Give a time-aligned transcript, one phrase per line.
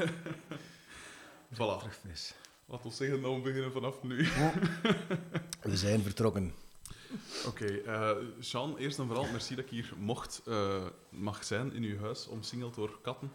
[1.54, 1.90] Voilà.
[2.00, 2.34] Fris.
[2.66, 4.28] Laten we zeggen dat we beginnen vanaf nu.
[5.62, 6.54] We zijn vertrokken.
[7.46, 8.10] Oké, eh
[8.40, 12.26] Jean, eerst en vooral, merci dat ik hier mocht, eh, mag zijn in uw huis,
[12.26, 13.32] omsingeld door katten.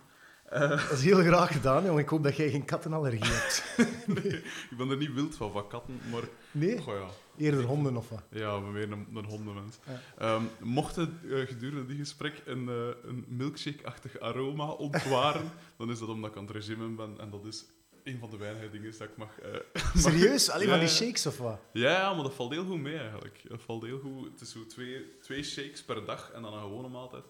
[0.49, 2.01] Dat is heel graag gedaan, jongen.
[2.03, 3.63] Ik hoop dat jij geen kattenallergie hebt.
[4.71, 6.81] Ik ben er niet wild van, van katten, maar Nee?
[6.81, 7.07] goh ja,
[7.37, 8.23] Eerder honden of wat?
[8.29, 9.77] ja, we meer een, een hondenmens.
[9.87, 10.01] Ja.
[10.17, 15.99] Ehm, mocht het eh, gedurende die gesprek een, eh, een milkshake-achtig aroma ontwaren, dan is
[15.99, 17.65] dat omdat ik aan het regime ben en dat is
[18.03, 19.39] een van de weinige dingen dat ik mag...
[19.39, 19.59] eh,
[20.03, 20.49] Serieus?
[20.49, 21.59] Alleen van die shakes of wat?
[21.73, 23.41] Ja, ja, maar dat valt heel goed mee eigenlijk.
[23.49, 24.31] Dat valt heel goed.
[24.31, 27.23] Het is zo twee, twee shakes per dag en dan een gewone maaltijd.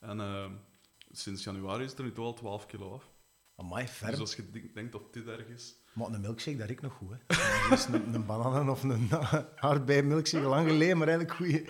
[0.00, 0.50] En ehm,
[1.10, 3.10] sinds januari is het er nu toch al 12 kilo af.
[3.56, 4.20] Amai, Dus ferm.
[4.20, 5.74] als je denk- denkt dat dit erg is...
[5.94, 7.36] Maar een milkshake, dat ik nog goed, hè.
[7.70, 9.08] Dus een, een bananen of een
[9.56, 11.64] aardbei milkshake, lang geleden, maar eigenlijk goeie,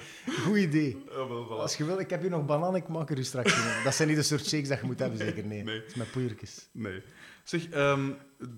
[0.45, 1.05] goed idee.
[1.09, 1.61] Ja, wel, voilà.
[1.61, 3.85] Als je wil, ik heb hier nog bananen, ik maak er u straks in.
[3.85, 5.45] Dat zijn niet de soort shakes dat je moet hebben, zeker?
[5.45, 5.63] Nee.
[5.63, 5.81] Nee.
[5.81, 6.69] Het is met poeiertjes.
[6.73, 7.03] Nee.
[7.43, 8.13] Zeg, ehm,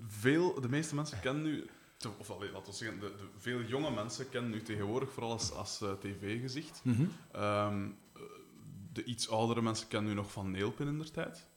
[0.07, 1.65] veel, de meeste mensen kennen nu...
[2.17, 5.51] Of allee, laten we zeggen, de, de, veel jonge mensen kennen nu tegenwoordig vooral als,
[5.51, 6.81] als eh, tv-gezicht.
[7.31, 8.21] Ehm, eh,
[8.93, 11.47] de iets oudere mensen kennen u nog van Neelpin in der tijd.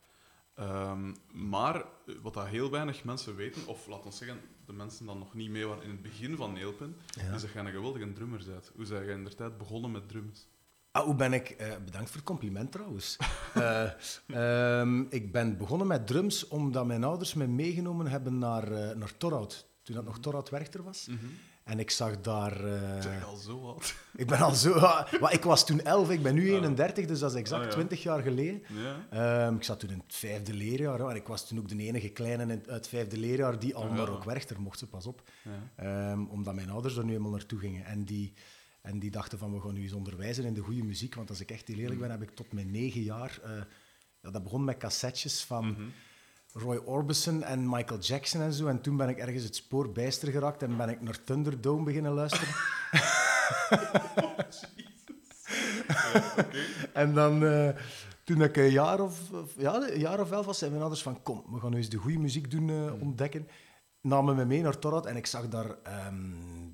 [0.60, 5.06] Ehm, maar eh, wat dat heel weinig mensen weten, of laten we zeggen, de mensen
[5.06, 7.34] dan nog niet mee waren in het begin van Neelpin, Ja.
[7.34, 8.70] is dat jij een geweldige drummer bent.
[8.76, 10.48] Hoe zijn jij in der tijd begonnen met drums?
[10.92, 11.48] Ah, hoe ben ik...
[11.50, 13.16] eh, bedankt voor het compliment trouwens.
[13.54, 13.90] Eh,
[14.26, 19.16] ehm, ik ben begonnen met drums omdat mijn ouders me meegenomen hebben naar, eh naar
[19.16, 19.66] Torhout.
[19.82, 21.08] Toen dat nog Torhout Werchter was.
[21.70, 22.56] En ik zag daar...
[23.02, 23.94] Zeg je al zo oud?
[24.22, 24.80] ik ben al zo...
[25.20, 27.72] maar ik was toen 11, ik ben nu 31, dus dat is exact Ah, ja.
[27.74, 28.62] 20 jaar geleden.
[29.10, 29.46] Ja.
[29.46, 31.00] Ehm, ik zat toen in het vijfde leerjaar.
[31.00, 33.82] En ik was toen ook de enige kleine in- uit het vijfde leerjaar die al
[33.82, 33.94] Ah, ja.
[33.96, 35.22] naar ook Werchter mocht, ze pas op.
[35.76, 37.84] Ehm, omdat mijn ouders er nu eenmaal naartoe gingen.
[37.84, 38.32] En die,
[38.82, 41.14] en die dachten van, we gaan nu eens onderwijzen in de goede muziek.
[41.14, 43.38] Want als ik echt heel eerlijk ben, heb ik tot mijn negen jaar...
[43.44, 43.50] eh,
[44.22, 45.82] ja, dat begon met cassettes van Mhm.
[46.52, 48.66] Roy Orbison en Michael Jackson en zo.
[48.66, 52.12] En toen ben ik ergens het spoor bijster geraakt en ben ik naar Thunderdome beginnen
[52.12, 52.54] luisteren.
[56.92, 57.68] En dan, eh,
[58.24, 61.02] toen ik een jaar of, of- ja, een jaar of elf was, zei mijn ouders
[61.02, 63.48] van, kom, we gaan nu eens de goede muziek doen eh, ontdekken.
[64.00, 66.68] Namen me mee naar Torhout en ik zag daar ehm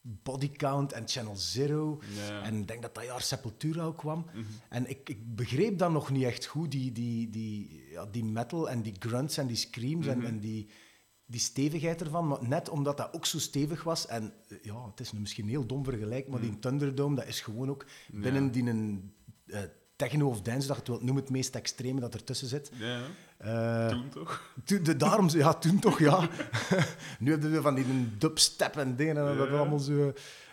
[0.00, 2.00] Body Count en Channel Zero.
[2.28, 2.42] Ja.
[2.42, 4.26] En ik denk dat dat jaar Sepultura ook kwam.
[4.68, 8.70] En ik, ik begreep dan nog niet echt goed, die, die, die, ja, die metal
[8.70, 10.68] en die grunts en die screams en, en die,
[11.26, 12.28] die stevigheid ervan.
[12.28, 15.44] Maar net omdat dat ook zo stevig was, en eh, ja, het is nu misschien
[15.44, 19.14] een heel dom vergelijk, maar die Thunderdome, dat is gewoon ook binnen die een
[19.46, 19.60] eh,
[20.00, 22.70] techno of dance, dat je het noemen, het meest extreme dat ertussen zit.
[22.78, 23.00] Ja,
[23.38, 24.52] Eh, toen toch?
[24.64, 26.28] de, daarom, ja, toen toch, ja.
[27.20, 29.56] nu hebben we van die dubstep en dingen en dat Ja.
[29.56, 30.12] allemaal zo...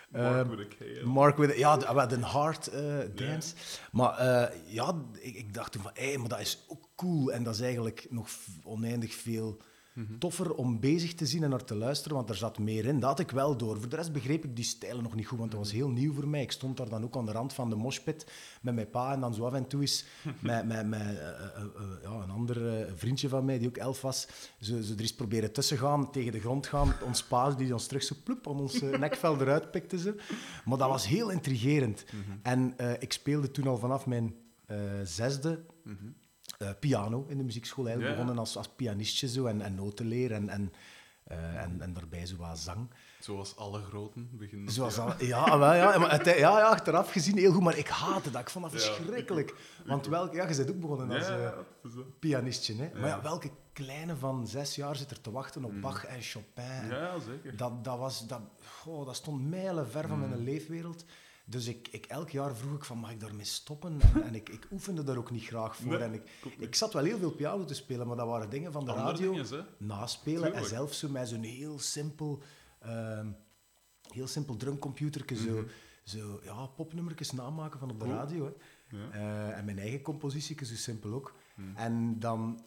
[0.10, 0.76] Mark eh, with a K.
[0.80, 1.06] hè.
[1.06, 2.82] Mark with, ja, de- wat een hard eh,
[3.16, 3.54] dance.
[3.92, 7.32] Maar ja, ik, ik dacht toen van, hé, maar dat is ook cool.
[7.32, 8.30] En dat is eigenlijk nog
[8.64, 9.58] oneindig veel
[10.20, 13.00] toffer om bezig te zien en naar te luisteren, want er zat meer in.
[13.00, 13.80] Dat had ik wel door.
[13.80, 16.14] Voor de rest begreep ik die stijlen nog niet goed, want dat was heel nieuw
[16.14, 16.42] voor mij.
[16.42, 18.32] Ik stond daar dan ook aan de rand van de moshpit
[18.62, 20.06] met mijn pa en dan zo af en toe eens
[20.40, 24.02] met, met, met eh, eh, eh, ja, een ander vriendje van mij, die ook elf
[24.02, 24.28] was,
[24.60, 26.94] zo, zo er eens proberen tussen gaan, tegen de grond gaan.
[27.06, 30.00] Ons pa die ons terug zo ploep aan ons nekvel eruit pikte.
[30.00, 30.16] Ze.
[30.66, 32.06] Maar dat was heel intrigerend.
[32.42, 34.36] En eh, ik speelde toen al vanaf mijn
[35.04, 35.66] zesde
[36.58, 37.86] eh, piano in de muziekschool.
[37.88, 40.74] Eigenlijk Ja, begonnen als, als pianistje zo, en, en notenleer en, en,
[41.24, 42.90] eh, en, en daarbij zo wat zang.
[43.20, 44.72] Zoals alle groten beginnen.
[44.72, 47.88] Zoals al, ja, wel, ja, maar het, ja, ja, achteraf gezien heel goed, maar ik
[47.88, 48.42] haatte dat.
[48.42, 49.56] Ik vond dat verschrikkelijk.
[49.86, 51.52] Want welke, ja, je bent ook begonnen als eh,
[52.20, 52.76] pianistje.
[52.76, 53.00] Hè?
[53.00, 56.88] Maar ja, welke kleine van zes jaar zit er te wachten op Bach en Chopin?
[56.90, 57.58] Ja, zeker.
[57.58, 58.42] dat, dat, was, dat,
[58.82, 61.06] goh, dat stond mijlen ver van mijn leefwereld.
[61.50, 64.00] Dus ik, ik, elk jaar vroeg ik van, mag ik daarmee stoppen?
[64.14, 65.92] En, en ik, ik oefende daar ook niet graag voor.
[65.92, 66.24] Nee, en ik,
[66.58, 69.12] ik zat wel heel veel piano te spelen, maar dat waren dingen van de Andere
[69.12, 70.54] radio naspelen.
[70.54, 72.42] En zelf zo met zo'n heel simpel,
[72.80, 73.28] ehm
[74.08, 75.66] heel simpel drumcomputerke, zo,
[76.04, 78.14] zo ja, popnummertjes namaken van op de Mhm.
[78.14, 78.26] Cool.
[78.26, 78.46] radio.
[78.46, 78.98] Hè.
[78.98, 79.12] Ja.
[79.12, 81.36] Eh, en mijn eigen compositie, zo simpel ook.
[81.76, 82.66] En dan,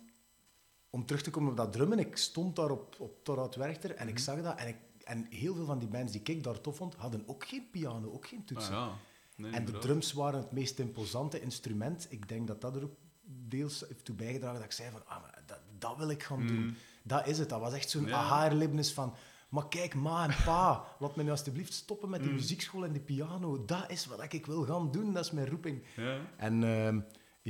[0.90, 4.08] om terug te komen op dat drummen, ik stond daar op, op Torhout Werchter en
[4.08, 4.58] ik zag dat.
[4.58, 4.76] En, ik,
[5.10, 8.12] en heel veel van die bands die ik daar tof vond, hadden ook geen piano,
[8.12, 8.74] ook geen Ah, toetsen.
[8.74, 8.90] ja.
[9.36, 12.06] Nee, en de drums waren het meest imposante instrument.
[12.10, 15.20] Ik denk dat dat er ook deels heeft toe bijgedragen dat ik zei van, ah,
[15.22, 16.76] maar dat, dat wil ik gaan doen.
[17.02, 17.48] Dat is het.
[17.48, 18.08] Dat was echt zo'n Mm.
[18.08, 18.14] Ja.
[18.14, 19.14] aha-erlevenis van,
[19.48, 22.26] maar kijk, ma en pa, laat me nu alsjeblieft stoppen met Mm.
[22.26, 23.64] die muziekschool en die piano.
[23.64, 25.82] Dat is wat ik wil gaan doen, dat is mijn roeping.
[25.96, 26.18] Ja.
[26.36, 27.00] En ehm,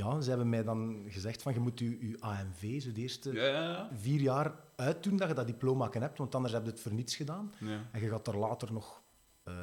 [0.00, 3.32] ja, ze hebben mij dan gezegd van, je moet je, je AMV, zo de eerste
[3.32, 3.90] Ja, ja, ja.
[3.94, 7.16] vier jaar uitdoen dat je dat diploma hebt, want anders heb je het voor niets
[7.16, 7.52] gedaan.
[7.92, 9.02] En je gaat er later nog
[9.42, 9.54] eh,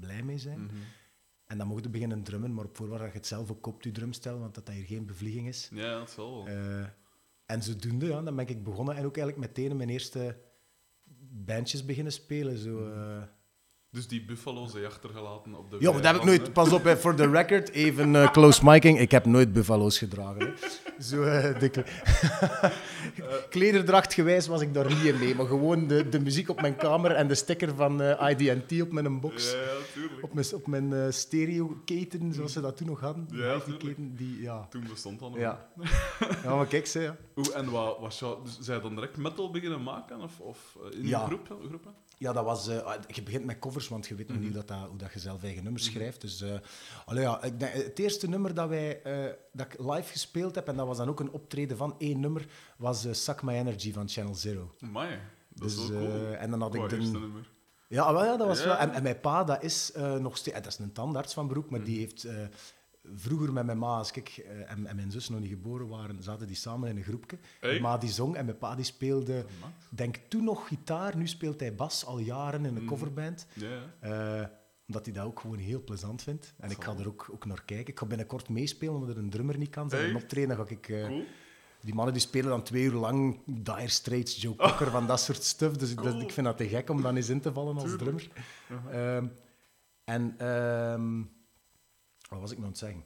[0.00, 0.64] blij mee zijn.
[0.64, 0.74] Mhm.
[1.46, 3.84] En dan mocht je beginnen drummen, maar op voorwaarde dat je het zelf ook koopt,
[3.84, 5.68] je drumstel, want dat dat hier geen bevlieging is.
[5.72, 6.54] Ja, dat zal wel.
[6.54, 6.86] Eh,
[7.46, 10.36] en zodoende, ja, dan ben ik begonnen en ook eigenlijk meteen mijn eerste
[11.44, 12.58] bandjes beginnen spelen.
[12.58, 13.22] Zo, uh...
[13.98, 16.52] Dus die buffalo's je achtergelaten op de Ja, dat heb ik nooit.
[16.52, 18.98] Pas op, voor de record, even uh, close miking.
[18.98, 20.40] Ik heb nooit buffalo's gedragen.
[20.40, 21.02] Hè.
[21.02, 21.84] Zo, uh, de
[23.50, 26.76] Klederdracht gewijs was ik daar niet in mee, maar gewoon de, de muziek op mijn
[26.76, 29.52] kamer en de sticker van uh, ID&T op mijn box.
[29.52, 30.22] Ja, ja tuurlijk.
[30.22, 33.28] Op mijn, op mijn stereo-keten, zoals ze dat toen nog hadden.
[33.32, 34.66] Ja, keten, die, ja.
[34.70, 35.38] Toen bestond dat nog.
[35.38, 35.68] Ja.
[36.42, 37.16] ja, maar kijk, ze, ja.
[37.54, 40.20] En wat, was jou, dus, zij dan direct metal beginnen maken?
[40.20, 41.26] Of, of in ja.
[41.26, 41.94] groep, groepen?
[42.18, 42.68] Ja, dat was...
[42.68, 44.52] Uh, je begint met covers, want je weet nog mm -hmm.
[44.52, 46.20] niet dat dat, hoe dat je zelf eigen nummers schrijft.
[46.20, 46.58] Dus uh,
[47.04, 50.68] allee, ja, ik denk, het eerste nummer dat, wij, uh, dat ik live gespeeld heb,
[50.68, 54.08] en dat was dan ook een optreden van één nummer, was Suck My Energy van
[54.08, 54.74] Channel Zero.
[54.80, 55.18] Amai,
[55.48, 56.32] dat dus, is wel cool.
[56.32, 57.50] En dan had ik Qua nummer.
[57.88, 58.64] Ja, wel, ja, dat was Ja.
[58.64, 58.76] wel...
[58.76, 60.56] En, en mijn pa, dat is nog steeds...
[60.56, 62.26] Dat is een tandarts van beroep, maar die heeft...
[63.14, 66.22] Vroeger met mijn ma, als ik eh, en, en, mijn zus nog niet geboren waren,
[66.22, 67.38] zaten die samen in een groepje.
[67.60, 67.70] Hey.
[67.70, 69.44] Mijn ma die zong en mijn pa die speelde,
[69.90, 73.46] denk toen nog gitaar, nu speelt hij bas al jaren in een coverband.
[73.52, 74.46] Ja, Uh,
[74.86, 76.54] omdat hij dat ook gewoon heel plezant vindt.
[76.58, 77.92] En ik ga er ook, ook naar kijken.
[77.92, 79.90] Ik ga binnenkort meespelen, omdat er een drummer niet kan.
[79.90, 80.10] Zijn Echt?
[80.10, 80.88] een optreden, ga ik...
[80.88, 81.24] Uh, cool.
[81.80, 85.42] Die mannen die spelen dan twee uur lang Dire Straits, Joe Cocker, van dat soort
[85.42, 85.76] stuff.
[85.76, 86.12] Dus Cool.
[86.12, 88.28] dat, ik vind dat te gek om dan eens in te vallen als drummer.
[88.92, 89.16] Uh,
[90.04, 90.34] en...
[92.28, 93.04] Wat was ik nou aan het zeggen?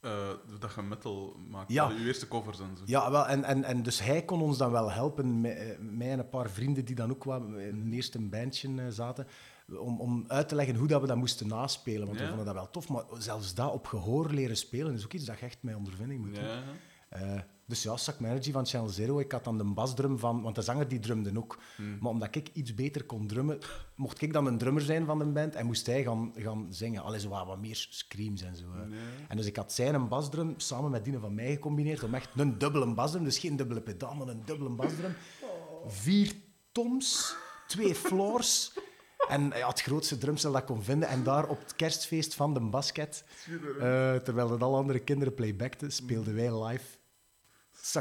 [0.00, 0.28] Uh,
[0.60, 1.72] dat je metal maakt.
[1.72, 1.90] Ja.
[1.90, 2.82] Je eerste covers en zo.
[2.86, 6.18] Ja, wel, en, en, en dus hij kon ons dan wel helpen, mij, mij en
[6.18, 9.26] een paar vrienden die dan ook wel in een eerste bandje uh, zaten,
[9.78, 12.06] om, om uit te leggen hoe dat we dat moesten naspelen.
[12.06, 12.22] Want Ja.
[12.22, 15.24] we vonden dat wel tof, maar zelfs dat op gehoor leren spelen is ook iets
[15.24, 16.44] dat je echt met ondervinding moet doen.
[16.44, 16.62] Ja.
[17.34, 19.18] Uh, dus ja, Sack Energy van Channel Zero.
[19.18, 20.42] Ik had dan de basdrum van...
[20.42, 21.58] Want de zanger die drumde ook.
[21.76, 21.98] Hmm.
[22.00, 23.58] Maar omdat ik iets beter kon drummen,
[23.94, 27.02] mocht ik dan een drummer zijn van de band en moest hij gaan, gaan zingen.
[27.02, 28.66] Alles wat, wat meer screams en zo.
[29.28, 32.28] En dus ik had zijn een basdrum samen met die van mij gecombineerd om echt
[32.36, 35.14] een dubbele basdrum, dus geen dubbele pedaal, maar een dubbele basdrum.
[35.86, 36.34] Vier
[36.72, 37.36] toms,
[37.66, 38.72] twee floors
[39.28, 41.08] en ja, het grootste drumstel dat ik kon vinden.
[41.08, 45.92] En daar op het kerstfeest van de basket, uh, terwijl het alle andere kinderen playbackten,
[45.92, 46.97] speelden wij live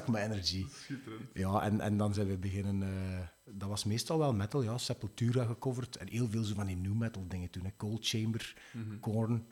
[0.08, 0.66] My Energy.
[0.70, 1.30] Schitterend.
[1.34, 2.82] Ja, en, en dan zijn we beginnen...
[2.82, 4.78] Uh, dat was meestal wel metal, ja.
[4.78, 5.96] Sepultura gecoverd.
[5.96, 7.64] En heel veel zo van die new metal dingen toen.
[7.64, 7.72] Hè.
[7.78, 9.00] Cold Chamber, mm -hmm.
[9.00, 9.48] Korn.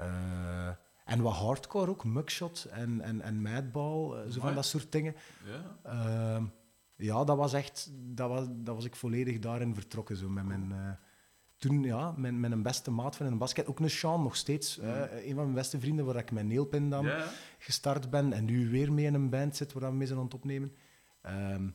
[0.00, 0.68] Uh,
[1.04, 2.04] en wat hardcore ook.
[2.04, 4.24] Mugshot en, en, en Madball.
[4.24, 5.14] Uh, zo van dat soort dingen.
[5.44, 6.38] Ja.
[6.38, 6.44] Uh,
[6.96, 7.90] ja, dat was echt...
[7.92, 10.16] Dat was, dat was ik volledig daarin vertrokken.
[10.16, 10.98] Zo, met mijn...
[11.60, 13.66] Toen, ja, met, met een beste maat van een basket.
[13.66, 14.76] Ook een Sean nog steeds.
[14.76, 14.84] Mm.
[14.84, 17.08] een van mijn beste vrienden, waar ik met Neelpin dan
[17.58, 18.32] gestart ben.
[18.32, 20.72] En nu weer mee in een band zit waar we mee zijn aan het opnemen.
[21.26, 21.74] Um,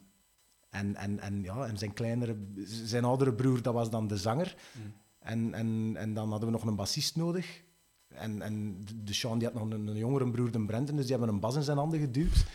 [0.70, 2.38] en, en, en, ja, en zijn kleinere...
[2.66, 4.56] Zijn oudere broer, dat was dan de zanger.
[4.72, 4.94] Mm.
[5.20, 7.64] En, en, en dan hadden we nog een bassist nodig.
[8.08, 11.16] En, en de Sean die had nog een, een jongere broer, de Brenton, dus die
[11.16, 12.46] hebben een bas in zijn handen geduwd.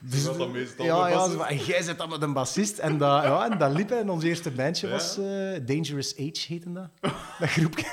[0.00, 2.78] Dus, dat dan meestal ja, ja, zo, en jij zit dan met een bassist.
[2.78, 3.90] En dat, ja, en dat liep.
[3.90, 4.92] En ons eerste bandje Ja.
[4.92, 6.90] was uh, Dangerous Age, heette dat.
[7.38, 7.86] Dat groepje.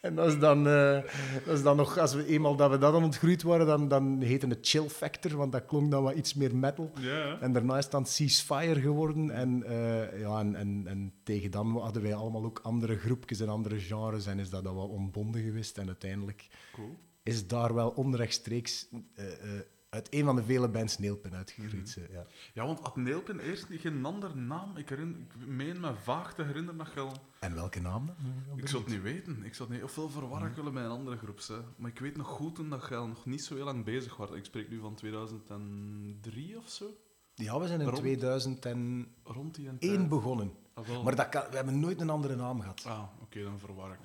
[0.00, 1.00] En dat is, dan, uh,
[1.44, 4.20] dat is dan nog, als we eenmaal dat we dat dan ontgroeid waren, dan, dan
[4.20, 6.90] heette het Chill Factor, want dat klonk dan wat iets meer metal.
[7.40, 9.30] En daarna is het dan Ceasefire geworden.
[9.30, 13.48] En, uh, ja, en, en, en, tegen dan hadden wij allemaal ook andere groepjes en
[13.48, 14.26] andere genres.
[14.26, 15.78] En is dat dan wat ontbonden geweest.
[15.78, 16.98] En uiteindelijk Cool.
[17.22, 19.24] Is daar wel onrechtstreeks uh,
[19.90, 21.96] uit een van de vele bands Neelpin uitgegroeid.
[21.96, 22.06] Mhm.
[22.10, 22.26] Mm ja.
[22.54, 24.76] ja, want had Neelpin eerst niet geen andere naam?
[24.76, 27.12] Ik, herinner, ik meen me vaag te herinneren dat je al...
[27.40, 28.58] En welke naam dan?
[28.58, 29.44] Ik zou het niet weten.
[29.44, 29.88] Ik zou het niet...
[29.88, 31.40] Ofwel verwarren ik willen met een andere groep.
[31.46, 31.56] Hè.
[31.76, 34.16] Maar ik weet nog goed toen dat je al nog niet zo heel lang bezig
[34.16, 34.30] was.
[34.30, 36.86] Ik spreek nu van 2003 of zo.
[37.34, 40.52] Ja, we zijn in Rond- 2001 Rond die en begonnen.
[40.74, 41.04] Ah.
[41.04, 42.84] Maar dat kan, we hebben nooit een andere naam gehad.
[42.86, 43.98] Ah, oké, dan verwar ik.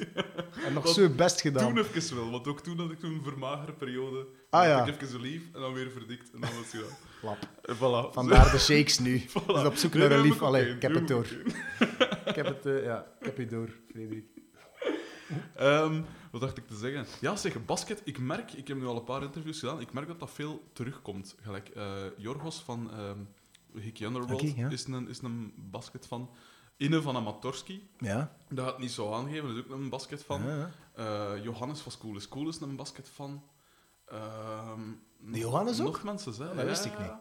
[0.65, 1.73] En nog zo best gedaan.
[1.73, 4.27] Toen even wel, want ook toen had ik toen een vermagere periode.
[4.49, 4.85] Ah, ja.
[4.85, 6.97] ik even zo lief en dan weer verdikt en dan was het gedaan.
[7.21, 7.37] Lap.
[7.75, 8.13] Voilà.
[8.13, 9.23] Vandaar de shakes nu.
[9.29, 9.45] Voilà.
[9.45, 10.41] Dus op zoek Nee, naar een lief...
[10.41, 11.25] Allee, ik heb het door.
[11.25, 11.55] ik.
[12.35, 14.25] Ik heb het, eh, ja, ik heb je door, Frederik.
[15.55, 16.01] Ehm,
[16.35, 17.05] wat dacht ik te zeggen?
[17.21, 18.01] Ja, zeg, basket.
[18.03, 20.63] Ik merk, ik heb nu al een paar interviews gedaan, ik merk dat dat veel
[20.73, 21.35] terugkomt.
[21.41, 22.89] Gelijk, eh, Jorgos van
[23.73, 24.69] Hickey Underworld ja.
[24.69, 26.29] is, een, is een basket van.
[26.77, 28.37] Inne van Amatorski, Ja.
[28.49, 30.43] dat gaat niet zo aangeven, is ook een basket van.
[30.43, 30.71] Ja, ja.
[31.35, 33.43] Eh, Johannes van School is Cool is een basket van.
[35.19, 36.03] De Johannes nog ook?
[36.03, 36.49] mensen, hè?
[36.49, 37.11] Oh, dat wist ik niet.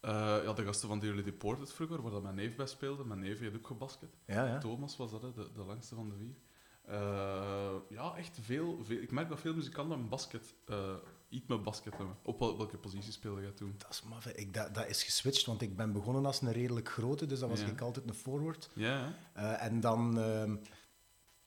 [0.00, 0.10] Eh,
[0.44, 3.04] ja, de gasten van Dearly Deported vroeger, waar dat mijn neef bij speelde.
[3.04, 4.16] Mijn neef heeft ook gebasket.
[4.26, 4.58] Ja, ja.
[4.58, 6.34] Thomas was dat, hè, de, de langste van de vier.
[6.82, 8.98] Eh, ja, echt veel, veel.
[9.00, 10.94] Ik merk dat veel muzikanten een basket, eh,
[11.28, 12.16] iets met basket hebben.
[12.22, 13.74] Op wel- welke positie speelde jij toen?
[13.78, 16.88] Dat is, maf, ik, dat, dat is geswitcht, want ik ben begonnen als een redelijk
[16.88, 17.66] grote, dus dan was Ja.
[17.66, 18.70] ik altijd een forward.
[18.74, 19.14] Ja?
[19.32, 20.56] Eh, en dan ehm,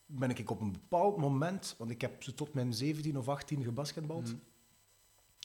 [0.06, 4.26] ben ik op een bepaald moment, want ik heb tot mijn 17 of 18 gebasketbald.
[4.28, 4.36] Mhm.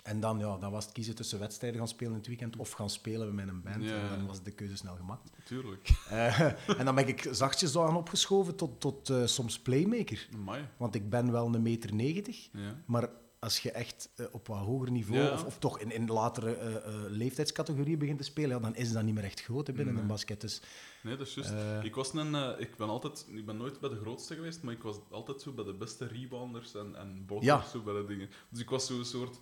[0.02, 2.70] En dan, ja, dan was het kiezen tussen wedstrijden gaan spelen in het weekend of
[2.70, 3.84] gaan spelen met een band.
[3.84, 3.90] Ja.
[4.02, 5.30] En dan was de keuze snel gemaakt.
[5.44, 5.88] Tuurlijk.
[6.08, 6.40] Eh,
[6.78, 10.28] en dan ben ik zachtjes aan opgeschoven tot, tot eh, soms playmaker.
[10.34, 10.68] Amai.
[10.76, 12.82] Want ik ben wel een meter 90, Ja.
[12.86, 15.32] maar als je echt eh, op wat hoger niveau, Ja.
[15.32, 19.14] of, of toch in, in latere leeftijdscategorieën begint te spelen, ja, dan is dat niet
[19.14, 20.02] meer echt groot hè, binnen Nee.
[20.02, 20.40] een basket.
[20.40, 20.62] Dus,
[21.02, 21.52] Nee, dat is juist.
[21.84, 24.82] Ik, was een, ik ben altijd, ik ben nooit bij de grootste geweest, maar ik
[24.82, 28.28] was altijd zo bij de beste rebounders en, en blokkers, zo bij de dingen.
[28.48, 29.38] Dus ik was zo'n soort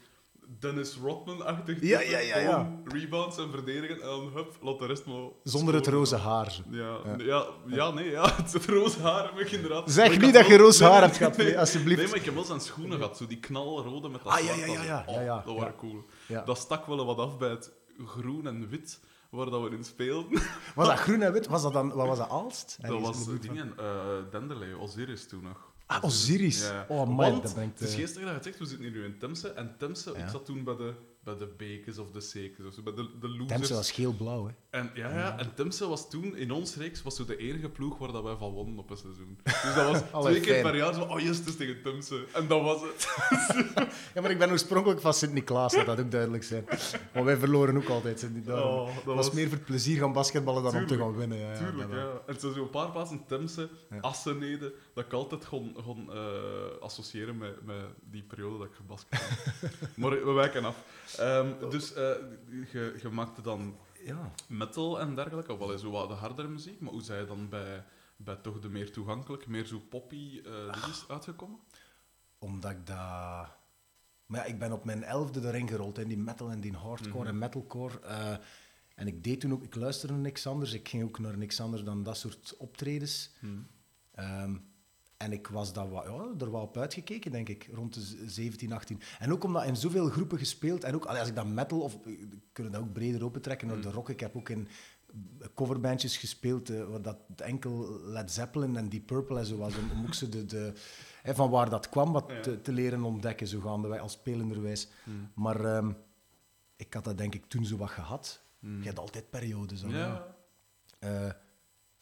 [0.59, 1.81] Dennis Rodman-achtig.
[1.81, 2.81] Ja, ja, ja, ja.
[2.85, 5.23] Rebounds en verdedigen en dan hup, laat de rest maar...
[5.43, 6.61] zonder het roze haar.
[6.71, 7.17] Ja, Ja.
[7.19, 7.47] ja.
[7.67, 9.91] Ja, nee, ja, het roze haar heb ik inderdaad.
[9.91, 11.47] Zeg niet dat je roze haar hebt gehad, nee.
[11.47, 12.01] nee, alsjeblieft.
[12.01, 14.55] Nee, maar ik heb wel zijn schoenen gehad, zo die knalrode met dat Ah, ja,
[14.55, 15.75] ja, ja, ja, Oh, ja, ja, dat waren ja.
[15.79, 16.05] cool.
[16.29, 16.43] Ja.
[16.43, 17.73] Dat stak wel wat af bij het
[18.07, 19.01] groen en wit
[19.31, 20.41] waar dat we in speelden.
[20.75, 21.47] Was dat groen en wit?
[21.47, 22.79] Was dat dan, wat was dat, Alst?
[22.81, 23.87] Dat was uh, dingen, eh
[24.31, 25.68] Denderley, Osiris toen nog.
[25.91, 26.61] Ah, Osiris.
[26.67, 26.87] Ja.
[26.89, 27.79] Oh, man, Want, dat brengt...
[27.79, 29.49] het is eh, geestig dat je het zegt, we zitten hier nu in Temse.
[29.49, 30.19] En Temse, Ja.
[30.25, 30.93] ik zat toen bij de,
[31.37, 33.47] bij de Bekes of de Sekes, of zo, bij de, de losers.
[33.49, 34.53] Temse was geel-blauw, hè.
[34.79, 37.99] En, ja, ja, en Temse was toen, in ons reeks, was zo de enige ploeg
[37.99, 39.39] waar dat wij van wonnen op een seizoen.
[39.43, 40.65] Dus dat was Allee, twee keer fijn.
[40.65, 42.25] per jaar zo, oh yes, het is tegen Temse.
[42.35, 43.07] En dat was het.
[44.15, 46.65] Ja, maar ik ben oorspronkelijk van Sint-Niklaas, laat dat ook duidelijk zijn.
[47.15, 48.29] Maar wij verloren ook altijd.
[48.49, 51.39] Oh, dat was, was- meer voor het plezier gaan basketballen dan om te gaan winnen.
[51.39, 52.21] Ja, ja, Tuurlijk, dat ja.
[52.27, 53.99] En zo zo een paar plaatsen Temse, Ja.
[54.01, 57.77] Assenede, dat ik altijd gewoon, gewoon eh, associëren met, met
[58.11, 59.71] die periode dat ik gebasket heb.
[59.97, 60.77] maar we wijken af.
[61.19, 62.15] Ehm, dus eh,
[62.73, 64.33] je, maakte dan Ja.
[64.49, 67.49] metal en dergelijke, of wel eens zo wat de hardere muziek, maar hoe zij dan
[67.49, 67.85] bij,
[68.17, 71.59] bij toch de meer toegankelijk, meer zo poppy eh dinges uitgekomen?
[72.39, 72.97] Omdat ik dat...
[74.27, 77.19] Maar ja, ik ben op mijn elfde erin gerold, in die metal en die hardcore
[77.19, 77.27] Mhm.
[77.29, 78.01] en metalcore.
[78.01, 78.37] eh,
[78.95, 79.63] en ik deed toen ook...
[79.63, 80.73] Ik luisterde naar niks anders.
[80.73, 83.31] Ik ging ook naar niks anders dan dat soort optredens.
[83.41, 83.67] Hmm.
[84.15, 84.57] Ehm,
[85.19, 88.15] en ik was daar wat, ja, er wel op uitgekeken, denk ik, rond de z-
[88.27, 89.01] 17, 18.
[89.19, 92.29] En ook omdat in zoveel groepen gespeeld, en ook als ik dan metal, of we
[92.53, 94.09] kunnen dat ook breder opentrekken naar de rock.
[94.09, 94.69] Ik heb ook in
[95.55, 99.91] coverbandjes gespeeld, eh, waar dat enkel Led Zeppelin en Deep Purple en zo was, om,
[99.91, 100.73] om ook zo de, de,
[101.23, 102.41] hè, van waar dat kwam wat Ja.
[102.41, 104.89] te, te leren ontdekken, zo gaandeweg als spelenderwijs.
[105.05, 105.31] Hmm.
[105.35, 105.93] Maar ehm,
[106.77, 108.41] ik had dat denk ik toen zo wat gehad.
[108.59, 108.79] Hmm.
[108.81, 109.81] Je hebt altijd periodes.
[109.81, 110.27] Ja.
[111.01, 111.37] ja.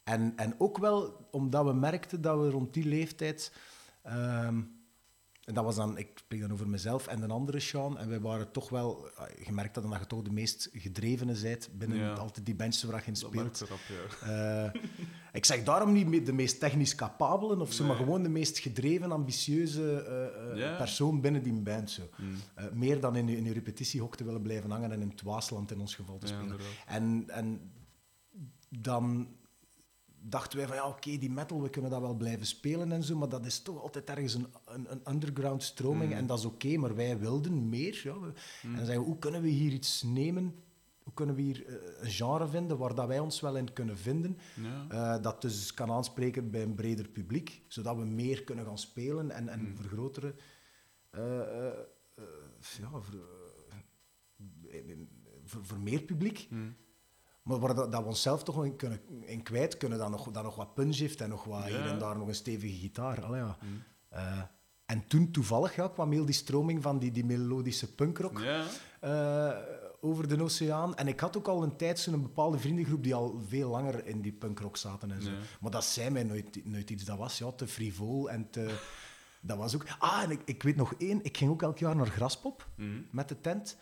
[0.07, 3.53] En, en ook wel omdat we merkten dat we rond die leeftijd.
[4.03, 4.61] ehm,
[5.45, 7.99] en dat was dan, ik spreek dan over mezelf en een andere Sean.
[7.99, 9.09] En wij waren toch wel.
[9.19, 12.13] eh, Je merkt dat, dat je toch de meest gedrevene bent binnen Ja.
[12.13, 13.61] altijd die bandjes waar je in speelt.
[13.61, 13.79] erop,
[14.21, 14.65] ja.
[14.75, 14.81] Eh,
[15.39, 19.13] ik zeg daarom niet de meest technisch capabelen of zo, maar gewoon de meest gedreven,
[19.13, 20.03] ambitieuze
[20.57, 21.91] eh, persoon binnen die band.
[21.91, 22.03] Zo.
[22.55, 25.23] Eh, meer dan in je, in je repetitiehok te willen blijven hangen en in het
[25.23, 26.57] Waasland in ons geval te spelen.
[26.87, 27.71] En, en
[28.69, 29.29] dan
[30.29, 33.17] dachten wij van ja, oké, die metal, we kunnen dat wel blijven spelen en zo,
[33.17, 36.17] maar dat is toch altijd ergens een, een, een underground stroming Mm.
[36.19, 38.01] en dat is oké, maar wij wilden meer.
[38.05, 38.19] Ja.
[38.21, 38.33] We- Mm.
[38.71, 40.55] En dan zeggen we, hoe kunnen we hier iets nemen?
[41.03, 43.99] Hoe kunnen we hier eh, een genre vinden waar dat wij ons wel in kunnen
[43.99, 44.39] vinden?
[44.63, 44.87] Ja.
[45.17, 49.31] eh, dat dus kan aanspreken bij een breder publiek, zodat we meer kunnen gaan spelen
[49.31, 49.77] en, en Mm.
[49.77, 50.35] vergroten.
[51.11, 51.21] eh,
[52.81, 52.91] ja,
[55.45, 56.47] voor, voor, meer publiek.
[56.49, 56.77] Hmm.
[57.47, 60.57] Maar waar dat, dat we onszelf toch in, kunnen, in kwijt kunnen, dat nog, nog
[60.57, 61.67] wat punch heeft en nog wat Ja.
[61.67, 63.25] hier en daar nog een stevige gitaar.
[63.25, 63.57] Allee, ja.
[63.61, 63.83] Hmm.
[64.09, 64.41] Eh,
[64.87, 68.65] En toen toevallig ja, kwam heel die stroming van die, die melodische punkrock Ja.
[69.01, 69.57] eh,
[70.01, 70.97] over de oceaan.
[70.97, 74.21] En ik had ook al een tijd zo'n bepaalde vriendengroep die al veel langer in
[74.21, 75.31] die punkrock zaten en zo.
[75.31, 75.37] Ja.
[75.61, 77.05] Maar dat zei mij nooit, nooit iets.
[77.05, 78.75] Dat was ja, te frivol en te...
[79.41, 79.85] Dat was ook...
[79.99, 81.25] Ah, en ik, ik weet nog één.
[81.25, 82.91] Ik ging ook elk jaar naar Graspop Mhm.
[83.11, 83.77] met de tent.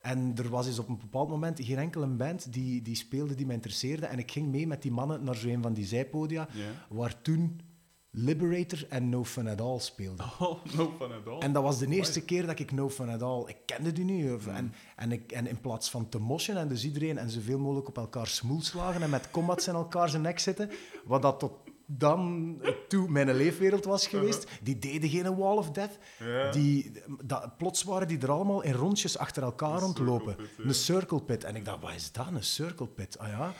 [0.00, 3.46] En er was dus op een bepaald moment geen enkele band die, die speelde die
[3.46, 4.06] mij interesseerde.
[4.06, 6.48] En ik ging mee met die mannen naar zo'n van die zijpodia,
[6.88, 7.60] waar toen
[8.12, 10.26] Liberator en No Fun At All speelden.
[10.38, 11.38] Oh, no fun at all.
[11.38, 13.44] En dat was de eerste keer dat ik No Fun At All...
[13.48, 14.30] Ik kende die niet.
[14.32, 17.58] of- En, en, ik, en in plaats van te moshen en dus iedereen en zoveel
[17.58, 20.70] mogelijk op elkaar smoel slagen en met combats in elkaar zijn nek zitten,
[21.04, 21.52] wat dat tot
[21.98, 22.56] dan
[22.88, 25.98] toe mijn leefwereld was geweest, die deden geen Wall of Death.
[26.18, 26.50] Ja.
[26.50, 26.92] Die,
[27.24, 30.34] dat, plots waren die er allemaal in rondjes achter elkaar rondlopen.
[30.34, 30.64] circle pit, ja.
[30.64, 31.44] Een circle pit.
[31.44, 33.18] En ik dacht, wat is dat, een circle pit?
[33.18, 33.52] Ah ja.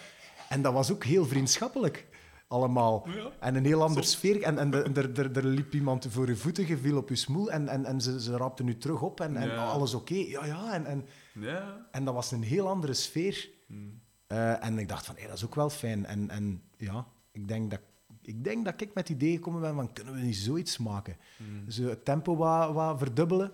[0.48, 2.08] En dat was ook heel vriendschappelijk.
[2.48, 3.08] Allemaal.
[3.08, 3.30] Ja.
[3.40, 4.42] En een heel andere sfeer.
[4.42, 7.84] En, en er, liep iemand voor je voeten, je viel op je smoel en, en,
[7.84, 10.14] en ze, ze rapten u terug op en, en alles oké.
[10.14, 10.72] Ja, ja.
[10.72, 11.88] En, en, Ja.
[11.90, 13.50] en dat was een heel andere sfeer.
[13.66, 14.00] Hmm.
[14.26, 16.06] Eh, en ik dacht van, hé, dat is ook wel fijn.
[16.06, 17.80] En, en ja, ik denk dat
[18.22, 21.16] ik denk dat ik met het idee gekomen ben van, kunnen we niet zoiets maken?
[21.36, 21.70] Hmm.
[21.70, 23.52] Zo het tempo wat, wat verdubbelen.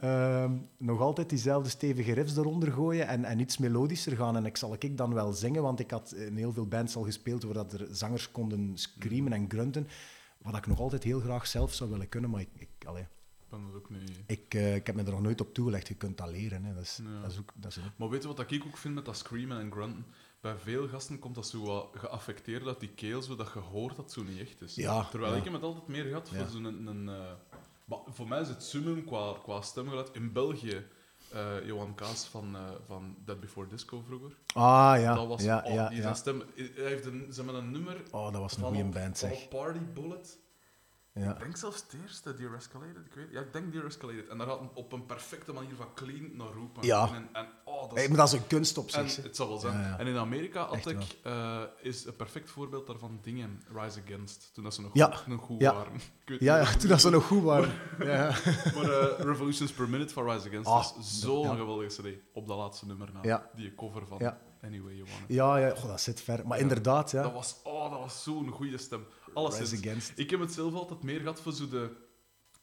[0.00, 4.36] Ehm, nog altijd diezelfde stevige riffs eronder gooien en, en iets melodischer gaan.
[4.36, 7.02] En ik zal ik dan wel zingen, want ik had in heel veel bands al
[7.02, 9.88] gespeeld waar dat er zangers konden screamen en grunten.
[10.42, 13.06] Wat ik nog altijd heel graag zelf zou willen kunnen, maar ik, ik, allee,
[14.26, 15.88] Ik ook eh, ik heb me er nog nooit op toegelegd.
[15.88, 16.64] Je kunt dat leren.
[16.64, 16.74] Hè.
[16.74, 17.20] Dat, is, Ja.
[17.20, 17.52] dat is ook...
[17.54, 20.04] Dat is ook Maar weet je wat ik ook vind met dat screamen en grunten?
[20.42, 24.04] Bij veel gasten komt dat zo wat geaffecteerd uit die keel, zodat je hoort dat
[24.04, 24.74] het zo niet echt is.
[24.74, 25.38] Ja, Terwijl ja.
[25.38, 26.46] ik heb het altijd meer gehad voor Ja.
[26.46, 26.64] zo'n...
[26.64, 27.32] Een, een, eh,
[27.84, 30.10] maar voor mij is het summum qua, qua stemgeluid.
[30.12, 30.86] In België,
[31.32, 34.36] eh, Johan Kaas van, eh, van Dead Before Disco vroeger.
[34.54, 35.14] Ah, ja.
[35.14, 35.42] dat was...
[35.42, 36.14] ja, oh, ja, die ja.
[36.14, 36.42] stem...
[36.54, 38.02] Hij heeft een, ze hebben een nummer...
[38.10, 39.48] Oh, dat was een goede band, zeg.
[39.48, 40.38] Party Bullet.
[41.14, 41.30] Ja.
[41.32, 43.06] Ik denk zelfs het eerste, Dear Escalated.
[43.06, 44.28] Ik weet, ja, ik denk Dear Escalated.
[44.28, 46.86] En daar gaat op een perfecte manier van clean naar roepen.
[46.86, 47.10] Ja.
[47.14, 49.16] En, en, oh, dat Hey, is maar dat is een kunst op zich.
[49.16, 49.72] het zal wel zijn.
[49.80, 49.98] Ja, ja.
[49.98, 54.64] En in Amerika had ik, eh, is een perfect voorbeeld daarvan dingen, Rise Against, toen
[54.64, 55.74] dat ze nog, goed, nog goed Ja.
[55.74, 56.00] waren.
[56.38, 57.72] Ja, ja, toen dat ze nog goed waren.
[57.98, 58.24] Ja.
[58.74, 62.08] Maar eh, Revolutions Per Minute van Rise Against Ah, is zo'n geweldige CD.
[62.32, 63.50] Op dat laatste nummer na.
[63.54, 64.34] Die cover van.
[64.64, 65.34] Anyway You Want It.
[65.36, 66.46] Ja, ja dat zit ver.
[66.46, 66.62] Maar Ja.
[66.62, 67.32] inderdaad, Dat ja.
[67.32, 69.06] was, oh, dat was zo'n goede stem.
[69.34, 69.74] Alles.
[69.74, 70.12] Against.
[70.14, 71.90] Ik heb het zelf altijd meer gehad voor zo de...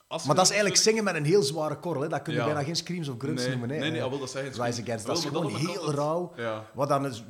[0.08, 2.02] als Maar dat is eigenlijk zingen met een heel zware korrel.
[2.02, 2.08] Hè.
[2.08, 2.46] Dat kun je Ja.
[2.46, 3.70] bijna geen screams of grunts nee, noemen.
[3.70, 3.78] Hè.
[3.80, 6.34] Nee, nee, ah, wel, dat zijn Rise Against, dat is gewoon heel rauw.
[6.36, 6.66] Ja.
[6.74, 7.24] Wat dan is,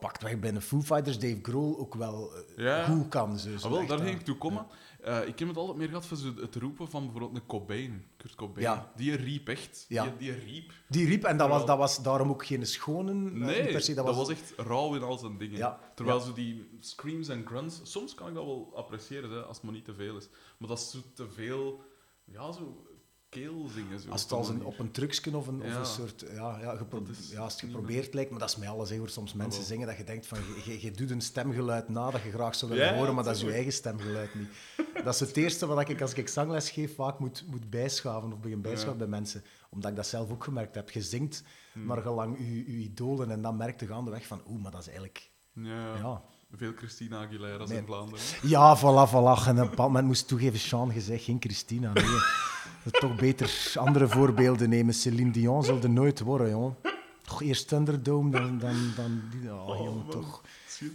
[0.00, 3.38] pakt weg bij de Foo Fighters, Dave Grohl ook wel eh, goed kan.
[3.38, 4.66] Zo, Ah, wel, daar ging ik toe komen.
[5.02, 8.04] Eh, ik heb het altijd meer gehad voor zo het roepen van bijvoorbeeld een Cobain,
[8.16, 8.60] Kurt Cobain.
[8.60, 8.92] Ja.
[8.96, 9.84] Die riep echt.
[9.88, 10.02] Ja.
[10.04, 10.72] Die, die riep.
[10.88, 13.10] Die riep, en dat was, dat was daarom ook geen schone...
[13.10, 14.28] eh, Nee, per se, dat, was...
[14.28, 15.56] echt rauw in al zijn dingen.
[15.56, 19.56] Ja, Terwijl zo die screams en grunts, soms kan ik dat wel appreciëren, hè, als
[19.56, 20.28] het maar niet te veel is.
[20.58, 21.80] Maar dat is zo te veel,
[22.24, 22.86] ja, zo
[23.30, 24.00] keel zingen.
[24.00, 26.24] Zo, Als het op als een op een trucsken of een, of een soort...
[26.32, 28.90] Ja, ja, is ja, als het geprobeerd lijkt, maar dat is mij alles.
[28.90, 29.08] Hè, hoor.
[29.08, 30.38] Soms mensen zingen dat je denkt van...
[30.64, 33.40] Je, je, doet een stemgeluid na dat je graag zou willen horen, maar dat is
[33.40, 34.48] je eigen stemgeluid niet.
[35.04, 38.40] Dat is het eerste wat ik als ik zangles geef vaak moet, moet bijschaven of
[38.40, 39.44] begin bijschaven bij mensen.
[39.70, 40.90] Omdat ik dat zelf ook gemerkt heb.
[40.90, 41.84] Je zingt Hmm.
[41.84, 44.42] maar gelang je, je idolen en dan merk je gaandeweg van...
[44.48, 45.30] Oeh, maar dat is eigenlijk...
[45.52, 46.22] Ja, Ja,
[46.56, 47.78] veel Christina Aguilera's Nee.
[47.78, 48.24] in Vlaanderen.
[48.42, 49.46] Ja, voilà, voilà.
[49.48, 51.92] En op een moest toegeven, Sean gezegd, geen Christina.
[51.92, 52.04] Nee.
[52.90, 54.94] Toch beter andere voorbeelden nemen.
[54.94, 56.76] Céline Dion zal er nooit worden, jongen.
[57.22, 59.54] Toch eerst Thunderdome, dan, dan, dan die...
[59.54, 60.10] Oh, jongen, man.
[60.10, 60.42] toch.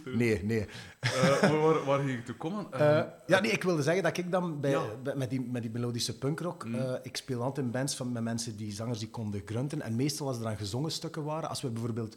[0.04, 0.66] Nee, nee.
[1.00, 2.66] Eh, maar waar, waar ging ik toe komen?
[2.72, 4.82] Eh, Eh, ja, nee, ik wilde zeggen dat ik dan bij, Ja.
[5.02, 6.64] bij- met, die, met die melodische punkrock...
[6.64, 6.98] Mm.
[7.02, 9.82] ik speel altijd in bands van, met mensen die zangers die konden grunten.
[9.82, 12.16] En meestal als er dan gezongen stukken waren, als we bijvoorbeeld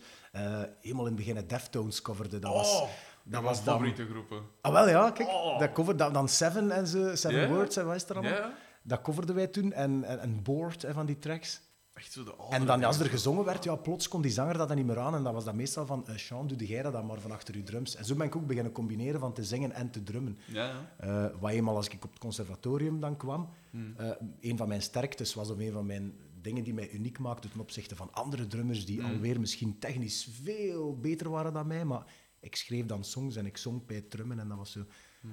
[0.82, 2.82] helemaal in het begin Deftones coverden, dat was...
[2.82, 2.90] oh,
[3.30, 4.44] dat was dan- favoriete groepen.
[4.62, 5.30] Ah, wel ja, kijk.
[5.30, 5.60] Oh.
[5.60, 7.50] Dat cover, dat, dan Seven en zo, Seven.
[7.54, 8.50] Words en wat is er allemaal?
[8.84, 11.62] Dat coverden wij toen en, en, en Board hè, van die tracks.
[11.94, 14.68] echt zo de En dan, als er gezongen werd, ja, plots kon die zanger dat
[14.68, 15.16] dan niet meer aan.
[15.16, 17.56] En dat was dan meestal van, eh Sean, doe jij dat dan maar van achter
[17.58, 17.96] je drums.
[17.96, 20.38] En zo ben ik ook beginnen combineren van te zingen en te drummen.
[20.48, 20.90] Ja, ja.
[20.98, 23.94] Eh, wat eenmaal als ik op het conservatorium dan kwam, Hmm.
[23.98, 24.10] eh,
[24.42, 27.60] een van mijn sterktes was, of een van mijn dingen die mij uniek maakte ten
[27.60, 29.12] opzichte van andere drummers die Hmm.
[29.14, 32.04] alweer misschien technisch veel beter waren dan mij, maar
[32.40, 34.86] ik schreef dan songs en ik zong bij het drummen en dat was zo...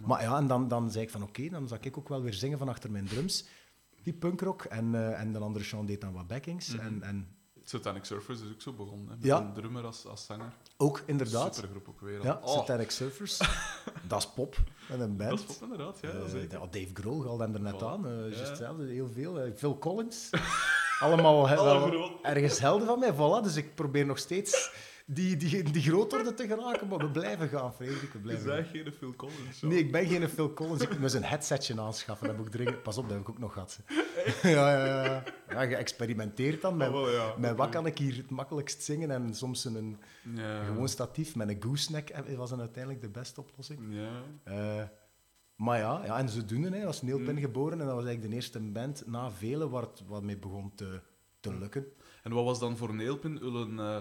[0.05, 2.35] Maar ja, en dan, dan zei ik van oké, dan zou ik ook wel weer
[2.35, 3.45] zingen van achter mijn drums,
[4.03, 6.69] die punkrock, en, eh, en de andere Sean deed dan wat backings.
[6.75, 6.81] Mhm.
[6.87, 7.29] en, en
[7.63, 9.09] Satanic Surfers is ook zo begonnen.
[9.09, 9.41] Hè, met Ja.
[9.41, 10.53] een drummer als, als zanger.
[10.77, 12.19] ook inderdaad, Supergroep ook weer.
[12.19, 12.25] al.
[12.25, 13.39] ja, Oh, Satanic Surfers,
[14.09, 14.57] dat is pop,
[14.91, 15.31] met een band.
[15.31, 16.59] dat is pop inderdaad, ja, Eh, zeker.
[16.61, 17.85] ja, Dave Grohl haalde hem er net Voilà.
[17.85, 18.07] aan.
[18.07, 18.45] eh, juist Ja.
[18.49, 19.41] hetzelfde, heel veel.
[19.41, 20.31] eh, Phil Collins.
[21.01, 23.13] Allemaal he- wel ergens helden van mij.
[23.15, 24.71] Voilà, dus ik probeer nog steeds
[25.09, 28.01] die, die, die groot worden te geraken, maar we blijven gaan, Frederik.
[28.01, 28.73] We Je blijven zei gaan.
[28.73, 29.59] geen Phil Collins.
[29.59, 29.67] zo.
[29.67, 30.81] Nee, ik ben geen Phil Collins.
[30.83, 32.27] Ik moet een headsetje aanschaffen.
[32.27, 32.83] Dat moet ik dringend...
[32.83, 33.81] Pas op, dat heb ik ook nog gehad.
[34.43, 34.51] Ja,
[34.87, 35.23] ja, ja.
[35.49, 37.35] ja je experimenteert dan met, Ah, wel, ja.
[37.39, 39.99] met wat kan ik hier het makkelijkst zingen en soms een
[40.35, 40.65] Ja.
[40.65, 43.81] gewoon statief met een gooseneck was dan uiteindelijk de beste oplossing.
[43.89, 44.11] Ja.
[44.45, 44.85] Eh,
[45.57, 47.19] maar ja, ja, en zodoende hè, was Neil.
[47.21, 50.37] Pin geboren en dat was eigenlijk de eerste band na vele waar het wat mee
[50.39, 51.01] begon te,
[51.41, 51.59] te Mm.
[51.59, 51.87] lukken.
[52.23, 53.99] En wat was dan voor Neelpin hun, eh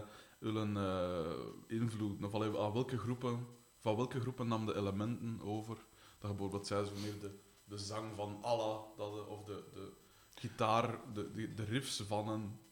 [0.54, 2.24] hun eh, invloed?
[2.24, 3.40] Of allee, aan welke groepen,
[3.80, 5.76] van welke groepen nam de elementen over?
[6.20, 7.32] Dat bijvoorbeeld zij zo meer de,
[7.64, 9.92] de zang van Allah, dat, de- of de, de
[10.36, 12.64] gitaar, de, de, de riffs van een...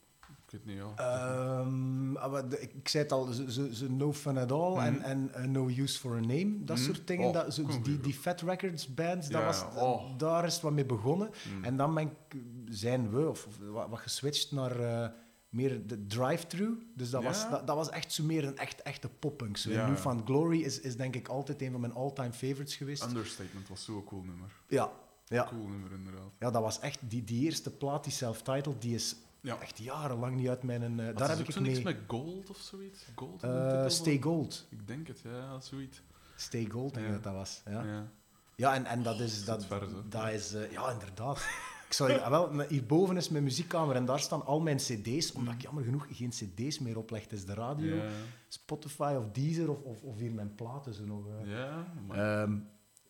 [0.45, 0.93] Ik weet niet, ja.
[0.95, 4.93] Ehm, ah, de- ik, zei het al, ze, ze, ze No Fun At All en,
[4.93, 5.03] Mhm.
[5.03, 6.86] en eh, No Use For A Name, dat Mhm.
[6.86, 7.27] soort dingen.
[7.27, 7.65] Oh, dat, zo,
[8.01, 9.63] die, Fat Records bands, dat was.
[9.75, 10.17] Oh.
[10.17, 11.29] daar is het wat mee begonnen.
[11.57, 11.63] Mm.
[11.63, 15.09] En dan ben ik, zijn we of, of wat, wat geswitcht naar eh,
[15.54, 16.78] meer de drive-thru.
[16.96, 17.28] Dus dat, Ja.
[17.28, 19.58] was, dat, dat was echt zo meer een echt, echte poppunk.
[19.58, 19.70] Zo.
[19.72, 19.96] Ja.
[19.96, 23.04] Found Glory is, is denk ik altijd een van mijn all-time favorites geweest.
[23.04, 24.50] Understatement was zo'n cool nummer.
[24.68, 24.92] Ja,
[25.26, 25.48] ja.
[25.50, 26.32] Cool nummer, inderdaad.
[26.39, 27.00] ja, dat was echt...
[27.02, 29.60] Die, die eerste plaat, die self-titled, die is Ja.
[29.60, 31.00] echt jarenlang niet uit mijn...
[31.00, 31.72] Had daar heb ik zo mee...
[31.72, 33.06] niks met Gold of zoiets?
[33.16, 33.44] Gold?
[33.44, 34.68] Eh, Stay van- Gold.
[34.70, 36.02] Ik denk het, ja, zoiets.
[36.36, 37.62] Stay Gold, denk ik dat dat was.
[37.66, 38.08] Ja, Ja.
[38.56, 39.46] ja en, en dat is...
[39.46, 41.46] Dat, ver, dat is eh, ja, inderdaad.
[41.93, 45.53] Ik zou, ah, wel, hierboven is mijn muziekkamer en daar staan al mijn cd's, omdat
[45.53, 47.21] ik jammer genoeg geen cd's meer opleg.
[47.23, 48.01] Het is de radio.
[48.47, 51.25] Spotify of Deezer of, of, of hier mijn platen zo nog.
[51.27, 51.49] eh.
[51.51, 52.41] Ja, maar...
[52.41, 52.58] Ehm,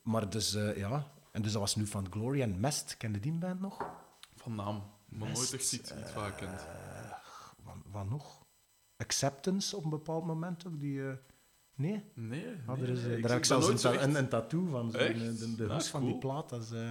[0.02, 1.12] maar dus, eh, ja...
[1.32, 2.98] En dus dat was nu van Glory en Mest.
[2.98, 3.86] Kende die band nog?
[4.36, 4.84] Van naam.
[5.10, 6.66] Maar nooit Mest, echt iets, iets wat ik kent.
[7.64, 8.46] Wat, wat nog?
[8.98, 11.08] Acceptance op een bepaald moment ook, die...
[11.08, 11.14] eh,
[11.76, 12.04] nee?
[12.16, 13.10] Nee, Ah, er is, eh, nee.
[13.10, 14.92] daar Ik- heb ik zelfs een, nooit zo ta- echt- een, een tattoo van.
[14.92, 16.50] zo, de, de, de Ah, van die plaat.
[16.50, 16.90] Dat is, eh,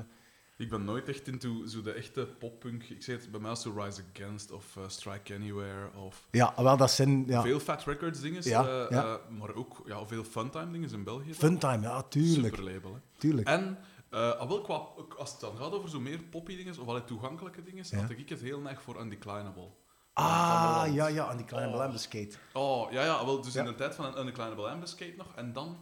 [0.63, 2.83] Ik ben nooit echt into zo de echte poppunk.
[2.85, 6.53] Ik zeg het bij mij als zo Rise Against of eh, Strike Anywhere of Ja,
[6.57, 7.27] wel, dat zijn...
[7.27, 7.43] Ja.
[7.43, 9.03] veel Fat Records dingen, Ja, eh, ja.
[9.05, 11.35] eh, maar ook ja, veel Funtime dingen in België.
[11.35, 12.55] Funtime, ja, tuurlijk.
[12.55, 13.01] Superlabel, hè.
[13.19, 13.49] tuurlijk.
[13.49, 13.79] En
[14.11, 14.87] ah, wel, qua,
[15.19, 18.01] als het dan gaat over zo meer poppy dingen, of allee, toegankelijke dingen, Ja.
[18.01, 19.69] had ik het heel erg voor Undeclinable.
[20.13, 21.97] ah, ja, ja, kleine Oh.
[21.97, 22.37] skate.
[22.53, 25.79] Oh, ja, ja, wel, dus in de tijd van Undeclinable Ambuscade nog, en dan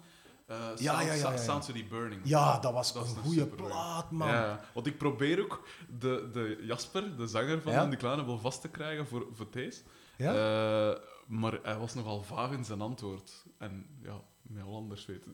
[0.50, 1.88] Sound, ja, ja, ja, ja.
[1.88, 2.20] Burning.
[2.24, 4.28] Ja, dat was Dat een goede plaat, man.
[4.28, 5.66] Ja, want ik probeer ook
[5.98, 7.84] de, de Jasper, de zanger van Ja?
[7.84, 9.82] Undeclinable, vast te krijgen voor, voor deze.
[10.16, 10.32] Ja?
[10.32, 13.44] Eh, maar hij was nogal vaag in zijn antwoord.
[13.58, 14.20] En ja,
[14.54, 15.24] met Hollanders weet.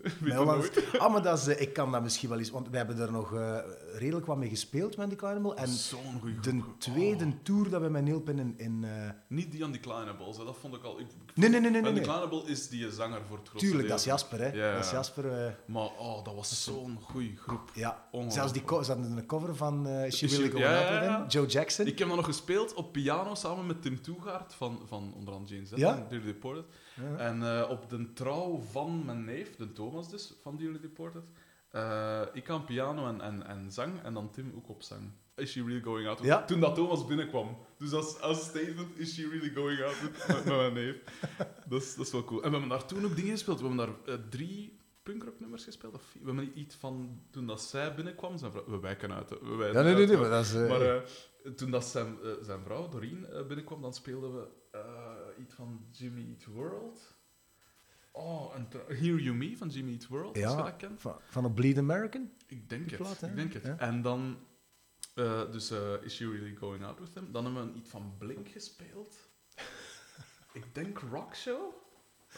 [0.99, 2.51] Ah, maar dat is, eh, ik kan dat misschien wel eens...
[2.51, 3.59] Want we hebben er nog eh,
[3.95, 5.55] redelijk wat mee gespeeld met die Climbable.
[5.55, 6.81] En Zo'n goede de groep.
[6.81, 7.31] tweede Oh.
[7.43, 8.55] tour dat we met Neilpin in...
[8.57, 11.01] in eh, Niet die Undeclinables, dat vond ik al...
[11.01, 12.01] Ik, Nee, nee, nee, nee, nee, nee.
[12.01, 14.05] Undeclinable is die zanger voor het grootste Tuurlijk, dat is.
[14.05, 14.47] Jasper, hè.
[14.53, 14.97] Ja, Dat is ja.
[14.97, 15.59] Jasper...
[15.67, 17.71] Maar oh, dat was zo'n goede groep.
[17.75, 18.09] ja.
[18.29, 21.25] Zelfs die co- ze hadden een cover van eh She She- Going ja, ja, ja.
[21.29, 21.87] Joe Jackson.
[21.87, 25.55] Ik heb dan nog gespeeld op piano samen met Tim Toegaard van, van onder andere
[25.55, 25.77] James Ja?
[25.77, 26.65] Zetman, Dearly Deported.
[27.01, 27.17] Ja.
[27.17, 31.23] En eh, op de trouw van mijn neef, de Thomas dus, van Dearly Deported,
[31.71, 35.11] eh, ik aan piano en, en, en zang, en dan Tim ook op zang.
[35.35, 36.23] Is she really going out?
[36.23, 36.45] Ja.
[36.45, 37.57] Toen dat Thomas binnenkwam.
[37.79, 40.97] Dus als, als statement, is she really going out met, met mijn neef?
[41.69, 42.43] Dat is, dat is wel cool.
[42.43, 43.61] En we hebben daar toen ook dingen gespeeld.
[43.61, 45.95] We hebben daar eh, drie punkrocknummers gespeeld.
[45.95, 49.29] Of we hebben iets van, toen dat zij binnenkwam, zijn vrouw, we wijken uit.
[49.29, 50.53] We wijken Ja, nee, nee, nee, maar- dat is...
[50.53, 51.05] maar
[51.57, 54.49] toen dat zijn, zijn vrouw, Doreen, binnenkwam, dan speelden we
[55.39, 57.15] iets van Jimmy Eat World.
[58.13, 61.01] Oh, en Hear You Me van Jimmy Eat World, als je ja, dat kent.
[61.01, 62.31] van, van een Bleed American.
[62.47, 62.99] Ik denk het.
[63.01, 63.63] plaat, ik denk het.
[63.65, 63.79] Ja.
[63.79, 64.37] En dan,
[65.15, 67.33] eh, dus eh, Is She Really Going Out With Him?
[67.33, 69.17] Dan hebben we iets van Blink gespeeld.
[70.53, 71.75] ik denk Rock Show?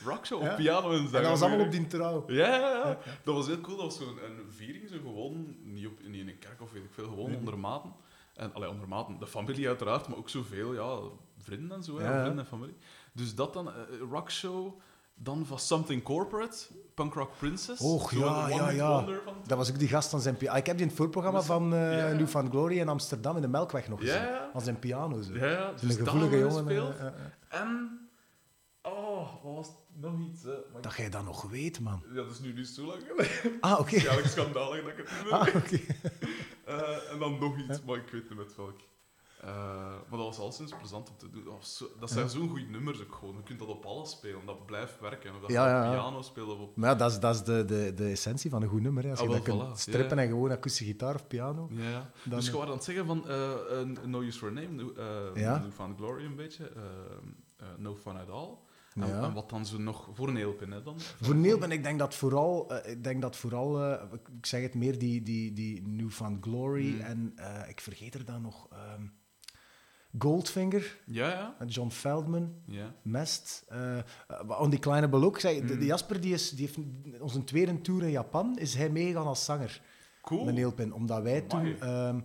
[0.04, 0.50] Rock Show Ja.
[0.50, 1.14] op piano en zang.
[1.14, 2.24] En dat was allemaal op die trouw.
[2.26, 2.98] Ja, ja, ja.
[3.24, 3.76] Dat was heel cool.
[3.76, 6.84] Dat was zo'n een viering, zo gewoon, niet, op, niet in een kerk of weet
[6.84, 7.92] ik veel, gewoon onder maten.
[8.38, 10.98] En, allee, onder maten, de familie uiteraard, maar ook zoveel, ja,
[11.38, 12.20] vrienden en zo, Ja, ja.
[12.20, 12.76] vrienden en familie.
[13.12, 13.74] Dus dat dan, eh,
[14.10, 14.78] rock show,
[15.14, 16.56] dan van Something Corporate,
[16.94, 17.80] Punk Rock Princess.
[17.82, 19.04] Och, ja, een ja, ja.
[19.04, 19.14] van-
[19.46, 20.58] Dat was ook die gast aan zijn piano.
[20.58, 22.12] Ik heb die in het voorprogramma Was- van eh ja.
[22.16, 24.28] New Found Glory in Amsterdam in de Melkweg nog Ja, gezien.
[24.32, 24.50] ja.
[24.54, 25.22] Aan zijn piano.
[25.22, 25.34] Zo.
[25.34, 26.68] Ja, ja, dus dat gevoelige jongen.
[26.68, 27.60] eh, eh, eh.
[27.60, 28.00] En,
[28.82, 29.68] oh, wat was
[30.00, 30.54] nog iets, hè.
[30.72, 32.02] Maar Dat jij dat nog weet, man.
[32.08, 33.60] Ja, dat is nu niet zo lang geleden.
[33.60, 33.90] Ah, oké.
[33.96, 35.80] Eigenlijk schandalig dat ik het niet Ah, oké.
[36.68, 38.78] Eh, en dan nog iets, maar ik weet niet met welk.
[39.40, 39.48] Eh,
[40.08, 41.44] maar dat was al sinds plezant om te doen.
[41.44, 43.36] Dat, zo- dat zijn zo'n goede nummers ook gewoon.
[43.36, 45.34] Je kunt dat op alles spelen, dat blijft werken.
[45.34, 46.76] Of dat Ja, ja, piano speelt of op...
[46.76, 49.02] Maar ja, dat is, dat is de, de, de essentie van een goed nummer.
[49.04, 49.10] Hè.
[49.10, 51.68] Als Ah, je wel, dat kunt strippen en gewoon akoestische gitaar of piano.
[51.70, 52.10] Ja.
[52.24, 55.96] Dan, dus je was aan het zeggen van eh, No Use for a Name, Found
[55.96, 56.82] Glory een beetje, eh,
[57.56, 58.48] eh, No Fun at All.
[59.02, 59.22] En, Ja.
[59.22, 60.94] en wat dan zo nog voor een Neelpin, hè, dan?
[60.98, 64.62] Voor Neil ben ik denk dat vooral, eh, ik denk dat vooral eh, ik- zeg
[64.62, 66.94] het meer, die, die, die New Found Glory.
[66.94, 67.00] Mm.
[67.00, 68.68] En eh, ik vergeet er dan nog.
[68.72, 69.02] ehm,
[70.18, 71.54] Goldfinger, Ja, ja.
[71.58, 72.94] met John Feldman, ja.
[73.02, 73.64] Mest.
[74.58, 75.40] on die kleine belok.
[75.40, 75.66] Zeg, Hmm.
[75.66, 76.78] de, de Jasper die is, die heeft
[77.20, 79.82] onze tweede tour in Japan, is hij meegegaan als zanger.
[80.22, 80.44] Cool.
[80.44, 80.92] Met.
[80.92, 81.74] Omdat wij Amai.
[81.78, 81.88] toen...
[81.88, 82.20] ehm,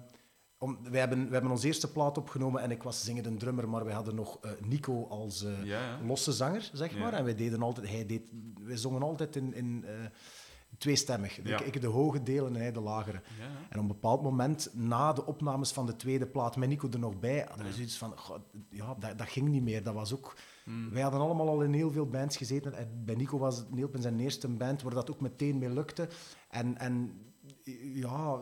[0.63, 3.85] om, wij, hebben, wij hebben onze eerste plaat opgenomen en ik was zingende drummer, maar
[3.85, 5.99] wij hadden nog eh, Nico als eh, Ja, ja.
[6.05, 6.99] losse zanger, zeg Ja.
[6.99, 7.13] maar.
[7.13, 8.31] En wij, deden altijd, hij deed,
[8.63, 9.93] wij zongen altijd in, in eh,
[10.77, 11.39] tweestemmig.
[11.39, 13.21] Ik, ik de hoge delen en hij de lagere.
[13.69, 16.99] En op een bepaald moment, na de opnames van de tweede plaat, met Nico er
[16.99, 18.37] nog bij, hadden we zoiets van, goh,
[18.69, 19.83] ja, dat, dat ging niet meer.
[19.83, 20.35] Dat was ook...
[20.63, 20.89] Hmm.
[20.89, 22.73] Wij hadden allemaal al in heel veel bands gezeten.
[22.73, 26.07] En bij Nico was het Neelpin zijn eerste band, waar dat ook meteen mee lukte.
[26.49, 27.21] En, en
[27.93, 28.39] ja,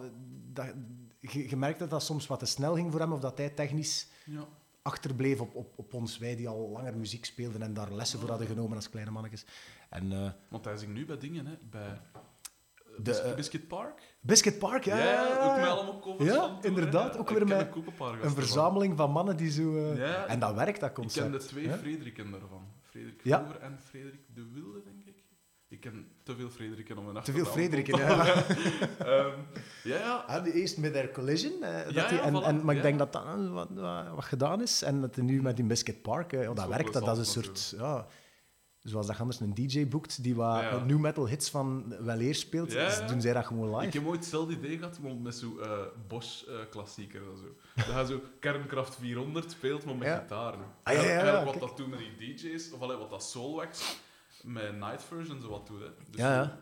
[0.54, 0.74] dat,
[1.22, 3.50] je, je merkte dat dat soms wat te snel ging voor hem, of dat hij
[3.50, 4.48] technisch Ja.
[4.82, 8.30] achterbleef op, op, op ons, wij die al langer muziek speelden en daar lessen voor
[8.30, 9.46] hadden genomen als kleine mannetjes.
[9.90, 11.54] En eh, Want hij zingt nu bij dingen, hè.
[11.70, 11.92] Bij eh,
[13.04, 14.16] De, eh, Biscuit Park.
[14.22, 14.98] Biscuit Park, ja.
[14.98, 15.72] ja, ja, ook met ja.
[15.72, 17.20] allemaal covers Ja, inderdaad, hè.
[17.20, 17.76] ook Ik weer met
[18.22, 19.96] een verzameling van mannen die zo...
[19.96, 21.24] Ja, en dat werkt, dat Ik concept.
[21.30, 21.70] ken de twee?
[21.70, 22.66] Frederiken daarvan.
[22.82, 23.40] Frederik Ja.
[23.40, 25.01] Vroeger en Frederik de Wilde, denk ik.
[25.72, 28.26] Ik ken te veel Frederiken om een Te veel Frederiken, te ja.
[29.06, 29.40] Ehm,
[29.84, 30.16] ja, ja.
[30.28, 31.64] Ah, die eerst met Air Collision.
[31.64, 33.70] eh, dat Ja, die, en, voilà, en, maar ik denk dat dat wat,
[34.16, 34.82] wat, gedaan is.
[34.82, 36.84] En dat hij nu met die Biscuit Park, eh, dat werkt.
[36.84, 37.74] wel Dat, dat is een soort...
[37.78, 38.06] Ja,
[38.80, 40.84] zoals dat anders een DJ boekt die wat Ja.
[40.84, 43.88] new metal hits van weleer speelt, Ja, dus doen zij dat gewoon live.
[43.88, 45.70] Ik heb ooit hetzelfde idee gehad, met zo'n eh
[46.08, 47.56] Bosch-klassieker en zo.
[47.76, 50.20] Dat hij zo Kernkraft 400 speelt, maar met Ja.
[50.20, 50.60] gitaren.
[50.84, 51.66] Ah, ja, ja, ja, Eigenlijk wat kijk.
[51.68, 54.00] dat toen met die DJ's, of allee, wat dat Soulwax
[54.44, 55.80] met Night Version zo wat doet.
[55.82, 55.88] Hè.
[56.10, 56.58] Dus Ja, ja.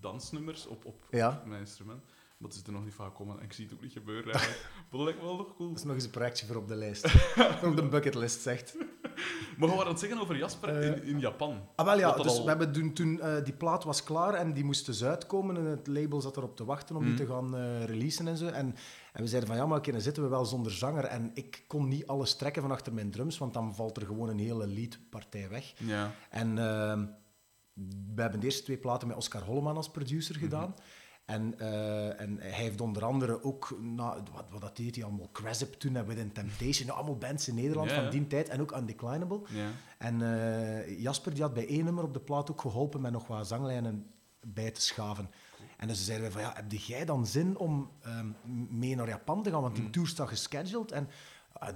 [0.00, 1.42] dansnummers op, op, Ja.
[1.46, 2.02] mijn instrument.
[2.38, 4.32] Maar het is er nog niet van gekomen en ik zie het ook niet gebeuren
[4.32, 4.62] eigenlijk.
[4.72, 5.68] Maar dat lijkt me wel nog cool.
[5.68, 7.04] Dat is nog eens een projectje voor op de lijst.
[7.64, 8.76] op de bucketlist, zegt.
[9.58, 11.60] Maar we het zeggen over Jasper Eh, in, in Japan.
[11.76, 14.02] Ah, wel ja, Dat dat dus al- we hebben toen, toen eh, die plaat was
[14.02, 17.12] klaar en die moest dus uitkomen en het label zat erop te wachten om die
[17.12, 17.22] Mhm.
[17.24, 18.46] te gaan eh, releasen en zo.
[18.46, 18.74] En,
[19.12, 21.04] en we zeiden van ja, maar oké, dan zitten we wel zonder zanger.
[21.04, 24.28] En ik kon niet alles trekken van achter mijn drums, want dan valt er gewoon
[24.28, 25.72] een hele leadpartij weg.
[25.78, 26.12] Ja.
[26.30, 27.04] En ehm,
[28.14, 30.44] we hebben de eerste twee platen met Oscar Holleman als producer Mhm.
[30.44, 30.74] gedaan.
[31.26, 33.78] En, eh, en hij heeft onder andere ook,
[34.32, 37.54] wat, wat dat deed hij allemaal, Cresip toen en Within Temptation, nou, allemaal bands in
[37.54, 39.40] Nederland van die tijd en ook Undeclinable.
[39.50, 39.68] ja.
[39.98, 43.26] En eh, Jasper die had bij één nummer op de plaat ook geholpen met nog
[43.26, 44.06] wat zanglijnen
[44.46, 45.30] bij te schaven.
[45.76, 48.26] En dus zeiden we van, ja, heb jij dan zin om ehm,
[48.78, 49.62] mee naar Japan te gaan?
[49.62, 49.90] Want die Mm.
[49.90, 50.92] tour staat gescheduled.
[50.92, 51.08] En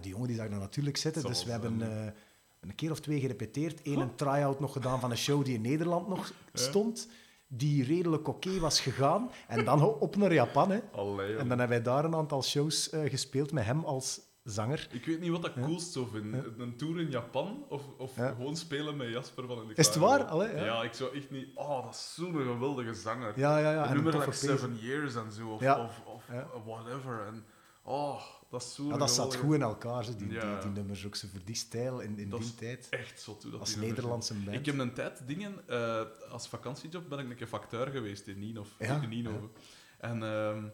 [0.00, 1.22] die jongen die zag daar natuurlijk zitten.
[1.22, 2.12] Dus we hebben eh,
[2.60, 3.86] een keer of twee gerepeteerd.
[3.86, 7.08] Eén een try-out nog gedaan van een show die in Nederland nog stond.
[7.52, 9.30] Die redelijk oké was gegaan.
[9.48, 10.70] En dan op naar Japan.
[10.70, 10.80] Hè.
[10.92, 14.88] Allee, En dan hebben wij daar een aantal shows eh, gespeeld met hem als zanger.
[14.92, 16.54] Ik weet niet wat ik coolst zou vinden.
[16.58, 18.28] Een tour in Japan of, of Ja.
[18.28, 20.24] gewoon spelen met Jasper van in de Is het waar?
[20.24, 20.82] Allee, ja.
[20.82, 21.48] ik zou echt niet...
[21.54, 23.32] Oh, dat is zo'n geweldige zanger.
[23.38, 23.82] Ja, ja, ja.
[23.82, 24.32] een en nummer like.
[24.32, 25.84] Seven Years en zo, of, Ja.
[25.84, 26.46] of, of Ja.
[26.66, 27.26] whatever.
[27.26, 27.44] En,
[27.82, 31.16] oh, dat is Ja, dat zat goed in elkaar, zo, die, die, die nummers ook
[31.16, 32.86] zo voor die stijl in, in Dat die tijd.
[32.90, 34.56] Echt zot, hoe dat Als Nederlandse band.
[34.56, 35.68] Ik heb een tijd dingen...
[35.68, 38.66] eh, als vakantiejob ben ik een keer facteur geweest in Nino.
[38.78, 39.50] In Nino.
[39.98, 40.64] En ehm,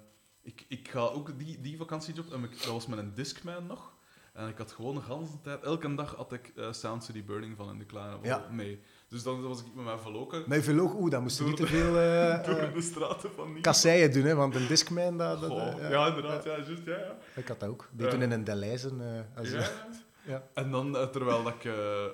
[0.42, 2.32] ik, ik ga ook die, die vakantiejob...
[2.32, 3.94] en ik- Dat was met een Discman nog.
[4.32, 5.62] En ik had gewoon de hele tijd...
[5.62, 8.18] Elke dag had ik eh, Sound City Burning van in de kleine
[8.50, 8.80] mee.
[9.08, 11.66] Dus dan was ik met mijn verloken Met Veloog, oeh, dan moest je niet te
[11.66, 13.60] veel eh, door eh, de straten van Nino.
[13.60, 16.44] kasseien doen, hè, want een Discman, dat, dat, Goh, eh, ja, inderdaad.
[16.44, 17.16] Ja, juist, ja, ja.
[17.34, 17.88] Ik had dat ook.
[17.92, 18.12] Deed Ja.
[18.12, 18.88] toen in een Deleuze.
[19.00, 19.70] eh als Ja.
[20.32, 20.42] ja.
[20.54, 22.04] En dan, eh, terwijl dat ik eh,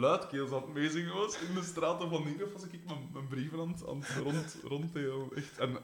[0.00, 3.60] luidkeels aan het meezingen was in de straten van Nierhof, was ik mijn, mijn brieven
[3.60, 5.28] aan, het- aan het rond, ronddelen.
[5.36, 5.58] Echt.
[5.58, 5.76] En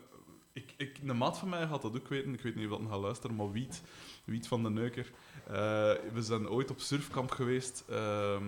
[0.53, 2.81] ik, ik, een maat van mij gaat dat ook weten, ik weet niet of dat
[2.81, 3.83] hij gaat luisteren, maar Wiet,
[4.25, 5.11] Wiet van de Neuker.
[5.47, 5.53] eh,
[6.13, 7.85] we zijn ooit op surfkamp geweest.
[7.89, 8.45] ehm,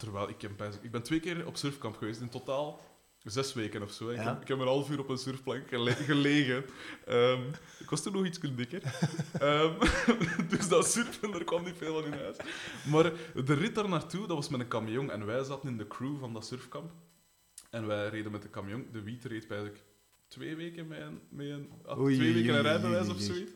[0.00, 2.80] terwijl ik, heb, bij- ik ben twee keer op surfkamp geweest, in totaal
[3.24, 4.08] zes weken of zo.
[4.08, 6.64] Ik, heb, ik heb een half uur op een surfplank gele- gelegen.
[7.06, 7.40] Ehm,
[7.78, 8.82] ik was toen nog iets dikker.
[9.40, 9.72] Ehm,
[10.52, 12.36] dus dat surfen, daar kwam niet veel van in huis.
[12.90, 13.12] Maar
[13.44, 15.10] de rit daar naartoe, dat was met een camion.
[15.10, 16.90] En wij zaten in de crew van dat surfkamp.
[17.70, 18.86] En wij reden met de camion.
[18.92, 19.82] De wiet reed eigenlijk
[20.28, 21.70] twee weken met een, met een,
[22.16, 23.52] twee weken een rijbewijs of zoiets.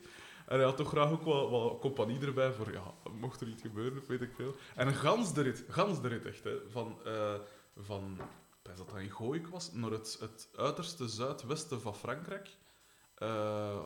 [0.47, 2.83] En hij had toch graag ook wel, wel compagnie erbij voor, ja,
[3.21, 4.55] mocht er iets gebeuren, weet ik veel.
[4.75, 7.35] En gans de rit, gans de rit echt, hè, van, eh
[7.77, 8.19] van
[8.63, 12.57] ik dat dat in Gooik was, naar het, het uiterste zuidwesten van Frankrijk.
[13.19, 13.79] Uh,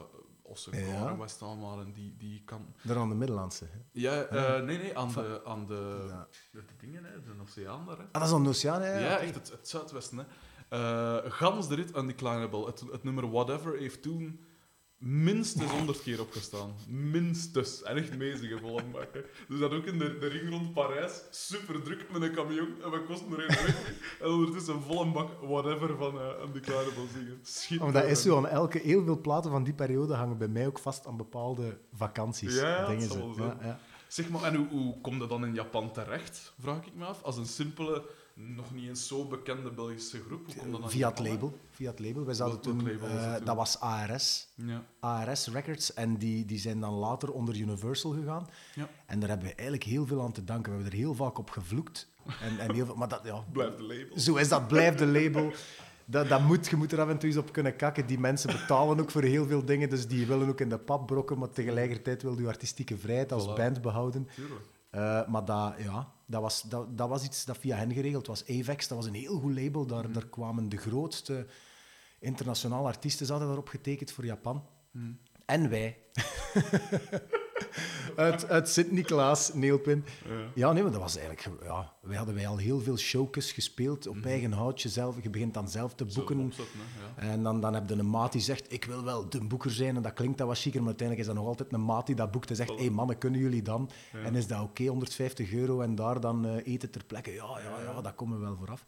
[0.43, 0.95] Ossengoor, Ja.
[0.95, 1.17] ja.
[1.17, 2.75] West allemaal, en die, die kan...
[2.83, 3.65] Daar aan de Middellandse.
[3.65, 3.79] hè.
[3.93, 6.29] Ja, eh, nee, nee, aan Van- de, aan de, Ja.
[6.53, 8.03] de, dingen, hè, de oceaan daar, hè.
[8.05, 8.99] Ah, dat is aan de Oceaan, hè?
[8.99, 10.19] Ja, echt het, het zuidwesten.
[10.19, 10.25] Hè.
[10.69, 12.67] Eh, gans de rit Undeclinable.
[12.67, 14.45] Het, het nummer Whatever heeft toen
[14.99, 16.75] minstens 100 keer opgestaan.
[16.89, 17.83] Minstens.
[17.83, 19.25] En echt mezige vol aan maken.
[19.49, 21.23] Dus dat ook in de, de ring rond Parijs.
[21.31, 22.69] Super druk met een camion.
[22.83, 23.93] En we kosten er een weg.
[24.21, 27.39] En ondertussen een volle bak Whatever van uh, Undeclinable zingen.
[27.43, 27.93] Schitterend.
[27.93, 30.67] Maar dat is zo aan elke, heel veel platen van die periode hangen bij mij
[30.67, 32.55] ook vast aan bepaalde vakanties.
[32.55, 33.47] Ja, dingen dat zijn.
[33.47, 33.79] Ja, ja.
[34.09, 37.23] Zeg maar, en hoe, hoe kom je dan in Japan terecht, vraag ik me af?
[37.23, 38.03] Als een simpele,
[38.39, 40.47] nog niet eens zo bekende Belgische groep.
[40.55, 41.59] Hoe in Via het label.
[41.71, 42.25] Via het label.
[42.25, 44.49] Wij zaten toen, label eh, dat was ARS.
[44.55, 44.85] Ja.
[45.01, 45.95] ARS Records.
[45.95, 48.47] En die, die zijn dan later onder Universal gegaan.
[48.75, 48.89] Ja.
[49.07, 50.73] En daar hebben we eigenlijk heel veel aan te danken.
[50.73, 52.09] We hebben er heel vaak op gevloekt.
[52.41, 54.19] En, en heel veel, maar dat, ja, Blijft de label.
[54.19, 55.53] zo is dat, blijft de label.
[56.05, 58.07] Dat, dat moet, je moet er af en toe eens op kunnen kakken.
[58.07, 61.07] Die mensen betalen ook voor heel veel dingen, dus die willen ook in de pap
[61.07, 63.55] brokken, maar tegelijkertijd wil je artistieke vrijheid als Voilà.
[63.57, 64.29] band behouden.
[64.35, 64.61] Tuurlijk.
[64.91, 68.47] Eh, maar dat, ja, dat, was, dat, dat was iets dat via hen geregeld was.
[68.49, 69.87] Avex, dat was een heel goed label.
[69.87, 70.13] Daar, Mhm.
[70.13, 71.47] daar kwamen de grootste
[72.21, 74.65] internationale artiesten zaten daarop getekend voor Japan.
[74.91, 75.13] Mhm.
[75.47, 75.99] En wij.
[78.17, 80.05] uit uit Sint-Niklaas, Neelpin.
[80.29, 80.31] Ja.
[80.55, 81.41] Ja, nee, maar dat was eigenlijk...
[81.61, 85.17] ge- Ja, wij hadden wij al heel veel showjes gespeeld op eigen houtje zelf.
[85.23, 86.15] Je begint dan zelf te Mhm.
[86.15, 86.39] Boeken.
[86.41, 87.33] opzetten, hè, ja.
[87.33, 89.97] En dan, dan heb je een maat die zegt, ik wil wel de boeker zijn.
[89.97, 92.15] En dat klinkt dat wat chiquer, maar uiteindelijk is dat nog altijd een maat die
[92.15, 93.91] dat boekt en zegt, hé hey, mannen, kunnen jullie dan?
[94.25, 97.31] En is dat oké, 150 euro en daar dan eh, eten ter plekke?
[97.33, 98.87] Ja, ja, ja, dat komen we wel vooraf.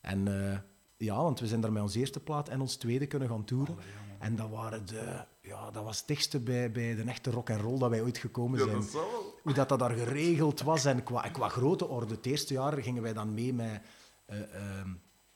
[0.00, 0.58] En eh,
[0.96, 3.76] ja, want we zijn daar met onze eerste plaat en ons tweede kunnen gaan toeren.
[4.20, 7.60] En dat, waren de, ja, dat was het dichtste bij, bij de echte rock en
[7.60, 10.84] roll dat wij ooit gekomen Ja, zijn dat zal hoe dat, dat daar geregeld was.
[10.84, 12.14] En qua, qua grote orde.
[12.14, 13.82] Het eerste jaar gingen wij dan mee met
[14.26, 14.88] eh ehm,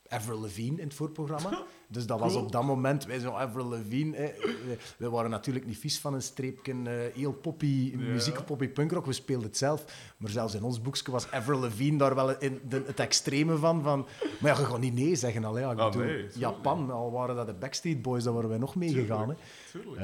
[0.09, 1.63] Avril Lavigne in het voorprogramma.
[1.87, 4.17] Dus dat was op dat moment, wij zo Avril Lavigne.
[4.17, 9.07] eh, we, waren natuurlijk niet vies van een streepje eh, heel poppy muziek, poppy punkrock.
[9.07, 9.85] We speelden het zelf.
[10.17, 13.83] Maar zelfs in ons boekje was Avril Lavigne daar wel in de, het extreme van,
[13.83, 14.07] van.
[14.41, 15.59] Maar ja, je gaat niet nee zeggen al.
[15.59, 18.75] Ja, ik Ah, nee, Japan, al waren dat de Backstreet Boys, daar waren wij nog
[18.75, 19.29] mee gegaan.
[19.29, 19.35] Hè.
[19.71, 20.01] Tuurlijk.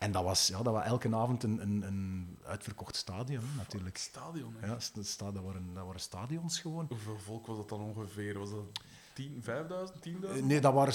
[0.00, 3.96] En dat was, ja, dat was elke avond een, een, een uitverkocht stadion, natuurlijk.
[3.96, 4.66] Stadion, hè.
[4.66, 6.86] Ja, sta- dat, waren, dat waren stadions gewoon.
[6.88, 8.38] Hoeveel volk was dat dan ongeveer?
[8.38, 8.64] Was dat
[9.14, 10.12] 10, 5000, 10.000?
[10.36, 10.94] Eh, Nee, dat waren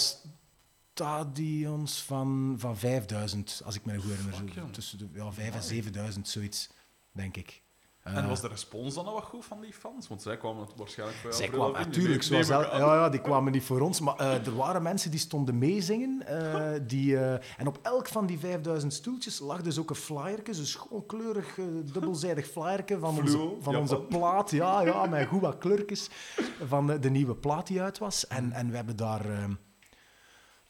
[0.94, 4.72] stadions van, van 5000, als ik me goed herinner.
[4.72, 6.70] Tussen de, ja, 5 en 7000, zoiets,
[7.12, 7.62] denk ik.
[8.06, 10.08] En Eh, was de respons dan wat goed van die fans?
[10.08, 11.42] Want zij kwamen het waarschijnlijk voor jou.
[11.44, 14.82] Zij kwamen natuurlijk, zoals ja, ja, die kwamen niet voor ons, maar eh, er waren
[14.84, 16.28] mensen die stonden meezingen.
[16.28, 17.18] eh, die,
[17.58, 21.60] en op elk van die 5000 stoeltjes lag dus ook een flyerke, een schoonkleurig,
[21.94, 24.52] dubbelzijdig flyerke van, onze, van onze plaat.
[24.52, 26.10] Ja, ja, met goed wat kleurtjes
[26.66, 28.28] van de, de nieuwe plaat die uit was.
[28.28, 29.26] En, en we hebben daar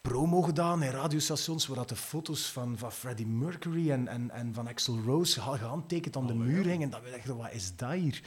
[0.10, 4.54] promo gedaan in radiostations waar dat de foto's van, van Freddie Mercury en, en, en
[4.54, 6.90] van Axl Rose ge- gehandtekend aan de muur hingen.
[6.90, 8.22] Dat we dachten, wat is dat hier?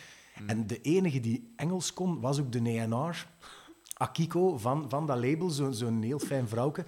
[0.46, 3.26] En de enige die Engels kon, was ook de ENR.
[3.96, 6.84] Akiko van, van dat label, zo- zo'n heel fijn vrouwke.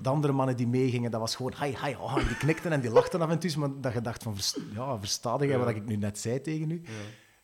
[0.00, 2.90] De andere mannen die meegingen, dat was gewoon hi, hi, oh, die knikten en die
[2.90, 4.36] lachten af en toe, maar dat je dacht van,
[4.74, 6.82] ja, versta jij wat ik nu net zei tegen u?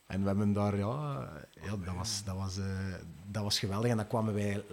[0.07, 1.29] En we hebben daar, ja,
[1.63, 2.65] ja dat, was, dat, was, eh,
[3.27, 3.91] dat was geweldig.
[3.91, 4.65] En dan kwamen wij,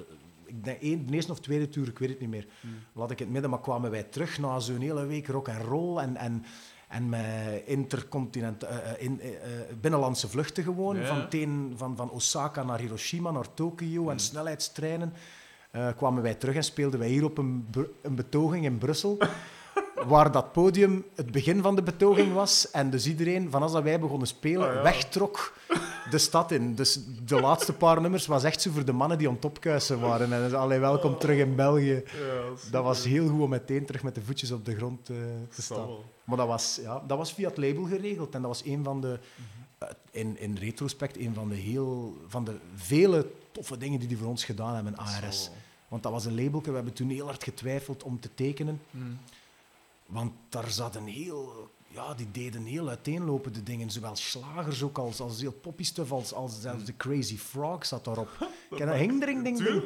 [0.47, 2.47] ik denk één, de eerste of tweede tour, ik weet het niet meer,
[2.93, 5.97] laat ik het midden, maar kwamen wij terug na zo'n hele week rock en roll
[5.97, 6.43] en, en,
[6.87, 9.29] en met intercontinent, eh, eh, in, eh,
[9.81, 15.13] binnenlandse vluchten gewoon, van, het een- van, van Osaka naar Hiroshima, naar Tokio en snelheidstreinen.
[15.71, 17.67] eh, kwamen wij terug en speelden wij hier op een,
[18.01, 19.17] een betoging in Brussel.
[20.05, 22.71] waar dat podium het begin van de betoging was.
[22.71, 24.81] En dus iedereen, van als dat wij begonnen spelen, Ah, ja.
[24.81, 25.53] wegtrok
[26.09, 26.75] de stad in.
[26.75, 29.99] Dus de laatste paar nummers was echt zo voor de mannen die aan het opkuisen
[29.99, 30.33] waren.
[30.33, 32.03] En allee, welkom terug in België.
[32.05, 35.15] Ja, dat was heel goed om meteen terug met de voetjes op de grond eh,
[35.55, 35.87] te staan.
[36.23, 38.35] Maar dat was, ja, dat was via het label geregeld.
[38.35, 39.19] En dat was een van de,
[39.77, 44.17] eh, in, in retrospect, een van de, heel, van de vele toffe dingen die die
[44.17, 45.49] voor ons gedaan hebben, ARS.
[45.87, 46.69] Want dat was een labelke.
[46.69, 48.81] We hebben toen heel hard getwijfeld om te tekenen.
[48.91, 49.17] Mm.
[50.07, 51.71] Want daar zat een heel...
[51.87, 53.89] Ja, die deden heel uiteenlopende dingen.
[53.89, 58.05] Zowel slagers ook als, als heel poppy stuff, als, als zelfs de Crazy Frog zat
[58.05, 58.29] daarop.
[58.75, 58.95] Ken dat?
[58.95, 59.63] Hing, ding, ding.
[59.63, 59.83] Dat.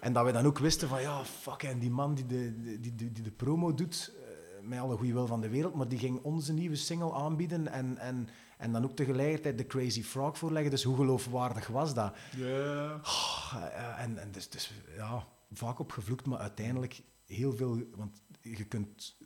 [0.00, 2.94] En dat we dan ook wisten van, ja, fuck, en die man die de, die,
[2.94, 5.98] die, die de promo doet, eh, met alle goede wil van de wereld, maar die
[5.98, 10.70] ging onze nieuwe single aanbieden en, en, en dan ook tegelijkertijd de Crazy Frog voorleggen.
[10.70, 12.14] Dus hoe geloofwaardig was dat?
[12.36, 13.00] Ja.
[13.02, 17.82] Ah, eh, en en dus, dus ja, vaak op gevloekt, maar uiteindelijk heel veel...
[17.96, 19.16] Want je kunt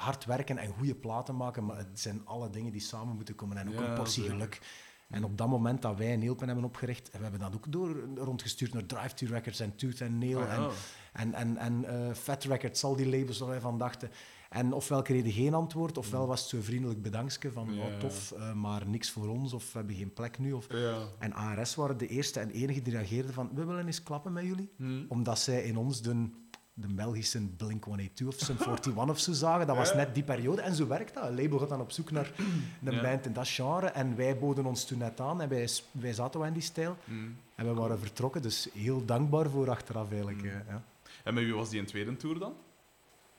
[0.00, 3.56] hard werken en goede platen maken, maar het zijn alle dingen die samen moeten komen
[3.56, 4.30] en ook Ja, een portie zeker.
[4.36, 4.60] geluk.
[5.08, 7.96] En op dat moment dat wij Neelpen hebben opgericht, en we hebben dat ook door,
[8.16, 10.68] rondgestuurd naar Drive to Records en Tooth and Nail Ah, ja.
[11.12, 14.10] en, en, en, en eh, Fat Records, al die labels waar wij van dachten.
[14.50, 17.74] En ofwel kregen die geen antwoord, ofwel was het zo vriendelijk bedankske van Mm.
[17.74, 17.84] Ja.
[17.86, 20.52] oh, tof, eh, maar niks voor ons, of we hebben geen plek nu.
[20.52, 20.98] Of, Ja.
[21.18, 24.44] en ARS waren de eerste en enige die reageerden van we willen eens klappen met
[24.44, 24.70] jullie.
[24.76, 25.04] Hm.
[25.08, 26.28] Omdat zij in ons de,
[26.74, 29.66] de Belgische Blink-182 of Sum 41 of zo zagen.
[29.66, 30.60] Dat was net die periode.
[30.62, 31.24] En zo werkt dat.
[31.24, 32.32] Een label gaat dan op zoek naar
[32.84, 33.02] een Ja.
[33.02, 33.86] band in dat genre.
[33.86, 36.96] En wij boden ons toen net aan en wij, wij zaten wel in die stijl.
[37.04, 37.12] Hm.
[37.54, 38.42] En we waren vertrokken.
[38.42, 40.42] Dus heel dankbaar voor achteraf eigenlijk.
[40.42, 40.48] Mm.
[40.48, 40.82] ja.
[41.24, 42.54] En met wie was die in tweede tour dan?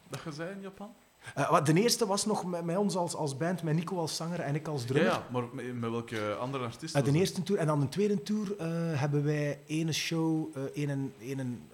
[0.08, 0.90] Dat je zei in Japan?
[1.34, 4.40] Eh, de eerste was nog met, met ons als, als band, met Nico als zanger
[4.40, 5.12] en ik als drummer.
[5.12, 7.04] ja, maar met, met welke andere artiesten?
[7.04, 7.60] Eh, de eerste tour.
[7.60, 8.66] En dan de tweede tour eh,
[9.00, 11.68] hebben wij ene show, een, een,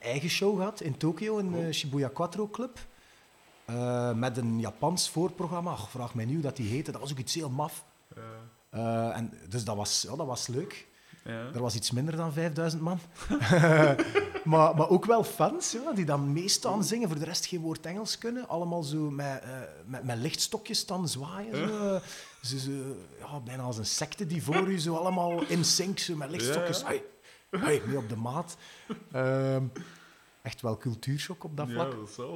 [0.00, 1.72] eigen show gehad in Tokio, in de Cool.
[1.72, 2.78] Shibuya Quattro Club.
[4.14, 5.70] Met een Japans voorprogramma.
[5.70, 6.92] Ach, vraag mij niet hoe dat die heette.
[6.92, 7.84] Dat was ook iets heel maf.
[8.70, 10.88] en, dus dat was, ja, dat was leuk.
[11.24, 11.50] Ja.
[11.54, 12.98] Er was iets minder dan 5000 man.
[14.44, 17.86] maar, maar ook wel fans ja, die dan meestaan zingen, voor de rest geen woord
[17.86, 18.48] Engels kunnen.
[18.48, 19.50] Allemaal zo met, eh,
[19.86, 21.68] met, met lichtstokjes staan zwaaien.
[22.40, 22.60] Zo.
[23.18, 26.80] Ja, bijna als een secte die voor u zo allemaal in sync, zo met lichtstokjes.
[26.80, 27.02] Ja, Hey,
[27.60, 28.56] hey, mee op de maat.
[29.12, 29.64] Ehm,
[30.42, 32.16] echt wel cultuurshock op dat Ja, vlak.
[32.16, 32.26] dat.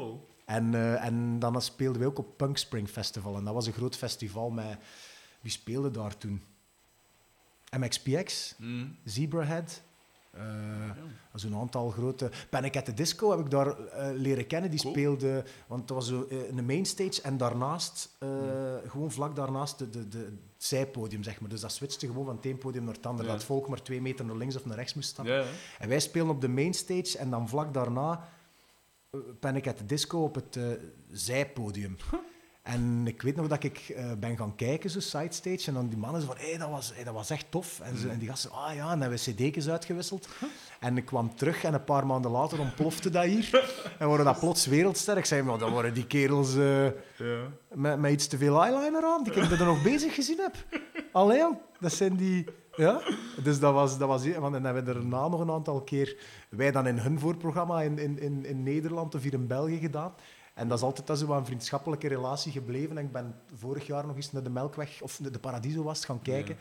[0.45, 3.37] En, eh, en dan speelden we ook op Punk Spring Festival.
[3.37, 4.79] En dat was een groot festival met...
[5.41, 6.43] Wie speelde daar toen?
[7.79, 8.97] MXPX, Mm.
[9.05, 9.83] Zebrahead.
[10.31, 10.95] eh Ja.
[11.39, 12.31] Zo'n aantal grote...
[12.51, 14.71] Panic at the Disco heb ik daar eh, leren kennen.
[14.71, 14.93] Die Cool.
[14.93, 15.45] speelde...
[15.67, 18.17] Want dat was zo eh, een mainstage en daarnaast...
[18.19, 18.29] eh,
[18.87, 21.51] Gewoon vlak daarnaast de, de, de, het zijpodium, zeg maar.
[21.51, 23.23] Dus dat switchte gewoon van het een podium naar het andere.
[23.27, 23.33] Ja.
[23.33, 25.35] Dat het volk maar twee meter naar links of naar rechts moest stappen.
[25.35, 25.45] Ja.
[25.79, 28.29] En wij spelen op de mainstage en dan vlak daarna
[29.11, 30.65] eh, Panic at the Disco op het eh,
[31.11, 31.97] zijpodium.
[32.67, 35.99] En ik weet nog dat ik eh, ben gaan kijken, zo sidestage, en dan die
[35.99, 37.81] mannen zo van, hey, dat, was, hey, dat was echt tof.
[37.81, 40.29] En, die gasten, ah ja, en hebben we cd'tjes uitgewisseld.
[40.81, 43.73] En ik kwam terug en een paar maanden later ontplofte dat hier.
[43.99, 45.17] En worden dat plots wereldster.
[45.17, 46.93] Ik zei, maar dan worden die kerels eh, Ja.
[47.75, 50.57] met, met iets te veel eyeliner aan, die ik er nog bezig gezien heb.
[51.13, 52.45] Allee, jong, dat zijn die...
[52.77, 53.01] Ja,
[53.43, 53.99] dus dat was...
[53.99, 56.17] Dat was en dan hebben we daarna nog een aantal keer...
[56.49, 60.15] Wij dan in hun voorprogramma in, in, in, in Nederland of hier in België gedaan.
[60.57, 62.99] En dat is altijd dat zo een vriendschappelijke relatie gebleven.
[62.99, 66.23] En ik ben vorig jaar nog eens naar de Melkweg, of de Paradiso was, gaan
[66.23, 66.57] kijken.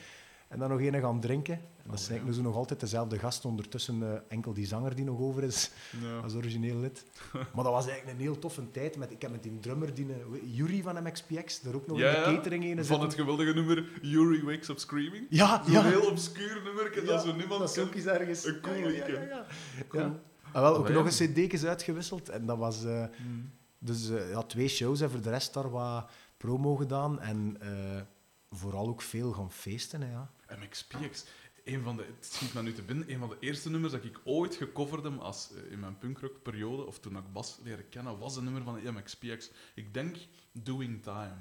[0.48, 1.54] En dan nog een gaan drinken.
[1.54, 3.46] En dat is eigenlijk dus nog altijd dezelfde gast.
[3.46, 5.72] Ondertussen eh, enkel die zanger die nog over is
[6.02, 6.18] Ja.
[6.20, 7.06] als origineel lid.
[7.54, 8.98] Maar dat was eigenlijk een heel toffe tijd.
[8.98, 12.10] Met, ik heb met die drummer, die, eh, Yuri van MXPX, daar ook nog Ja,
[12.16, 13.06] in de catering een Van zitten.
[13.08, 15.26] het geweldige nummer Yuri Wakes Up Screaming.
[15.30, 15.84] Ja, Zo'n ja.
[15.84, 18.46] heel obscuur nummer, dat zo niemand dat is ook eens ergens.
[18.46, 19.14] Een cool Ja, ja, liedje.
[19.14, 19.46] ja, ja.
[19.88, 20.04] Cool.
[20.04, 20.20] Ja.
[20.52, 21.26] Ah, wel, ook Allee, nog ja.
[21.26, 22.30] een cd'tjes uitgewisseld.
[22.30, 22.84] En dat was...
[22.86, 23.52] eh, Mm.
[23.86, 27.20] Dus eh, ja, twee shows en voor de rest daar wat promo gedaan.
[27.20, 28.02] En eh,
[28.50, 30.02] vooral ook veel gaan feesten.
[30.02, 30.32] Hè, ja.
[30.60, 31.26] MXPX.
[31.64, 34.04] Een van de, het schiet me nu te binnen, een van de eerste nummers dat
[34.04, 38.18] ik ooit gecoverd heb als, eh, in mijn punkrockperiode, of toen ik Bas leren kennen,
[38.20, 39.50] was een nummer van de MXPX.
[39.76, 40.16] Ik denk
[40.52, 41.36] Doing Time.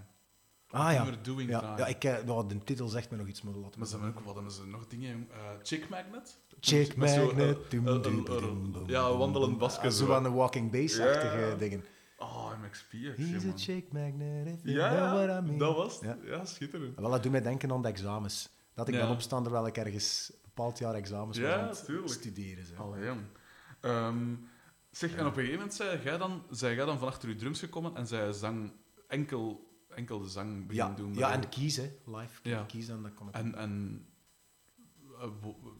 [0.70, 1.02] Ah ja.
[1.02, 1.76] nummer Doing Ja, Time.
[1.78, 4.18] ja ik, nou, de titel zegt me nog iets, maar laten Maar we ze hebben
[4.18, 5.28] ook, wat hebben ze nog dingen?
[5.62, 6.38] Chick Magnet?
[6.60, 7.58] Chick zo, Magnet.
[8.86, 10.12] ja, wandelend basket Ah, zo.
[10.12, 11.84] Aan de Walking Bass-achtige dingen.
[12.18, 13.16] Oh, MXPX.
[13.16, 15.58] He's a chick magnet, if you Ja, know what I mean.
[15.58, 16.02] dat was het.
[16.24, 16.36] Ja.
[16.36, 16.98] Ja, schitterend.
[16.98, 18.48] Wel, dat doet mij denken aan de examens.
[18.74, 19.00] Dat ik Ja.
[19.00, 22.12] ben opstaan terwijl ik ergens een bepaald jaar examens Ja, aan het tuurlijk.
[22.12, 22.66] studeren.
[22.66, 22.74] Zo.
[22.74, 23.10] Allee.
[23.80, 24.34] Ehm,
[24.90, 27.34] zeg, en op een gegeven moment zei jij dan, zei jij dan van achter je
[27.34, 28.72] drums gekomen en zij zang
[29.08, 31.14] enkel, enkel de zang beginnen doen.
[31.14, 33.34] ja, en kiezen, live kiezen, en dat kon ik.
[33.34, 34.06] En, en
[35.20, 35.28] eh,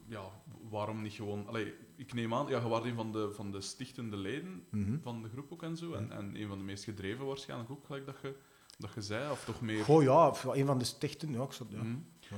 [0.07, 0.23] ja,
[0.69, 1.47] waarom niet gewoon...
[1.47, 4.97] Allee, ik neem aan, ja, je was een van de, van de stichtende leden Mhm.
[5.01, 5.93] van de groep ook en zo.
[5.93, 8.35] En, en een van de meest gedreven waarschijnlijk ook, gelijk dat je,
[8.77, 9.31] dat je zei.
[9.31, 9.83] Of toch meer...
[9.83, 11.31] Goh, ja, of een van de stichten.
[11.31, 11.77] Ja, ik zat, ja.
[11.83, 11.97] Mhm.
[12.19, 12.35] Ja.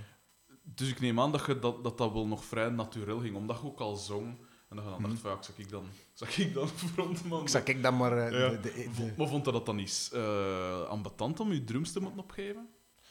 [0.64, 3.60] Dus ik neem aan dat, je, dat, dat dat wel nog vrij natuurlijk ging, omdat
[3.62, 4.38] je ook al zong.
[4.70, 5.10] En dat je dan Mhm.
[5.10, 7.42] dacht van, ja, zag ik dan, zag ik dan frontman?
[7.42, 8.18] Ik zag ik dan maar...
[8.18, 8.50] eh, Ja.
[8.50, 12.00] de, de, de- Maar vond je dat dan niet uh, ambetant om je drums te
[12.02, 12.68] moeten opgeven?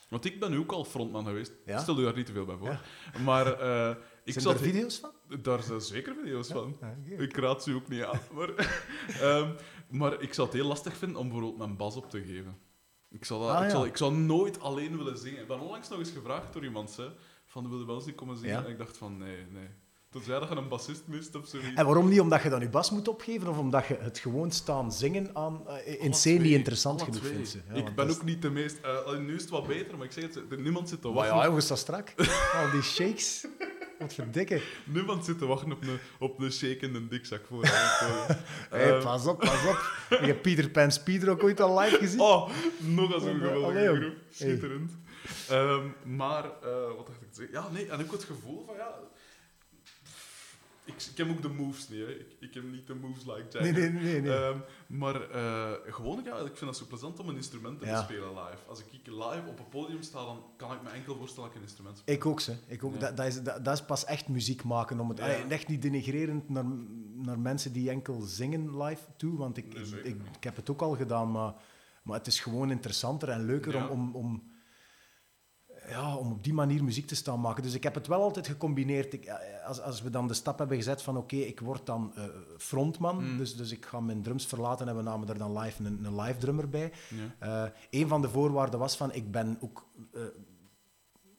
[0.09, 1.53] Want ik ben nu ook al frontman geweest.
[1.65, 1.79] Ja?
[1.79, 2.81] Stel je daar niet te veel bij voor.
[3.25, 4.55] Maar eh, ik Zijn zat...
[4.55, 5.11] er video's van?
[5.43, 6.77] Daar zijn zeker video's van.
[6.83, 7.23] Oké.
[7.23, 8.21] Ik raad ze ook niet aan.
[8.35, 8.51] Maar,
[9.21, 9.51] ehm,
[9.91, 12.59] maar ik zou het heel lastig vinden om bijvoorbeeld mijn bas op te geven.
[13.11, 13.71] Ik zou, dat, Ah, ik, ja.
[13.71, 15.41] zou, ik zou nooit alleen willen zingen.
[15.41, 17.07] Ik ben onlangs nog eens gevraagd door iemand, hè,
[17.47, 18.55] van wil je wel eens niet komen zingen?
[18.59, 18.65] Ja.
[18.65, 19.69] En ik dacht van, nee, nee.
[20.11, 21.69] Tenzij dat je een bassist mist of zoiets.
[21.75, 22.21] En waarom niet?
[22.21, 25.69] Omdat je dan je bas moet opgeven of omdat je het gewoon staan zingen aan
[25.69, 27.57] eh, in C niet interessant genoeg vindt?
[27.69, 28.79] Ja, ik ben ook niet de meest...
[28.83, 31.37] eh, nu is het wat beter, maar ik zeg het, niemand zit te is- wachten.
[31.37, 32.15] ja, jongens, dat is strak.
[32.63, 33.47] Al die shakes.
[33.99, 34.61] Wat verdikken.
[34.85, 37.67] Niemand zit te wachten op een, op een shake en een dikzak voor.
[37.67, 38.37] voor-
[38.71, 39.93] Hey, Ehm, pas op, pas op.
[40.09, 42.21] Je hebt Peter Pan Speeder ook ooit al live gezien?
[42.21, 44.15] Oh, nog als een Allee, geweldige groep.
[44.31, 44.91] Schitterend.
[45.49, 45.87] Ehm,
[46.17, 47.55] maar, eh, wat dacht ik te zeggen?
[47.55, 48.95] Ja, nee, en ook het gevoel van, ja...
[50.87, 52.11] Ik, ik heb ook de moves niet, hè.
[52.11, 53.63] Ik, ik heb niet de moves like Jack.
[53.63, 54.21] Nee, nee, nee.
[54.21, 54.33] nee.
[54.33, 57.97] Ehm, maar eh, gewoon, ja, ik vind het zo plezant om een instrument te Ja.
[58.07, 58.59] bespelen live.
[58.69, 61.63] Als ik live op een podium sta, dan kan ik me enkel voorstellen dat ik
[61.63, 62.15] een instrument speel.
[62.15, 62.55] Ik ook, ze.
[62.67, 62.93] Ik ook.
[62.93, 62.99] Ja.
[62.99, 65.01] Dat, dat, is, dat, dat is pas echt muziek maken.
[65.01, 65.25] Om het, Ja.
[65.25, 66.65] Allee, echt niet denigrerend naar,
[67.15, 70.71] naar mensen die enkel zingen live toe, want ik, Nee, ik, ik, ik heb het
[70.71, 71.55] ook al gedaan, maar,
[72.03, 74.43] maar het is gewoon interessanter en leuker om, om, om,
[75.89, 77.63] ja, om op die manier muziek te staan maken.
[77.63, 79.13] Dus ik heb het wel altijd gecombineerd.
[79.13, 82.13] Ik, eh, als, als we dan de stap hebben gezet van oké, ik word dan
[82.15, 82.25] eh,
[82.59, 83.37] frontman, Mm.
[83.39, 86.21] dus, dus ik ga mijn drums verlaten en we namen er dan live een, een
[86.21, 86.93] live drummer bij.
[87.39, 87.65] Ja.
[87.65, 87.71] Eh,
[88.01, 89.87] een van de voorwaarden was van ik ben ook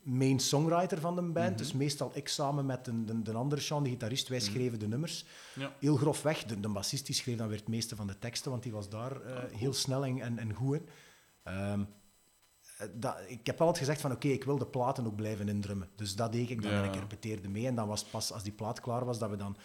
[0.03, 1.57] main songwriter van de band, Mhm.
[1.57, 4.47] dus meestal ik samen met de, de, de andere Sean, de gitarist, wij Mhm.
[4.51, 5.25] schreven de nummers.
[5.55, 5.71] Ja.
[5.79, 8.63] Heel grofweg, de, de bassist die schreef dan weer het meeste van de teksten, want
[8.63, 10.87] die was daar Ah, heel snel en, en, goed in.
[11.43, 11.85] Ehm, eh,
[12.93, 15.89] dat, ik heb altijd gezegd van oké, ik wil de platen ook blijven indrummen.
[15.95, 16.83] Dus dat deed ik dan Ja.
[16.83, 17.67] en ik repeteerde mee.
[17.67, 19.57] En dan was pas als die plaat klaar was, dat we dan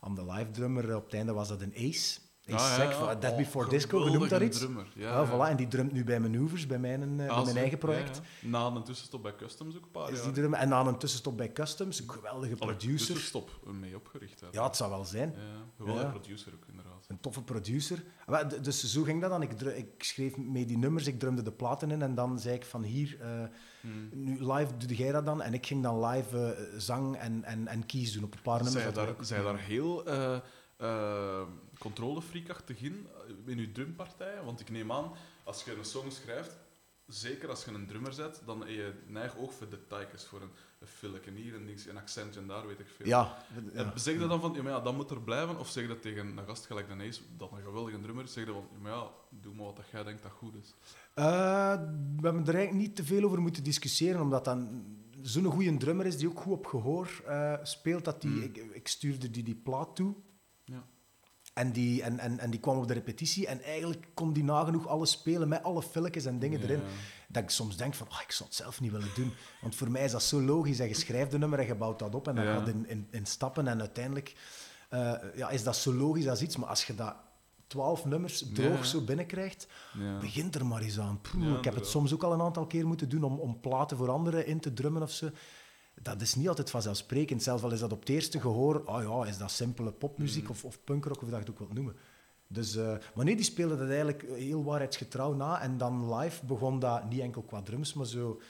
[0.00, 2.18] aan de live drummer, op het einde was dat een Ace.
[2.50, 2.92] Ace Ah, ja.
[2.92, 4.58] van Dead Oh, Before Disco, genoemd daar iets?
[4.58, 4.86] drummer.
[4.94, 5.26] Ja, ja.
[5.28, 8.20] voilà, en die drumt nu bij Manoeuvres, bij mijn, eh, bij Ah, mijn eigen project.
[8.42, 10.24] Na een tussenstop bij Customs ook een paar Is jaar.
[10.24, 13.06] die drum, en na een tussenstop bij Customs, een geweldige Allee, producer.
[13.06, 14.40] tussenstop eh, mee opgericht.
[14.40, 14.46] Hè.
[14.50, 15.34] Ja, het zou wel zijn.
[15.78, 16.87] Geweldige producer ook, inderdaad.
[17.08, 18.04] Een toffe producer.
[18.62, 19.42] Dus zo ging dat dan.
[19.42, 22.64] Ik, ik schreef mee die nummers, ik drumde de platen in en dan zei ik
[22.64, 23.44] van hier, eh,
[23.80, 24.08] Hmm.
[24.12, 25.42] nu live doe jij dat dan.
[25.42, 28.62] En ik ging dan live eh, zang en, en, en keys doen op een paar
[28.62, 28.84] nummers.
[29.20, 30.38] Zij daar, daar heel uh,
[30.80, 31.42] uh,
[31.78, 33.06] controlefreakachtig in,
[33.46, 34.44] in je drumpartijen?
[34.44, 35.12] Want ik neem aan,
[35.44, 36.58] als je een song schrijft,
[37.06, 40.50] zeker als je een drummer zet, dan heb je neig oog voor details, voor een,
[40.78, 43.06] een filletje hier, een, ding, een accentje daar, weet ik veel.
[43.06, 43.44] Ja.
[43.54, 43.98] En ja.
[43.98, 45.58] zeg je dan van, ja, maar ja, dat moet er blijven?
[45.58, 48.32] Of zeg je dat tegen een gast gelijk de Ace, dat een geweldige drummer is,
[48.32, 50.74] zeg je van, ja, maar ja, doe maar wat dat jij denkt dat goed is.
[51.14, 51.24] Uh,
[52.16, 54.84] we hebben er eigenlijk niet te veel over moeten discussiëren, omdat dan
[55.22, 58.04] zo'n goede drummer is die ook goed op gehoor uh, speelt.
[58.04, 58.42] Dat die, Mm.
[58.42, 60.14] ik, ik, stuurde die die plaat toe.
[60.64, 60.84] Ja.
[61.54, 64.86] En die, en, en, en die kwam op de repetitie en eigenlijk kon die nagenoeg
[64.86, 66.64] alles spelen met alle filmpjes en dingen Ja.
[66.64, 66.80] erin.
[67.30, 69.32] Dat ik soms denk van, oh, ik zou het zelf niet willen doen.
[69.60, 70.78] Want voor mij is dat zo logisch.
[70.78, 72.54] En je schrijft de nummer en je bouwt dat op en dan Ja.
[72.58, 73.68] gaat in, in, in stappen.
[73.68, 74.34] En uiteindelijk
[74.92, 76.56] uh, ja, is dat zo logisch als iets.
[76.56, 77.14] Maar als je dat
[77.66, 78.82] twaalf nummers droog Ja.
[78.84, 79.66] zo binnenkrijgt,
[79.98, 80.18] Ja.
[80.18, 81.20] begint er maar eens aan.
[81.58, 84.10] Ik heb het soms ook al een aantal keer moeten doen om, om platen voor
[84.10, 85.30] anderen in te drummen of zo.
[86.02, 87.42] Dat is niet altijd vanzelfsprekend.
[87.42, 90.50] Zelfs al is dat op het eerste gehoor, oh ja, is dat simpele popmuziek Mm.
[90.50, 91.96] of, of punkrock, of dat je het ook wilt noemen.
[92.50, 95.60] Dus, uh, maar nee, die speelde dat eigenlijk heel waarheidsgetrouw na.
[95.60, 98.40] En dan live begon dat niet enkel qua drums, maar zo,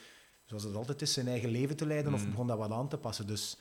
[0.45, 2.15] zoals het altijd is, zijn eigen leven te leiden.
[2.15, 2.31] Of Mm.
[2.31, 3.27] begon dat wat aan te passen.
[3.27, 3.57] Dus,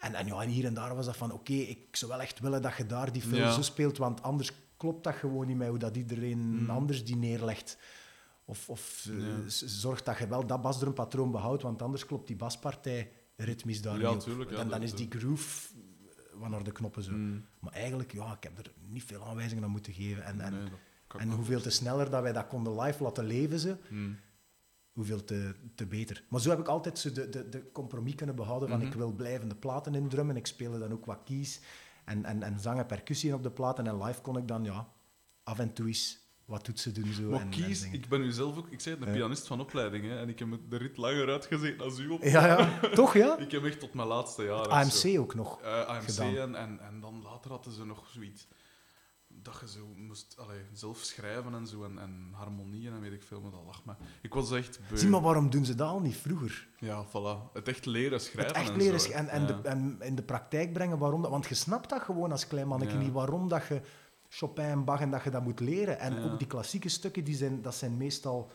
[0.00, 2.40] en, en, ja, en hier en daar was dat van, oké, ik zou wel echt
[2.40, 3.50] willen dat je daar die film Ja.
[3.52, 6.70] zo speelt, want anders klopt dat gewoon niet met hoe dat iedereen Mm.
[6.70, 7.78] anders die neerlegt.
[8.44, 9.48] Of, of uh, Ja.
[9.48, 14.00] z- zorgt dat je wel dat basdrumpatroon behoudt, want anders klopt die baspartij ritmisch daar
[14.00, 15.68] Ja, niet tuurlijk, ja, dan, is die groove
[16.46, 17.12] naar de knoppen zo.
[17.12, 17.44] Mm.
[17.58, 20.24] Maar eigenlijk, ja, ik heb er niet veel aanwijzingen aan moeten geven.
[20.24, 20.70] En, en, Nee,
[21.22, 24.16] en hoeveel te sneller dat wij dat konden live laten leven, ze, Mm.
[24.92, 26.24] hoeveel te, te beter.
[26.28, 28.86] Maar zo heb ik altijd zo de, de, de compromis kunnen behouden van Mhm.
[28.86, 30.36] ik wil blijvende platen indrummen.
[30.36, 31.60] Ik speelde dan ook wat keys
[32.04, 33.86] en, en, en zang en percussie op de platen.
[33.86, 34.88] En live kon ik dan ja,
[35.42, 36.18] af en toe eens
[36.48, 37.12] wat toetsen doen.
[37.12, 39.18] Zo, Maar en, kies, ik ben u zelf ook, ik zei het, een Ja.
[39.18, 42.22] pianist van opleiding, hè, en ik heb de rit langer uitgezeten als u op.
[42.22, 43.36] Ja, ja, toch ja?
[43.46, 44.68] Ik heb echt tot mijn laatste jaar.
[44.68, 45.62] AMC ook nog.
[45.62, 46.34] Uh, AMC gedaan.
[46.36, 48.46] en, en, en dan later hadden ze nog zoiets
[49.42, 53.22] dat je zo moest allee, zelf schrijven en zo en, en harmonieën en weet ik
[53.22, 53.92] veel, maar dat lag me.
[54.22, 54.98] Ik was echt beu.
[54.98, 56.68] Zie maar, waarom doen ze dat al niet vroeger?
[56.78, 57.52] Ja, voilà.
[57.52, 59.46] Het echt leren schrijven Het echt en leren zo, en, en, Ja.
[59.46, 61.30] de, en in de praktijk brengen waarom dat...
[61.30, 63.02] Want je snapt dat gewoon als klein mannetje Ja.
[63.02, 63.80] niet, waarom dat je
[64.28, 65.98] Chopin en Bach en dat je dat moet leren.
[65.98, 66.22] En Ja.
[66.24, 68.50] ook die klassieke stukken, die zijn, dat zijn meestal...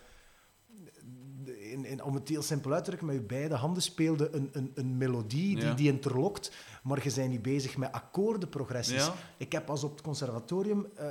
[1.46, 4.50] In, in, om het heel simpel uit te drukken, met je beide handen speelde een,
[4.52, 5.74] een, een melodie die, Ja.
[5.74, 6.52] die interlokt,
[6.84, 9.06] maar je bent niet bezig met akkoordenprogressies.
[9.06, 9.14] Ja.
[9.38, 10.88] Ik heb als op het conservatorium...
[10.96, 11.10] eh,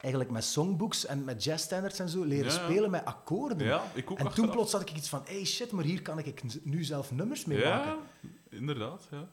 [0.00, 3.66] eigenlijk met songbooks en met jazzstandards en zo leren Ja, spelen met akkoorden.
[3.66, 6.18] Ja, ik ook En toen plots had ik iets van, hey shit, maar hier kan
[6.18, 7.90] ik nu zelf nummers mee maken.
[7.90, 9.28] Ja, inderdaad, ja.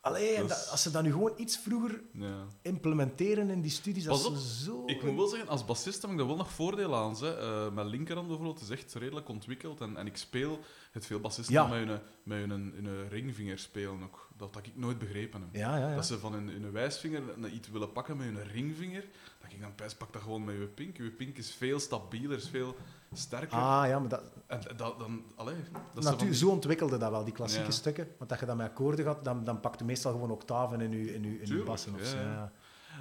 [0.00, 2.46] Allee, en Dat als ze dat nu gewoon iets vroeger ja.
[2.62, 4.82] implementeren in die studies, dat op, is zo...
[4.86, 7.16] Ik moet wel zeggen, als bassist heb ik daar wel nog voordeel aan.
[7.16, 7.36] Hè.
[7.38, 9.80] Eh, mijn linkerhand bijvoorbeeld is echt redelijk ontwikkeld.
[9.80, 10.58] En, en ik speel
[10.90, 11.66] het veel bassisten Ja.
[11.66, 14.28] met, hun, met hun, hun ringvinger spelen ook.
[14.36, 15.54] Dat had ik nooit begrepen heb.
[15.54, 15.94] Ja.
[15.94, 19.04] Dat ze van hun, hun wijsvinger naar iets willen pakken met hun ringvinger.
[19.42, 20.96] Dat ik dan pijs, pak dat gewoon met je pink.
[20.96, 22.76] Je pink is veel stabieler, is veel
[23.14, 23.58] sterker.
[23.58, 25.54] Ah, ja, maar dat, En dat, dan, allee,
[25.94, 27.70] dat natuur, zo ontwikkelde dat wel, die klassieke Ja.
[27.72, 28.08] stukken.
[28.18, 31.14] Want dat je dat met akkoorden had, dan, dan pakte meestal gewoon octaven in je,
[31.14, 31.94] in je, in je Tuurlijk, bassen.
[31.94, 32.22] Of ja, zo, ja.
[32.32, 32.52] ja.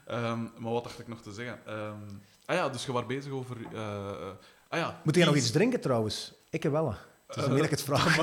[0.06, 1.66] Ehm, maar wat dacht ik nog te zeggen?
[1.66, 2.02] Ehm,
[2.46, 3.58] ah ja, dus je was bezig over...
[3.74, 4.28] eh, eh,
[4.68, 6.34] ah ja, Moet jij nog iets drinken trouwens?
[6.50, 6.94] Ik wel.
[7.28, 8.18] Het is meer ik het vraag.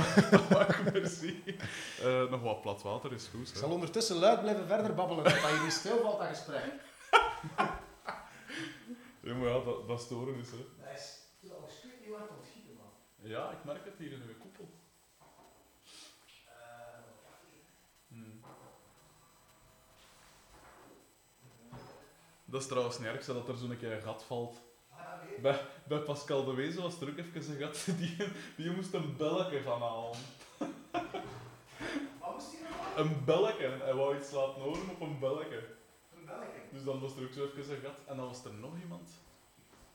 [0.51, 1.43] Mag, merci.
[2.03, 3.61] Eh, nog wat plat water is goed.
[3.61, 3.67] hè.
[3.67, 6.73] ondertussen luid blijven verder babbelen, dat je niet stilvalt aan gesprek.
[9.23, 10.57] Ja, maar ja, dat, dat storen is, hè.
[10.57, 12.91] Dat is trouwens, ik weet niet waar het ontgieten, man.
[13.27, 14.69] Ja, ik merk het hier in uw koepel.
[18.09, 18.41] Hmm.
[22.45, 24.61] Dat is trouwens niet erg, hè, dat er zo'n keer een gat valt.
[25.43, 27.87] Bij, bij Pascal de Wezen was er ook even een gat.
[27.99, 28.17] Die,
[28.57, 30.19] die moest een belletje van halen.
[32.97, 33.69] een belletje.
[33.69, 35.77] Hij wou iets laten horen op een belletje.
[36.17, 36.61] Een belletje.
[36.73, 37.99] Dus dan was er ook zo even een gat.
[38.07, 39.11] En dan was er nog iemand.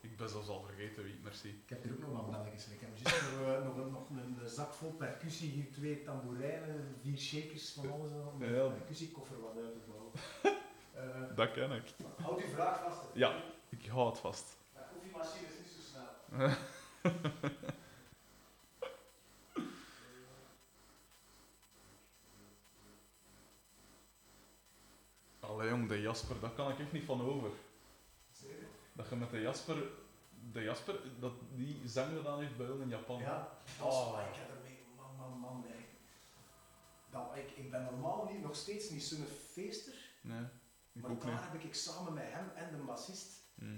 [0.01, 1.49] Ik ben zelfs al vergeten wie, merci.
[1.49, 2.67] Ik heb hier ook nog wat belletjes.
[2.67, 6.95] Ik heb juist nog, eh, nog, een, nog een zak vol percussie, hier twee tamboerijnen,
[7.01, 8.11] vier shakers van alles.
[8.33, 8.49] Om Ja.
[8.63, 10.11] een percussiekoffer wat uit te bouwen.
[10.91, 11.83] Eh, Dat ken ik.
[12.21, 13.01] houd uw vraag vast.
[13.01, 13.07] hè.
[13.19, 13.43] Ja.
[13.69, 14.57] Ik hou het vast.
[14.73, 16.41] De koffiemachine is niet zo snel.
[25.39, 27.49] Allee jong, de Jasper, daar kan ik echt niet van over.
[28.93, 29.83] Dat je met de Jasper,
[30.51, 33.19] de Jasper, dat die zang gedaan heeft bij ons in Japan.
[33.19, 34.19] Ja, dat Oh.
[34.29, 35.59] ik heb ermee, man, man, man.
[35.69, 35.85] nee.
[37.09, 40.43] Dat, ik, ik ben normaal niet, nog steeds niet zo'n feester, Nee,
[40.91, 41.41] ik maar ook daar niet.
[41.51, 43.77] heb ik samen met hem en de bassist Hm.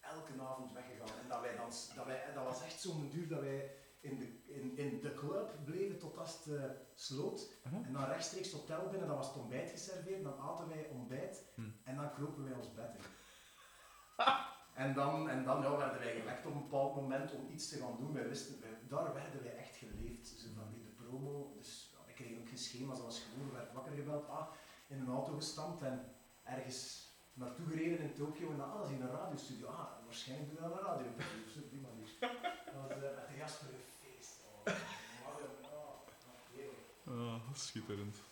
[0.00, 1.18] elke avond weggegaan.
[1.22, 4.52] En dat, wij dan, dat, wij, dat was echt zo'n duur dat wij in de,
[4.54, 6.64] in, in de club bleven tot als het eh,
[6.94, 7.48] sloot.
[7.62, 11.44] En dan rechtstreeks het hotel binnen, dan was het ontbijt geserveerd, dan aten wij ontbijt
[11.54, 11.62] Hm.
[11.84, 13.00] en dan kropen wij ons bed in.
[14.84, 17.78] En dan, en dan ja, werden wij gewekt op een bepaald moment om iets te
[17.78, 18.12] gaan doen.
[18.12, 20.26] Wij wisten, daar werden wij echt geleefd.
[20.26, 23.52] Zo van die de promo, dus ja, ik kreeg ook geen schema's, dat was gewoon,
[23.52, 24.46] werd wakker gebeld, ah,
[24.86, 29.02] in een auto gestampt en ergens naartoe gereden in Tokio en dan, ah, dat in
[29.02, 29.66] een radiostudio.
[29.66, 32.08] Ah, waarschijnlijk doen we dan een radio op die manier.
[32.20, 34.44] Dat was eh, met de Jasper een feest.
[34.64, 34.72] Oh,
[35.26, 35.48] oh,
[37.06, 37.34] oh.
[37.34, 38.29] Ah, schitterend.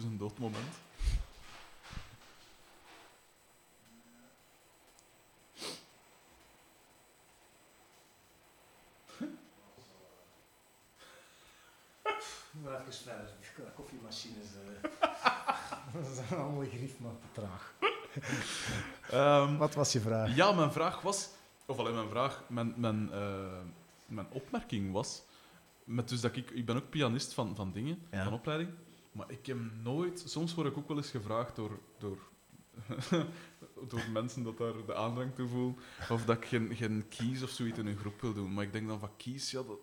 [0.00, 0.76] Even een dood moment.
[12.62, 13.30] Maar even verder.
[13.56, 14.46] Die koffiemachines.
[14.54, 14.90] eh
[15.92, 17.72] dat is allemaal grief, maar te traag.
[19.10, 20.34] Ehm, Wat was je vraag?
[20.36, 21.28] ja, mijn vraag was,
[21.66, 23.58] of alleen mijn vraag, mijn, mijn, eh,
[24.06, 25.22] mijn opmerking was,
[25.84, 28.24] met dus dat ik, ik ben ook pianist van, van dingen, Ja.
[28.24, 28.70] van opleiding,
[29.12, 32.18] maar ik heb nooit, soms word ik ook wel eens gevraagd door, door,
[33.88, 35.76] door mensen dat daar de aandrang toe voelen,
[36.10, 38.54] of dat ik geen, geen keys of zoiets in een groep wil doen.
[38.54, 39.78] Maar ik denk dan van keys, ja, dat,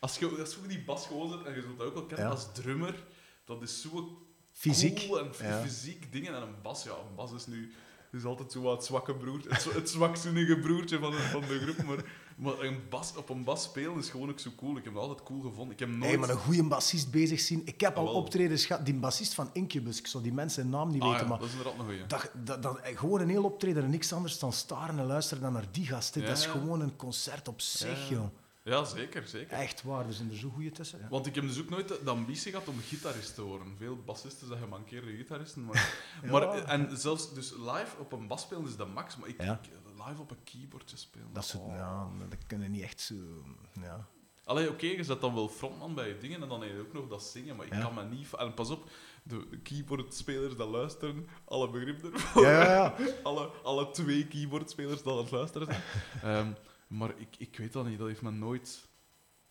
[0.00, 2.26] als je, als je die bas gewoon zet, en je zult dat ook wel kennen
[2.26, 2.32] Ja.
[2.32, 3.04] als drummer,
[3.44, 4.18] dat is zo
[4.52, 4.96] Fysiek.
[5.06, 5.60] cool en ja.
[5.62, 6.34] fysiek dingen.
[6.34, 7.72] En een bas, ja, een bas is nu
[8.12, 11.58] is altijd zo wat het zwakke broertje, het, het zwakzinnige broertje van de, van de
[11.58, 11.86] groep.
[11.86, 12.04] Maar,
[12.36, 14.76] maar een bas, op een bas spelen is gewoon ook zo cool.
[14.76, 15.72] Ik heb het altijd cool gevonden.
[15.72, 16.18] Ik heb nooit...
[16.18, 17.62] Maar een goede bassist bezig zien.
[17.64, 18.84] Ik heb Ah, al optredens gehad.
[18.84, 21.38] Die bassist van Incubus, ik zou die mensen hun naam niet Ah, weten, ja, maar
[21.38, 24.52] dat is inderdaad een dat, dat, dat, gewoon een heel optreden en niks anders dan
[24.52, 26.20] staren en luisteren dan naar die gasten.
[26.20, 28.14] Ja, dat is gewoon een concert op zich, Ja.
[28.14, 28.26] joh.
[28.62, 29.56] Ja, zeker, zeker.
[29.58, 30.98] Echt waar, er zijn er zo goede tussen.
[30.98, 31.08] Ja.
[31.10, 33.66] Want ik heb dus ook nooit de, de ambitie gehad om gitarist te worden.
[33.78, 35.64] Veel bassisten zeggen mankeerde gitaristen.
[35.64, 35.74] Maar,
[36.22, 36.30] Ja.
[36.30, 39.16] maar, en zelfs dus live op een bas spelen is de max.
[39.16, 39.60] Maar ik, Ja.
[39.62, 39.70] ik-
[40.06, 41.32] live op een keyboardje spelen.
[41.32, 41.74] Dat, soort, oh.
[41.74, 43.14] ja, dat kunnen niet echt zo...
[43.80, 44.06] Ja.
[44.44, 46.92] Allee, oké, je zet dan wel frontman bij je dingen en dan heb je ook
[46.92, 47.80] nog dat zingen, maar ik Ja.
[47.80, 48.32] kan me niet...
[48.32, 48.90] En pas op,
[49.22, 52.42] de de keyboardspelers dat luisteren, alle begrip ervoor.
[52.42, 53.12] Ja, ja, ja.
[53.22, 55.82] Alle, alle twee keyboardspelers dat aan het luisteren zijn.
[56.22, 56.52] Ehm,
[56.86, 58.88] maar ik, ik weet dat niet, dat heeft me nooit...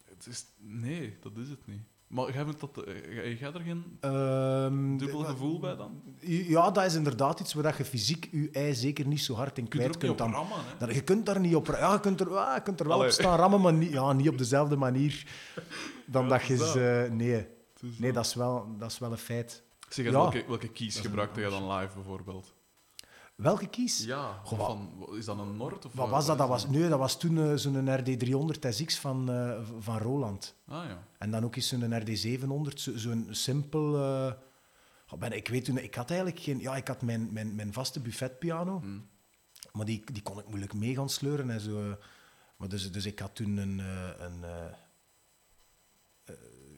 [0.06, 0.46] Het is...
[0.58, 1.82] Nee, dat is het niet.
[2.14, 2.84] Maar jij vindt dat...
[2.84, 6.02] eh, Jij er geen Ehm, dubbel de- gevoel bij dan?
[6.20, 9.64] Ja, dat is inderdaad iets waar je fysiek je ei zeker niet zo hard in
[9.64, 10.20] je kwijt kunt.
[10.20, 10.78] rammen, hè?
[10.86, 11.68] dat, je kunt daar niet op...
[11.68, 13.08] Ja, je kunt er, ja, je kunt er wel Allee.
[13.08, 15.28] op staan rammen, maar niet, ja, niet op dezelfde manier
[16.06, 16.58] dan Ja, dat je...
[16.58, 16.76] dat.
[17.18, 17.48] nee,
[17.82, 19.64] is nee dat, is wel, dat is wel een feit.
[19.90, 20.12] Zeg, Ja.
[20.12, 22.54] welke, welke keys Dat gebruikte jij dan live, bijvoorbeeld?
[23.36, 24.06] Welke kies?
[24.06, 25.86] Ja, Goh, wat- van, is dat een Nord?
[25.86, 26.38] Of Wat was dat?
[26.38, 30.56] Dat was, nee, dat was toen eh, zo'n RD300 SX van, eh, van Roland.
[30.68, 31.04] Ah ja.
[31.18, 33.96] En dan ook eens zo'n RD700, zo- zo'n simpel...
[35.20, 36.60] eh, ik weet toen, ik had eigenlijk geen...
[36.60, 39.00] Ja, ik had mijn, mijn, mijn vaste buffetpiano, Hm.
[39.72, 41.80] maar die, die kon ik moeilijk mee gaan sleuren en zo.
[41.90, 41.96] eh.
[42.58, 43.80] Maar dus, dus ik had toen een...
[43.80, 44.74] eh, een eh, eh,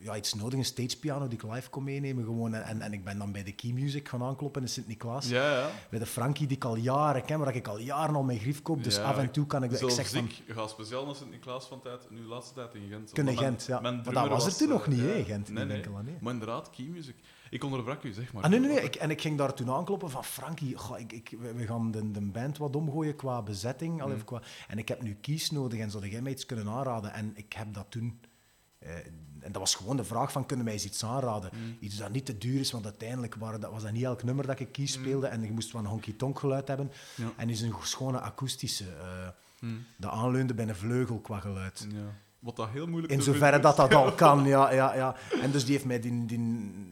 [0.06, 2.24] ja, iets nodig, een stagepiano die ik live kon meenemen.
[2.24, 2.53] Gewoon.
[2.53, 5.30] En, en, ik ben dan bij de Key Music gaan aankloppen in Sint-Niklaas.
[5.30, 5.70] Ja, ja.
[5.89, 8.62] Bij de Frankie die ik al jaren ken, waar ik al jaren al mijn grief
[8.62, 8.84] koop.
[8.84, 9.72] Dus Ja, af en toe kan ik...
[9.72, 13.12] Ik zeg van, ik ga speciaal naar Sint-Niklaas van tijd, nu laatste tijd in Gent.
[13.12, 13.80] Kunnen Gent, ja.
[13.80, 15.78] Maar dat was er toen nog eh, niet, hè, Gent, Nee, nee.
[15.78, 16.18] enkel nee.
[16.22, 17.16] Maar inderdaad, key music.
[17.49, 18.43] Ik onderbrak u, zeg maar.
[18.43, 18.82] Ah, nee, nee, nee.
[18.84, 22.12] Ik, en ik ging daar toen aankloppen van Frankie, goh, ik, ik, we gaan de,
[22.12, 24.01] de band wat omgooien qua bezetting.
[24.01, 24.14] al Mm.
[24.14, 27.14] even qua, en ik heb nu kies nodig en zou jij mij iets kunnen aanraden?
[27.14, 28.20] En ik heb dat toen...
[28.80, 28.93] eh,
[29.45, 31.49] en dat was gewoon de vraag van, kunnen mij eens iets aanraden?
[31.53, 31.77] Mm.
[31.79, 34.47] Iets dat niet te duur is, want uiteindelijk waren dat, was dat niet elk nummer
[34.47, 35.27] dat ik kies speelde.
[35.27, 36.91] En je moest wel een honky-tonk geluid hebben.
[37.15, 37.25] Mm.
[37.25, 37.31] Ja.
[37.37, 38.85] En is een schone akoestische...
[39.59, 39.67] Hm.
[39.97, 41.87] dat aanleunde bij een vleugel qua geluid.
[41.91, 42.15] Ja.
[42.39, 45.15] Wat dat heel moeilijk In zoverre dat dat al kan, ja, ja, ja.
[45.41, 46.37] En dus die heeft mij die, die,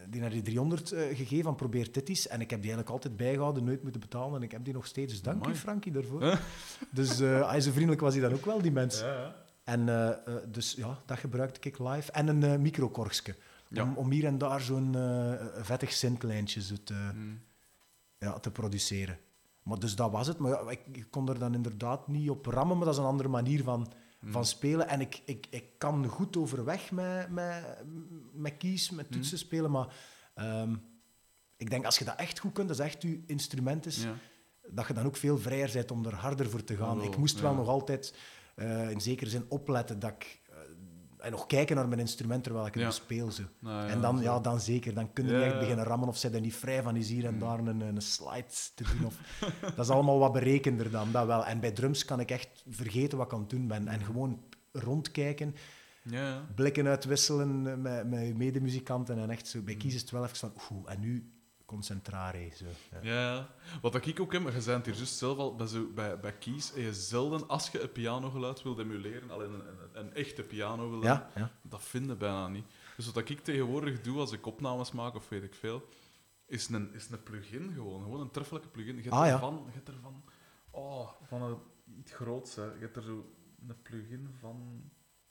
[0.09, 2.27] die naar die 300 eh, gegeven van probeer dit eens.
[2.27, 4.35] En ik heb die eigenlijk altijd bijgehouden, nooit moeten betalen.
[4.35, 5.11] En ik heb die nog steeds.
[5.11, 5.53] Dus dank Amai.
[5.53, 6.21] je, Frankie, daarvoor.
[6.21, 6.35] Huh?
[6.89, 8.99] Dus hij zo vriendelijk was hij dan ook wel, die mens.
[8.99, 9.35] Ja, ja.
[9.63, 12.11] En eh, eh, dus ja, dat gebruikte ik live.
[12.11, 13.35] En een eh microkorgske.
[13.69, 13.83] Ja.
[13.83, 14.95] Om, om hier en daar zo'n
[15.61, 17.39] vettig synthlijntje zo te, Mm.
[18.17, 19.17] ja, te produceren.
[19.63, 20.37] Maar dus dat was het.
[20.37, 23.07] Maar ja, ik, ik kon er dan inderdaad niet op rammen, maar dat is een
[23.07, 24.31] andere manier van, Mm.
[24.31, 24.87] van spelen.
[24.87, 27.63] En ik, ik, ik kan goed overweg met, met,
[28.33, 29.11] met keys, met Mm.
[29.11, 29.87] toetsen spelen, maar
[30.33, 30.75] ehm,
[31.57, 34.13] ik denk als je dat echt goed kunt, dat is echt je instrument is, Ja.
[34.69, 36.97] dat je dan ook veel vrijer bent om er harder voor te gaan.
[36.99, 38.15] Oh, ik moest wel nog altijd
[38.55, 40.41] eh, in zekere zin opletten dat ik...
[40.49, 40.55] eh,
[41.25, 42.87] en nog kijken naar mijn instrument terwijl ik het Ja.
[42.89, 43.31] bespeel.
[43.31, 43.43] Zo.
[43.59, 44.93] Nou, en dan, ja, dan zeker.
[44.93, 47.09] Dan kun je Ja, niet echt beginnen rammen of zij er niet vrij van is
[47.09, 47.39] hier en Mm.
[47.39, 48.45] daar een, een slide
[48.75, 49.05] te doen.
[49.05, 49.15] Of,
[49.75, 51.45] dat is allemaal wat berekender dan, dat wel.
[51.45, 53.87] En bij drums kan ik echt vergeten wat ik aan het doen ben.
[53.87, 55.55] En gewoon rondkijken,
[56.55, 59.17] blikken uitwisselen eh, met, met medemuzikanten.
[59.17, 61.32] En echt zo, bij kiezen is het wel even van, oeh, en nu
[61.73, 62.49] concentrare.
[62.55, 62.65] Zo.
[62.91, 62.99] Ja.
[63.01, 63.49] Ja.
[63.81, 66.69] Wat ik ook heb, je het hier juist zelf al, bij, zo, bij, bij Kies,
[66.69, 70.89] heb je zelden, als je een pianogeluid wilt emuleren, alleen een, een, een echte piano
[70.89, 71.51] wil Ja, ja.
[71.61, 72.65] dat vinden bijna niet.
[72.97, 75.87] Dus wat ik tegenwoordig doe als ik opnames maak, of weet ik veel,
[76.45, 78.03] is een, is een plugin gewoon.
[78.03, 78.95] Gewoon een treffelijke plugin.
[78.95, 80.23] Je hebt Ah, ervan, je hebt ervan,
[80.71, 81.57] oh, van een,
[81.99, 82.55] iets groots.
[82.55, 82.63] Hè.
[82.63, 83.33] Je hebt er zo
[83.67, 84.81] een plugin van,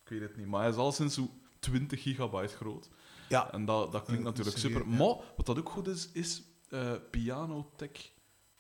[0.02, 2.90] ik weet het niet, maar hij is al sinds zo 20 gigabyte groot.
[3.32, 3.52] Ja.
[3.52, 4.80] En dat, dat klinkt natuurlijk super.
[4.80, 4.86] ja.
[4.96, 7.90] Maar wat dat ook goed is, is eh Piano Tech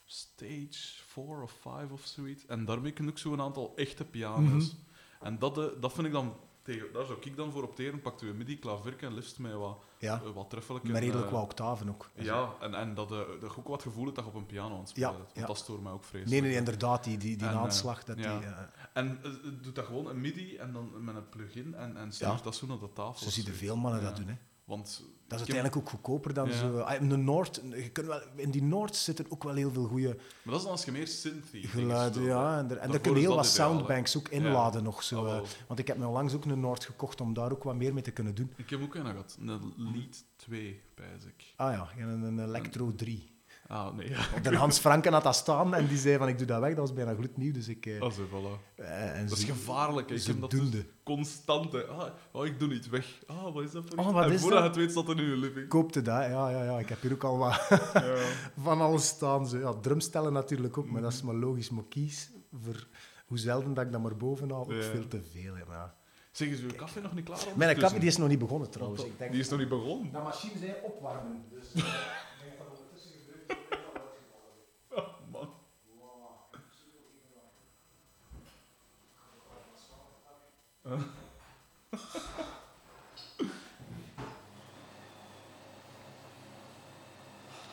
[0.04, 2.46] Stage 4 of 5 of zoiets.
[2.46, 4.72] En daarmee kun ook zo een aantal echte piano's.
[4.72, 5.26] Mhm.
[5.26, 8.00] En dat, eh, dat vind ik dan, tegen, daar zou ik dan voor opteren.
[8.00, 10.22] Pakte we MIDI klaverken en liefst met wat, ja.
[10.24, 10.84] eh, wat treffelijk.
[10.84, 12.10] Met en, redelijk wat octaven ook.
[12.14, 14.74] Ja, en, en dat, dat je ook wat gevoel hebt dat je op een piano
[14.74, 15.16] aan het spelen Ja.
[15.16, 15.46] Want ja.
[15.46, 16.30] dat stoort mij ook vreselijk.
[16.30, 18.04] Nee, nee, nee, inderdaad, die, die, die En, aanslag.
[18.04, 18.38] Dat ja.
[18.38, 18.58] die, eh,
[18.92, 19.20] En
[19.62, 22.42] doet dat gewoon een MIDI en dan met een plugin en, en stuurt Ja.
[22.42, 23.24] dat zo naar de tafel.
[23.24, 24.06] zo zie je veel mannen Ja.
[24.06, 24.28] dat doen.
[24.28, 24.34] Hè.
[24.72, 26.56] Want Dat is heb- uiteindelijk ook goedkoper dan Ja.
[26.58, 26.78] zo.
[26.78, 29.84] Ah, In de Noord, je kunt wel, in die Noord zitten ook wel heel veel
[29.86, 32.22] goede Maar dat is dan als je meer synthy geluiden.
[32.22, 34.36] Ja, en er, en er kunnen is heel wat ideaal, soundbanks ook Ja.
[34.36, 35.02] inladen nog.
[35.02, 37.62] Zo, Ah, eh, want ik heb me onlangs ook een Noord gekocht om daar ook
[37.62, 38.52] wat meer mee te kunnen doen.
[38.56, 39.36] Ik heb ook een gehad.
[39.40, 41.52] Een Lead 2, pijs ik.
[41.56, 43.30] Ah ja, een, een Electro 3.
[43.72, 44.08] Ah, nee.
[44.14, 44.40] Ja.
[44.42, 46.68] De Hans Franken had dat staan en die zei van ik doe dat weg.
[46.70, 47.52] Dat was bijna gloednieuw.
[47.52, 48.74] Dus ik, eh, Ah, zo, voilà.
[48.76, 50.08] eh, en Dat is ze- gevaarlijk.
[50.08, 50.14] hè.
[50.14, 50.86] Ik ze heb dat dus doende.
[51.02, 51.72] constant.
[51.72, 51.84] hè.
[51.84, 53.18] Ah, oh, ik doe niet weg.
[53.26, 54.76] Ah, wat is dat voor Oh, wat en is voordat je dat?
[54.76, 55.68] het weet, zat er nu een living.
[55.68, 56.22] koopte dat.
[56.24, 56.78] Ja, ja, ja.
[56.78, 58.16] Ik heb hier ook al wat Ja.
[58.62, 59.46] van alles staan.
[59.48, 59.58] Zo.
[59.58, 61.70] Ja, drumstellen natuurlijk ook, maar dat is maar logisch.
[61.70, 62.30] Maar kies
[62.62, 62.86] voor
[63.26, 64.82] hoe zelden dat ik dat maar boven haal, ook Ja.
[64.82, 65.54] veel te veel.
[65.54, 65.94] hè, maar-
[66.32, 67.38] Zeg, is uw café nog niet klaar?
[67.56, 69.04] Mijn kap die is nog niet begonnen trouwens.
[69.04, 70.12] Ik denk Die is nog niet begonnen.
[70.12, 71.44] Dat machine zei opwarmen.
[71.50, 71.72] Dus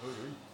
[0.01, 0.48] Oh,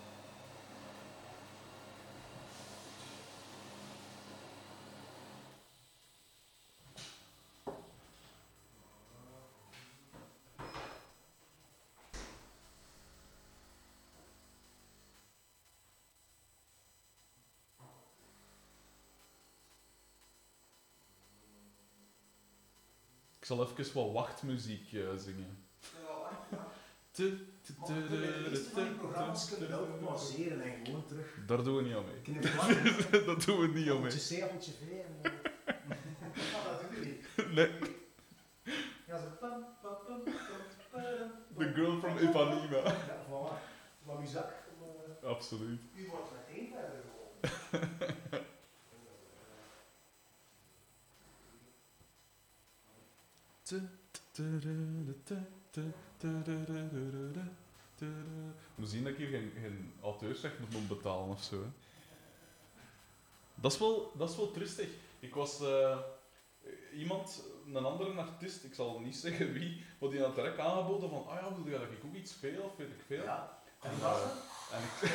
[23.46, 25.58] Ik zal even wat wachtmuziek eh, zingen.
[27.12, 30.06] Tu, tu, tu, tu, tu, tu, tu, tu.
[30.06, 31.38] pauzeren en gewoon terug.
[31.48, 32.40] Daar doen we niet aan mee.
[33.26, 34.12] Dat doen we niet aan mee.
[34.12, 35.22] C, appeltje V en...
[36.66, 37.54] Dat doe je niet.
[37.54, 37.70] Nee,
[39.08, 39.26] Ja, zo...
[39.40, 40.24] pam, pam, pam,
[41.58, 42.78] The Girl from Ipanema.
[42.78, 44.22] Ja, voilà.
[44.22, 45.82] U zag, maar Absoluut.
[45.96, 48.24] u wordt meteen verder geholpen.
[58.76, 61.56] Moet zien dat ik hier geen, geen auteursrecht moet betalen of zo.
[61.56, 61.70] Hè.
[63.56, 64.88] Dat, is wel, dat is wel tristig.
[65.20, 65.98] Ik was eh,
[66.94, 67.44] iemand,
[67.74, 71.42] een andere artiest, ik zal niet zeggen wie, maar die had direct aangeboden van, ah
[71.42, 73.24] ja, wil je dat ik ook iets speel of weet ik veel.
[73.24, 73.60] Ja.
[73.82, 74.22] En, eh,
[74.72, 75.12] en ik,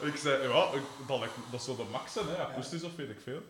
[0.00, 0.70] en ik zei, ja,
[1.06, 3.42] dat, dat zou de max zijn, hè, akoestisch of weet ik veel.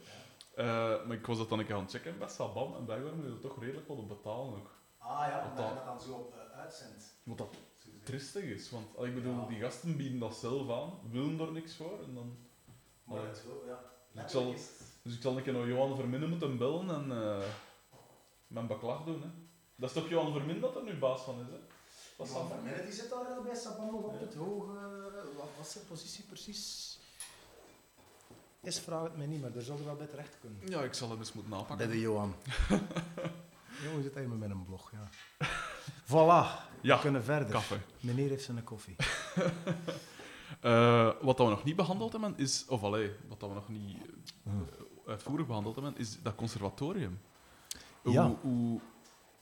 [0.56, 0.64] Eh,
[1.06, 3.24] maar ik was dat dan een keer aan het checken bij Saban en blijkbaar moet
[3.26, 4.70] je er toch redelijk wat op betalen ook.
[4.98, 7.14] Ah ja, omdat je dat dan zo uh, uitzendt.
[7.22, 7.54] Wat dat
[8.04, 9.46] tristig is, want allee, ik bedoel, Ja.
[9.46, 12.02] die gasten bieden dat zelf aan, willen er niks voor.
[12.02, 12.36] En dan,
[13.04, 13.34] Maar Allee.
[13.34, 13.78] zo, ja.
[14.12, 14.54] Dus ik zal-
[15.02, 17.44] dus ik zal een keer naar Johan Verminnen moeten bellen en eh,
[18.46, 19.22] mijn beklag doen.
[19.22, 19.28] Hè.
[19.76, 22.24] Dat is toch Johan Vermin dat er nu baas van is, hè?
[22.26, 22.48] Saban.
[22.48, 24.18] Vermeer, die zit daar bij Saban nog op Ja.
[24.18, 24.72] het hoge...
[25.36, 26.95] Wat was zijn positie precies?
[28.66, 30.58] Is, vraag het mij niet, maar daar zou je wel bij terecht kunnen.
[30.68, 31.76] Ja, ik zal het eens moeten napakken.
[31.76, 32.34] Bij de Johan.
[33.82, 35.08] Johan zit hier met een blog, ja.
[36.10, 37.50] Voilà, Ja, we kunnen verder.
[37.50, 37.78] Kaffe.
[38.00, 38.96] Meneer heeft zijn koffie.
[40.60, 42.64] Eh, wat dat we nog niet behandeld hebben, is...
[42.68, 44.12] Of allee, wat dat we nog niet eh,
[44.42, 44.66] Hmm.
[45.06, 47.20] uitvoerig behandeld hebben, is dat conservatorium.
[48.04, 48.26] Ja.
[48.26, 48.80] Hoe, hoe,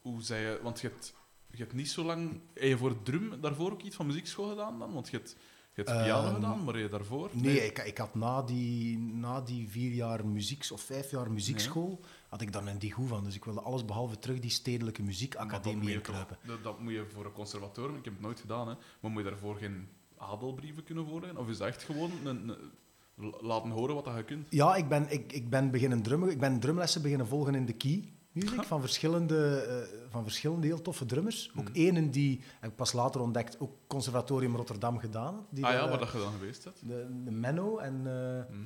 [0.02, 0.60] hoe zei je...
[0.62, 1.14] Want je hebt,
[1.50, 2.40] je hebt niet zo lang...
[2.54, 4.92] Heb je voor drum daarvoor ook iets van muziekschool gedaan dan?
[4.92, 5.36] Want je hebt,
[5.74, 7.30] je hebt piano Ehm, gedaan, maar heb je daarvoor...
[7.32, 12.00] Nee, ik, ik had na die, na die vier jaar muziek, of vijf jaar muziekschool,
[12.28, 13.24] had ik dan een die goed van.
[13.24, 16.38] Dus ik wilde alles behalve terug die stedelijke Maar muziekacademie inkruipen.
[16.46, 17.96] Dat, dat moet je voor een conservatorium...
[17.96, 18.74] Ik heb het nooit gedaan, hè.
[19.00, 21.38] Maar moet je daarvoor geen adelbrieven kunnen voorleggen?
[21.38, 24.46] Of is dat echt gewoon een, een- laten horen wat dat je kunt?
[24.50, 26.30] Ja, ik ben, ik, ik ben beginnen drummen.
[26.30, 28.04] Ik ben drumlessen beginnen volgen in de Key
[28.34, 31.50] Music van verschillende, eh, van verschillende heel toffe drummers.
[31.58, 31.72] Ook Mhm.
[31.78, 35.46] ene die, heb ik pas later ontdekt, ook Conservatorium Rotterdam gedaan.
[35.50, 36.80] Die ah ja, waar eh, dat je dan geweest hebt?
[36.88, 38.02] de, de Menno en...
[38.06, 38.62] eh, Hm.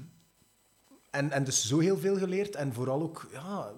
[1.10, 2.54] En, en dus zo heel veel geleerd.
[2.56, 3.70] En vooral ook, ja,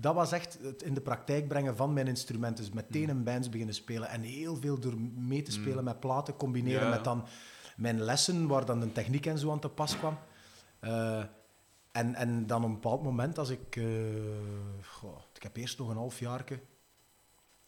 [0.00, 2.64] dat was echt het in de praktijk brengen van mijn instrumenten.
[2.64, 4.08] Dus meteen in bands beginnen spelen.
[4.08, 5.84] En heel veel door mee te spelen Mm.
[5.84, 7.24] met platen, combineren Ja, met dan
[7.76, 10.16] mijn lessen, waar dan de techniek en zo aan te pas kwam.
[11.92, 13.76] En, en dan op een bepaald moment, als ik...
[13.76, 13.84] eh,
[14.84, 16.44] goh, ik heb eerst nog een half jaar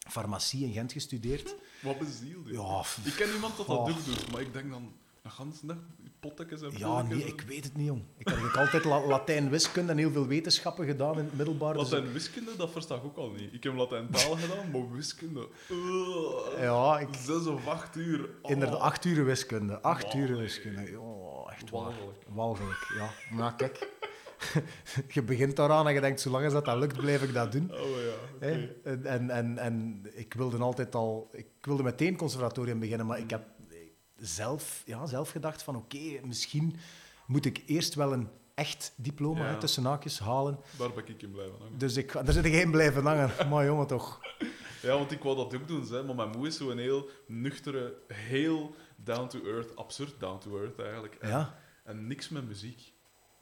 [0.08, 1.54] farmacie in Gent gestudeerd.
[1.82, 2.58] Wat bezielde je?
[2.58, 4.92] Ja, Ik ken iemand dat dat ook doet, maar ik denk dan...
[5.22, 5.76] De ganse dag
[6.20, 8.00] pottekens en Ja, nee, en- ik weet het niet, jong.
[8.00, 11.74] Ik heb eigenlijk altijd La- Latijn, wiskunde en heel veel wetenschappen gedaan in het middelbaar.
[11.74, 13.52] dus- Latijn wiskunde, dat versta ik ook al niet.
[13.54, 15.48] Ik heb Latijn taal gedaan, maar wiskunde...
[15.70, 16.60] ugh.
[16.60, 18.28] Ja, ik, Zes of acht uur.
[18.42, 18.50] Oh.
[18.50, 19.80] Inderdaad, acht uur wiskunde.
[19.82, 21.00] Acht uur wiskunde.
[21.00, 21.82] Oh, echt waar.
[21.82, 22.24] Walgelijk.
[22.28, 23.10] Walgelijk, ja.
[23.36, 23.88] Maar kijk,
[25.14, 27.72] je begint daaraan en je denkt, zolang als dat, dat lukt, blijf ik dat doen.
[27.72, 28.46] Oh ja?
[28.48, 31.28] En, en, en, en ik wilde altijd al...
[31.32, 33.42] Ik wilde meteen conservatorium beginnen, maar ik heb
[34.16, 36.76] zelf, ja, zelf gedacht van, oké, misschien
[37.26, 39.50] moet ik eerst wel een echt diploma Ja.
[39.52, 40.58] hè, tussen haakjes halen.
[40.78, 41.78] Daar ben ik in blijven hangen.
[41.78, 43.30] Dus ik, daar zit ik geen blijven hangen.
[43.50, 44.20] Maar jongen, toch.
[44.82, 47.94] Ja, want ik wou dat ook doen, hè, maar mijn moe is zo'n heel nuchtere,
[48.12, 51.14] heel down-to-earth, absurd down-to-earth eigenlijk.
[51.14, 51.58] En, Ja.
[51.84, 52.92] en niks met muziek.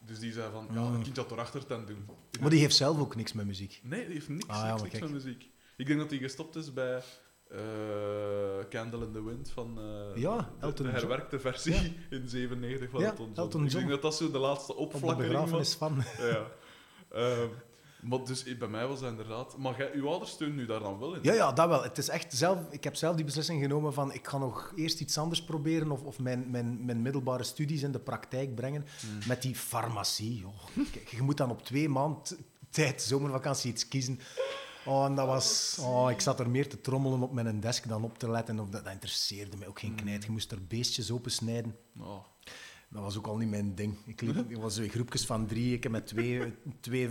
[0.06, 2.06] Dus die zei van, ja, een kind dat erachter ten doen.
[2.40, 3.80] Maar die heeft zelf ook niks met muziek.
[3.82, 5.50] Nee, die heeft niks, Ah, niks, met muziek.
[5.76, 7.02] Ik denk dat hij gestopt is bij
[7.50, 7.58] eh,
[8.70, 9.78] Candle in the Wind van
[10.14, 11.80] Ja, de- de, herwerkte versie Ja.
[12.16, 13.64] in 97 van Ja, Elton John.
[13.64, 15.42] Ik denk dat dat zo de laatste Op de opflakkering was.
[15.42, 16.02] begrafenis van...
[16.26, 16.46] Ja.
[17.10, 17.48] Ehm,
[18.02, 19.56] maar dus eh, bij mij was dat inderdaad...
[19.56, 21.20] Maar jij, uw ouders steunen nu daar dan wel in?
[21.22, 21.82] Ja, ja, dat wel.
[21.82, 25.00] Het is echt zelf, ik heb zelf die beslissing genomen van ik ga nog eerst
[25.00, 29.18] iets anders proberen of, of mijn, mijn, mijn middelbare studies in de praktijk brengen Hmm.
[29.26, 30.44] met die farmacie.
[30.92, 32.36] Kijk, je moet dan op twee maand
[32.70, 34.18] tijd zomervakantie iets kiezen.
[34.84, 35.78] Oh, en dat was...
[35.80, 38.60] Oh, ik zat er meer te trommelen op mijn desk dan op te letten.
[38.60, 40.24] Of dat, dat interesseerde mij ook geen knijt.
[40.24, 41.76] Je moest er beestjes opensnijden.
[41.98, 42.24] Oh.
[42.88, 43.96] Dat was ook al niet mijn ding.
[44.06, 45.74] Ik, liep, ik was in groepjes van drie.
[45.74, 47.10] Ik heb met twee, twee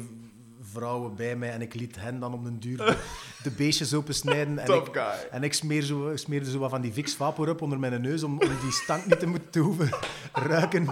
[0.62, 2.98] vrouwen bij mij en ik liet hen dan om den duur de,
[3.44, 4.58] de beestjes opensnijden.
[4.58, 5.28] En ik, guy.
[5.32, 8.24] en ik smeer zo, smeerde zo wat van die Vicks Vapor op onder mijn neus
[8.24, 9.90] om, om die stank niet te moeten te hoeven
[10.34, 10.88] ruiken.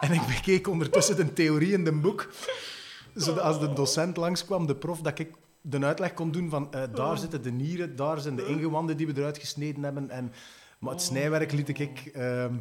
[0.00, 2.28] En ik bekeek ondertussen de theorie in een boek.
[3.14, 5.30] Zodat als de docent langskwam, de prof, dat ik
[5.60, 9.06] de uitleg kon doen van eh, daar zitten de nieren, daar zijn de ingewanden die
[9.06, 10.10] we eruit gesneden hebben.
[10.10, 10.32] En,
[10.78, 12.54] maar het snijwerk liet ik ehm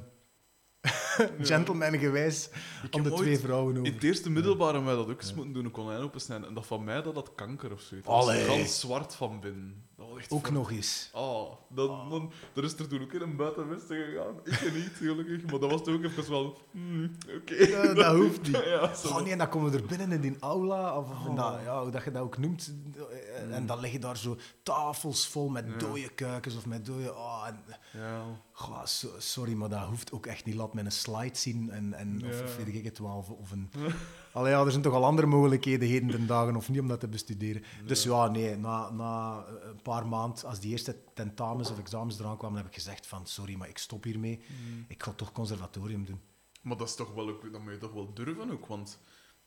[1.42, 2.50] gentleman-gewijs
[2.84, 5.54] Ik aan heb de twee vrouwen In het eerste middelbare wij dat ook eens moeten
[5.54, 6.48] doen, een konijn opensnijden.
[6.48, 8.08] En dat van mij, dat had kanker of zoiets.
[8.08, 8.68] Dat was Allee.
[8.68, 9.89] Zwart van binnen.
[10.20, 11.10] Echt Ook nog eens.
[11.14, 14.36] Oh, dan, dan, er is er toen ook in een buitenwesten gegaan.
[14.44, 15.44] Ik niet, gelukkig.
[15.52, 16.56] Maar dat was toch ook even van...
[16.72, 17.94] hmm, Oké.
[17.94, 18.64] Dat hoeft niet.
[18.66, 18.92] Ja.
[19.06, 21.64] Oh nee, en dan komen we er binnen in die aula, of, in dat, Oh.
[21.64, 22.74] ja, hoe dat je dat ook noemt.
[23.20, 25.78] eh, En dan liggen daar zo tafels vol met Ja.
[25.78, 27.14] dode kuikens of met dode...
[27.16, 27.64] Oh, en,
[27.94, 28.22] Ja.
[28.52, 30.56] goh, so- sorry, maar dat hoeft ook echt niet.
[30.56, 32.44] Laat mij een slide zien en, en, of, Ja.
[32.44, 33.16] of weet ik het wel.
[33.18, 33.70] Of, of een...
[34.32, 37.00] Allee, ja, er zijn toch al andere mogelijkheden heden ten dagen, of niet om dat
[37.00, 37.64] te bestuderen.
[37.86, 42.38] Dus ja, nee, na, na een paar maanden, als die eerste tentamens of examens eraan
[42.38, 44.42] kwamen, heb ik gezegd van, sorry, maar ik stop hiermee.
[44.88, 46.22] Ik ga toch conservatorium doen.
[46.62, 49.00] Maar dat is toch wel ook, dat moet je toch wel durven ook, want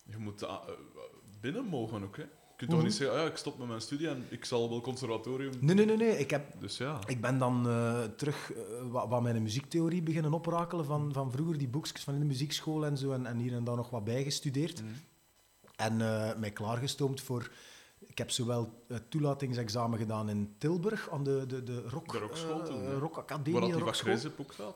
[0.03, 0.73] je moet ah, eh,
[1.41, 2.23] binnen mogen ook, hè.
[2.57, 2.87] Je kunt toch Mhm.
[2.87, 5.51] niet zeggen, ah, ja, ik stop met mijn studie en ik zal wel conservatorium...
[5.59, 6.17] Nee, nee, nee, nee.
[6.19, 6.99] Ik heb Dus ja.
[7.07, 11.57] Ik ben dan eh, terug eh, wat, wat mijn muziektheorie beginnen oprakelen van, van vroeger,
[11.57, 14.03] die boekjes van in de muziekschool en zo, en, en hier en daar nog wat
[14.03, 14.81] bijgestudeerd.
[14.81, 14.91] Mhm.
[15.75, 17.51] En eh, mij klaargestoomd voor...
[18.05, 22.63] Ik heb zowel het toelatingsexamen gedaan in Tilburg, aan de, de, de rock, De rockschool
[22.63, 23.85] toen, rockacademie, Waar dat die ook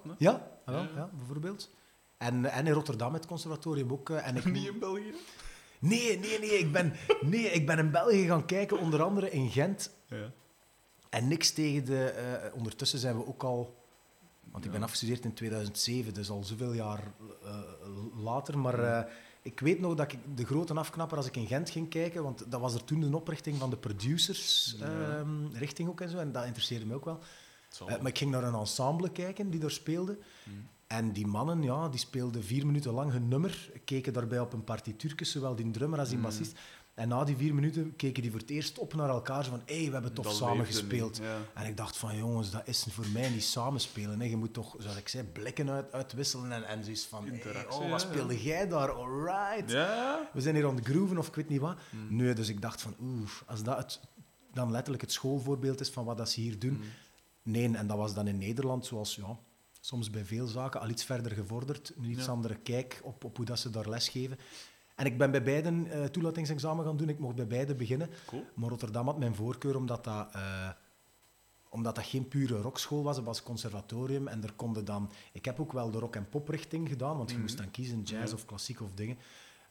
[0.04, 0.12] hè.
[0.18, 1.10] Ja, ja, Ja.
[1.18, 1.70] bijvoorbeeld.
[2.18, 4.10] En, en in Rotterdam het conservatorium ook.
[4.10, 5.14] En ik, Niet in België?
[5.80, 9.50] Nee, nee, nee ik, ben, nee, ik ben in België gaan kijken, onder andere in
[9.50, 9.92] Gent.
[10.08, 10.32] Ja.
[11.10, 12.04] En niks tegen de...
[12.10, 13.76] eh, ondertussen zijn we ook al...
[14.52, 17.04] Want ik ben afgestudeerd in 2007, dus al zoveel jaar
[17.44, 17.60] eh,
[18.24, 18.58] later.
[18.58, 19.12] Maar eh,
[19.42, 22.52] Ik weet nog dat ik de grote afknapper, als ik in Gent ging kijken, want
[22.52, 24.86] dat was er toen de oprichting van de producers Ja.
[24.86, 27.20] ehm, richting ook en zo, en dat interesseerde me ook wel.
[27.88, 30.18] Maar ik ging naar een ensemble kijken die daar speelde.
[30.44, 30.68] Hmm.
[30.88, 34.64] En die mannen, ja, die speelden vier minuten lang hun nummer, keken daarbij op een
[34.64, 36.24] partituurtje, zowel die drummer als die Mm.
[36.24, 36.60] bassist.
[36.94, 39.62] En na die vier minuten keken die voor het eerst op naar elkaar, zo van,
[39.66, 41.18] hé, hey, we hebben Dat samen gespeeld.
[41.18, 41.38] ja.
[41.54, 44.20] En ik dacht van, jongens, dat is voor mij niet samenspelen.
[44.20, 44.26] Hè.
[44.26, 47.78] Je moet toch, zoals ik zei, blikken uit, uitwisselen en, en zoiets van, hey, oh,
[47.80, 47.98] wat ja.
[47.98, 48.92] speelde jij daar?
[48.92, 49.72] Alright.
[49.72, 50.30] Ja?
[50.34, 51.78] We zijn hier aan het grooven of ik weet niet wat.
[52.10, 54.00] Nee, dus ik dacht van, oeh, als dat het,
[54.54, 56.76] dan letterlijk het schoolvoorbeeld is van wat dat ze hier doen.
[56.76, 56.84] Hmm.
[57.54, 59.38] Nee, en dat was dan in Nederland, zoals ja,
[59.88, 61.94] soms bij veel zaken, al iets verder gevorderd.
[61.98, 62.32] Een iets Ja.
[62.32, 64.38] andere kijk op, op hoe dat ze daar lesgeven.
[64.96, 67.10] En ik ben bij beiden eh toelatingsexamen gaan doen.
[67.10, 68.10] Ik mocht bij beide beginnen.
[68.26, 68.46] Cool.
[68.56, 70.70] Maar Rotterdam had mijn voorkeur omdat dat, eh,
[71.70, 73.16] omdat dat geen pure rockschool was.
[73.16, 74.28] Het was conservatorium.
[74.28, 75.12] En er konden dan...
[75.32, 77.44] Ik heb ook wel de rock- en poprichting gedaan, want je Mhm.
[77.46, 78.36] moest dan kiezen, jazz Ja.
[78.38, 79.18] of klassiek of dingen.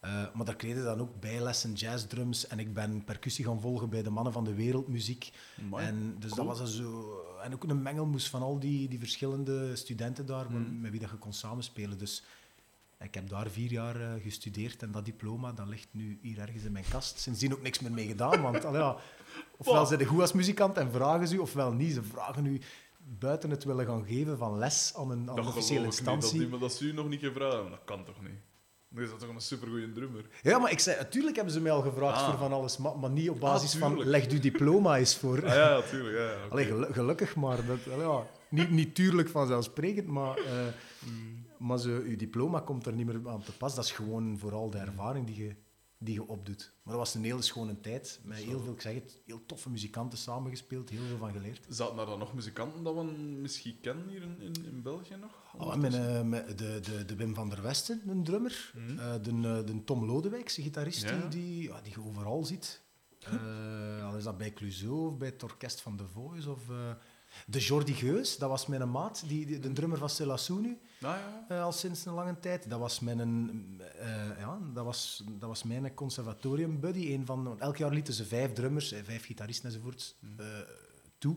[0.07, 2.47] Eh, maar daar kreeg je dan ook bijlessen, jazzdrums.
[2.47, 5.31] En ik ben percussie gaan volgen bij de mannen van de wereldmuziek.
[5.61, 5.87] Amai.
[5.87, 6.47] En dus Cool.
[6.47, 7.21] dat was zo...
[7.43, 10.81] En ook een mengelmoes van al die, die verschillende studenten daar, Mhm.
[10.81, 11.99] met wie dat je kon samenspelen.
[11.99, 12.23] Dus
[13.01, 16.63] ik heb daar vier jaar eh, gestudeerd en dat diploma dat ligt nu hier ergens
[16.65, 17.19] in mijn kast.
[17.19, 18.97] Sindsdien ook niks meer mee gedaan, want allee, ja,
[19.57, 19.87] ofwel Wow.
[19.87, 21.93] zijn ze goed als muzikant en vragen ze u, ofwel niet.
[21.93, 22.61] Ze vragen u
[23.19, 26.41] buiten het willen gaan geven van les aan een, aan een officiële niet, instantie.
[26.41, 27.71] dat, die, dat ze u nog niet gevraagd.
[27.71, 28.41] Dat kan toch niet?
[28.97, 30.25] Dan is dat toch een supergoeie drummer?
[30.43, 32.29] Ja, maar ik zei, natuurlijk hebben ze mij al gevraagd Ah.
[32.29, 35.47] voor van alles, maar, maar niet op basis van leg uw diploma eens voor.
[35.47, 36.17] Ah ja, natuurlijk.
[36.17, 36.51] Ja, ja, oké.
[36.53, 37.67] Allee, gelu- gelukkig maar.
[37.67, 40.45] Dat, ja, niet, niet tuurlijk vanzelfsprekend, maar, eh,
[41.07, 41.45] Mm.
[41.59, 43.75] maar zo, je diploma komt er niet meer aan te pas.
[43.75, 45.55] Dat is gewoon vooral de ervaring die je,
[45.99, 46.73] die je opdoet.
[46.83, 48.21] Maar dat was een hele schone tijd.
[48.25, 51.67] Met heel veel, ik zeg het, heel toffe muzikanten samengespeeld, heel veel van geleerd.
[51.69, 53.03] Zaten er dan nog muzikanten dat we
[53.41, 55.31] misschien kennen hier in, in, in België nog?
[55.59, 58.73] Oh, met, eh, met de, de, de Wim van der Westen, een drummer.
[58.75, 58.99] Mhm.
[58.99, 61.19] Eh, de, eh, de Tom Lodewijks, gitarist Ja.
[61.19, 62.85] die, die, ja, die je overal ziet.
[63.21, 66.51] Eh, al is dat bij Clouseau of bij het orkest van The Voice.
[66.51, 66.91] Of, eh,
[67.47, 71.17] de Jordi Geus, dat was mijn maat, die, die, de drummer van Selassou nu, Ah
[71.17, 71.45] ja.
[71.49, 72.71] eh, al sinds een lange tijd.
[72.71, 73.21] Dat was mijn,
[73.99, 77.13] eh, ja, dat was, dat was mijn conservatorium buddy.
[77.13, 80.47] Een van, elk jaar lieten ze vijf drummers, eh, vijf gitaristen enzovoort, eh,
[81.19, 81.37] toe.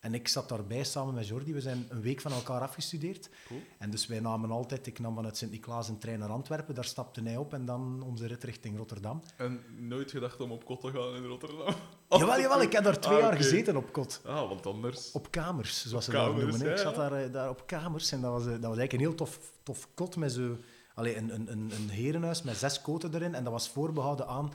[0.00, 1.52] En ik zat daarbij samen met Jordi.
[1.52, 3.28] We zijn een week van elkaar afgestudeerd.
[3.46, 3.60] Cool.
[3.78, 7.22] En dus wij namen altijd, ik nam vanuit Sint-Niklaas een trein naar Antwerpen, daar stapte
[7.22, 9.22] hij op en dan onze rit richting Rotterdam.
[9.36, 11.74] En nooit gedacht om op kot te gaan in Rotterdam?
[12.08, 14.20] Jawel, jawel, ik heb daar twee Ah, jaar gezeten op kot.
[14.24, 15.12] Ah, want anders...
[15.12, 16.60] Op kamers, zoals Op ze dat kamers, noemen.
[16.60, 16.66] hè.
[16.66, 18.92] ja, Ik zat daar, eh, daar op kamers en dat was, eh, dat was eigenlijk
[18.92, 20.56] een heel tof, tof kot met zo...
[20.94, 24.52] Allee, een, een, een, een herenhuis met zes koten erin en dat was voorbehouden aan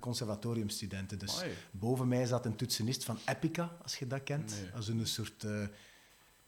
[0.00, 1.18] conservatoriumstudenten.
[1.18, 1.54] Dus Amai.
[1.70, 4.54] boven mij zat een toetsenist van Epica, als je dat kent.
[4.72, 4.80] Nee.
[4.80, 5.44] Is een soort...
[5.44, 5.66] eh,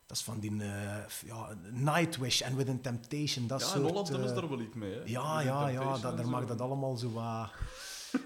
[0.07, 3.47] dat is van die eh, ja, Nightwish en Within Temptation.
[3.47, 5.03] Dat Ja, in soort, Holland hebben ze eh, daar wel iets mee, hè?
[5.05, 5.99] Ja, ja, ja.
[5.99, 7.51] Dat, daar mag dat allemaal zo wat...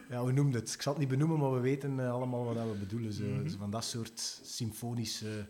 [0.08, 0.72] Ja, hoe noemt het?
[0.74, 3.12] Ik zal het niet benoemen, maar we weten eh, allemaal wat we bedoelen.
[3.12, 3.48] Zo, Mhm.
[3.48, 5.46] zo van dat soort symfonische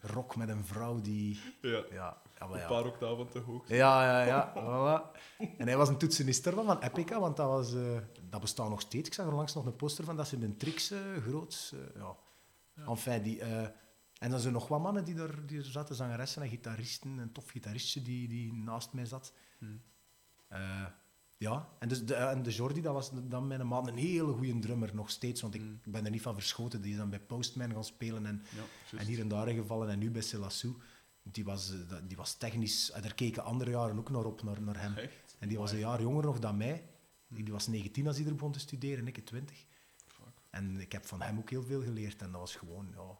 [0.00, 1.40] rock met een vrouw die...
[1.62, 3.68] Ja, Ja, ja, maar een paar octaven te hoog.
[3.68, 4.52] Ja, ja, ja.
[4.56, 5.20] Voilà.
[5.58, 7.98] En hij was een toetsenist ervan, van Epica, want dat, was, eh,
[8.30, 9.08] dat bestaat nog steeds.
[9.08, 11.72] Ik zag er langs nog een poster van, dat ze een Trix eh groots...
[11.72, 12.16] eh, ja.
[12.86, 13.40] Enfin, die...
[13.40, 17.18] en dan zijn er nog wat mannen die er, die er zaten, zangeressen en gitaristen.
[17.18, 19.32] Een tof gitaristje die, die naast mij zat.
[19.58, 19.82] Hmm.
[21.36, 24.58] Ja, en, dus de, en de Jordi, dat was dan mijn maat, een hele goede
[24.58, 25.80] drummer nog steeds, want ik Mm.
[25.84, 26.80] ben er niet van verschoten.
[26.82, 29.98] Die is dan bij Postman gaan spelen en, Ja, en hier en daar ingevallen en
[29.98, 30.74] nu bij Selassou.
[31.22, 34.62] Die was, eh, die was technisch, en daar keken andere jaren ook naar op, naar,
[34.62, 34.96] naar hem.
[34.96, 35.36] Echt?
[35.38, 36.88] En die was een jaar jonger nog dan mij.
[37.28, 39.64] Die die was 19 als hij er begon te studeren en ik 20.
[40.06, 40.26] Fuck.
[40.50, 43.18] En ik heb van hem ook heel veel geleerd en dat was gewoon, ja,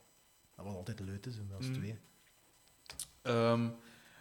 [0.54, 1.72] dat was altijd leuk, dus was Mm.
[1.72, 1.98] twee.
[3.22, 3.68] Ehm,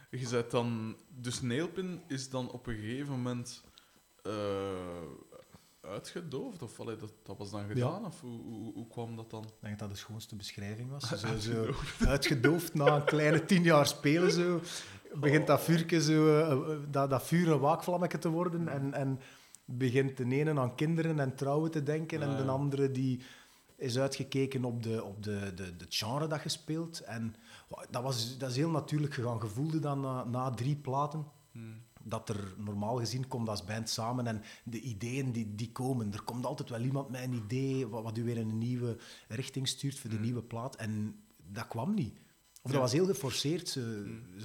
[0.09, 0.95] je zei dan...
[1.09, 3.63] Dus Neelpin is dan op een gegeven moment
[4.23, 5.01] eh,
[5.81, 6.61] uitgedoofd?
[6.61, 8.05] Of allee, dat, dat was dan gedaan?
[8.05, 9.43] Of hoe, hoe, hoe kwam dat dan?
[9.43, 11.09] Ik denk dat dat de schoonste beschrijving was.
[11.21, 11.73] Zo, zo
[12.07, 14.31] uitgedoofd na een kleine tien jaar spelen.
[14.31, 14.61] Zo,
[15.13, 18.67] begint dat vuurke zo, eh, eh, dat, dat vuur een waakvlammetje te worden.
[18.67, 19.19] En, en
[19.65, 22.21] begint de ene aan kinderen en trouwen te denken.
[22.21, 22.49] Ah, en de ja.
[22.49, 23.21] andere die
[23.75, 26.99] is uitgekeken op, de, op de, de, de genre dat je speelt.
[26.99, 27.35] En
[27.89, 29.39] dat, was, dat is heel natuurlijk gegaan.
[29.41, 31.81] Je voelde dan na, na drie platen Hmm.
[32.03, 36.13] Dat er normaal gezien komt als band samen en de ideeën die, die komen.
[36.13, 38.97] Er komt altijd wel iemand met een idee wat, wat u weer in een nieuwe
[39.27, 40.21] richting stuurt voor de Mm.
[40.21, 40.75] nieuwe plaat.
[40.75, 41.15] En
[41.51, 42.19] dat kwam niet.
[42.63, 43.69] Of dat was heel geforceerd.
[43.69, 43.81] Zo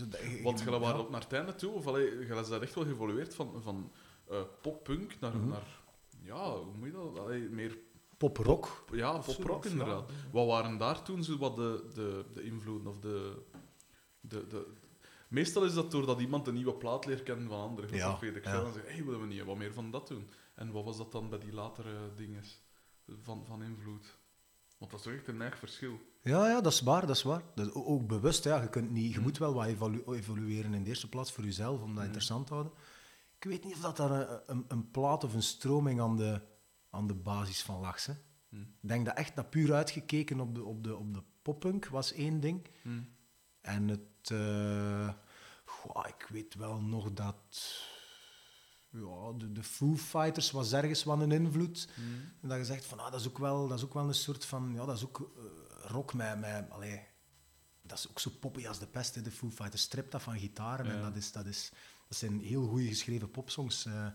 [0.09, 2.75] dat- Want je waren op naar het einde toe, of allee, je is daar echt
[2.75, 3.91] wel geëvolueerd van, van
[4.31, 5.49] eh, poppunk naar, Mhm.
[5.49, 5.81] naar...
[6.23, 7.19] Ja, hoe moet je dat?
[7.19, 7.79] Allee, meer
[8.17, 8.85] Pop-rock.
[8.93, 9.71] Ja, poprock ja.
[9.71, 10.11] inderdaad.
[10.33, 13.43] Wat waren daar toen zo wat de, de, de invloeden of de,
[14.21, 14.67] de, de...
[15.29, 17.97] Meestal is dat doordat iemand een nieuwe plaat leert kennen van anderen.
[17.97, 18.65] Ja, Of weet ik ja.
[18.65, 20.29] En zegt, hey, willen we niet wat meer van dat doen?
[20.55, 22.43] En wat was dat dan bij die latere dingen
[23.23, 24.19] van, van invloed?
[24.79, 26.01] Want dat is toch echt een erg verschil.
[26.23, 27.43] Ja, ja, dat is waar, dat is waar.
[27.55, 28.63] Dat ook bewust, ja.
[28.63, 31.83] Je, kunt niet, je moet wel wat evolu- evolueren in de eerste plaats voor jezelf,
[31.83, 32.73] om dat interessant te houden.
[33.39, 36.41] Ik weet niet of dat daar een, een, een plaat of een stroming aan de,
[36.91, 38.05] aan de basis van lag.
[38.07, 38.13] Hè.
[38.49, 38.61] Hm.
[38.61, 42.13] Ik denk dat echt dat puur uitgekeken op de, op de, op de poppunk was
[42.13, 42.67] één ding.
[43.61, 44.01] En het...
[44.31, 45.09] eh,
[45.65, 47.75] goh, ik weet wel nog dat...
[48.91, 51.89] Ja, de, de Foo Fighters was ergens wel een invloed.
[51.95, 52.01] Hm.
[52.43, 54.15] En dat je zegt van, ah, dat, is ook wel, dat is ook wel een
[54.15, 54.73] soort van...
[54.75, 56.39] Ja, dat is ook eh, rock met...
[56.41, 57.07] met allee,
[57.83, 59.83] dat is ook zo poppy als de pest, hè, de Foo Fighters.
[59.83, 60.87] Stript dat van gitaren.
[60.87, 61.73] En dat, is, dat, is,
[62.09, 63.85] dat zijn heel goede geschreven popsongs.
[63.85, 64.07] eh,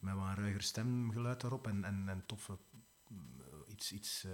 [0.00, 1.66] Met wat een ruiger stemgeluid erop.
[1.66, 2.58] En, en, en toffe,
[3.08, 4.32] mm, iets, iets eh,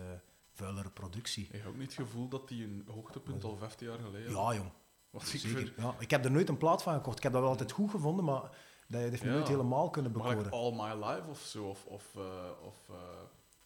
[0.59, 1.45] vuilere productie.
[1.45, 4.55] Ik heb ook niet het gevoel dat die een hoogtepunt al 15 jaar geleden Ja,
[4.55, 4.71] jong.
[5.11, 5.59] Want ik Zeker.
[5.59, 7.17] vind, Ja, ik heb er nooit een plaat van gekocht.
[7.17, 8.43] Ik heb dat wel altijd goed gevonden, maar
[8.89, 9.35] dat heeft me Ja.
[9.35, 10.81] nooit helemaal kunnen maar like bekoren.
[10.81, 12.23] All My Life of zo, of, of, eh,
[12.67, 12.95] of eh,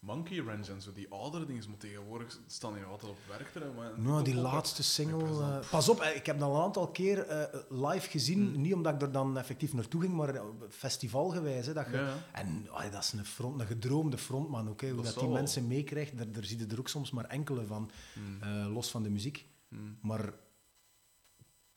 [0.02, 3.74] Monkey Ranch en zo, die oudere dingen, maar tegenwoordig staan die altijd op werk.
[3.76, 5.40] Maar Nou, die laatste single.
[5.40, 8.52] Eh, pas op, eh, ik heb dat al een aantal keer eh, live gezien.
[8.52, 8.60] Hmm.
[8.60, 11.66] Niet omdat ik er dan effectief naartoe ging, maar festivalgewijs.
[11.66, 12.14] Hè, dat je, Ja.
[12.32, 14.80] En dat is een, front, een gedroomde frontman ook.
[14.80, 15.32] Hè, hoe Dat die wel.
[15.32, 17.90] mensen meekrijgt, daar, daar zie je er ook soms maar enkele van.
[18.12, 18.72] Hmm.
[18.72, 19.46] los van de muziek.
[19.68, 19.98] Hmm.
[20.00, 20.32] Maar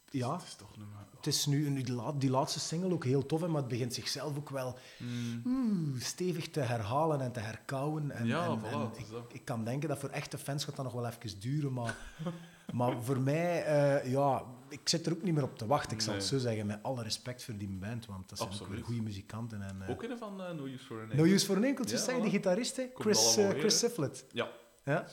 [0.09, 0.69] ja, Het is toch
[1.15, 3.93] het is nu die, la- die laatste single ook heel tof, hè, maar het begint
[3.93, 5.95] zichzelf ook wel Hmm.
[5.99, 8.11] stevig te herhalen en te herkauwen.
[8.11, 8.97] En, Ja, en, voilà,
[9.31, 11.95] ik, kan denken dat voor echte fans gaat dat nog wel even duren, maar,
[12.73, 15.91] maar voor mij, eh, ja, ik zit er ook niet meer op te wachten.
[15.91, 18.67] Ik zal het zo zeggen, met alle respect voor die band, want dat zijn ook
[18.67, 19.61] weer goede muzikanten.
[19.61, 21.15] En, eh, Ook een van eh, No Use for a Name.
[21.15, 22.21] no use for a name, kun je Ja, voilà.
[22.21, 22.83] die gitarist, hè?
[22.83, 23.79] Komt Chris, Chris?
[23.79, 24.25] Siflet.
[24.31, 24.47] Ja,
[24.83, 25.05] Ja.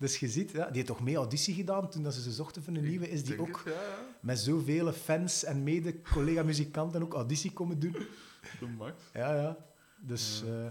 [0.00, 2.62] Dus je ziet, ja, die heeft toch mee auditie gedaan toen dat ze ze zochten
[2.62, 3.98] voor een nieuwe, is die ook het, ja, ja.
[4.20, 7.96] met zoveel fans en mede-collega-muzikanten ook auditie komen doen.
[8.60, 9.02] De max.
[9.12, 9.56] Ja, ja.
[10.00, 10.42] Dus...
[10.46, 10.66] eh,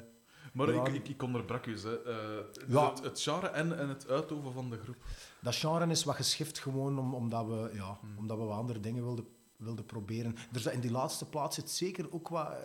[0.54, 2.04] Maar ik, ik, ik onderbrak u, hè.
[2.04, 2.90] Eh, dus Ja.
[2.90, 4.96] het, het genre en, en het uitoven van de groep.
[5.40, 8.18] Dat genre is wat geschift gewoon om, omdat, we, ja, Hmm.
[8.18, 9.26] omdat we wat andere dingen wilden,
[9.58, 10.36] wilden proberen.
[10.52, 12.58] Dus in die laatste plaats zit zeker ook wat eh,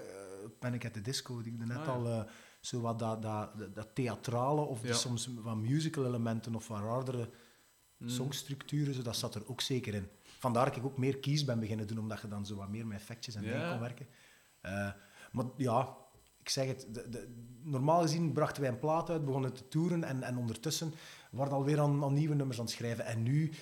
[0.59, 2.27] Panic at the Disco, die ik net Ah, al...
[2.65, 4.93] zo wat dat, dat, dat, theatrale of Ja.
[4.95, 7.31] soms wat musical elementen of wat raardere
[7.97, 8.09] Hmm.
[8.09, 10.09] songstructuren, zo, dat zat er ook zeker in.
[10.39, 12.87] Vandaar dat ik ook meer kies ben beginnen doen, omdat je dan zo wat meer
[12.87, 13.51] met effectjes en Ja.
[13.53, 14.07] dingen kon werken.
[14.61, 14.91] Eh,
[15.33, 15.97] maar ja,
[16.39, 20.05] ik zeg het, de, de- normaal gezien brachten wij een plaat uit, begonnen te toeren
[20.05, 20.93] en, en ondertussen
[21.31, 23.05] waren we alweer aan, aan nieuwe nummers aan het schrijven.
[23.05, 23.53] En nu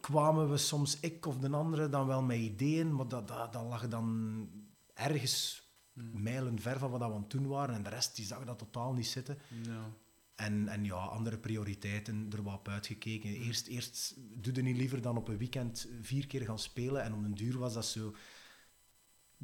[0.00, 3.62] kwamen we soms, ik of de andere, dan wel met ideeën, maar dat, dat, dat
[3.64, 4.48] lag dan
[4.94, 5.61] ergens
[5.94, 7.74] mijlen ver van wat we aan het doen waren.
[7.74, 9.38] En de rest die zag dat totaal niet zitten.
[9.62, 9.90] Ja.
[10.34, 13.30] En, en ja, andere prioriteiten er wat op uitgekeken.
[13.30, 17.02] Eerst, eerst doe je niet liever dan op een weekend vier keer gaan spelen.
[17.02, 18.14] En om een duur was dat zo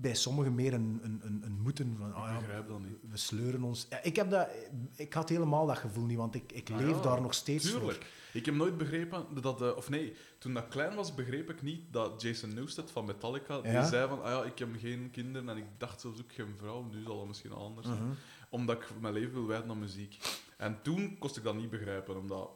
[0.00, 1.96] bij sommigen meer een, een, een, een moeten.
[1.98, 2.96] Van, ah Ik ja, begrijp dat niet.
[3.10, 3.86] we sleuren ons.
[3.90, 4.48] Ja, ik, heb dat,
[4.96, 7.70] ik had helemaal dat gevoel niet, want ik, ik Ah, leef ja, daar nog steeds
[7.70, 8.06] Tuurlijk.
[8.32, 9.62] Ik heb nooit begrepen dat...
[9.62, 13.60] eh, of nee, toen dat klein was, begreep ik niet dat Jason Newsted van Metallica...
[13.60, 16.54] Die zei van, ah ja, ik heb geen kinderen en ik dacht zelfs ook geen
[16.58, 16.82] vrouw.
[16.82, 17.96] Nu zal het misschien anders voor.
[17.96, 18.08] zijn.
[18.08, 18.16] Mhm.
[18.50, 20.18] Omdat ik mijn leven wil wijden aan muziek.
[20.56, 22.50] En toen kost ik dat niet begrijpen, omdat...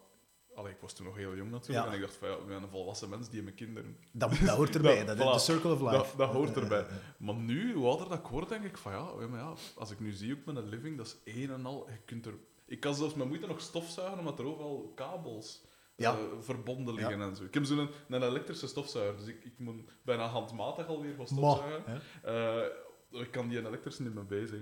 [0.55, 1.85] Allee, ik was toen nog heel jong natuurlijk.
[1.87, 1.91] Ja.
[1.93, 3.97] En ik dacht van, ja, ik ben een volwassen mens die mijn kinderen...
[4.13, 5.33] dat, dat hoort erbij, dat is voilà.
[5.33, 5.93] de circle of life.
[5.97, 6.87] Dat, dat hoort erbij.
[7.19, 10.01] Maar nu, hoe ouder dat ik word, denk ik van ja, maar ja, als ik
[10.01, 11.87] nu zie met een living, dat is één en al.
[11.91, 12.35] Je kunt er,
[12.67, 15.65] ik kan zelfs met moeite nog stofzuigen, omdat er overal kabels
[15.97, 16.11] Ja.
[16.13, 17.43] eh, verbonden liggen en zo.
[17.45, 21.19] Ik heb zo'n een, een elektrische stofzuiger, dus ik, ik moet bijna handmatig alweer gaan
[21.19, 21.27] Maar,
[21.57, 22.03] stofzuigen.
[22.23, 24.61] Eh, ik kan die elektrische niet meer bezig.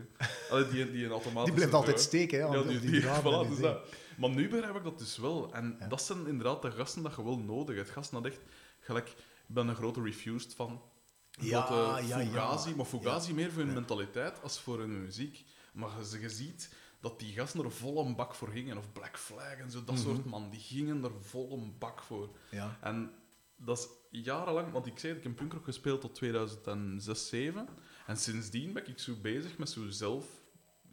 [0.51, 3.22] Allee, die, die een automatische Die blijft altijd steken, hè, Ja, die, die, die, voilà,
[3.22, 3.62] die dus dingen.
[3.62, 3.86] dat.
[4.20, 5.53] Maar nu begrijp ik dat dus wel.
[5.54, 5.86] En Ja.
[5.86, 7.90] dat zijn inderdaad de gasten dat je wel nodig hebt.
[7.90, 8.40] Gasten dat echt...
[8.80, 9.16] Gelijk, ik
[9.46, 10.82] ben een grote Refused van.
[11.30, 12.26] Ja, grote ja, ja.
[12.30, 12.74] Fugazi.
[12.74, 15.45] Maar Fugazi meer voor hun mentaliteit als voor hun muziek.
[15.72, 18.78] Maar je, je ziet dat die gasten er vol een bak voor gingen.
[18.78, 20.04] Of Black Flag en zo, dat Mhm.
[20.04, 20.50] soort man.
[20.50, 22.28] Die gingen er vol een bak voor.
[22.50, 22.78] Ja.
[22.80, 23.12] En
[23.57, 23.88] dat is
[24.22, 27.68] jarenlang, want ik zei, ik heb punkrock gespeeld tot 2006, 2007.
[28.07, 30.24] En sindsdien ben ik zo bezig met zo zelf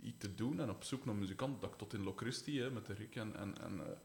[0.07, 1.59] iets te doen en op zoek naar muzikanten.
[1.61, 3.97] Dat ik tot in Locristi, hè, met de Rick en, en, en eh,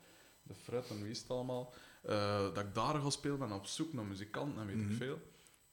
[0.42, 1.72] de Fred en wie is het allemaal,
[2.02, 4.90] eh, dat ik daar ga spelen ben op zoek naar muzikanten en weet Mhm.
[4.90, 5.18] ik veel.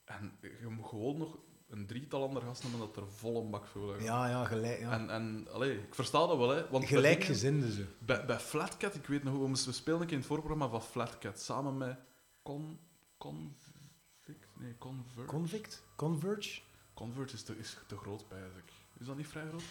[0.06, 1.38] En je moet gewoon nog
[1.70, 4.04] een drietal andere gasten hebben dat er vol een bak liggen.
[4.04, 4.80] Ja, ja, gelijk.
[4.80, 4.92] Ja.
[4.92, 6.70] En, en allee, ik versta dat wel, hè.
[6.70, 7.86] Want Gelijkgezinden ze.
[8.00, 10.28] bij, bij Flatcat, ik weet nog hoe we moesten we spelen een keer in het
[10.28, 11.98] voorprogramma van Flatcat samen met
[12.44, 12.80] Con,
[13.18, 15.28] Convict, nee Convert.
[15.28, 15.84] Convict?
[15.96, 16.62] Converge?
[16.94, 18.74] Convert is te, is te groot bij ik.
[19.00, 19.62] Is dat niet vrij groot?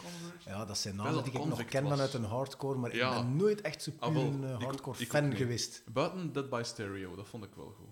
[0.44, 1.92] Ja, dat zijn namen die ik nog ken was.
[1.92, 3.08] vanuit een hardcore, maar Ja.
[3.16, 5.82] ik ben nooit echt zo Ah, een eh, hardcore ik fan geweest.
[5.92, 7.86] Buiten Dead by Stereo, dat vond ik wel goed.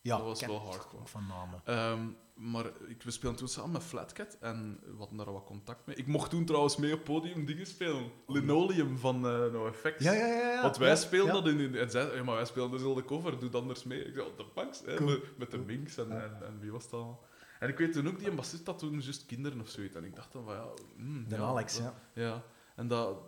[0.00, 1.06] Ja, dat was ken- wel hardcore.
[1.06, 1.60] van namen.
[1.64, 2.06] Ehm,
[2.52, 5.96] maar ik, we speelden toen samen met Flatcat en we hadden daar wat contact mee.
[5.96, 8.10] Ik mocht toen trouwens mee op podium dingen spelen.
[8.26, 10.04] Linoleum van eh No Effects.
[10.04, 10.50] Ja, ja, ja.
[10.52, 10.62] ja.
[10.62, 11.40] Want wij Ja, speelden ja.
[11.40, 14.04] dat in, in- en zij ja, maar wij spelen dezelfde cover, doe dan anders mee.
[14.04, 16.82] Ik zei, op de banks, hè, met, met de Minx en, en, en wie was
[16.84, 17.20] dat allemaal.
[17.60, 19.94] En ik weet toen ook, die bassist had toen juist kinderen of zoiets.
[19.96, 20.66] En ik dacht dan van, ja...
[20.96, 22.22] hmm, De ja, Alex, dat- ja.
[22.22, 22.42] Ja,
[22.76, 23.18] en dat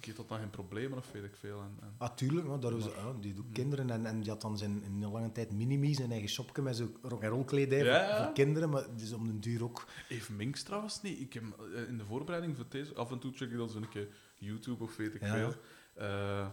[0.00, 1.60] geeft dat dan geen problemen of weet ik veel.
[1.60, 4.82] En, en, Ah, tuurlijk, daar ja, die doet kinderen en, en die had dan zijn,
[4.82, 8.24] in een lange tijd Minimi, zijn eigen shopje met zo'n rock-and-roll kledij voor, Ja, ja.
[8.24, 9.84] voor kinderen, maar het is om den duur ook...
[10.08, 11.20] Heeft Minx trouwens niet?
[11.20, 11.42] Ik heb
[11.74, 14.08] eh, in de voorbereiding voor deze, af en toe check ik dan zo'n keer
[14.38, 15.52] YouTube of weet ik veel.
[15.94, 16.46] Eh,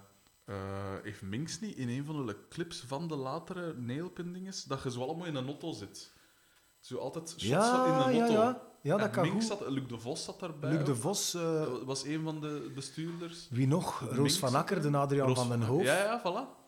[1.03, 5.01] heeft Minx niet in een van de clips van de latere nailpindinges dat je zo
[5.03, 6.12] allemaal in een auto zit?
[6.83, 8.33] Zo altijd shots Ja, in een ja, auto.
[8.41, 8.61] ja.
[8.81, 9.43] Ja, dat En kan goed.
[9.43, 10.71] Zat, Luc de Vos zat daarbij.
[10.71, 10.95] Luc de.
[10.95, 13.47] Vos, eh, was een van de bestuurders.
[13.51, 13.99] wie nog?
[14.09, 15.73] De Roos van Akker, de Adriaan Roos van den Akker.
[15.73, 15.83] Hoof.
[15.83, 16.61] Ja, ja, voilà.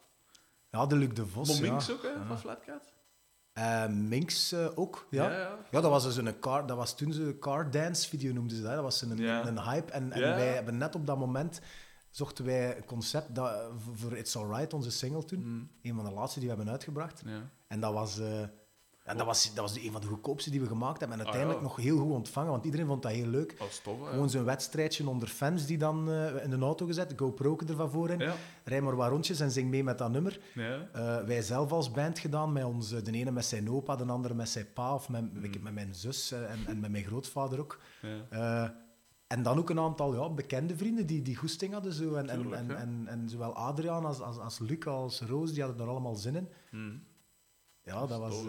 [0.70, 1.72] Ja, de Luc de Vos, Maar ja.
[1.72, 2.26] Minx ook, hè, Ja.
[2.28, 2.94] van Flatcat.
[3.54, 5.24] Eh, Minx eh, ook, ja.
[5.24, 5.58] Ja, ja.
[5.72, 5.82] ja.
[5.82, 8.64] dat was dus een car, dat was toen ze een car dance video noemden ze
[8.64, 8.74] dat.
[8.74, 9.48] Dat was een, Ja.
[9.48, 9.92] een hype.
[9.92, 10.36] En, en Ja.
[10.36, 11.62] wij hebben net op dat moment
[12.10, 13.58] zochten wij een concept dat,
[13.94, 15.40] voor- It's Alright, onze single toen.
[15.48, 17.22] Mm, Een van de laatste die we hebben uitgebracht.
[17.26, 17.50] ja.
[17.68, 18.44] En dat was, eh,
[19.06, 21.18] en dat was, dat was een van de goedkoopste die we gemaakt hebben.
[21.20, 21.76] En uiteindelijk Ah, ja.
[21.76, 23.60] nog heel goed ontvangen, want iedereen vond dat heel leuk.
[23.60, 24.10] Dat tof.
[24.10, 28.10] Gewoon zo'n wedstrijdje onder fans die dan eh, in een auto gezet, GoPro ervan voor
[28.10, 28.20] in.
[28.20, 28.34] Ja,
[28.64, 30.40] Rij maar wat rondjes en zing mee met dat nummer.
[30.54, 30.88] ja.
[30.94, 34.06] Eh, wij zelf als band gedaan, met ons, eh, de ene met zijn opa, de
[34.06, 37.60] andere met zijn pa, of met, ik- met mijn zus en, en met mijn grootvader
[37.60, 37.80] ook.
[38.02, 38.84] ja.
[39.28, 41.94] En dan ook een aantal ja, bekende vrienden die, die goesting hadden.
[41.94, 42.14] Zo.
[42.16, 45.64] En, en, Tuurlijk, en, en, en zowel Adriaan als, als, als Luc als Roos, die
[45.64, 46.48] hadden er allemaal zin in.
[46.72, 47.04] Mm.
[47.84, 48.36] Ja, dat was...
[48.36, 48.46] tof,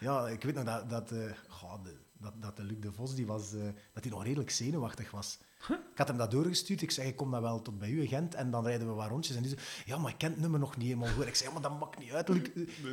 [0.00, 1.18] ja, ik weet nog dat, dat, eh,
[1.48, 3.60] goh, de, dat, dat de Luc de Vos, die was, eh,
[3.92, 5.38] dat hij nog redelijk zenuwachtig was.
[5.68, 6.82] Ik had hem dat doorgestuurd.
[6.82, 8.34] Ik zei, ik kom dan wel tot bij u in Gent.
[8.34, 9.36] En dan rijden we wat rondjes.
[9.36, 11.26] En die zei, ja, maar ik ken het nummer nog niet helemaal goed.
[11.26, 12.42] Ik zei, ja, maar dat maakt niet uit, Luc.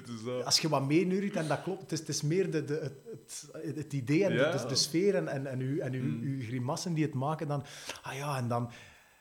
[0.45, 3.75] Als je wat meeneurt, en dat klopt, het is, het is meer de, de, het,
[3.75, 6.21] het, idee en de- de, de sfeer en, en, en, uw, en uw, Mm.
[6.23, 7.63] uw grimassen die het maken, dan...
[8.03, 8.69] Ah ja, en dan...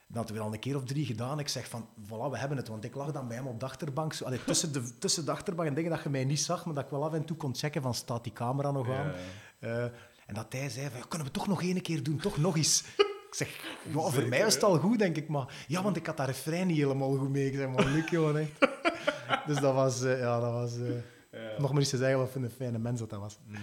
[0.09, 1.39] Dat we al een keer of drie gedaan.
[1.39, 2.69] Ik zeg van, voilà, we hebben het.
[2.69, 4.12] Want ik lag dan bij hem op de achterbank.
[4.12, 6.74] Zo, allee, tussen, de, tussen de achterbank en dingen dat je mij niet zag, maar
[6.74, 9.12] dat ik wel af en toe kon checken van, staat die camera nog aan?
[9.59, 9.83] Eh,
[10.27, 12.16] en dat hij zei van, ja, kunnen we toch nog één keer doen?
[12.19, 12.85] Toch nog eens?
[12.97, 13.49] Ik zeg,
[13.85, 15.28] ja, voor Zeker, mij is het al goed, denk ik.
[15.28, 17.47] Maar ja, want ik had dat refrein niet helemaal goed mee.
[17.47, 18.51] Ik zeg, maar Luc, jongen, echt.
[19.47, 20.03] Dus dat was...
[20.03, 20.77] eh, ja, dat was...
[20.78, 20.89] eh,
[21.33, 21.59] Ja.
[21.59, 23.39] nog maar eens te zeggen wat voor een fijne mens dat, dat was.
[23.47, 23.57] Mm,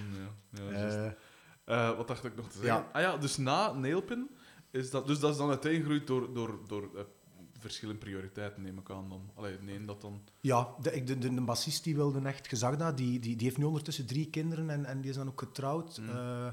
[0.71, 1.15] ja.
[1.65, 2.85] Ja, wat dacht ik nog te zeggen?
[2.93, 4.29] Ah ja, dus na Nailpin
[4.73, 7.03] is dat, dus dat is dan uiteengegroeid door, door, door eh,
[7.59, 9.31] verschillende prioriteiten, neem ik aan dan.
[9.35, 10.21] Allee, nee, dat dan.
[10.41, 12.97] ja, de, de, de, de bassist die wilde echt gezag dat.
[12.97, 15.97] Die, die, die heeft nu ondertussen drie kinderen en, en die is dan ook getrouwd.
[15.97, 16.09] Mm.
[16.09, 16.47] Eh,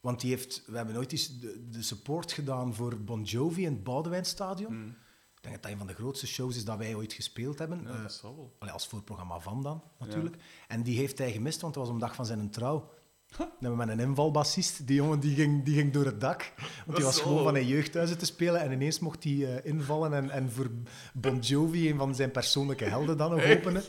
[0.00, 3.72] want die heeft, we hebben nooit eens de, de support gedaan voor Bon Jovi in
[3.72, 4.74] het Boudewijnstadion.
[4.74, 4.96] Mm.
[5.36, 7.82] Ik denk dat dat een van de grootste shows is dat wij ooit gespeeld hebben.
[7.82, 8.56] Ja, Eh, dat zal wel.
[8.58, 10.36] Allee, als voorprogramma van dan, natuurlijk.
[10.68, 12.90] En die heeft hij gemist, want het was op dag van zijn trouw.
[13.36, 14.86] Dan hebben we met een invalbassist.
[14.86, 16.52] Die jongen die ging, die ging door het dak.
[16.86, 17.22] Want die was Zo.
[17.22, 18.60] gewoon van een jeugdhuizen te spelen.
[18.60, 20.70] En ineens mocht hij eh, invallen en, en voor
[21.12, 23.82] Bon Jovi, een van zijn persoonlijke helden, dan nog openen.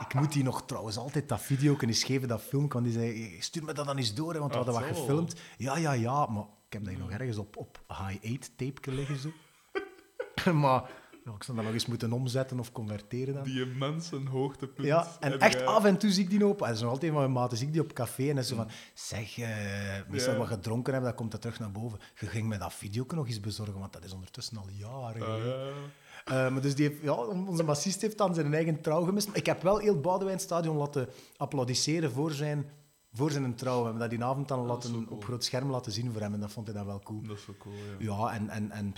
[0.00, 2.68] Ik moet die nog trouwens altijd dat video eens geven, dat film.
[2.68, 5.34] Want die zei, stuur me dat dan eens door, hè, want we hadden wat gefilmd.
[5.56, 9.16] Ja, ja, ja, maar ik heb dat hier nog ergens op, op high-8 tape liggen.
[9.18, 9.32] Zo.
[10.62, 10.90] maar
[11.26, 13.42] ja, ik zou dat nog eens moeten omzetten of converteren dan.
[13.42, 14.86] Die mensen hoogtepunt.
[14.86, 16.62] Ja, en echt jij- af en toe zie ik die op.
[16.62, 18.56] En is nog altijd van mijn maten, zie ik die op café en is zo
[18.56, 19.48] van, zeg, eh
[20.08, 20.38] meestal Ja.
[20.38, 21.98] wat gedronken hebben, dan komt dat terug naar boven.
[22.20, 25.22] Je ging mij dat video nog eens bezorgen, want dat is ondertussen al jaren.
[26.24, 29.26] Eh, maar dus die heeft, ja, onze bassist heeft dan zijn eigen trouw gemist.
[29.26, 32.70] Maar ik heb wel heel Boudewijnstadion laten applaudisseren voor zijn,
[33.12, 33.78] voor zijn trouw.
[33.78, 35.04] We hebben dat die avond dan laten, cool.
[35.08, 37.22] op groot scherm laten zien voor hem en dat vond hij dan wel cool.
[37.22, 38.16] Dat is wel cool, ja.
[38.28, 38.88] Ja, en, en, en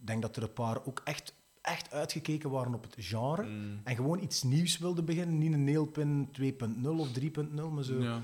[0.00, 3.42] ik denk dat er een paar ook echt, echt uitgekeken waren op het genre.
[3.42, 3.80] Mm.
[3.84, 5.38] En gewoon iets nieuws wilden beginnen.
[5.38, 8.02] Niet een Nailpin 2.0 of 3.0, maar zo.
[8.02, 8.22] Ja.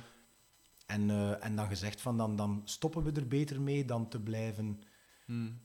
[0.87, 4.21] En, eh, en dan gezegd van, dan, dan stoppen we er beter mee dan te
[4.21, 4.81] blijven...
[5.27, 5.61] Mm.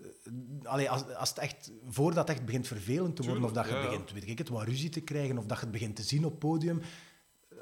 [0.63, 3.79] Allee, als, als het echt, voordat het echt begint vervelend te worden, Tuurlijk, of dat
[3.79, 3.89] je ja.
[3.89, 6.25] begint, weet ik het, wat ruzie te krijgen, of dat je het begint te zien
[6.25, 6.81] op podium,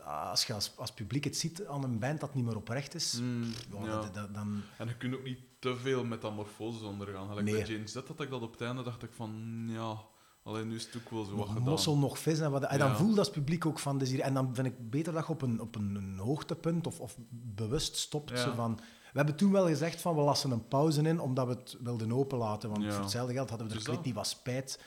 [0.09, 3.19] als je als, als publiek het ziet aan een band dat niet meer oprecht is,
[3.21, 4.01] Mm, ja, ja.
[4.01, 4.61] dat- dat- dan...
[4.77, 7.27] En je kunt ook niet te veel metamorfoses ondergaan.
[7.27, 7.55] Gelijk Nee.
[7.63, 9.97] bij James Z had ik dat op het einde, dacht ik van, ja,
[10.43, 11.63] alleen nu is het ook wel zo wat gedaan.
[11.63, 12.39] mossel, nog vis.
[12.39, 12.95] En, wat, en dan Ja.
[12.95, 13.97] voelt dat publiek ook van...
[13.97, 16.87] Dus hier, en dan vind ik beter dat je op een, op een, een hoogtepunt
[16.87, 18.29] of, of bewust stopt.
[18.29, 18.37] Ja.
[18.37, 18.75] Zo van,
[19.11, 22.11] we hebben toen wel gezegd van we lassen een pauze in, omdat we het wilden
[22.13, 22.69] openlaten.
[22.69, 22.91] Want Ja.
[22.91, 24.13] voor hetzelfde geld hadden we er Dus ik weet dat.
[24.13, 24.79] niet wat spijt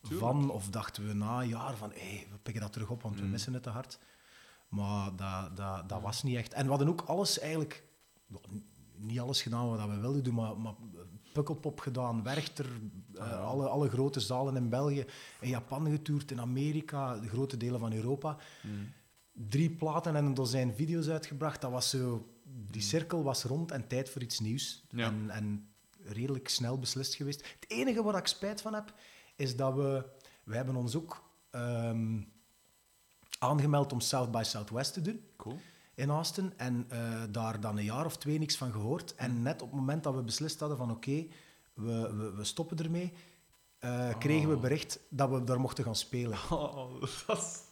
[0.00, 0.20] Tuurlijk.
[0.20, 0.50] van.
[0.50, 3.22] Of dachten we na een jaar van hey, we pikken dat terug op, want we
[3.24, 3.30] Mm.
[3.30, 3.98] missen het te hard.
[4.70, 6.52] Maar dat, dat, dat was niet echt.
[6.52, 7.84] En we hadden ook alles eigenlijk...
[8.96, 10.74] Niet alles gedaan wat we wilden doen, maar, maar
[11.32, 12.66] Pukkelpop gedaan, Werchter,
[13.14, 15.04] eh, alle, alle grote zalen in België,
[15.40, 18.36] in Japan getoerd, in Amerika, de grote delen van Europa.
[18.62, 18.92] Mm.
[19.32, 21.60] drie platen en een dozijn video's uitgebracht.
[21.60, 22.28] Dat was zo,
[22.70, 24.84] die cirkel was rond en tijd voor iets nieuws.
[24.90, 25.06] Ja.
[25.06, 25.68] En, en
[26.04, 27.54] redelijk snel beslist geweest.
[27.60, 28.94] Het enige waar ik spijt van heb,
[29.36, 30.04] is dat we...
[30.44, 32.22] We hebben ons ook ehm,
[33.40, 35.58] aangemeld om South by Southwest te doen Cool.
[35.94, 36.52] in Austin.
[36.56, 39.14] En eh, daar dan een jaar of twee niks van gehoord.
[39.14, 41.26] En net op het moment dat we beslist hadden van oké,
[41.74, 43.12] we, we, we stoppen ermee,
[43.78, 46.38] eh, kregen we bericht dat we daar mochten gaan spelen.
[46.50, 47.68] Oh, dat is...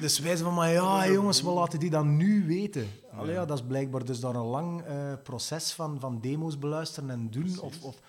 [0.00, 2.88] Dus wij zeiden van, maar ja jongens, we laten die dan nu weten.
[3.12, 7.10] Allee, ja, dat is blijkbaar dus daar een lang eh, proces van, van demo's beluisteren
[7.10, 7.60] en doen.
[7.60, 8.00] Of, of,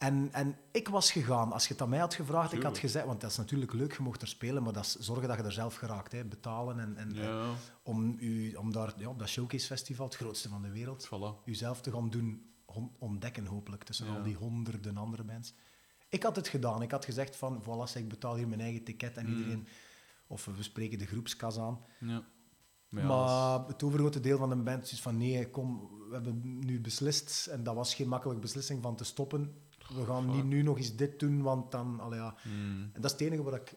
[0.00, 1.52] en, en ik was gegaan.
[1.52, 3.96] Als je het aan mij had gevraagd, ik had gezegd, want dat is natuurlijk leuk,
[3.96, 6.12] je mocht er spelen, maar dat is zorgen dat je er zelf geraakt.
[6.12, 6.24] Hè.
[6.24, 7.50] Betalen en, en Ja,
[7.82, 11.44] om, u, om daar ja, op dat Showcase Festival, het grootste van de wereld, voilà.
[11.44, 12.42] uzelf te gaan doen
[12.98, 14.12] ontdekken, hopelijk, tussen Ja.
[14.16, 15.54] al die honderden andere bands.
[16.08, 16.82] Ik had het gedaan.
[16.82, 19.22] Ik had gezegd van, voilà, ik betaal hier mijn eigen ticket Mm.
[19.22, 19.66] en iedereen...
[20.26, 21.80] Of we spreken de groepskas aan.
[22.00, 22.24] Ja.
[22.88, 26.58] Maar ja, maar het overgrote deel van de band is van, nee, kom, we hebben
[26.64, 27.46] nu beslist.
[27.46, 29.54] En dat was geen makkelijke beslissing van te stoppen.
[29.94, 32.00] We gaan niet nu nog eens dit doen, want dan...
[32.00, 32.34] Allee, ja.
[32.44, 33.74] mm, En dat is het enige waar ik,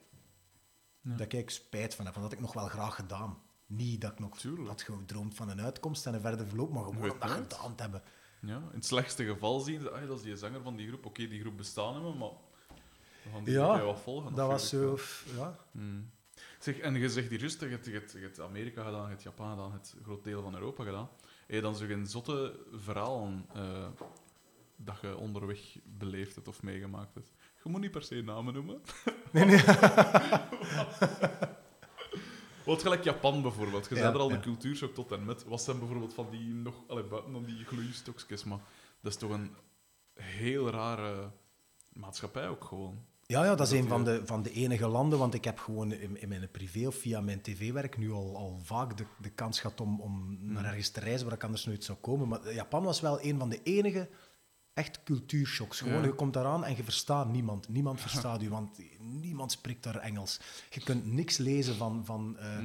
[1.02, 1.16] Ja.
[1.16, 2.14] dat ik spijt van heb.
[2.16, 3.38] Want dat had ik nog wel graag gedaan.
[3.66, 4.68] Niet dat ik nog Tuurlijk.
[4.68, 7.82] had gedroomd van een uitkomst en een verder verloop, maar gewoon weet dat gedaan te
[7.82, 8.02] hebben.
[8.42, 8.56] ja.
[8.58, 11.06] In het slechtste geval zien ze, ah, dat is die zanger van die groep.
[11.06, 12.30] Oké, die groep bestaan hebben, maar
[13.24, 14.36] we gaan die Ja, wat volgen.
[14.36, 14.98] Dat was zo...
[15.36, 15.56] Ja.
[15.72, 16.10] Mm.
[16.60, 19.08] Zeg, en je zegt hier juist, je hebt, je, hebt, je hebt Amerika gedaan, je
[19.10, 21.10] hebt Japan gedaan, je hebt een groot deel van Europa gedaan.
[21.46, 23.88] Heb je dan zo geen zotte verhalen eh,
[24.84, 27.32] dat je onderweg beleefd hebt of meegemaakt hebt?
[27.64, 28.82] Je moet niet per se namen noemen.
[29.32, 29.64] Nee, nee.
[32.66, 33.90] Wat gelijk Japan bijvoorbeeld.
[33.90, 34.36] Je Ja, zei er al ja.
[34.36, 35.44] de cultuurshock tot en met.
[35.44, 38.60] Wat zijn bijvoorbeeld van die nog, allee, buiten dan die gloeistokjes, maar
[39.02, 39.56] dat is toch een
[40.14, 41.32] heel rare
[41.94, 43.06] maatschappij ook gewoon.
[43.26, 45.92] Ja, ja, dat is een van de, van de enige landen, want ik heb gewoon
[45.92, 49.60] in, in mijn privé of via mijn tv-werk nu al, al vaak de, de kans
[49.60, 52.28] gehad om, om naar ergens te reizen waar ik anders nooit zou komen.
[52.28, 54.10] Maar Japan was wel een van de enige
[54.74, 55.80] echt cultuurshocks.
[55.80, 56.06] Gewoon, Ja.
[56.06, 57.70] je komt daaraan en je verstaat niemand.
[57.70, 60.40] Niemand verstaat u, want niemand spreekt daar Engels.
[60.70, 62.58] Je kunt niks lezen van, van eh,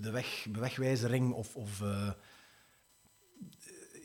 [0.00, 1.56] de weg, wegwijzering of...
[1.56, 2.10] of eh,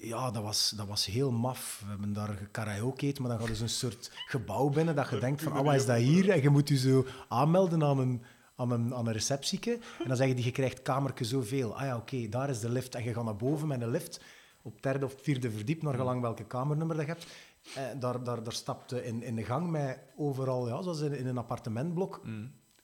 [0.02, 1.82] ja, dat was, dat was heel maf.
[1.84, 5.42] We hebben daar karaoke, maar dan gaat dus een soort gebouw binnen dat je denkt
[5.42, 6.30] van, ah, wat is dat hier?
[6.30, 8.24] En je moet je zo aanmelden aan een,
[8.56, 9.72] aan een, aan een receptieke.
[10.00, 11.78] En dan zeggen die, je krijgt kamertje zoveel.
[11.78, 12.96] Ah ja, oké, daar is de lift.
[12.96, 14.22] En je gaat naar boven met een lift
[14.68, 17.27] op derde of vierde verdiep, naar gelang welke kamernummer dat je hebt.
[17.76, 21.14] Eh, daar, daar, daar stapt je in, in de gang met overal, ja, zoals in,
[21.14, 22.22] in een appartementblok,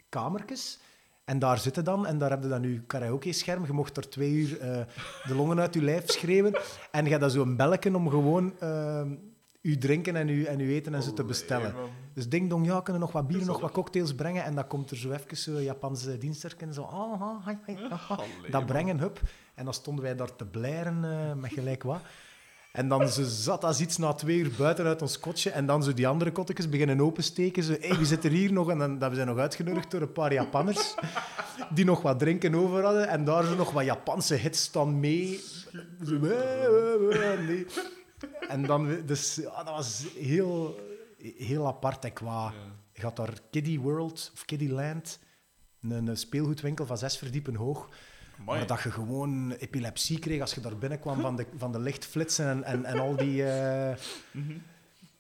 [0.09, 0.79] kamertjes.
[1.25, 3.65] En daar zitten dan, en daar heb je dan je karaoke-scherm.
[3.65, 4.81] Je mocht er twee uur eh,
[5.27, 6.53] de longen uit je lijf schreeuwen.
[6.91, 9.03] En je hebt dan zo'n belletje om gewoon eh,
[9.61, 11.75] je drinken en je, en uw eten en zo te bestellen.
[12.13, 14.43] Dus ding dong, ja, kunnen nog wat bier, nog wat cocktails brengen.
[14.43, 16.73] En dan komt er zo even zo'n Japanse diensterken.
[16.73, 18.19] Zo, ah, ah, hi, hi, ah,
[18.49, 19.21] dat brengen, hup.
[19.55, 22.01] En dan stonden wij daar te blaren eh, met gelijk wat.
[22.73, 25.49] En dan zo zat als iets na twee uur buiten uit ons kotje.
[25.49, 27.63] En dan zo die andere kottekes beginnen opensteken.
[27.63, 28.69] Zo, hey, wie zit er hier nog?
[28.69, 30.95] En dan dat we zijn nog uitgenodigd door een paar Japanners.
[31.73, 33.07] Die nog wat drinken over hadden.
[33.07, 35.39] En daar zo nog wat Japanse hits dan mee.
[36.05, 36.19] Zo,
[37.47, 37.65] nee.
[38.49, 40.79] En dan, dus ja, dat was heel,
[41.37, 42.05] heel apart.
[42.05, 42.53] En qua,
[42.93, 45.19] je had daar Kiddie World of Kiddie Land.
[45.81, 47.89] Een, een speelgoedwinkel van zes verdiepen hoog.
[48.39, 48.57] Amai.
[48.57, 52.45] Maar dat je gewoon epilepsie kreeg als je daar binnenkwam van de, van de lichtflitsen
[52.49, 53.97] en, en, en al die eh,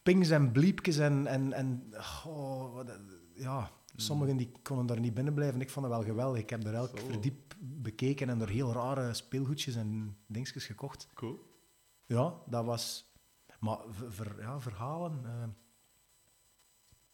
[0.03, 0.97] pings en bliepjes.
[0.97, 1.93] En, en, en
[2.27, 2.99] oh, wat-
[3.35, 5.61] ja, sommigen die konden daar niet binnen blijven.
[5.61, 6.41] Ik vond het wel geweldig.
[6.41, 7.05] Ik heb er elk Zo.
[7.05, 11.07] verdiep bekeken en er heel rare speelgoedjes en dingetjes gekocht.
[11.13, 11.39] Cool.
[12.05, 13.11] Ja, dat was...
[13.59, 15.21] Maar ver- ver- ja, verhalen...
[15.25, 15.43] eh,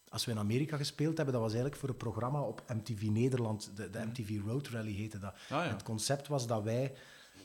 [0.10, 3.72] als we in Amerika gespeeld hebben, dat was eigenlijk voor een programma op MTV Nederland.
[3.76, 5.34] De, de MTV Road Rally heette dat.
[5.34, 5.64] Ah, ja.
[5.68, 6.94] Het concept was dat wij...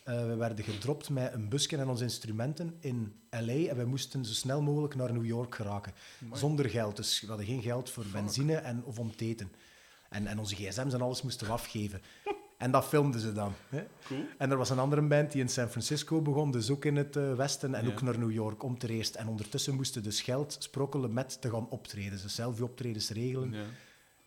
[0.05, 3.69] eh, we werden gedropt met een busje en onze instrumenten in L.A.
[3.69, 5.93] En wij moesten zo snel mogelijk naar New York geraken.
[6.33, 6.97] Zonder geld.
[6.97, 9.53] Dus we hadden geen geld voor benzine en, of om te eten.
[10.09, 12.01] En, en onze gsm's en alles moesten we afgeven.
[12.65, 13.53] En dat filmden ze dan.
[13.69, 13.85] Hè?
[14.07, 14.25] Cool.
[14.39, 17.17] En er was een andere band die in San Francisco begon, dus ook in het
[17.17, 17.91] eh, westen en Ja.
[17.93, 19.15] ook naar New York om te reest.
[19.15, 22.11] En ondertussen moesten dus geld sprokkelen met te gaan optreden.
[22.23, 23.53] Dus selfie-optredens regelen.
[23.53, 23.63] Ja.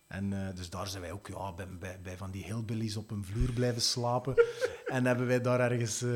[0.08, 3.10] En eh, dus daar zijn wij ook ja, bij, bij, bij van die hillbillies op
[3.10, 4.34] een vloer blijven slapen.
[4.86, 6.10] en hebben wij daar ergens eh,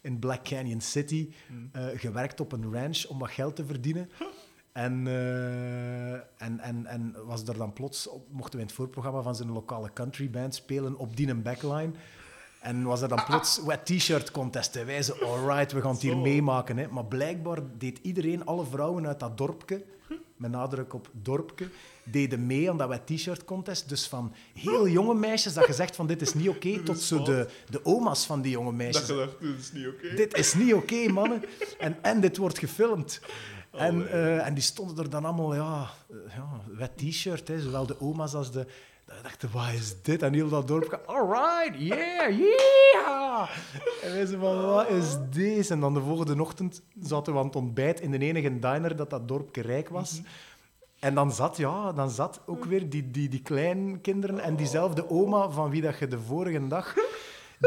[0.00, 1.32] in Black Canyon City
[1.72, 4.10] eh, gewerkt op een ranch om wat geld te verdienen.
[4.72, 9.36] En, eh, en, en, en was er dan plots, mochten we in het voorprogramma van
[9.36, 11.90] zijn lokale country band spelen op die een backline.
[12.60, 14.76] En was er dan plots wet t-shirt contest.
[14.76, 16.76] En wij zo, alright, we gaan het hier meemaken.
[16.78, 16.88] Hè.
[16.88, 19.84] Maar blijkbaar deed iedereen, alle vrouwen uit dat dorpje,
[20.36, 21.68] met nadruk op dorpke,
[22.04, 23.88] deden mee aan dat wij t-shirt contest.
[23.88, 27.48] Dus van heel jonge meisjes dat gezegd van dit is niet oké, tot zo de,
[27.70, 29.06] de oma's van die jonge Dat meisjes.
[29.06, 30.14] je dacht, dit is niet oké.
[30.14, 31.44] Dit is niet oké, mannen.
[31.78, 33.20] En, en dit wordt gefilmd.
[33.72, 34.08] En, Allee.
[34.08, 38.34] eh, en die stonden er dan allemaal, ja, eh, ja wet t-shirt, zowel de oma's
[38.34, 38.66] als de...
[39.06, 40.22] Ik dacht, wat is dit?
[40.22, 43.48] En heel dat dorp, alright, yeah, yeah.
[44.02, 45.72] En wij zo van, wat is deze?
[45.72, 49.10] En dan de volgende ochtend zaten we aan het ontbijt in de enige diner dat
[49.10, 50.20] dat dorpje rijk was.
[50.98, 55.50] En dan zat, ja, dan zat ook weer die, die, die kleinkinderen en diezelfde oma
[55.50, 56.94] van wie dat je de vorige dag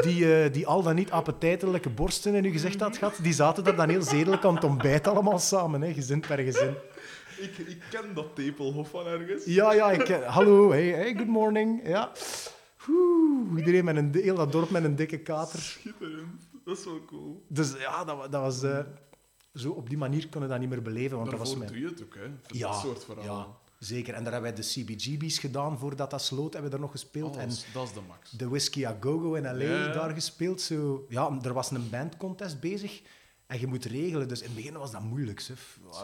[0.02, 3.66] die, eh, die al dan niet appetijtelijke borsten in je gezicht had gehad, die zaten
[3.66, 6.74] er dan heel zedelijk aan het ontbijt allemaal samen, hè, gezin per gezin.
[7.40, 9.46] Ik, ik ken dat tepelhof van ergens.
[9.46, 11.88] Ja, ja, ik, eh, hallo, hey, hey, good morning.
[11.88, 12.12] Ja.
[12.90, 15.60] Oeh, iedereen met een, heel dat dorp met een dikke kater.
[15.60, 16.42] Schitterend.
[16.66, 17.44] Dat is wel cool.
[17.48, 18.64] Dus ja, dat, wa- dat was...
[18.64, 18.80] eh,
[19.54, 21.72] zo op die manier kon je dat niet meer beleven, want dat was mijn...
[21.72, 22.22] doe je het ook, hè.
[22.22, 23.32] Voor Ja, dat soort verhalen.
[23.32, 23.48] ja,
[23.80, 24.14] zeker.
[24.14, 27.36] En daar hebben wij de CBGB's gedaan voordat dat sloot, hebben we er nog gespeeld.
[27.36, 28.32] Oh, en dat, is, de max.
[28.32, 29.94] de Whiskey A Go Go in L.A.
[29.94, 30.62] Daar gespeeld.
[30.62, 31.06] Zo.
[31.10, 33.02] Ja, er was een bandcontest bezig
[33.48, 34.28] en je moet regelen.
[34.28, 35.48] Dus in het begin was dat moeilijk.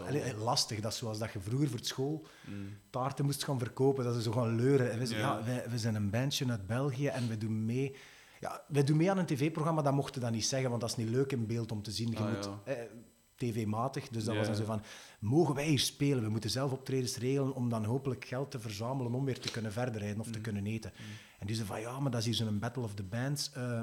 [0.07, 0.79] Allee, lastig.
[0.79, 2.77] Dat zoals dat je vroeger voor school Mm.
[2.89, 4.03] taarten moest gaan verkopen.
[4.03, 4.91] Dat ze zo gaan leuren.
[4.91, 5.37] En we zeiden, Ja.
[5.37, 7.95] ja, wij, we zijn een bandje uit België en we doen mee...
[8.39, 10.95] Ja, wij doen mee aan een tv-programma, dat mochten dat niet zeggen, want dat is
[10.95, 12.11] niet leuk in beeld om te zien.
[12.11, 12.45] Je Ah, moet...
[12.65, 12.71] ja.
[12.73, 12.77] Eh,
[13.49, 14.39] TV-matig, dus dat Ja.
[14.39, 14.81] was dan zo van,
[15.19, 16.23] mogen wij hier spelen?
[16.23, 19.71] We moeten zelf optredens regelen om dan hopelijk geld te verzamelen om weer te kunnen
[19.71, 20.31] verder rijden of Mm.
[20.33, 20.91] te kunnen eten.
[21.39, 23.51] En die zei van, ja, maar dat is hier zo'n Battle of the Bands.
[23.51, 23.81] eh,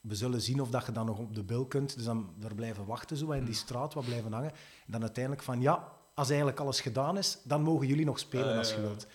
[0.00, 1.94] we zullen zien of dat je dan nog op de bil kunt.
[1.94, 3.44] Dus dan daar blijven wachten, zo, in Mm.
[3.46, 4.50] die straat, wat blijven hangen.
[4.86, 8.52] En dan uiteindelijk van, ja, als eigenlijk alles gedaan is, dan mogen jullie nog spelen
[8.52, 9.06] Ah, als je wilt.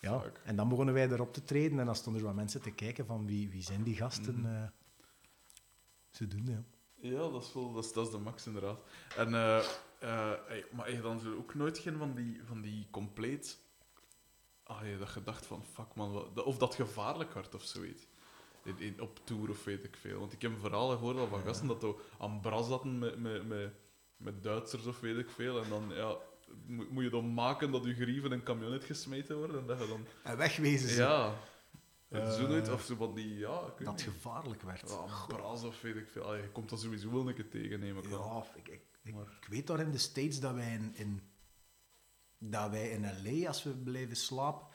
[0.00, 0.40] Ja, Fuck.
[0.44, 3.06] en dan begonnen wij erop te treden en dan stonden er wat mensen te kijken
[3.06, 4.44] van, wie, wie zijn die gasten?
[4.46, 4.62] Eh.
[6.10, 6.62] ze doen, ja.
[7.00, 8.80] Ja, dat is, wel, dat, is, dat is de max, inderdaad.
[9.16, 9.58] En, eh,
[9.98, 13.58] eh, hey, maar heb je dan zo ook nooit geen van die, van die compleet...
[14.64, 18.06] Ah, je dat je dacht van, fuck man, wat- of dat gevaarlijk werd of zoiets.
[18.64, 20.18] In, in, op tour of weet ik veel.
[20.18, 23.48] Want ik heb verhalen gehoord al van gasten dat er aan bras zaten met, met,
[23.48, 23.72] met,
[24.16, 25.62] met Duitsers of weet ik veel.
[25.62, 26.16] En dan, ja,
[26.66, 29.86] moet, je dan maken dat je grieven in een camionet gesmeten worden en dat je
[29.88, 30.06] dan...
[30.22, 31.00] En wegwezen ze.
[31.02, 31.34] Ja.
[32.10, 34.02] Zo Eh, nooit, of zo van die, ja, ik Dat niet.
[34.04, 34.88] gevaarlijk werd.
[34.90, 36.22] Ja, bras of weet ik veel.
[36.22, 38.08] Allee, je komt dat sowieso wel een keer tegen, neem ik.
[38.08, 41.22] Ja, ik, ik, ik, Maar- ik weet daar in de States dat wij in, in,
[42.38, 44.66] dat wij in L.A., als we blijven slapen,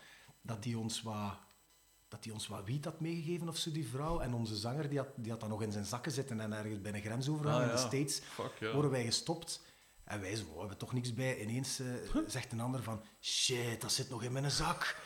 [0.41, 1.37] dat die ons wat,
[2.07, 4.19] dat die ons wat wiet had meegegeven of zo, die vrouw.
[4.19, 6.81] En onze zanger die had, die had dat nog in zijn zakken zitten en ergens
[6.81, 7.87] bij een grensovergang Ah, in de ja.
[7.87, 8.73] States Fuck, ja.
[8.73, 9.65] worden wij gestopt.
[10.03, 11.41] En wij zo, "Oh, we hebben toch niks bij.
[11.41, 11.87] Ineens eh,
[12.27, 15.01] zegt een ander van, shit, dat zit nog in mijn zak.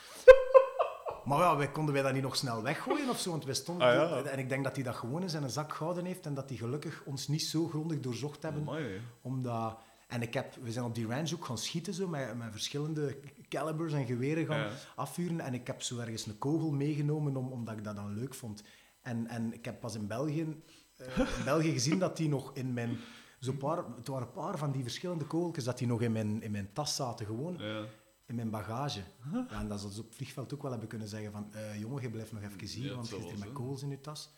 [1.30, 3.88] Maar ja, wij konden wij dat niet nog snel weggooien of zo, want wij stonden...
[3.88, 4.30] Ah, ja.
[4.30, 6.58] En ik denk dat hij dat gewoon in zijn zak gehouden heeft en dat hij
[6.58, 9.02] gelukkig ons niet zo grondig doorzocht hebben Amai.
[9.22, 9.78] omdat,
[10.08, 13.18] en ik heb, we zijn op die range ook gaan schieten, zo, met, met verschillende
[13.50, 14.70] calibers en geweren gaan Ja.
[14.96, 15.40] afvuren.
[15.40, 18.64] En ik heb zo ergens een kogel meegenomen, om, omdat ik dat dan leuk vond.
[19.02, 20.62] En, en ik heb pas in België,
[20.98, 22.98] eh, in België gezien dat die nog in mijn...
[23.40, 26.42] Zo paar, het waren een paar van die verschillende kogeltjes dat die nog in mijn,
[26.42, 27.84] in mijn tas zaten, gewoon Ja.
[28.30, 29.04] In mijn bagage.
[29.32, 31.80] Ja, en dat ze dus op het vliegveld ook wel hebben kunnen zeggen van eh,
[31.80, 34.02] jongen, je blijft nog even hier, Ja, want je zit hier met kogels in je
[34.02, 34.30] tas.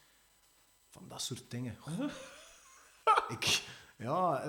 [0.89, 1.77] Van dat soort dingen.
[3.27, 3.63] Ik,
[3.97, 4.41] ja,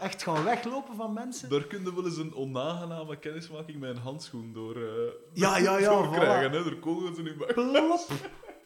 [0.00, 1.48] echt gaan weglopen van mensen.
[1.50, 5.78] Daar kun je wel eens een onaangename kennismaking met een handschoen door, eh Ja, ja,
[5.78, 6.10] ja, voilà.
[6.10, 6.50] krijgen.
[6.52, 6.62] Hè?
[6.62, 7.52] Door kogels in je.
[7.54, 8.08] Plop.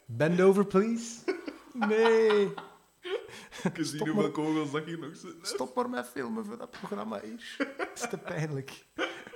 [0.07, 1.37] Bend over, please.
[1.73, 2.55] Nee.
[3.75, 5.47] Je ziet Stop hoeveel kogels dat hier nog zitten.
[5.47, 7.55] Stop maar met filmen voor dat programma hier.
[7.77, 8.87] Het is te pijnlijk.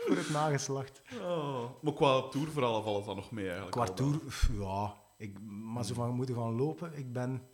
[0.07, 1.03] Voor het nageslacht.
[1.21, 1.65] Oh.
[1.83, 3.73] Maar qua tourverhalen valt het dan nog mee eigenlijk.
[3.73, 4.95] Kwartoer, pff, ja.
[5.17, 7.49] Ik, maar zo van moeten gaan lopen, ik ben...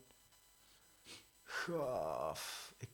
[1.42, 2.74] Gaaf.
[2.78, 2.88] Ik,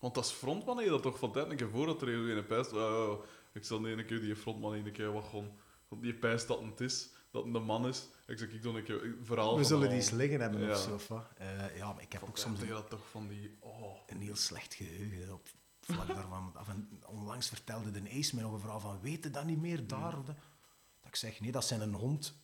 [0.00, 2.36] Want als frontman heb je dat toch van tijd een keer voor dat er een
[2.36, 2.72] in pijst.
[2.72, 5.52] Oh, ik zal niet een keer die frontman een keer wat gewoon.
[5.88, 8.08] Want die pijst dat het is, dat het een man is.
[8.26, 10.72] Ik zeg, ik doe een keer een verhaal we zullen die eens liggen hebben Ja.
[10.72, 11.22] of zo.
[11.36, 13.56] Eh, ja, maar ik heb Van ook soms een, dat toch van die.
[13.60, 13.96] Oh.
[14.06, 15.32] een heel slecht geheugen.
[15.32, 15.48] Op
[15.86, 16.50] vlak daarvan.
[16.54, 19.60] Af en, onlangs vertelde de Ace mij nog een verhaal van, weet je dat niet
[19.60, 20.10] meer, daar?
[20.10, 20.26] dat?
[20.26, 20.36] Dat
[21.04, 22.40] ik zeg, nee, dat zijn een hond.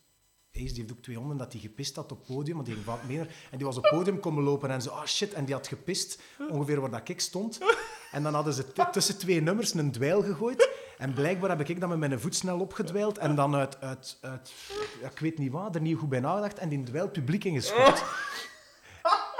[0.52, 2.74] Ace die heeft ook twee honden, dat die gepist had op het podium, want die
[2.74, 3.34] ging wat meer.
[3.50, 5.66] En die was op het podium komen lopen en zo, ah shit, en die had
[5.66, 7.58] gepist, ongeveer waar dat ik stond.
[8.12, 10.68] En dan hadden ze tussen twee nummers een dweil gegooid.
[10.98, 14.52] En blijkbaar heb ik dan met mijn voet snel opgedwijld en dan uit, uit, uit
[15.00, 18.04] ja, ik weet niet wat, er niet goed bij nagedacht en die dweil publiek ingeschopt.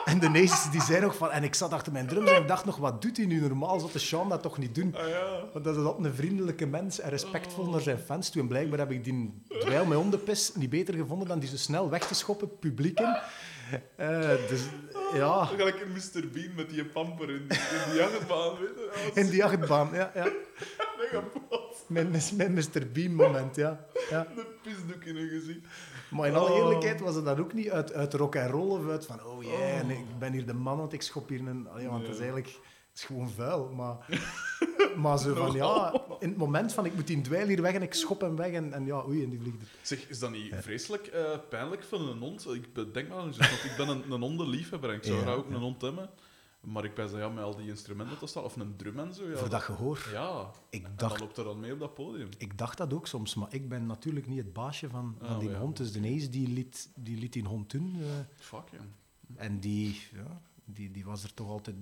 [0.09, 1.31] En de Ace, die zei nog van...
[1.31, 3.79] En ik zat achter mijn drums en ik dacht nog, wat doet hij nu normaal?
[3.81, 4.95] Zou de Sean dat toch niet doen?
[4.97, 5.45] Ah ja.
[5.53, 8.43] Want dat is altijd een vriendelijke mens en respectvol naar zijn fans toe.
[8.43, 11.91] En blijkbaar heb ik die dweil met hondenpis niet beter gevonden dan die zo snel
[11.91, 13.17] weg te schoppen, publiek in.
[13.97, 14.63] Eh, dus
[15.15, 16.29] ja, in Mr.
[16.33, 18.57] Bean met die pamper in die, in die jachtbaan.
[19.15, 19.89] in die achtbaan.
[19.93, 20.25] Ja, ja.
[20.99, 21.85] mega plat.
[21.87, 22.93] Mijn, mijn Mr.
[22.93, 23.87] Bean moment, ja.
[24.11, 24.27] ja.
[24.37, 25.61] Een pisdoek in hun gezicht.
[26.11, 26.57] Maar in alle Oh.
[26.57, 29.43] eerlijkheid was het dan ook niet uit, uit rock en roll of uit van oh
[29.45, 31.69] yeah, nee, ik ben hier de man, want ik schop hier een...
[31.69, 33.69] Allee, want het is eigenlijk het is gewoon vuil.
[33.69, 34.21] Maar,
[35.03, 37.83] maar zo van ja, in het moment van ik moet die dweil hier weg en
[37.83, 39.57] ik schop hem weg en, en ja, oei, en die vliegt.
[39.83, 42.47] Zeg, is dat niet vreselijk eh, pijnlijk voor een hond?
[42.55, 45.37] Ik bedenk maar eens, want ik ben een, een hondenliefhebber en ik zou Ja, graag
[45.37, 45.55] ook ja.
[45.55, 46.11] een hond hebben.
[46.61, 49.29] Maar ik ben ja, met al die instrumenten te staan, of een drum en zo.
[49.29, 50.09] Ja, Voor dat gehoor.
[50.13, 52.29] Ja, Ik en dacht dan loopt er dan mee op dat podium.
[52.39, 55.39] Ik dacht dat ook soms, maar ik ben natuurlijk niet het baasje van, van Oh,
[55.41, 55.59] die ja.
[55.59, 55.77] hond.
[55.77, 57.97] Dus de Ace die liet, die liet die hond doen.
[58.01, 58.07] eh,
[58.37, 58.79] Fuck, ja.
[59.37, 61.77] en die, ja, die, die was er toch altijd...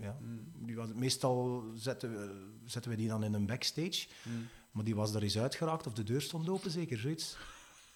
[0.00, 0.52] Ja, Mm.
[0.66, 4.06] die was, meestal zetten we, zetten we die dan in een backstage.
[4.22, 4.48] Mm.
[4.70, 7.36] Maar die was er eens uitgeraakt of de deur stond open, zeker zoiets.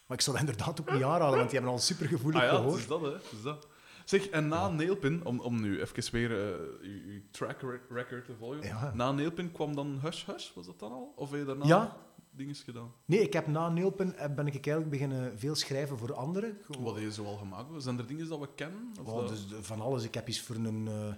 [0.06, 2.70] Maar ik dat inderdaad ook niet aanraden, want die hebben al supergevoelig Ah ja, gehoor.
[2.72, 3.14] het is dat, hè.
[3.36, 3.66] Is dat.
[4.12, 8.24] Zeg, en na Nailpin, om, om nu even weer eh, uw, uw track re- record
[8.24, 8.62] te volgen.
[8.62, 8.92] Ja.
[8.94, 11.12] Na Nailpin kwam dan Hush Hush, was dat dan al?
[11.16, 11.96] Of heb je daarna Ja.
[12.30, 12.92] dingen gedaan?
[13.04, 16.58] Nee, ik heb na Neelpen eh, ben ik eigenlijk beginnen veel schrijven voor anderen.
[16.78, 17.82] Wat heb je zo al gemaakt?
[17.82, 18.92] Zijn er dingen dat we kennen?
[19.04, 20.04] Of dat- dus de- van alles.
[20.04, 21.14] Ik heb eens voor een, eh,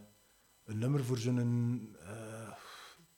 [0.64, 1.96] een nummer voor zo'n...
[2.00, 2.52] eh,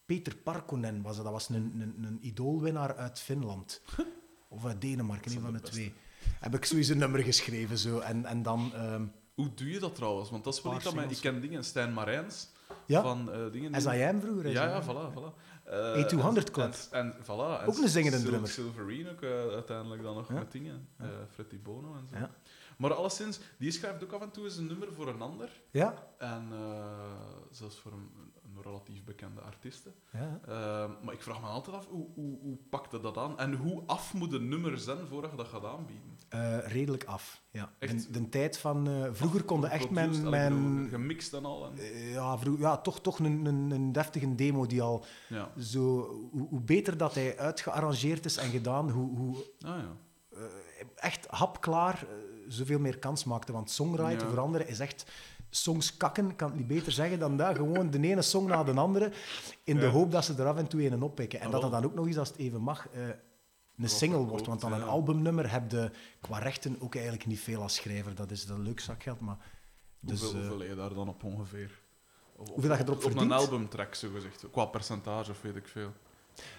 [0.07, 1.25] Peter Parkonen was dat.
[1.25, 3.83] Dat was een, een, een idoolwinnaar uit Finland.
[4.49, 5.93] Of uit Denemarken, een zijn van de de twee.
[6.41, 7.79] Heb ik sowieso een nummer geschreven.
[7.79, 7.99] Zo.
[7.99, 8.71] En, en dan...
[8.75, 9.07] ehm,
[9.37, 10.31] Hoe doe je dat trouwens?
[10.31, 11.05] Want dat is wel iets dat mij...
[11.09, 12.49] Ik ken dingen, Stijn Marijns,
[12.87, 13.81] ja, van eh dingen...
[13.81, 14.21] S.I.M.
[14.21, 14.51] vroeger.
[14.51, 15.45] Ja, ja, voilà, voilà.
[15.65, 16.75] Eh, A200 en- Club.
[16.91, 17.61] En, en, voilà.
[17.61, 18.49] En Ook een zingende Sil- drummer.
[18.51, 20.35] Silverine ook eh, uiteindelijk dan nog Ja.
[20.35, 20.89] met dingen.
[20.97, 22.17] eh Freddy Bono en zo.
[22.17, 22.31] Ja.
[22.77, 25.51] Maar alleszins, die schrijft ook af en toe eens een nummer voor een ander.
[25.71, 26.87] Ja, En eh,
[27.51, 28.11] zelfs voor een
[28.63, 29.93] relatief bekende artieste.
[30.13, 30.41] ja.
[30.47, 33.39] Eh, maar ik vraag me altijd af, hoe, hoe, hoe pakte dat aan?
[33.39, 36.05] En hoe af moet een nummer zijn voordat je dat gaat aanbieden?
[36.29, 37.43] Eh, redelijk af.
[37.51, 37.73] Ja.
[37.79, 38.13] Echt?
[38.13, 38.89] De, de tijd van...
[38.89, 40.29] eh, vroeger konden echt mijn...
[40.31, 41.67] mijn Gemixt en al.
[41.67, 45.53] En, eh, ja, vroeg, ja, toch, toch een, een, een deftige demo die al ja.
[45.59, 45.81] zo...
[46.31, 49.97] Hoe, hoe beter dat hij uitgearrangeerd is en gedaan, hoe, hoe Ah ja.
[50.95, 52.07] echt hapklaar
[52.49, 53.53] zoveel meer kans maakte.
[53.53, 54.33] Want songwriten Ja.
[54.33, 55.11] voor anderen is echt...
[55.57, 57.57] Songs kakken, ik kan het niet beter zeggen dan dat.
[57.57, 59.13] Gewoon de ene song na de andere,
[59.65, 61.41] in de hoop dat ze er af en toe een oppikken.
[61.41, 61.71] En Ah, dat wel.
[61.71, 63.03] dan ook nog eens, als het even mag, eh,
[63.79, 64.47] een single wordt.
[64.47, 68.15] Want dan een albumnummer heb je qua rechten ook eigenlijk niet veel als schrijver.
[68.15, 69.37] Dat is dat leuk zakgeld, maar...
[70.01, 71.71] Dus, hoeveel, hoeveel heb je daar dan op ongeveer?
[72.37, 73.33] Of, Hoeveel dat je erop Op een verdient?
[73.33, 74.45] albumtrack, zo gezegd.
[74.53, 75.93] Qua percentage of weet ik veel.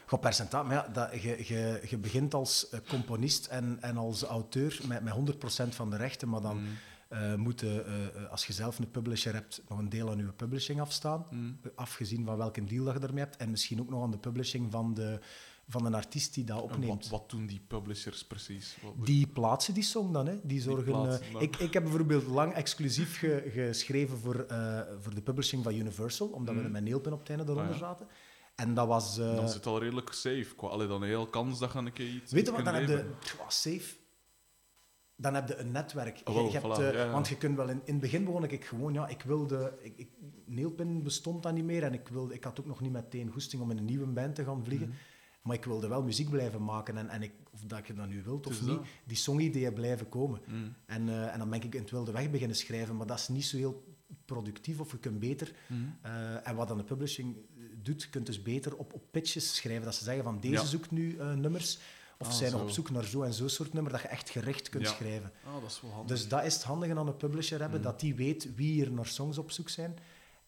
[0.06, 4.24] Qua percentage, maar ja, dat, je, je, je begint als eh, componist en, en als
[4.24, 6.68] auteur met, met 100% van de rechten, maar dan Mm.
[7.10, 10.18] Eh moet je, eh, eh, als je zelf een publisher hebt, nog een deel aan
[10.18, 11.60] je publishing afstaan, Mm.
[11.76, 14.72] afgezien van welke deal dat je ermee hebt, en misschien ook nog aan de publishing
[14.72, 15.20] van, de,
[15.70, 17.10] van een artiest die dat opneemt.
[17.10, 18.78] wat, wat doen die publishers precies?
[18.84, 20.36] Wat- Die plaatsen die song dan, hè?
[20.44, 21.22] die zorgen.
[21.40, 24.46] ik, ik heb bijvoorbeeld lang exclusief ge- geschreven voor,
[25.02, 26.72] voor de publishing van Universal, omdat we Mhm.
[26.72, 27.78] met Neelpin op het einde eronder Ah, ja.
[27.78, 28.08] zaten.
[28.56, 29.16] En dat was.
[29.18, 30.48] Dan zit het al redelijk safe.
[30.56, 32.74] Qua, allee, dan een heel kans dat je een keer iets Weet je wat, dan
[32.76, 33.06] heb je
[33.48, 33.96] safe.
[35.20, 36.18] Dan heb je een netwerk.
[36.18, 37.12] Je- voilà, eh, ja.
[37.12, 39.78] Want je kunt wel in, in het begin begon ik gewoon, ja, ik wilde.
[39.82, 40.08] Ik,
[41.04, 43.72] bestond dan niet meer en ik, wilde, ik had ook nog niet meteen goesting om
[43.72, 44.88] in een nieuwe band te gaan vliegen.
[44.88, 44.98] Mhm.
[45.42, 48.24] Maar ik wilde wel muziek blijven maken en, en ik, of dat je dat nu
[48.24, 50.42] wilt of niet, die songideeën blijven komen.
[50.46, 50.74] Mm.
[50.86, 53.28] En, eh, en dan ben ik in het wilde weg beginnen schrijven, maar dat is
[53.28, 53.96] niet zo heel
[54.26, 55.52] productief of je kunt beter.
[55.68, 55.98] Mm.
[56.02, 57.38] eh, en wat dan de publishing
[57.82, 59.86] doet, je kunt dus beter op, op pitches schrijven.
[59.86, 60.66] Dat ze zeggen van deze Ja.
[60.66, 61.80] zoekt nu nummers.
[62.20, 64.30] Of Ah, zijn nog op zoek naar zo en zo soort nummer, dat je echt
[64.30, 64.94] gericht kunt Ja.
[64.94, 65.32] schrijven.
[65.46, 66.08] Ah, dat is wel handig.
[66.18, 67.86] Dus dat is het handige aan een publisher hebben, Mm.
[67.86, 69.98] dat die weet wie hier naar songs op zoek zijn.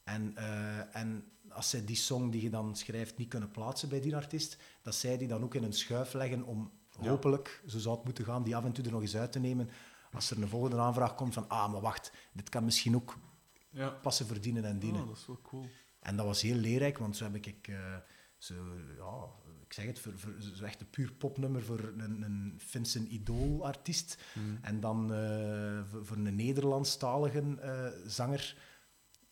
[0.04, 4.00] En, eh, en als zij die song die je dan schrijft niet kunnen plaatsen bij
[4.02, 6.72] die artiest, dat zij die dan ook in een schuif leggen om
[7.02, 7.10] Ja.
[7.10, 9.40] hopelijk, zo zou het moeten gaan, die af en toe er nog eens uit te
[9.40, 9.70] nemen.
[10.12, 13.18] Als er een volgende aanvraag komt van, ah, maar wacht, dit kan misschien ook
[13.70, 13.90] ja.
[13.90, 15.02] passen, verdienen en dienen.
[15.02, 15.66] Ah, dat is wel cool.
[16.00, 17.96] En dat was heel leerrijk, want zo heb ik eh,
[18.38, 18.54] zo,
[18.98, 19.28] ja,
[19.70, 20.14] ik zeg het, voor,
[20.66, 24.18] echt een puur popnummer voor een, een Finse idool-artiest.
[24.34, 24.58] Mm.
[24.62, 27.72] En dan eh, voor, voor een Nederlandstalige eh,
[28.06, 28.56] zanger,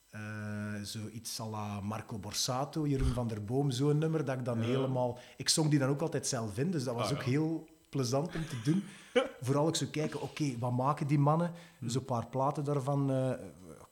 [0.09, 4.59] eh, zoiets à la Marco Borsato, Jeroen van der Boom, zo'n nummer, dat ik dan
[4.59, 4.65] Ja.
[4.65, 5.19] helemaal...
[5.37, 8.35] Ik zong die dan ook altijd zelf in, dus dat was Ah, ook heel plezant
[8.35, 8.83] om te doen.
[9.41, 11.51] Vooral ook zo kijken, oké, wat maken die mannen?
[11.79, 11.89] Hmm.
[11.89, 13.11] Zo'n paar platen daarvan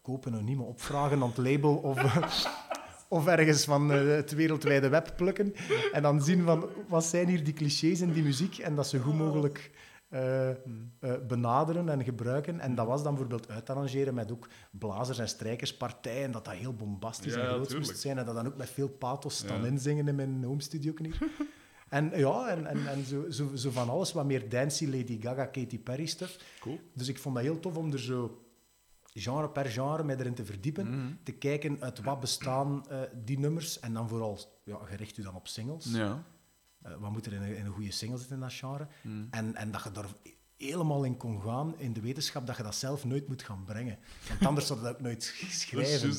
[0.02, 2.02] kopen en niet meer opvragen aan het label of...
[3.10, 5.54] Of ergens van eh, het wereldwijde web plukken.
[5.92, 8.58] En dan zien van, wat zijn hier die clichés in die muziek?
[8.58, 9.72] En dat zo goed mogelijk
[10.10, 10.56] eh, eh,
[11.28, 12.60] benaderen en gebruiken.
[12.60, 17.34] En dat was dan bijvoorbeeld uitarrangeren met ook blazers- en strijkerspartijen, dat dat heel bombastisch
[17.34, 18.18] Ja, en groot moest zijn.
[18.18, 19.68] En dat dan ook met veel pathos staan Ja.
[19.68, 21.18] inzingen in mijn home studio hier.
[21.90, 25.46] En ja, en, en, en zo, zo, zo van alles, wat meer dancey, Lady Gaga,
[25.46, 26.38] Katy Perry stuff.
[26.60, 26.80] Cool.
[26.94, 28.45] Dus ik vond dat heel tof om er zo
[29.22, 30.90] genre per genre mij erin te verdiepen.
[31.00, 31.14] Mhm.
[31.24, 33.80] Te kijken uit wat bestaan eh, die nummers.
[33.80, 35.86] En dan vooral, ja, gericht u dan op singles.
[35.86, 36.24] Ja.
[36.82, 38.88] Eh, wat moet er in een, in een goede single zitten in dat genre?
[39.02, 39.24] Mhm.
[39.30, 40.06] En, en dat je daar
[40.58, 43.98] helemaal in kon gaan, in de wetenschap, dat je dat zelf nooit moet gaan brengen.
[44.28, 46.14] Want anders zou je dat ook nooit Dat is schrijven.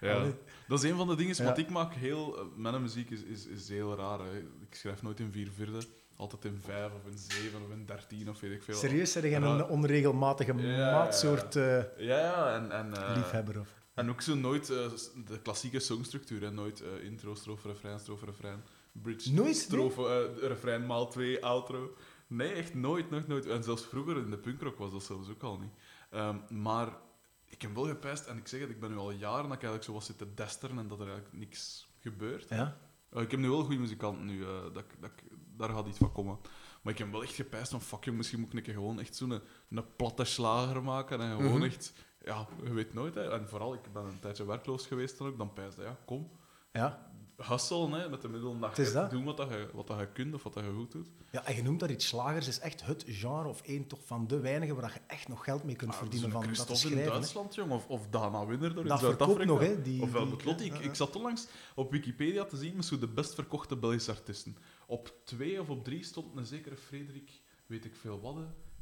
[0.00, 0.14] Ja.
[0.14, 0.34] Allee.
[0.68, 1.44] Dat is een van de dingen, Ja.
[1.44, 2.38] wat ik maak heel...
[2.38, 4.18] eh, Mijn muziek is, is, is heel raar.
[4.18, 4.38] Hè.
[4.38, 5.86] Ik schrijf nooit in vier vierde.
[6.16, 8.74] Altijd in vijf of in zeven of in dertien of weet ik veel.
[8.74, 10.90] Serieus, zeg je een onregelmatige Ja, ja.
[10.90, 12.54] maatsoort eh, Ja, ja.
[12.54, 13.60] En, en, eh, liefhebber?
[13.60, 13.68] Of...
[13.94, 14.90] En ook zo nooit eh,
[15.26, 16.52] de klassieke songstructuur.
[16.52, 18.62] Nooit intro, strofe, refrein, strofe, refrein.
[18.92, 21.96] Bridge, Nooit, strofe, refrein maal twee, outro.
[22.26, 23.46] Nee, echt nooit, nooit, nooit.
[23.46, 25.72] En zelfs vroeger in de punkrock was dat zelfs ook al niet.
[26.10, 26.88] Ehm, maar
[27.44, 29.62] ik heb wel gepijst, en ik zeg het, ik ben nu al jaren dat ik
[29.62, 32.48] eigenlijk zo was zitten desteren en dat er eigenlijk niks gebeurt.
[32.48, 32.76] Ja?
[33.12, 35.12] Ik heb nu wel goede muzikanten nu, dat, dat,
[35.58, 36.38] daar gaat iets van komen.
[36.82, 39.00] Maar ik heb wel echt gepijst van, fuck jong, misschien moet ik een keer gewoon
[39.00, 39.30] echt zo'n
[39.70, 41.62] een platte slager maken en gewoon Mhm.
[41.64, 41.92] echt,
[42.24, 43.14] ja, je weet nooit.
[43.14, 43.30] Hè.
[43.32, 46.30] En vooral, ik ben een tijdje werkloos geweest dan ook, dan pijsde, ja, kom,
[46.72, 47.10] Ja.
[47.36, 50.34] hustle, hè, met de middelen dat je doen wat, dat je, wat dat je kunt
[50.34, 51.08] of wat dat je goed doet.
[51.30, 54.26] ja, en je noemt dat iets slagers, is echt het genre of één toch van
[54.26, 56.76] de weinigen waar je echt nog geld mee kunt Maar verdienen van dat te in
[56.78, 57.02] schrijven.
[57.02, 57.08] hè.
[57.10, 59.52] Duitsland, jong, of, of Dana Winner door in Dat verkoopt Zuid-Afrika.
[59.52, 62.84] nog, hè, die- of wel die- Ik, ik zat onlangs op Wikipedia te zien met
[62.84, 64.56] zo de best verkochte Belgische artiesten.
[64.86, 67.30] Op twee of op drie stond een zekere Frederik,
[67.66, 68.36] weet ik veel wat.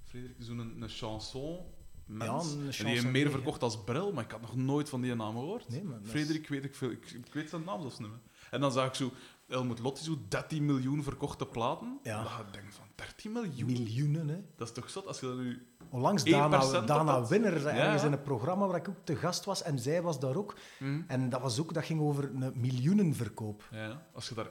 [0.05, 1.59] Frederik, zo'n een, een chanson.
[2.07, 2.25] Mens.
[2.25, 3.31] Ja, een en die heeft chansonnier, meer ja.
[3.31, 5.69] verkocht als Brel, maar ik had nog nooit van die naam gehoord.
[5.69, 8.09] Nee, maar dat is- Frederik weet ik veel, ik, ik weet zijn naam zelfs niet
[8.09, 8.21] meer.
[8.51, 9.13] En dan zag ik zo,
[9.47, 11.99] Helmut Lotti, zo 13 miljoen verkochte platen.
[12.03, 12.23] Ja.
[12.23, 13.73] Dat je denkt van 13 miljoen?
[13.73, 14.41] Miljoenen, hè.
[14.57, 15.67] Dat is toch zot als je dat nu...
[15.95, 17.27] Onlangs 1% Dana, Dana.
[17.27, 18.07] Winner, Ja, ergens ja.
[18.07, 20.55] in een programma waar ik ook te gast was, en zij was daar ook.
[20.79, 21.01] Hm?
[21.07, 23.63] En dat, was ook, dat ging over een miljoenenverkoop.
[23.71, 24.49] Ja, als je daar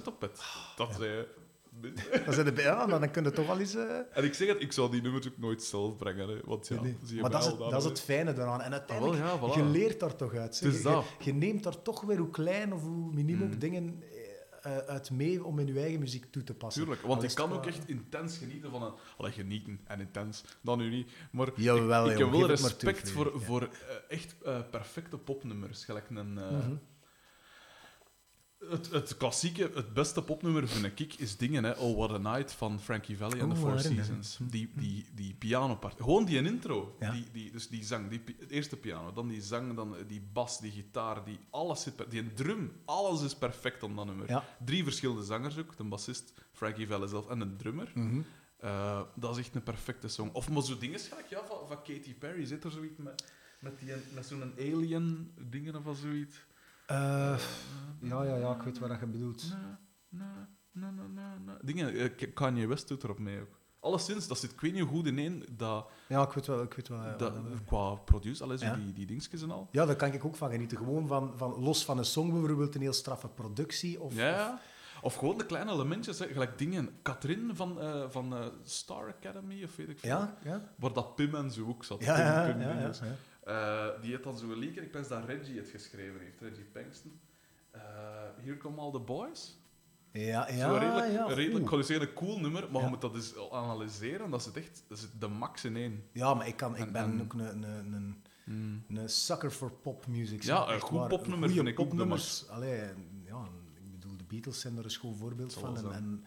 [0.00, 0.42] 1% op hebt,
[0.76, 1.26] dat zei
[2.24, 3.74] Dan, zijn de, ja, dan kun je toch wel eens...
[3.74, 6.68] eh, En ik zeg het, ik zou die nummers ook nooit zelf brengen, hè, want
[6.68, 6.96] ja, nee.
[7.04, 8.60] je Maar dat is, dat is het fijne daaraan.
[8.60, 9.56] En uiteindelijk, Ah, wel, ja, voilà.
[9.58, 10.56] je leert daar toch uit.
[10.56, 10.72] zeg.
[10.82, 10.88] Je-.
[10.88, 13.58] Je, je neemt daar toch weer hoe klein of hoe miniem ook Mm.
[13.58, 14.02] dingen
[14.62, 16.82] eh, uit mee om in je eigen muziek toe te passen.
[16.82, 18.92] Tuurlijk, want ik kan ook echt intens genieten van een...
[19.16, 21.10] Allee, genieten en intens, dan nu niet.
[21.30, 23.40] Maar Jawel, ik, heb wel toe, respect voor, ja.
[23.40, 23.68] voor eh,
[24.08, 25.84] echt eh, perfecte popnummers.
[25.84, 26.32] Gelijk een...
[26.32, 26.74] Mhm.
[28.68, 31.72] Het, het klassieke, het beste popnummer vind ik, is dingen, hè.
[31.72, 34.06] Oh, What a Night van Frankie Valli and the Oh, Four what a night.
[34.06, 34.38] Seasons.
[34.40, 36.00] Die, die, die pianopart.
[36.00, 36.96] Gewoon die intro.
[37.00, 37.10] Ja.
[37.10, 40.60] Die, die, dus die zang, die, het eerste piano, dan die zang, dan die bas,
[40.60, 42.04] die gitaar, die, alles zit...
[42.08, 44.28] Die drum, alles is perfect op dat nummer.
[44.28, 44.44] Ja.
[44.64, 45.76] Drie verschillende zangers ook.
[45.76, 47.90] De bassist, Frankie Valli zelf, en een drummer.
[47.94, 48.20] Mhm.
[48.56, 50.30] Eh, dat is echt een perfecte song.
[50.32, 52.44] Of maar zo dingen, gelijk, ja, van, van Katy Perry.
[52.44, 53.24] Zit er zoiets met,
[53.58, 56.36] met, die, met zo'n alien dingen of zoiets?
[56.90, 57.38] Eh,
[58.00, 59.44] ja, ja, ja, ik weet wat je bedoelt.
[61.60, 63.58] Dingen, eh, Kanye West doet erop mee ook.
[63.80, 66.62] Alleszins, dat zit ik weet niet hoe goed in één, dat, Ja, ik weet wel.
[66.62, 67.32] Ik weet wel wat dat,
[67.66, 68.74] qua produce, alles Ja.
[68.74, 69.68] die, die dingetjes en al.
[69.72, 70.78] ja, daar kan ik ook van genieten.
[70.78, 74.00] Gewoon van, van los van een song bijvoorbeeld een heel straffe productie.
[74.00, 74.60] Of, Ja.
[75.02, 76.26] Of gewoon de kleine elementjes, hè.
[76.26, 76.90] gelijk dingen.
[77.02, 80.10] Katrin van, eh, van eh, Star Academy, of weet ik veel.
[80.10, 80.72] ja, ja.
[80.76, 82.04] Waar dat Pim en zo ook zat.
[82.04, 82.92] Ja, Pim, Pim ja, ja,
[83.50, 87.20] Eh, die heeft dan zo'n liedje, ik pense dat Reggie het geschreven heeft, Reggie Pangston.
[87.70, 87.80] Eh
[88.42, 89.58] Here Come All The Boys.
[90.12, 91.28] Ja, Zo ja, redelijk, ja.
[91.28, 92.84] een redelijk, ik zeggen een cool nummer, maar Ja.
[92.84, 94.30] je moet dat eens analyseren.
[94.30, 96.04] Dat zit echt dat zit de max in één.
[96.12, 99.70] Ja, maar ik, kan, ik En- ben en- ook een, een, een, een sucker voor
[99.72, 100.42] popmuziek.
[100.42, 101.08] Ja, een goed waar.
[101.08, 102.48] popnummer Goeie vind ik ook de popnummers.
[102.48, 102.78] Allee,
[103.24, 103.44] ja,
[103.74, 105.76] ik bedoel, de Beatles zijn er een schoon voorbeeld van.
[105.76, 106.24] En, en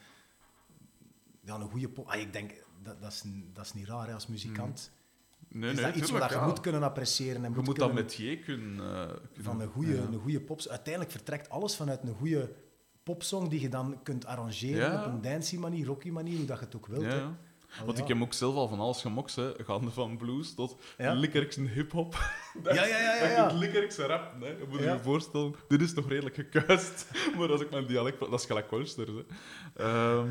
[1.42, 2.08] ja, een goede pop...
[2.08, 2.52] Ah, ik denk,
[2.84, 3.24] dat, dat, is,
[3.54, 4.92] dat is niet raar hè, als muzikant.
[5.54, 6.46] Nee, is nee, dat iets tuurlijk, wat je ja.
[6.52, 7.36] moet kunnen appreciëren.
[7.44, 8.76] En Je moet moet dat met J kunnen...
[8.76, 10.02] kunnen- van een goede, Ja.
[10.02, 10.70] een goede pops.
[10.70, 12.54] Uiteindelijk vertrekt alles vanuit een goede
[13.04, 15.00] popsong die je dan kunt arrangeren Ja.
[15.06, 17.04] op een dancey manier, rocky manier, hoe dat je het ook wilt.
[17.04, 17.22] Hè.
[17.80, 19.52] Al Want ik heb ook zelf al van alles gemokt, hè.
[19.64, 21.20] gaande van blues tot Ja.
[21.74, 22.16] hip-hop.
[22.64, 23.50] Ja, ja, ja, ja, ja.
[23.50, 24.48] ik likkerikse rap, hè.
[24.48, 25.56] je moet je je voorstellen.
[25.68, 27.06] Dit is nog redelijk gekuist,
[27.38, 28.20] maar als ik mijn dialect...
[28.20, 30.24] Dat is gelijk Holster, hè.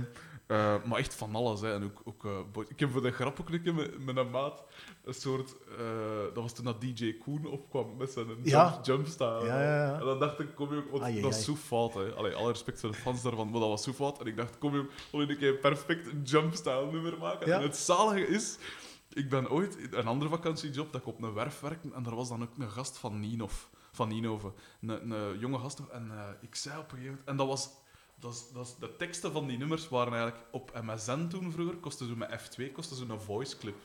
[0.52, 1.72] Eh, maar echt van alles, hè.
[1.74, 4.30] En ook, ook, eh, ik heb voor de grap ook een keer met, met een
[4.30, 4.62] maat
[5.04, 5.54] een soort...
[5.78, 8.78] eh, dat was toen dat DJ Koen opkwam met zijn Ja.
[8.82, 9.44] jumpstyle.
[9.44, 9.98] Ja, ja.
[9.98, 10.90] En dan dacht ik, kom je ook...
[10.90, 11.44] Want Ai, ai, dat is ai.
[11.44, 12.12] zo fout, hè.
[12.14, 14.20] Allee, alle respect voor de fans daarvan, maar dat was zo fout.
[14.20, 17.52] En ik dacht, kom je wil je een keer perfect een jumpstyle nummer maken?
[17.52, 18.58] En het zalige is...
[19.12, 22.28] Ik ben ooit een andere vakantiejob dat ik op een werf werkte en daar was
[22.28, 23.52] dan ook een gast van Ninov,
[23.92, 25.88] van Ninove, een, een jonge gast nog.
[25.88, 26.10] En
[26.40, 27.70] ik zei op een gegeven moment, en dat was
[28.22, 31.76] dat is, dat is, de teksten van die nummers waren eigenlijk op MSN toen vroeger,
[31.76, 33.76] kostte zo met F2, kostte zo een voice clip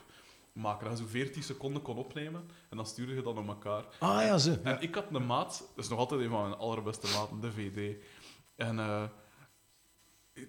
[0.54, 0.90] maken.
[0.90, 3.86] Dat je zo 14 seconden kon opnemen en dan stuurde je dat naar elkaar.
[4.00, 4.56] Ah ja, zo.
[4.64, 7.52] En ik had een maat, dat is nog altijd een van mijn allerbeste maten, de
[7.52, 8.04] VD.
[8.56, 9.04] En eh,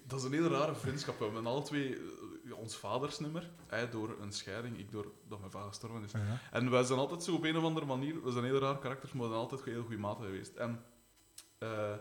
[0.06, 1.19] dat is een hele rare vriendschap.
[1.19, 1.97] We hebben alle twee
[2.47, 6.12] eh, ons vadersnummer, hij door een scheiding, ik door dat mijn vader gestorven is.
[6.12, 6.40] Ja.
[6.51, 9.12] En wij zijn altijd zo op een of andere manier, we zijn hele raar karakters,
[9.12, 10.56] maar we zijn altijd heel goede maten geweest.
[10.56, 10.85] En
[11.59, 11.94] eh,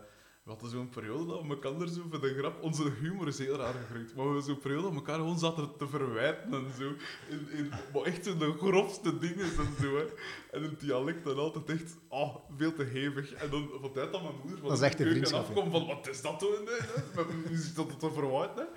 [0.47, 3.55] we hadden zo'n periode dat we elkaar zo voor de grap, onze humor is heel
[3.55, 6.83] raar gegroeid, maar we zo'n periode dat we elkaar gewoon zaten te verwijten en zo.
[7.29, 9.97] In, in, maar echt zo de grofste dingen en zo.
[9.97, 10.05] Hè.
[10.51, 13.33] En een dialect dan altijd echt oh, veel te hevig.
[13.33, 15.71] En dan van tijd dat mijn moeder van Dat is de echt keuken vriendschap, afkomt
[15.71, 16.69] van wat is dat toen?
[17.15, 18.67] Met muziek dat te verwijten.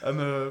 [0.00, 0.46] En, eh,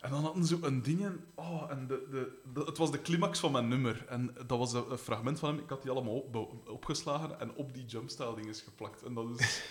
[0.00, 3.38] en dan hadden ze een ding oh, en de, de, de- het was de climax
[3.40, 4.04] van mijn nummer.
[4.08, 5.58] En dat was een, een fragment van hem.
[5.58, 9.02] Ik had die allemaal op, opgeslagen en op die jumpstyle dingen geplakt.
[9.02, 9.62] En dat is...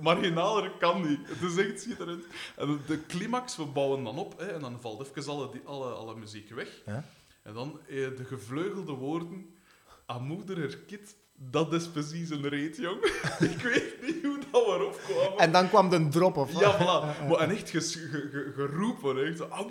[0.00, 1.20] Marginaler kan niet.
[1.28, 2.24] Het is echt schitterend.
[2.56, 5.92] En de climax, we bouwen dan op hè, en dan valt even alle, die, alle,
[5.92, 6.82] alle muziek weg.
[6.86, 7.04] Ja.
[7.42, 9.50] En dan eh, de gevleugelde woorden...
[10.08, 13.04] Aan moeder haar kind, dat is precies een reet, jong.
[13.52, 15.38] ik weet niet hoe dat waarop kwam.
[15.38, 16.60] En dan kwam de drop, of?
[16.60, 17.28] Ja, voilà.
[17.28, 17.70] Maar, en echt
[18.54, 19.26] geroepen.
[19.26, 19.36] Echt.
[19.38, 19.70] zo, Ah,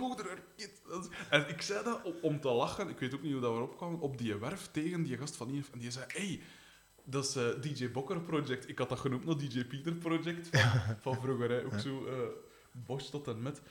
[1.02, 2.90] is- En ik zei dat om, te lachen.
[2.90, 3.96] Ik weet ook niet hoe dat we opkwam.
[4.02, 5.66] Op die werf tegen die gast van hier.
[5.74, 6.42] En die zei: Hey,
[7.06, 8.70] dat is eh, DJ Bokker Project.
[8.70, 10.50] Ik had dat genoemd naar DJ Pieter Project.
[10.52, 11.50] Van, van vroeger.
[11.50, 11.66] Hè.
[11.66, 12.14] Ook zo uh,
[12.72, 13.62] Bosch tot en met.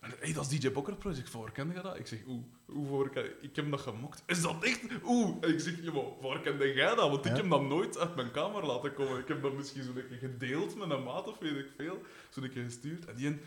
[0.00, 1.30] En hey, dat is DJ Bokker Project.
[1.30, 1.98] Voor ken je dat?
[1.98, 3.10] Ik zeg: Oeh, hoe voor
[3.40, 4.22] Ik heb dat gemokt.
[4.26, 4.80] Is dat echt?
[5.04, 5.36] Oeh.
[5.40, 7.10] En ik zeg: Ja, maar voor kende jij dat?
[7.10, 9.18] Want ik heb dat nooit uit mijn kamer laten komen.
[9.18, 12.02] Ik heb dat misschien zo'n keer gedeeld met een maat of weet ik veel.
[12.28, 13.04] Zo'n keer gestuurd.
[13.04, 13.40] En die een,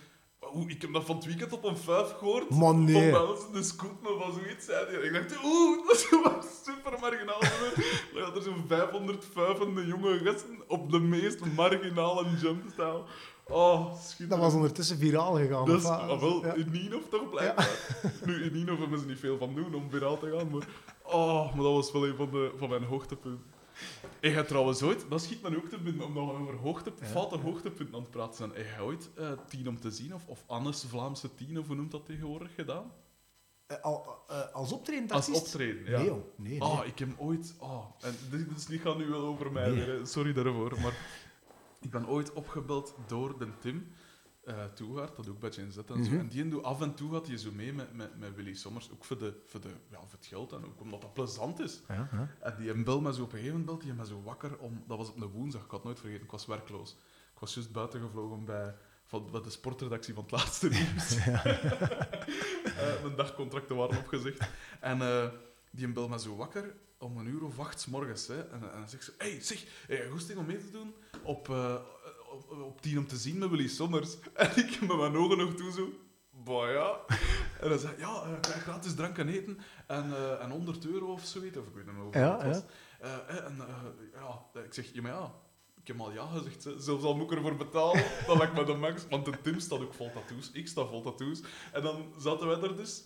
[0.55, 2.49] Oeh, ik heb dat van het weekend op een vijf gehoord.
[2.49, 3.11] Man, nee.
[3.11, 5.01] Van in de scoot, maar van zoiets zei hij.
[5.01, 5.87] Ik dacht, oeh,
[6.23, 7.39] dat is super marginaal.
[8.13, 13.03] Dan had er zo'n 500 vuivende jonge gasten op de meest marginale jumpstyle.
[13.47, 13.93] Oh.
[14.19, 15.65] Dat was ondertussen viraal gegaan.
[15.65, 16.53] Dat of is, ah, wel, Ja.
[16.53, 17.69] in Ninov toch blijkbaar.
[18.25, 20.67] Nu, in Ninov hebben ze niet veel van doen om viraal te gaan, maar...
[21.03, 23.43] Oh, maar dat was wel een van, de, van mijn hoogtepunten.
[24.21, 27.05] Ik heb trouwens ooit, dat schiet me ook te binnen, omdat we over hoogte, Ja.
[27.05, 28.49] foute hoogtepunten aan het praten zijn.
[28.53, 31.75] Heb jij ooit eh, Tien om te zien, of, of Annes Vlaamse Tien, of hoe
[31.75, 32.91] noemt dat tegenwoordig, gedaan?
[33.67, 35.97] Eh, al, eh, als optredend Als optreden, ja.
[35.97, 36.09] Nee.
[36.09, 36.61] Nee, nee.
[36.61, 37.55] Oh, ik heb ooit...
[37.59, 40.05] Oh, en dit, dit niet gaat nu wel over mij Nee.
[40.05, 40.93] sorry daarvoor, maar
[41.81, 43.87] ik ben ooit opgebeld door de Tim
[44.43, 46.09] eh Toegaard, dat ik bij Gen Z en zo.
[46.09, 46.19] Mhm.
[46.19, 48.91] En die doet af en toe gaat hij zo mee met, met, met Willy Sommers,
[48.91, 51.81] ook voor, de, voor, de, ja, voor het geld en ook omdat dat plezant is.
[51.87, 52.35] Ja, ja.
[52.39, 54.83] En die bel me zo op een gegeven moment, die me zo wakker om...
[54.87, 56.97] Dat was op een woensdag, ik had nooit vergeten, ik was werkloos.
[57.33, 61.15] Ik was juist buiten gevlogen bij, van, bij de sportredactie van het laatste nieuws.
[61.15, 64.49] Eh, mijn dagcontracten waren opgezegd.
[64.79, 65.29] En eh,
[65.71, 68.27] die bel me zo wakker om een uur of acht 's morgens.
[68.27, 68.41] Hè.
[68.41, 70.93] En, en dan zegt ze, hey, zeg, je goesting om mee te doen
[71.23, 71.47] op,
[72.31, 74.17] op, op tien om te zien met Willy Sommers?
[74.33, 75.89] En ik met mijn ogen nog toe zo...
[76.43, 76.99] Bah ja.
[77.59, 81.11] En dan zei ja, eh, krijg gratis drank en eten en, eh, en 100 euro
[81.11, 81.57] of zoiets.
[81.57, 82.63] Of ik weet niet meer hoeveel Ja, het was.
[82.99, 83.25] ja.
[83.27, 83.57] Eh, en
[84.13, 85.33] ja, ik zeg, ja, maar ja,
[85.81, 86.63] ik heb al ja gezegd.
[86.63, 86.79] hè.
[86.81, 89.07] Zelfs al moet ik ervoor betalen, dan lijkt me de max.
[89.09, 91.41] Want de Tim staat ook vol tattoos, ik sta vol tattoos.
[91.71, 93.03] En dan zaten wij er dus,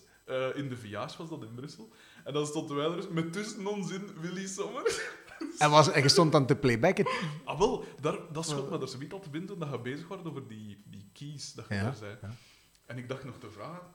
[0.56, 1.90] in de Viage was dat in Brussel.
[2.24, 5.02] En dan stonden wij er dus met tussen ons in Willy Sommers.
[5.58, 7.08] En, was, en je stond dan te playbacken.
[7.44, 10.48] Ah wel, daar, dat schot me er zoiets al te dat je bezig was over
[10.48, 12.18] die, die keys dat je Ja, daar zei.
[12.22, 12.36] ja.
[12.86, 13.88] En ik dacht nog te vragen.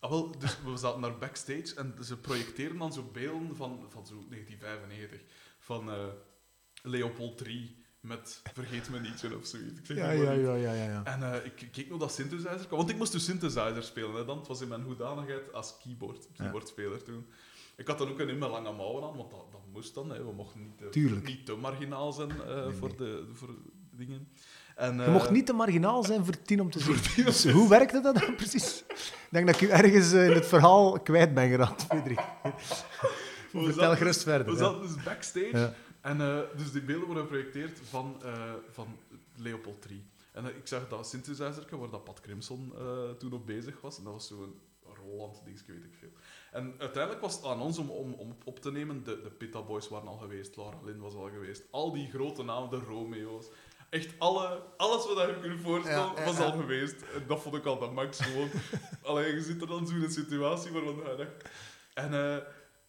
[0.00, 4.06] Ah, wel, dus we zaten naar backstage en ze projecteren dan zo beelden van, van
[4.06, 5.20] zo 1995.
[5.58, 6.06] Van eh,
[6.82, 9.78] Leopold III met Vergeet me nietje of zoiets.
[9.78, 10.84] Ik zeg Ja, ja, ja, ja, ja.
[10.84, 11.04] ja.
[11.04, 14.14] En eh, ik keek nog dat synthesizer kwam, want ik moest dus synthesizer spelen.
[14.14, 14.38] Hè, dan.
[14.38, 17.26] Het was in mijn hoedanigheid als keyboard, keyboardspeler toen.
[17.76, 20.10] Ik had dan ook een mijn lange mouwen aan, want dat, dat moest dan.
[20.10, 20.24] Hè.
[20.24, 21.26] We mochten niet te, Tuurlijk.
[21.26, 22.96] niet te marginaal zijn eh, Nee, voor, nee.
[22.98, 23.48] De, voor
[23.90, 24.28] dingen.
[24.76, 27.24] En, Je eh, mocht niet te marginaal zijn voor tien om te zien.
[27.24, 28.84] Dus hoe werkte dat dan precies?
[28.88, 32.20] Ik denk dat ik u ergens eh, in het verhaal kwijt ben geraakt, Frederik.
[33.50, 34.46] Vertel zaten- gerust verder.
[34.46, 34.58] We ja.
[34.58, 35.74] zaten dus backstage Ja.
[36.00, 38.86] en eh, dus die beelden worden geprojecteerd van, eh, van
[39.36, 40.04] Leopold III.
[40.32, 43.98] En eh, ik zag dat synthesizer waar dat Pat Crimson eh, toen op bezig was.
[43.98, 44.54] En dat was zo'n
[45.04, 46.08] Roland dingetje, weet ik veel.
[46.52, 49.04] En uiteindelijk was het aan ons om, om, om op te nemen.
[49.04, 51.62] De, de Pitta Boys waren al geweest, Laura Lynn was al geweest.
[51.70, 53.46] Al die grote namen, de Romeo's.
[53.90, 57.02] Echt alle, alles wat je kunt voorstellen, Ja, was al geweest.
[57.02, 58.50] En dat vond ik al de max gewoon.
[59.02, 61.50] Alleen je zit er dan zo in een situatie waarvan je dacht...
[61.94, 62.46] En eh,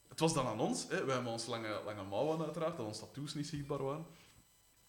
[0.08, 0.88] het was dan aan ons.
[0.90, 1.06] Hè.
[1.06, 4.06] Wij hebben ons lange, lange mouwen uiteraard, dat onze tattoos niet zichtbaar waren.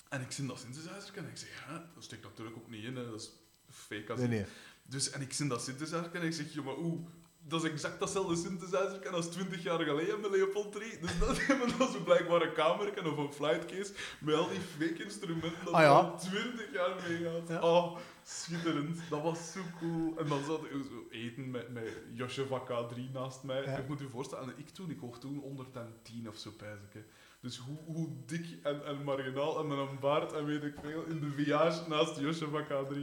[0.09, 2.96] En ik zie dat synthesizer en ik zeg, hè, dat steekt natuurlijk ook niet in,
[2.96, 3.10] hè.
[3.10, 3.30] dat is
[3.70, 4.44] fake als Nee, nee.
[4.82, 7.01] Dus, en ik zie dat synthesizer en ik zeg, joh, maar oeh,
[7.48, 10.98] dat is exact datzelfde synthesizer als 20 jaar geleden met Leopold III.
[11.00, 11.40] Dus dat
[11.78, 15.80] dan zo blijkbaar een kamer of een flightcase met al die fake instrumenten dat Ah,
[15.80, 15.88] ja.
[15.88, 17.48] al 20 jaar meegaat.
[17.48, 17.60] Ja.
[17.60, 20.18] Oh, Schitterend, dat was zo cool.
[20.18, 23.62] En dan zat ik zo eten met, met Josje van K3 naast mij.
[23.62, 23.76] Ja.
[23.76, 27.04] Ik moet je voorstellen, en ik toen, ik woog toen 110 of zo, pijs ik.
[27.44, 31.04] Dus hoe, hoe dik en, en marginaal en met een baard en weet ik veel,
[31.04, 32.96] in de viage naast Josje van K3.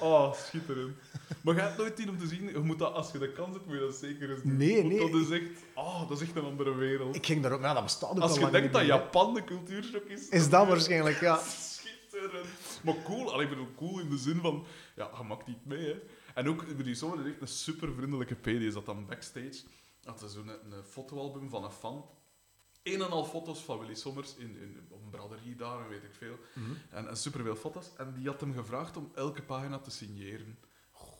[0.00, 0.96] Oh, schitterend.
[1.42, 3.54] Maar ga het nooit zien om te zien, je moet dat, als je de kans
[3.54, 4.56] hebt, moet je dat zeker eens doen.
[4.56, 5.10] Nee, Want nee.
[5.10, 7.16] Dat is echt, oh, dat is echt een andere wereld.
[7.16, 7.60] Ik ging daar ook...
[7.60, 8.86] Nou, dat bestaat ook Als al je denkt dat.
[8.86, 10.28] Japan de cultuurshock is...
[10.28, 11.36] Is dat waarschijnlijk, ja.
[11.46, 12.46] Schitterend.
[12.82, 14.64] Maar cool, allee, ik bedoel cool in de zin van,
[14.96, 16.02] ja, je maakt niet mee, hè.
[16.34, 19.62] En ook, Willy Sommer is echt een super vriendelijke P, die zat dan backstage.
[20.04, 20.50] Had ze zo'n
[20.88, 22.04] fotoalbum van een fan.
[22.86, 26.02] Een en al foto's van Willy Sommers in, in, op een braderie daar en weet
[26.02, 26.38] ik veel.
[26.54, 26.70] Mhm.
[26.90, 27.96] En, en superveel foto's.
[27.96, 30.58] En die had hem gevraagd om elke pagina te signeren.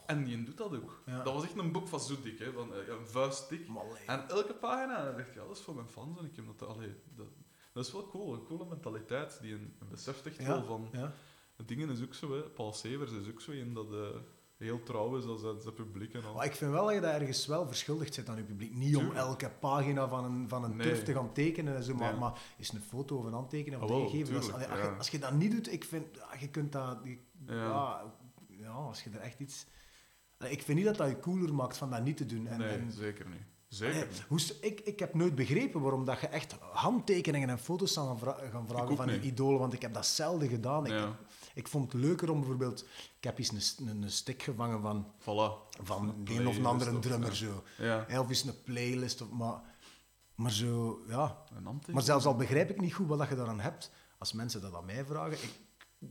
[0.07, 1.03] En die doet dat ook.
[1.07, 1.23] Ja.
[1.23, 3.69] Dat was echt een boek van zo dik, hè, van eh, ja, een vuist dik.
[4.07, 6.19] En elke pagina, en dacht ja, dat is voor mijn fans.
[6.19, 7.27] En ik heb dat, allee, dat,
[7.73, 10.89] dat is wel cool, een coole mentaliteit die een, een beseft echt wel van.
[10.93, 11.13] ja.
[11.67, 12.41] Dingen is ook zo, hè.
[12.43, 14.09] Paul Severs is ook zo in dat eh,
[14.57, 16.35] heel trouw is als zijn publiek en al.
[16.35, 18.75] Maar ik vind wel dat je dat ergens wel verschuldigd zit aan je publiek.
[18.75, 20.87] Niet om elke pagina van een, van een Nee.
[20.87, 22.21] turf te gaan tekenen, en zo, maar, Nee.
[22.21, 24.33] maar is een foto of een handtekening of wel, dingen geven.
[24.33, 24.93] dat is- tuurlijk, allee, als, ja.
[24.93, 26.07] je, als je dat niet doet, ik vind,
[26.41, 26.99] je kunt dat...
[27.05, 28.03] je- Ja.
[28.49, 28.71] ja.
[28.71, 29.67] Als je er echt iets...
[30.49, 32.47] Ik vind niet dat dat je cooler maakt van dat niet te doen.
[32.47, 33.43] En, nee, en- zeker niet.
[33.69, 38.07] Zeker hoe ik, ik heb nooit begrepen waarom dat je echt handtekeningen en foto's zou
[38.07, 40.87] gaan, vra- gaan vragen van je idolen, want ik heb dat zelden gedaan.
[40.87, 41.09] Ik, Ja.
[41.09, 42.81] ik vond het leuker om bijvoorbeeld...
[43.17, 45.77] Ik heb eens een, een, een stick gevangen van, Voilà.
[45.83, 47.35] van Een een of een andere of- drummer, ja.
[47.35, 47.63] zo.
[47.79, 49.61] Ja, Of eens een playlist, of, maar,
[50.35, 51.45] maar zo, ja.
[51.93, 54.75] Maar zelfs al begrijp ik niet goed wat dat je daaraan hebt, als mensen dat
[54.75, 55.61] aan mij vragen, ik,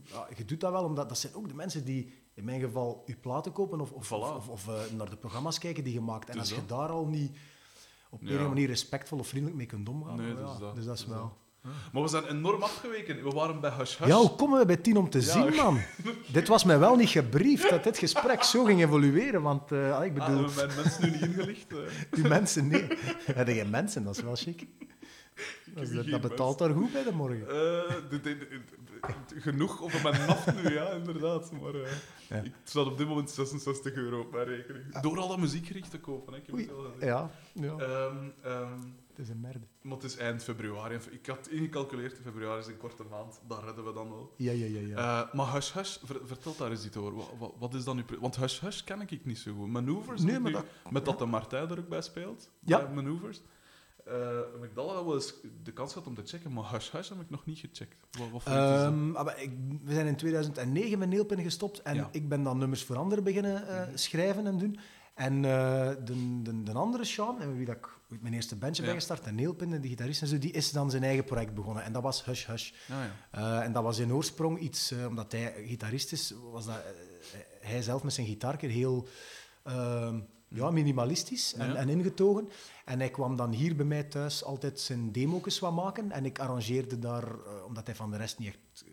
[0.02, 3.02] ja, je doet dat wel, omdat dat zijn ook de mensen die in mijn geval
[3.06, 4.10] je platen kopen of, of, Voilà.
[4.10, 6.28] of, of, of, eh, naar de programma's kijken die je maakt.
[6.28, 7.36] En Dus als je daar al niet
[8.10, 8.32] op een Ja.
[8.32, 10.94] of andere manier respectvol of vriendelijk mee kunt omgaan, Nee, ja, dus dat- dus dat
[10.94, 11.36] is dus wel...
[11.92, 13.22] Maar we zijn enorm afgeweken.
[13.24, 14.08] We waren bij Hush Hush.
[14.08, 15.24] Ja, hoe komen we bij tien om te Ja.
[15.24, 15.78] zien, man?
[16.32, 20.18] dit was mij wel niet gebriefd, dat dit gesprek zo ging evolueren, want eh, ik
[20.18, 20.44] Ah, bedoel...
[20.44, 21.72] hebben mijn mensen nu niet ingelicht?
[21.72, 21.76] eh.
[22.20, 22.86] Die mensen, nee.
[23.34, 24.66] Ja, die mensen, dat is wel chic.
[25.74, 27.46] Dat, geen betaalt daar goed bij de morgen.
[27.48, 31.50] De- de- de- de- genoeg over mijn naf nu, ja, inderdaad.
[31.62, 31.72] Maar
[32.28, 32.36] Ja.
[32.36, 35.00] ik staat op dit moment 66 euro op mijn rekening.
[35.00, 36.38] Door al dat muziekgericht te kopen, hè.
[36.38, 36.64] Ik heb Oei.
[36.66, 37.04] het wel gezegd.
[37.04, 37.72] Ja, ja.
[37.84, 38.78] Ehm, ehm,
[39.16, 39.66] het is een merde.
[39.82, 40.98] maar het is eind februari.
[41.10, 43.40] Ik had ingecalculeerd, februari is een korte maand.
[43.48, 44.32] Dat redden we dan wel.
[44.36, 44.80] Ja, ja, ja.
[44.80, 44.96] ja.
[45.26, 47.14] Eh, maar Hush Hush, ver- vertel daar eens iets over.
[47.14, 49.68] Wat, wat, wat is dan pre- Want Hush Hush ken ik niet zo goed.
[49.68, 52.50] Maneuvers, Nee, maar nu- dat- met dat de Martijn er ook bij speelt.
[52.60, 52.84] Ja.
[52.84, 53.40] bij Maneuvers.
[54.52, 57.20] Heb ik dat wel eens de kans gehad om te checken, maar Hush Hush heb
[57.20, 57.96] ik nog niet gecheckt.
[58.18, 59.50] Wat, wat ik,
[59.84, 62.08] we zijn in 2009 met Neelpin gestopt en Ja.
[62.12, 63.96] ik ben dan nummers voor anderen beginnen eh, Mhm.
[63.96, 64.78] schrijven en doen.
[65.14, 68.88] En eh, de, de, de andere Sean, en wie dat ik mijn eerste bandje Ja.
[68.88, 71.82] ben gestart, en Neelpin, de gitarist en zo, die is dan zijn eigen project begonnen.
[71.84, 72.72] En dat was Hush Hush.
[72.90, 73.58] Ah, ja.
[73.58, 77.40] Eh, en dat was in oorsprong iets, eh, omdat hij gitarist is, was dat, eh,
[77.68, 79.08] hij zelf met zijn gitaarker heel
[79.62, 81.74] ehm, ja, minimalistisch en, Ja.
[81.74, 82.48] en ingetogen.
[82.84, 86.12] En hij kwam dan hier bij mij thuis altijd zijn demo's wat maken.
[86.12, 87.24] En ik arrangeerde daar,
[87.66, 88.84] omdat hij van de rest niet echt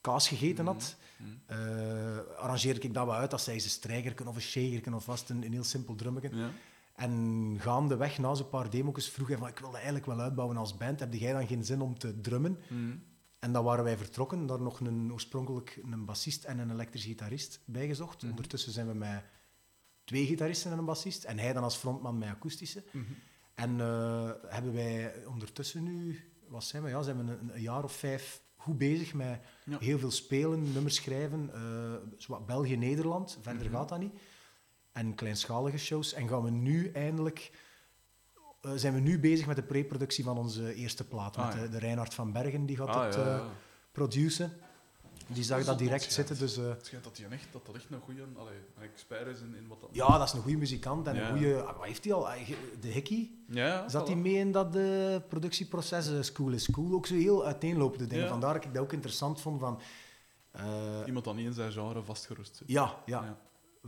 [0.00, 1.30] kaas gegeten had, Mhm.
[1.46, 5.30] eh, arrangeerde ik dat wat uit als zij een strijgerken of een shagerken of vast
[5.30, 6.30] een, een heel simpel drummetje.
[6.96, 10.56] En gaandeweg, na zo'n paar demo's, vroeg hij van, ik wil dat eigenlijk wel uitbouwen
[10.56, 11.00] als band.
[11.00, 12.58] Heb jij dan geen zin om te drummen?
[12.68, 12.96] Mhm.
[13.38, 17.60] En dan waren wij vertrokken, daar nog een, oorspronkelijk een bassist en een elektrisch gitarist
[17.64, 18.22] bijgezocht.
[18.22, 18.30] Mhm.
[18.30, 19.22] Ondertussen zijn we met
[20.04, 21.24] twee gitaristen en een bassist.
[21.24, 22.84] En hij dan als frontman met akoestische.
[22.92, 23.04] Mhm.
[23.54, 26.88] En eh, hebben wij ondertussen nu, wat zijn we?
[26.88, 29.78] Ja, zijn we een, een jaar of vijf goed bezig met Ja.
[29.78, 31.50] heel veel spelen, nummers schrijven.
[31.54, 34.12] eh, zowat België, Nederland, verder gaat dat niet.
[34.96, 36.12] En kleinschalige shows.
[36.12, 37.50] En gaan we nu eindelijk,
[38.60, 41.36] eh, zijn we nu bezig met de preproductie van onze eerste plaat.
[41.36, 41.60] Ah, met ja.
[41.62, 43.44] de, de Reinhard van Bergen, die gaat Ah, het ja, eh,
[43.92, 44.52] produceren.
[45.28, 46.38] Die zag dat direct zitten.
[46.38, 48.22] Dus, eh, Het schijnt dat hij echt, dat dat echt een goede
[48.80, 49.90] expert is in, in wat dat...
[49.92, 51.28] ja, dat is een goede muzikant en Ja.
[51.28, 51.62] een goede...
[51.62, 52.28] ah, Wat heeft hij al?
[52.28, 52.48] Ah,
[52.80, 53.30] De Hickey?
[53.48, 54.70] Ja, Zat hij mee in dat
[55.28, 56.26] productieproces?
[56.26, 56.92] School is Cool.
[56.94, 58.24] Ook zo heel uiteenlopende dingen.
[58.24, 58.30] Ja.
[58.30, 59.60] Vandaar dat ik dat ook interessant vond.
[59.60, 59.80] Van,
[60.50, 60.64] eh,
[61.06, 62.68] Iemand dat niet in zijn genre vastgeroest zit.
[62.68, 63.38] ja, ja.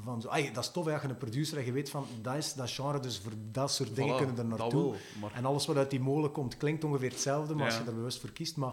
[0.01, 2.37] Van zo, dat is tof hè, als je een producer en je weet van dat
[2.37, 4.95] is dat genre, dus voor dat soort dingen Voilà, kunnen er naartoe.
[5.21, 5.33] maar...
[5.35, 8.21] En alles wat uit die molen komt klinkt ongeveer hetzelfde, maar als je er bewust
[8.21, 8.57] voor kiest.
[8.57, 8.73] Maar,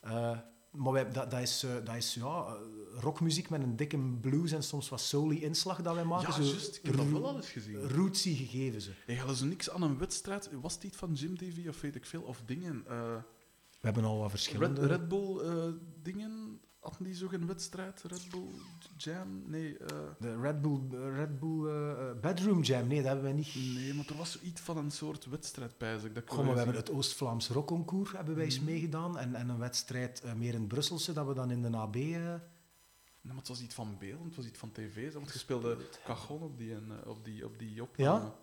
[0.00, 0.38] eh,
[0.70, 2.56] maar wij, dat, dat is, eh, dat is ja,
[3.00, 6.42] rockmuziek met een dikke blues en soms wat soul inslag dat wij maken.
[6.42, 6.76] Ja, juist.
[6.76, 7.88] Ik heb dat wel al eens gezien.
[7.88, 8.90] Rootsy gegeven ze.
[9.06, 10.50] Hey, hadden ze niks aan een wedstrijd?
[10.60, 12.22] Was iets van Jim Davy of weet ik veel?
[12.22, 12.84] Of dingen?
[12.88, 13.14] eh,
[13.80, 14.86] We hebben al wat Red, verschillende...
[14.86, 15.64] Red Bull eh,
[16.02, 16.60] dingen?
[16.82, 18.02] Hadden die zo geen wedstrijd?
[18.02, 18.48] Red Bull
[18.96, 19.42] Jam?
[19.46, 19.76] Nee.
[19.78, 19.86] eh,
[20.18, 23.54] De Red Bull, eh, Red Bull eh, Bedroom Jam, nee, dat hebben wij niet.
[23.74, 25.92] nee, maar er was iets van een soort wedstrijd bij.
[26.12, 28.64] Dat Goh, maar we hebben het Oost-Vlaams Rockconcours hebben wij eens Mhm.
[28.64, 29.18] meegedaan.
[29.18, 31.96] En, en een wedstrijd meer in Brusselse, dat we dan in de AB...
[31.96, 32.34] eh,
[33.20, 35.12] maar het was iets van beeld, het was iets van tv.
[35.12, 36.74] Want je speelde cajon op die,
[37.06, 38.20] op die, op die opname.
[38.24, 38.34] Ja?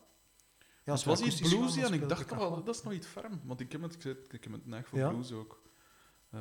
[0.83, 3.39] Ja, het was iets bluesy en ik dacht, oh, dat is nog iets ferm.
[3.43, 5.09] Want ik heb het, ik heb het neig voor Ja.
[5.09, 5.61] blues ook.
[6.31, 6.39] Eh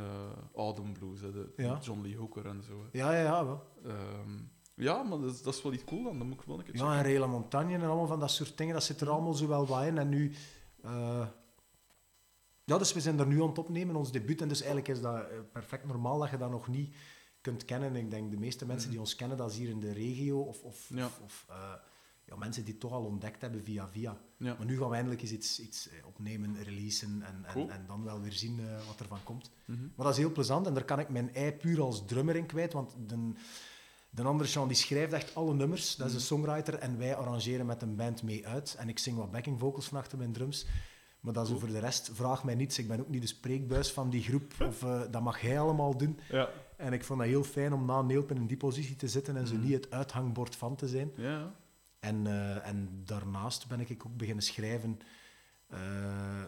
[0.55, 1.79] Autumn Blues, hè, de, Ja.
[1.83, 2.83] John Lee Hooker en zo.
[2.83, 2.99] hè.
[2.99, 3.63] Ja, ja, ja, wel.
[3.85, 4.39] Ehm,
[4.75, 6.19] ja, maar dat is, dat is wel iets cool dan.
[6.19, 8.59] Dan moet ik wel een keer Ja, en Rela Montagne en allemaal van dat soort
[8.59, 9.99] dingen, dat zit er allemaal zo wel bij in.
[9.99, 10.33] En nu...
[10.83, 11.27] eh,
[12.65, 14.41] ja, dus we zijn er nu aan het opnemen, ons debuut.
[14.41, 16.95] En dus eigenlijk is dat eh, perfect normaal dat je dat nog niet
[17.41, 17.97] kunt kennen.
[17.97, 20.41] Ik denk, de meeste mensen die ons kennen, dat is hier in de regio.
[20.41, 21.05] Of, of, Ja.
[21.07, 21.47] of, of,
[22.29, 24.17] ja, mensen die het toch al ontdekt hebben via via.
[24.37, 24.55] Ja.
[24.59, 27.71] Maar nu gaan we eindelijk eens iets, iets eh, opnemen, releasen en, en, Cool.
[27.71, 29.51] en dan wel weer zien eh, wat er van komt.
[29.65, 29.81] Mhm.
[29.95, 32.47] Maar dat is heel plezant en daar kan ik mijn ei puur als drummer in
[32.47, 33.33] kwijt, want de,
[34.11, 37.67] de andere Sean die schrijft echt alle nummers, dat is een songwriter en wij arrangeren
[37.67, 38.75] met een band mee uit.
[38.79, 40.67] En ik zing wat backing vocals van achter mijn drums.
[41.21, 41.61] Maar dat is Cool.
[41.61, 42.79] voor de rest, vraag mij niets.
[42.79, 45.97] Ik ben ook niet de spreekbuis van die groep, of eh, dat mag hij allemaal
[45.97, 46.19] doen.
[46.31, 46.49] Ja.
[46.77, 49.47] En ik vond dat heel fijn om na Neelpen in die positie te zitten en
[49.47, 49.63] zo Mhm.
[49.65, 51.11] niet het uithangbord van te zijn.
[51.17, 51.55] Ja.
[52.01, 54.99] En, eh, en daarnaast ben ik ook beginnen schrijven.
[55.69, 55.79] eh,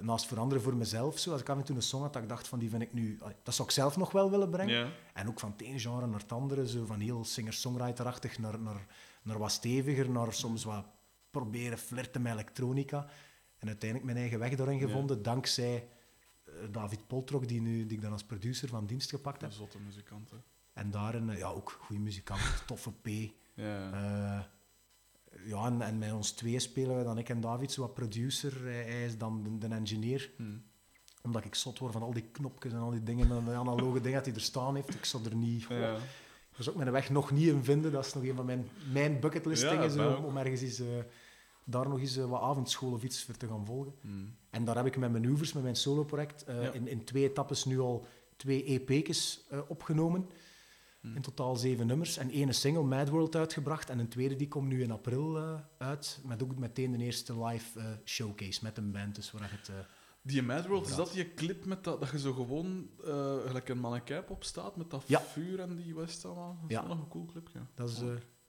[0.01, 1.19] naast veranderen voor mezelf.
[1.19, 1.33] Zo.
[1.33, 2.93] Als ik af en toe een song had, dat ik dacht van die vind ik
[2.93, 3.19] nu...
[3.43, 4.93] Dat zou ik zelf nog wel willen brengen.
[5.15, 6.69] En ook van het ene genre naar het andere.
[6.69, 8.87] Zo van heel singer-songwriter-achtig naar, naar,
[9.23, 10.11] naar wat steviger.
[10.11, 10.85] Naar soms wat
[11.31, 13.07] proberen flirten met elektronica.
[13.59, 15.23] En uiteindelijk mijn eigen weg daarin gevonden.
[15.23, 15.89] Dankzij
[16.45, 19.51] eh, David Poltrok, die, nu, die ik dan als producer van dienst gepakt heb.
[19.51, 20.37] Een zotte muzikant, hè.
[20.73, 22.41] En daarin, ja, ook goede muzikant.
[22.67, 23.09] Toffe P.
[23.55, 24.51] Ja.
[25.45, 28.65] Ja, en, en met ons twee spelen we dan, ik en David, zo wat producer.
[28.65, 30.31] Hij, is dan de, de engineer.
[30.37, 30.43] Hm.
[31.23, 34.01] Omdat ik zot word van al die knopjes en al die dingen, en de analoge
[34.01, 34.95] dingen dat hij er staan heeft.
[34.95, 35.63] Ik zou er niet...
[35.69, 35.97] Ja.
[36.57, 37.93] Er zou ik mijn weg nog niet in vinden.
[37.93, 40.27] Dat is nog een van mijn, mijn bucketlist Ja, dingen, zo, mij om, ook.
[40.27, 40.87] om ergens eens, eh,
[41.65, 43.95] daar nog eens eh, wat avondschool of iets voor te gaan volgen.
[44.01, 44.09] Hm.
[44.51, 46.73] En daar heb ik met Manoeuvres, met mijn soloproject, eh Ja.
[46.73, 48.07] in, in twee etappes nu al
[48.37, 50.29] twee eh, opgenomen.
[51.01, 51.15] Hm.
[51.15, 52.17] In totaal zeven nummers.
[52.17, 53.91] En één single, Mad World, uitgebracht.
[53.91, 56.21] En een tweede die komt nu in april eh, uit.
[56.25, 59.15] Met ook meteen de eerste live eh, showcase met een band.
[59.15, 59.69] Dus waar je het...
[59.69, 59.75] eh,
[60.23, 62.91] Die Mad World, is dat die clip met dat, dat je zo gewoon
[63.47, 65.21] gelijk een mannekijp op staat met dat Ja.
[65.21, 66.59] vuur en die West allemaal?
[66.61, 66.87] Dat is Ja.
[66.87, 67.67] wel nog een cool clip, ja.
[67.75, 67.99] Dat is,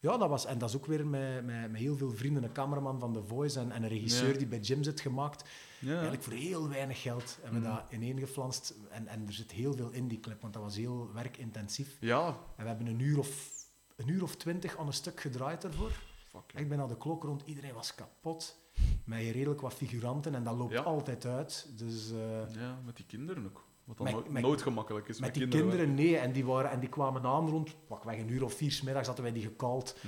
[0.02, 2.44] ja, dat was, en dat is ook weer met, met, met heel veel vrienden.
[2.44, 4.38] Een cameraman van The Voice en, en een regisseur Ja.
[4.38, 5.50] die bij Jim zit gemaakt.
[5.80, 7.76] Ja, Eigenlijk voor heel weinig geld hebben we Mhm.
[7.78, 8.74] dat ineengeflanst.
[8.90, 11.98] En, en er zit heel veel in die clip, want dat was heel werkintensief.
[12.00, 12.28] ja.
[12.56, 13.50] En we hebben een uur of,
[13.96, 15.92] een uur of twintig aan een stuk gedraaid ervoor.
[16.30, 16.60] Fuck, ja.
[16.60, 17.42] Echt bijna de klok rond.
[17.46, 18.60] Iedereen was kapot.
[19.06, 20.82] Met redelijk wat figuranten en dat loopt Ja.
[20.82, 21.68] altijd uit.
[21.78, 22.12] Dus...
[22.12, 23.66] eh, Ja, met die kinderen ook.
[23.98, 25.20] Wat dan Met- nooit, met- nooit gemakkelijk is.
[25.20, 25.70] Met die kinderen.
[25.70, 26.18] kinderen, nee.
[26.18, 29.08] En die, waren, en die kwamen aan rond, pakweg een uur of vier 's middags
[29.08, 29.98] hadden wij die gekald.
[30.02, 30.08] Hm.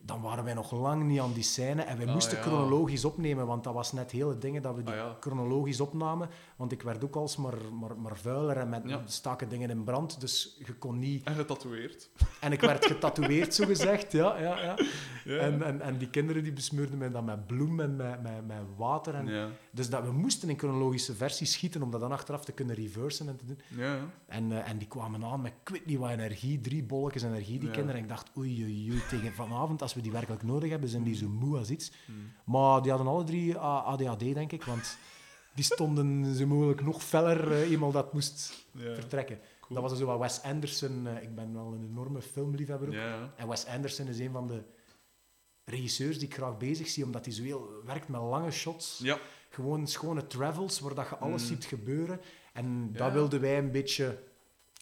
[0.00, 1.82] Dan waren wij nog lang niet aan die scène.
[1.82, 2.42] En wij Ah, moesten ja.
[2.42, 5.16] chronologisch opnemen, want dat was net hele dingen dat we die Ah, ja.
[5.20, 6.28] chronologisch opnamen.
[6.56, 9.02] Want ik werd ook alsmaar maar, maar vuiler en met Ja.
[9.06, 10.20] staken dingen in brand.
[10.20, 11.24] Dus je kon niet...
[11.24, 12.10] En getatoeëerd.
[12.40, 14.12] En ik werd getatoeëerd, zo gezegd.
[14.12, 14.76] Ja, ja, ja.
[15.38, 18.56] En, en, en die kinderen die besmeurden mij dan met bloem en met, met, met
[18.76, 19.14] water.
[19.14, 19.48] En, ja.
[19.78, 23.28] Dus dat we moesten in chronologische versie schieten om dat dan achteraf te kunnen reversen
[23.28, 23.58] en te doen.
[23.68, 23.98] Ja.
[24.26, 27.58] En, eh, en die kwamen aan met ik weet niet wat energie, drie bolletjes energie,
[27.58, 27.74] die Ja.
[27.74, 27.96] kinderen.
[27.96, 31.02] En ik dacht, oei, oei, oei, tegen vanavond, als we die werkelijk nodig hebben, zijn
[31.02, 31.92] die zo moe als iets.
[32.06, 32.12] Hm.
[32.50, 34.96] Maar die hadden alle drie ADHD, denk ik, want
[35.54, 38.94] die stonden zo mogelijk nog feller, eh, eenmaal dat moest Ja.
[38.94, 39.38] vertrekken.
[39.60, 39.80] Cool.
[39.80, 43.28] Dat was zo wat Wes Anderson, eh, ik ben wel een enorme filmliefhebber ook.
[43.36, 44.62] En Wes Anderson is een van de
[45.64, 48.98] regisseurs die ik graag bezig zie, omdat hij zo heel werkt met lange shots.
[49.02, 49.18] Ja.
[49.58, 51.48] Gewoon schone travels, waar dat je alles Mm.
[51.48, 52.20] ziet gebeuren.
[52.52, 52.98] En Ja.
[52.98, 54.22] dat wilden wij een beetje...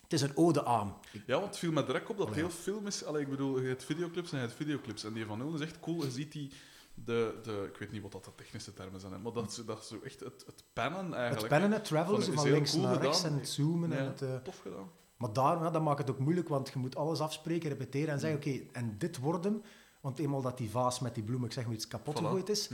[0.03, 0.97] Het is een ode aan.
[1.27, 3.05] Ja, want het viel me direct op dat Allee, heel film is...
[3.05, 5.05] Allee, ik bedoel, je hebt videoclips en je hebt videoclips.
[5.05, 6.05] En die van Nul is echt cool.
[6.05, 6.53] Je ziet die...
[6.95, 9.89] De, de, ik weet niet wat dat de technische termen zijn, maar dat, dat is
[9.89, 11.41] zo echt het, het pennen eigenlijk.
[11.41, 13.91] Het pennen, het travelen, Van- van links cool naar rechts en het zoomen.
[13.91, 14.91] Ja, En het, eh, Tof gedaan.
[15.17, 18.21] maar daar, ja, dat maakt het ook moeilijk, want je moet alles afspreken, repeteren en
[18.21, 18.55] zeggen, Mm.
[18.63, 19.63] oké, en dit wordt hem.
[20.01, 22.23] Want eenmaal dat die vaas met die bloem, ik zeg maar iets kapot Voilà.
[22.23, 22.69] gegooid is,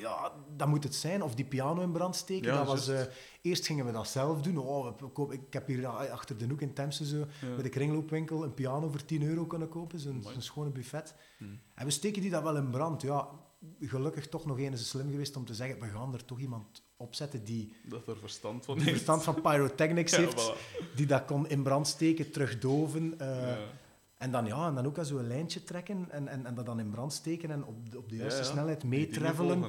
[0.00, 0.32] Ja.
[0.56, 1.22] dat moet het zijn.
[1.22, 2.50] Of die piano in brand steken.
[2.52, 3.00] Ja, dat was, eh,
[3.42, 4.58] eerst gingen we dat zelf doen.
[4.58, 4.96] Oh,
[5.30, 7.26] ik heb hier ah, achter de hoek in Temse zo, Ja.
[7.54, 9.98] bij de kringloopwinkel een piano voor 10 euro kunnen kopen.
[9.98, 11.14] Zo'n schone buffet.
[11.38, 11.44] Hm.
[11.74, 13.02] En we steken die dat wel in brand.
[13.02, 13.28] Ja,
[13.80, 16.82] gelukkig toch nog een is slim geweest om te zeggen, we gaan er toch iemand
[16.96, 18.96] opzetten die, Dat er verstand van die heeft.
[19.02, 20.52] verstand van pyrotechnics Ja, heeft.
[20.52, 20.94] voilà.
[20.94, 23.18] Die dat kon in brand steken, terugdoven.
[23.18, 23.56] eh.
[24.20, 26.80] En dan, ja, en dan ook zo een lijntje trekken en, en, en dat dan
[26.80, 28.46] in brand steken en op de, op de juiste ja.
[28.46, 29.64] snelheid meetravelen.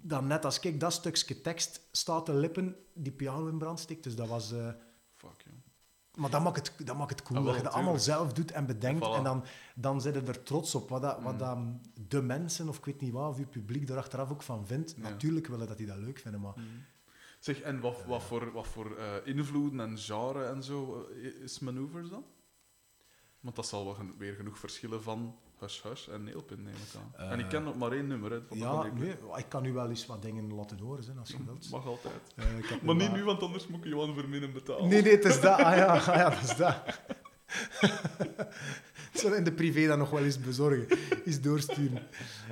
[0.00, 4.02] Dan net als ik dat stukje tekst staat te lippen, die piano in brand steekt.
[4.04, 4.52] Dus dat was...
[4.52, 4.68] eh,
[5.14, 5.50] Fuck, ja.
[6.14, 8.32] maar dat maakt het, dat maakt het cool, Ah, wel, dat je dat allemaal zelf
[8.32, 9.04] doet en bedenkt.
[9.06, 9.16] Voilà.
[9.16, 9.44] En dan,
[9.74, 10.88] dan zit je er trots op.
[10.88, 11.38] Wat, dat, wat Mm.
[11.38, 11.58] dat
[12.08, 14.94] de mensen, of ik weet niet wat, of je publiek er achteraf ook van vindt.
[14.96, 15.02] Ja.
[15.02, 16.52] Natuurlijk willen dat die dat leuk vinden, maar...
[16.56, 16.66] Mhm.
[17.38, 21.58] Zeg, en wat, wat voor, wat voor eh, invloeden en genre en zo eh, is
[21.58, 22.24] Manoeuvres dan?
[23.40, 27.26] Want dat zal wel weer genoeg verschillen van Hush Hush en Neelpin, neem ik aan.
[27.26, 29.64] Eh, en ik ken nog maar één nummer, hè, van Ja, dat nee, ik kan
[29.64, 31.70] u wel eens wat dingen laten horen, hè, als je wilt.
[31.70, 32.20] Mag altijd.
[32.36, 34.88] Eh, ik heb Maar niet nu, want anders moet ik Johan Verminnen betalen.
[34.88, 35.58] Nee, nee, het is dat.
[35.58, 36.82] Ah ja, ah, ja dat is dat.
[39.16, 40.86] Ik zal in de privé dan nog wel eens bezorgen.
[41.24, 42.06] Eens doorsturen.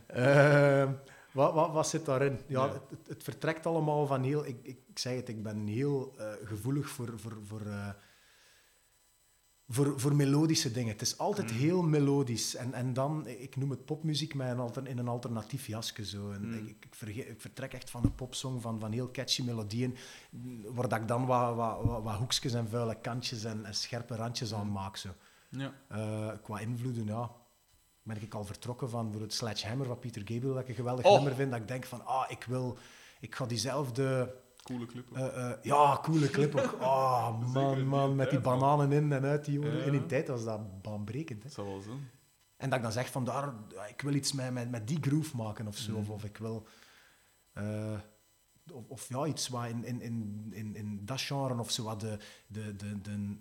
[0.06, 0.90] Eh,
[1.32, 2.38] wat, wat, wat zit daarin?
[2.46, 2.82] Ja, Ja.
[3.06, 4.46] Het, vertrekt allemaal van heel...
[4.46, 7.12] Ik, ik, ik zeg het, ik ben heel eh, gevoelig voor...
[7.16, 7.88] voor, voor eh,
[9.68, 10.92] voor, voor melodische dingen.
[10.92, 11.58] Het is altijd Mm.
[11.58, 12.54] heel melodisch.
[12.56, 16.04] En, en dan, ik noem het popmuziek een alter, in een alternatief jasje.
[16.06, 16.30] Zo.
[16.30, 16.52] En Mm.
[16.54, 19.96] ik, ik, verge- ik vertrek echt van een popsong, van, van heel catchy melodieën,
[20.64, 24.16] waar dat ik dan wat, wat, wat, wat hoekjes en vuile kantjes en, en scherpe
[24.16, 24.96] randjes aan maak.
[24.96, 25.08] Zo.
[25.48, 25.72] Ja.
[25.88, 27.30] Eh, qua invloeden, ja,
[28.02, 31.04] ben ik al vertrokken van voor het Sledgehammer van Peter Gabriel, dat ik een geweldig
[31.04, 31.12] Oh.
[31.14, 31.50] nummer vind.
[31.50, 32.78] Dat ik denk van, ah, ik wil...
[33.20, 34.34] Ik ga diezelfde...
[34.64, 35.08] Coole clip.
[35.10, 35.16] ook.
[35.16, 36.76] eh, eh, ja, coole clip ook.
[36.80, 39.60] Ah, Zeker man, man, met die bananen in en uit die.
[39.60, 39.70] Ja.
[39.82, 41.38] In die tijd was dat baanbrekend.
[41.38, 41.44] Hè.
[41.44, 42.08] Dat zou wel zijn.
[42.56, 43.54] En dat ik dan zeg van, daar,
[43.88, 45.90] ik wil iets met, met, met die groove maken of zo.
[45.90, 46.00] Mhm.
[46.00, 46.66] Of, of ik wil...
[47.52, 47.98] eh,
[48.72, 52.00] of, of ja, iets wat in, in, in, in, in dat genre of zo wat
[52.00, 53.36] de, de, de, de,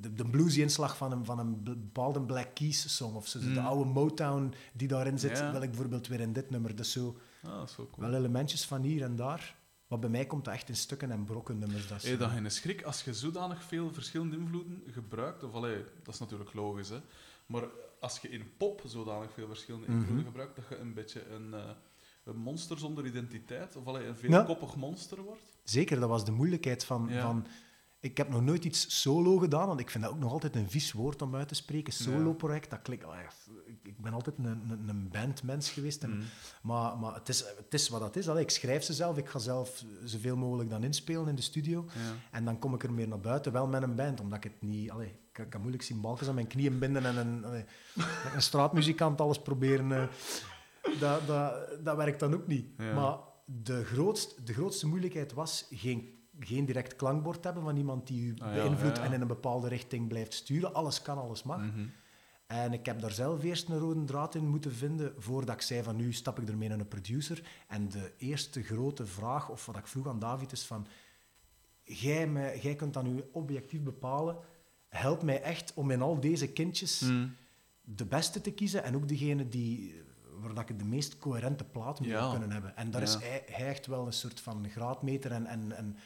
[0.00, 3.38] de, de bluesy inslag van een, van een bepaalde Black Keys song of zo.
[3.38, 3.66] Zo De Mhm.
[3.66, 6.76] oude Motown die daarin zit, wil ik bijvoorbeeld weer in dit nummer.
[6.76, 8.06] Dus zo Ah, dat is wel cool.
[8.10, 9.60] wel elementjes van hier en daar.
[9.92, 11.88] Maar bij mij komt dat echt in stukken en brokken nummers.
[11.88, 15.42] Dat is, je dan geen schrik als je zodanig veel verschillende invloeden gebruikt?
[15.42, 16.98] Of allee, dat is natuurlijk logisch, hè.
[17.46, 17.64] Maar
[18.00, 19.96] als je in pop zodanig veel verschillende Mhm.
[19.98, 21.70] invloeden gebruikt, dat je een beetje een, eh,
[22.24, 24.14] een monster zonder identiteit, of allee, een Ja.
[24.18, 25.40] veelkoppig monster wordt?
[25.64, 27.20] Zeker, dat was de moeilijkheid van, Ja.
[27.22, 27.46] van...
[28.02, 30.70] Ik heb nog nooit iets solo gedaan, want ik vind dat ook nog altijd een
[30.70, 31.92] vies woord om uit te spreken.
[31.92, 33.04] Solo-project, dat klinkt...
[33.04, 33.20] ja,
[33.82, 36.02] ik- ben altijd een, een, een bandmens geweest.
[36.02, 36.22] En, Mhm.
[36.62, 38.28] Maar, maar het, is, het is wat het is.
[38.28, 41.84] Allee, ik schrijf ze zelf, ik ga zelf zoveel mogelijk dan inspelen in de studio.
[41.88, 42.00] Ja.
[42.30, 44.62] En dan kom ik er meer naar buiten, wel met een band, omdat ik het
[44.62, 44.90] niet...
[44.90, 47.64] Allee, ik, kan- moeilijk zien balkjes aan mijn knieën binden en een, allee,
[48.34, 49.92] een straatmuzikant alles proberen...
[49.92, 50.08] eh,
[51.00, 51.54] dat, dat,
[51.84, 52.66] dat werkt dan ook niet.
[52.78, 52.94] Ja.
[52.94, 58.22] Maar de, grootst, de grootste moeilijkheid was geen, geen direct klankbord hebben van iemand die
[58.26, 59.08] u Ah, beïnvloedt ja, ja.
[59.08, 60.74] en in een bepaalde richting blijft sturen.
[60.74, 61.58] Alles kan, alles mag.
[61.60, 61.86] Mhm.
[62.46, 65.82] En ik heb daar zelf eerst een rode draad in moeten vinden voordat ik zei
[65.82, 67.42] van nu stap ik ermee naar een producer.
[67.68, 70.86] En de eerste grote vraag, of wat ik vroeg aan David, is van
[71.84, 74.36] jij, mij, jij kunt dan nu objectief bepalen,
[74.88, 77.26] help mij echt om in al deze kindjes Mhm.
[77.82, 80.02] de beste te kiezen en ook degene die,
[80.40, 82.30] waar dat ik de meest coherente plaat moet Ja.
[82.30, 82.76] kunnen hebben.
[82.76, 85.96] En daar is hij, hij echt wel een soort van graadmeter en, en, en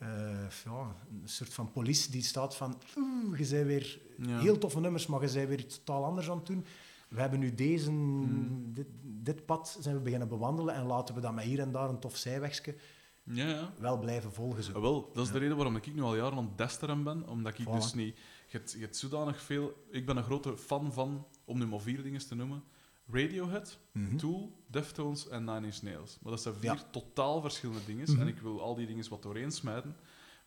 [0.00, 4.38] eh, ja, een soort van police die staat van oeh, je bent weer Ja.
[4.38, 6.64] heel toffe nummers, maar je bent weer totaal anders aan het doen.
[7.08, 8.72] We hebben nu deze, Hmm.
[8.74, 11.88] dit, dit pad zijn we beginnen bewandelen en laten we dat met hier en daar
[11.88, 12.74] een tof zijwegje
[13.22, 13.72] Ja, ja.
[13.78, 14.62] wel blijven volgen.
[14.62, 14.72] Zo.
[14.72, 17.28] Ah, Wel, dat is de reden waarom ik nu al jaren aan het desteren ben.
[17.28, 17.72] Omdat ik Voilà.
[17.72, 18.16] dus niet...
[18.46, 19.86] Je hebt, je hebt zodanig veel...
[19.90, 22.62] Ik ben een grote fan van, om nu maar vier dingen te noemen,
[23.12, 24.16] Radiohead, Mhm.
[24.16, 26.18] Tool, Deftones en Nine Inch Nails.
[26.22, 26.84] Maar dat zijn vier Ja.
[26.90, 28.10] totaal verschillende dingen.
[28.12, 28.20] Mhm.
[28.20, 29.96] En ik wil al die dingen wat doorheen smijten.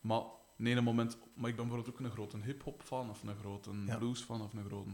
[0.02, 0.22] Maar
[0.58, 1.18] in een moment...
[1.36, 3.98] Maar ik ben bijvoorbeeld ook een grote hip-hop fan, of een grote Ja.
[3.98, 4.90] blues fan, of een grote...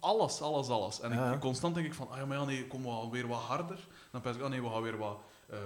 [0.00, 1.00] Alles, alles, alles.
[1.00, 3.26] En ik, Ja, constant denk ik van, ah ja, maar ja, nee, kom wel weer
[3.26, 3.88] wat harder.
[4.12, 5.20] Dan pijs ik, ah nee, we gaan weer wat...
[5.48, 5.58] eh,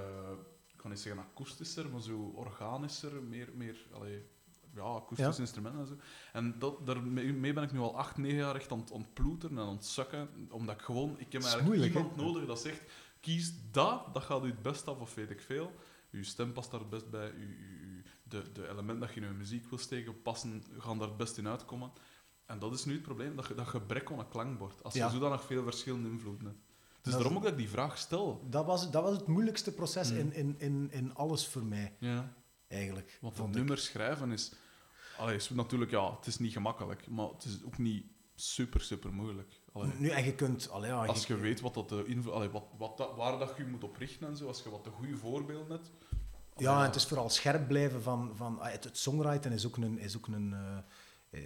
[0.73, 4.25] ik kan niet zeggen akoestischer, maar zo organischer, meer, meer allee,
[4.75, 5.39] ja, akoestische Ja.
[5.39, 5.95] instrumenten en zo.
[6.33, 9.01] En dat, daarmee mee ben ik nu al acht, negen jaar echt aan, het- aan
[9.01, 11.11] het ploeteren en aan het sukken, omdat ik gewoon...
[11.19, 12.83] Ik heb eigenlijk moeilijk, iemand nodig dat zegt,
[13.21, 15.73] kies dat, dat gaat u het best af, of weet ik veel.
[16.11, 17.33] Uw stem past daar het best bij,
[18.23, 21.39] de, de elementen dat je in je muziek wil steken, passen, gaan daar het best
[21.39, 21.91] in uitkomen.
[22.47, 24.83] En dat is nu het probleem, dat, je, dat gebrek aan een klankbord.
[24.85, 25.07] Als Ja.
[25.07, 26.59] je zodanig veel verschillende invloeden hebt.
[27.03, 28.47] Dus Dat daarom ook dat ik die vraag stel.
[28.51, 30.19] Dat, was, dat was het moeilijkste proces Mhm.
[30.19, 32.33] in, in, in, in alles voor mij, Ja.
[32.71, 33.19] Eigenlijk.
[33.23, 33.47] Ik.
[33.49, 34.53] nummer schrijven is,
[35.17, 39.13] allee, is natuurlijk, ja, het is niet gemakkelijk, maar het is ook niet super, super
[39.13, 39.61] moeilijk.
[39.73, 40.71] Allee, Nu, en je kunt...
[40.71, 43.55] Allee, ja, als je weet wat dat de invloed, allee, wat, wat dat, waar dat
[43.57, 45.91] je moet op richten en zo, als je wat de goede voorbeelden hebt.
[46.57, 48.33] Ja, en het is vooral scherp blijven van...
[48.35, 49.99] van ah, het, het is ook een...
[49.99, 50.79] Is ook een eh,
[51.31, 51.41] eh,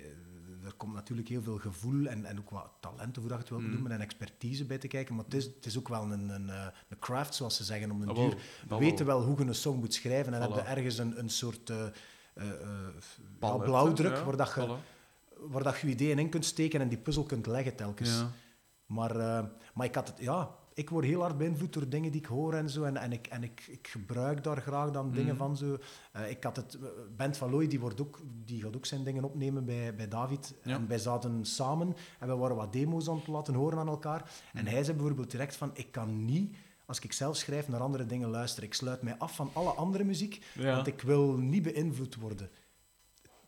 [0.64, 3.48] er komt natuurlijk heel veel gevoel en, en ook wat talent, hoe dat je het
[3.48, 3.70] wilt Mm.
[3.70, 5.14] noemen, en expertise bij te kijken.
[5.14, 7.90] Maar het is, het is ook wel een, een, eh, een craft, zoals ze zeggen,
[7.90, 8.38] om een Ah, wel, duur.
[8.38, 10.52] We dat weten wel hoe je een song moet schrijven en Voilà.
[10.54, 11.86] heb je ergens een, een soort eh,
[12.34, 12.46] eh,
[13.40, 14.82] ja, blauwdruk ja, waar, dat je, voilà.
[15.50, 18.10] waar dat je ideeën in kunt steken en die puzzel kunt leggen telkens.
[18.10, 18.30] Ja.
[18.86, 19.14] Maar,
[19.74, 22.54] maar ik had het, ja, ik word heel hard beïnvloed door dingen die ik hoor
[22.54, 22.82] en zo.
[22.84, 25.36] En, en, ik, en ik, ik gebruik daar graag dan dingen Mhm.
[25.44, 25.76] van zo.
[26.12, 29.04] Eh, ik had het, eh, Bent van Looy, die, wordt ook, die gaat ook zijn
[29.04, 30.54] dingen opnemen bij, bij David.
[30.62, 30.74] Ja.
[30.74, 34.30] En wij zaten samen en we waren wat demo's aan het laten horen aan elkaar.
[34.52, 34.72] En Mhm.
[34.74, 36.56] hij zei bijvoorbeeld direct van, ik kan niet,
[36.86, 38.68] als ik zelf schrijf, naar andere dingen luisteren.
[38.68, 40.74] Ik sluit mij af van alle andere muziek, Ja.
[40.74, 42.50] want ik wil niet beïnvloed worden.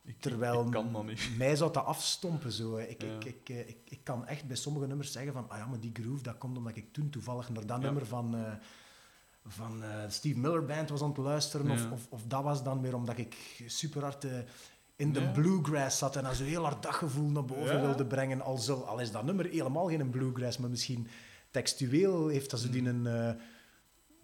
[0.07, 1.31] Ik, Terwijl ik kan dat niet.
[1.39, 2.53] mij zou dat afstompen.
[2.53, 2.77] Zo.
[2.77, 3.09] Ik, Ja.
[3.25, 6.23] ik, ik, ik, kan echt bij sommige nummers zeggen van, ah ja, maar die groove,
[6.23, 7.85] dat komt omdat ik toen toevallig naar dat Ja.
[7.85, 8.53] nummer van, eh,
[9.47, 11.71] van eh, Steve Miller Band was aan het luisteren.
[11.71, 11.91] Of, Ja.
[11.91, 14.39] of, of dat was dan weer omdat ik super hard eh,
[14.97, 18.41] in de bluegrass zat en dan zo heel hard dat gevoel naar boven wilde brengen.
[18.41, 21.09] Al, zo, al is dat nummer helemaal geen bluegrass, maar misschien
[21.51, 23.31] textueel heeft dat zo die een, eh,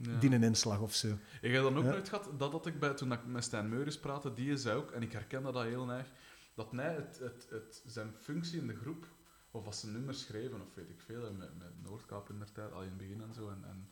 [0.05, 0.19] Ja.
[0.19, 1.19] die een inslag of zo.
[1.41, 1.91] Ik heb dan ook Ja.
[1.91, 4.91] nooit gehad, dat had ik bij, toen ik met Stijn Meuris praatte, die zei ook,
[4.91, 6.07] en ik herkende dat heel erg,
[6.55, 9.07] dat hij het, het, het, zijn functie in de groep,
[9.51, 12.73] of als ze nummers schreven, of weet ik veel, met, met Noordkaap in der tijd,
[12.73, 13.89] al in het begin en zo, en, en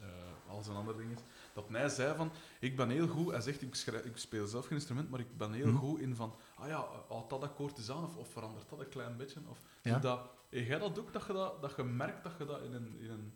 [0.00, 1.16] eh, al zijn andere dingen,
[1.54, 4.66] dat hij zei van, ik ben heel goed, hij zegt, ik, schrijf, ik speel zelf
[4.66, 5.76] geen instrument, maar ik ben heel Mhm.
[5.76, 8.88] goed in van, ah ja, houd dat akkoord eens aan, of, of verandert dat een
[8.88, 9.98] klein beetje, of Ja.
[9.98, 10.20] dat,
[10.50, 12.98] heb jij dat ook, dat je, dat, dat je merkt dat je dat in een...
[13.00, 13.32] In een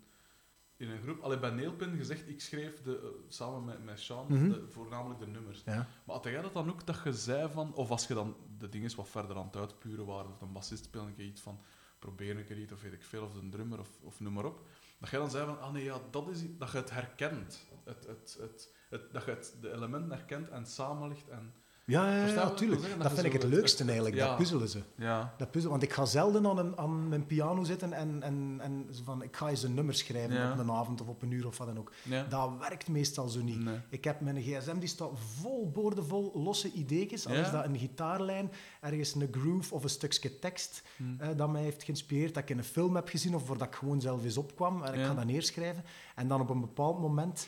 [0.77, 4.27] in een groep, alleen bij Neelpin gezegd, ik schreef de, eh, samen met, met Sean
[4.29, 4.49] Mhm.
[4.49, 5.63] de, voornamelijk de nummers.
[5.65, 5.75] Ja.
[6.05, 8.69] Maar had jij dat dan ook, dat je zei van, of als je dan de
[8.69, 11.61] dingen wat verder aan het uitpuren waren, of een bassist speelde een keer iets van,
[11.99, 14.45] probeer een keer iets, of weet ik veel, of een drummer, of, of noem maar
[14.45, 14.67] op,
[14.99, 17.67] dat jij dan zei van, ah nee, ja, dat is dat je het herkent.
[17.85, 21.29] Het, het, het, het, dat je het, de elementen herkent en samenlegt.
[21.29, 21.55] En,
[21.89, 22.83] Ja, ja, ja, tuurlijk.
[22.83, 24.27] Dat Dat vind ik het leukste het- eigenlijk, ja.
[24.29, 24.83] dat puzzelen ze.
[24.97, 25.35] ja.
[25.39, 28.87] Dat puzzel, want ik ga zelden aan, een, aan mijn piano zitten en, en, en
[29.05, 30.53] van, ik ga eens een nummer schrijven Ja.
[30.53, 31.93] op een avond of op een uur of wat dan ook.
[32.29, 33.65] Dat werkt meestal zo niet.
[33.65, 33.79] Nee.
[33.89, 35.11] Ik heb mijn gsm, die staat
[35.41, 37.27] vol boordevol losse ideetjes.
[37.27, 38.51] Al is dat een gitaarlijn,
[38.81, 41.03] ergens een groove of een stukje tekst Hm.
[41.19, 43.67] eh, dat mij heeft geïnspireerd, dat ik in een film heb gezien of waar dat
[43.67, 44.83] ik gewoon zelf eens opkwam.
[44.83, 45.85] En ik ga dat neerschrijven.
[46.15, 47.47] En dan op een bepaald moment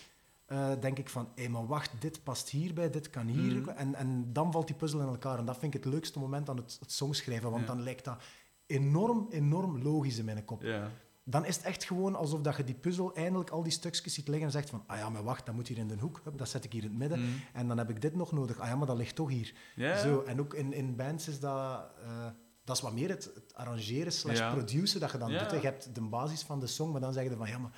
[0.49, 3.55] eh, denk ik van, hé, maar wacht, dit past hierbij, dit kan hier.
[3.61, 3.69] Mhm.
[3.69, 5.39] En, en dan valt die puzzel in elkaar.
[5.39, 7.67] En dat vind ik het leukste moment aan het, het songschrijven, want Ja.
[7.69, 8.23] dan lijkt dat
[8.67, 10.63] enorm, enorm logisch in mijn kop.
[10.63, 10.91] Ja.
[11.25, 14.29] Dan is het echt gewoon alsof dat je die puzzel eindelijk al die stukjes ziet
[14.29, 16.23] liggen en zegt van, ah ja, maar wacht, dat moet hier in de hoek.
[16.37, 17.19] Dat zet ik hier in het midden.
[17.19, 17.27] Hm.
[17.53, 18.59] En dan heb ik dit nog nodig.
[18.59, 19.55] Ah ja, maar dat ligt toch hier.
[20.03, 21.91] Zo, en ook in, in bands is dat...
[22.05, 22.27] eh,
[22.65, 25.39] dat is wat meer het, het arrangeren slash produceren dat je dan Ja.
[25.49, 25.51] doet.
[25.61, 27.73] Je hebt de basis van de song, maar dan zeg je van, ja, maar...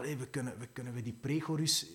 [0.00, 1.86] Allee, we kunnen, we kunnen we die pre-chorus...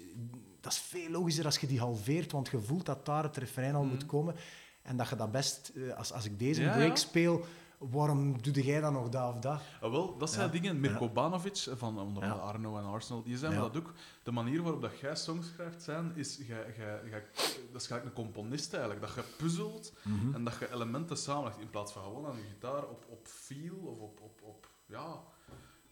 [0.59, 3.75] Dat is veel logischer als je die halveert, want je voelt dat daar het refrein
[3.75, 3.91] al Mhm.
[3.91, 4.35] moet komen.
[4.81, 5.71] En dat je dat best...
[5.75, 6.95] eh, Als, als ik deze Ja, break ja.
[6.95, 7.45] speel,
[7.77, 9.61] waarom doe jij dan nog dat of dat?
[9.81, 10.51] Ah, wel, dat zijn Ja.
[10.51, 10.79] dingen.
[10.79, 12.41] Mirko Banovic van onder andere.
[12.41, 13.93] Arno en Arsenal, die zijn dat ook.
[14.23, 16.37] De manier waarop dat jij songs schrijft zijn, is
[17.71, 19.01] dat is gelijk een componist eigenlijk.
[19.05, 19.93] Dat je puzzelt
[20.33, 23.75] en dat je elementen samenlegt in plaats van gewoon aan je gitaar op, op feel
[23.75, 25.21] of op, op, op ja,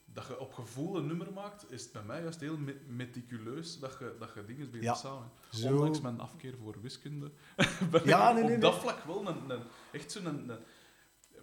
[0.06, 3.80] dat je op gevoel een nummer maakt, is het bij mij juist heel me- meticuleus
[3.80, 4.94] dat je, dat je dingen begint Ja.
[4.94, 5.30] samen.
[5.52, 7.32] Zo- Ondanks mijn afkeer voor wiskunde,
[7.92, 8.82] ben Ja, ik nee, op nee, dat nee.
[8.82, 9.62] vlak wel een, een,
[9.92, 10.26] echt zo'n...
[10.26, 10.60] Een, een-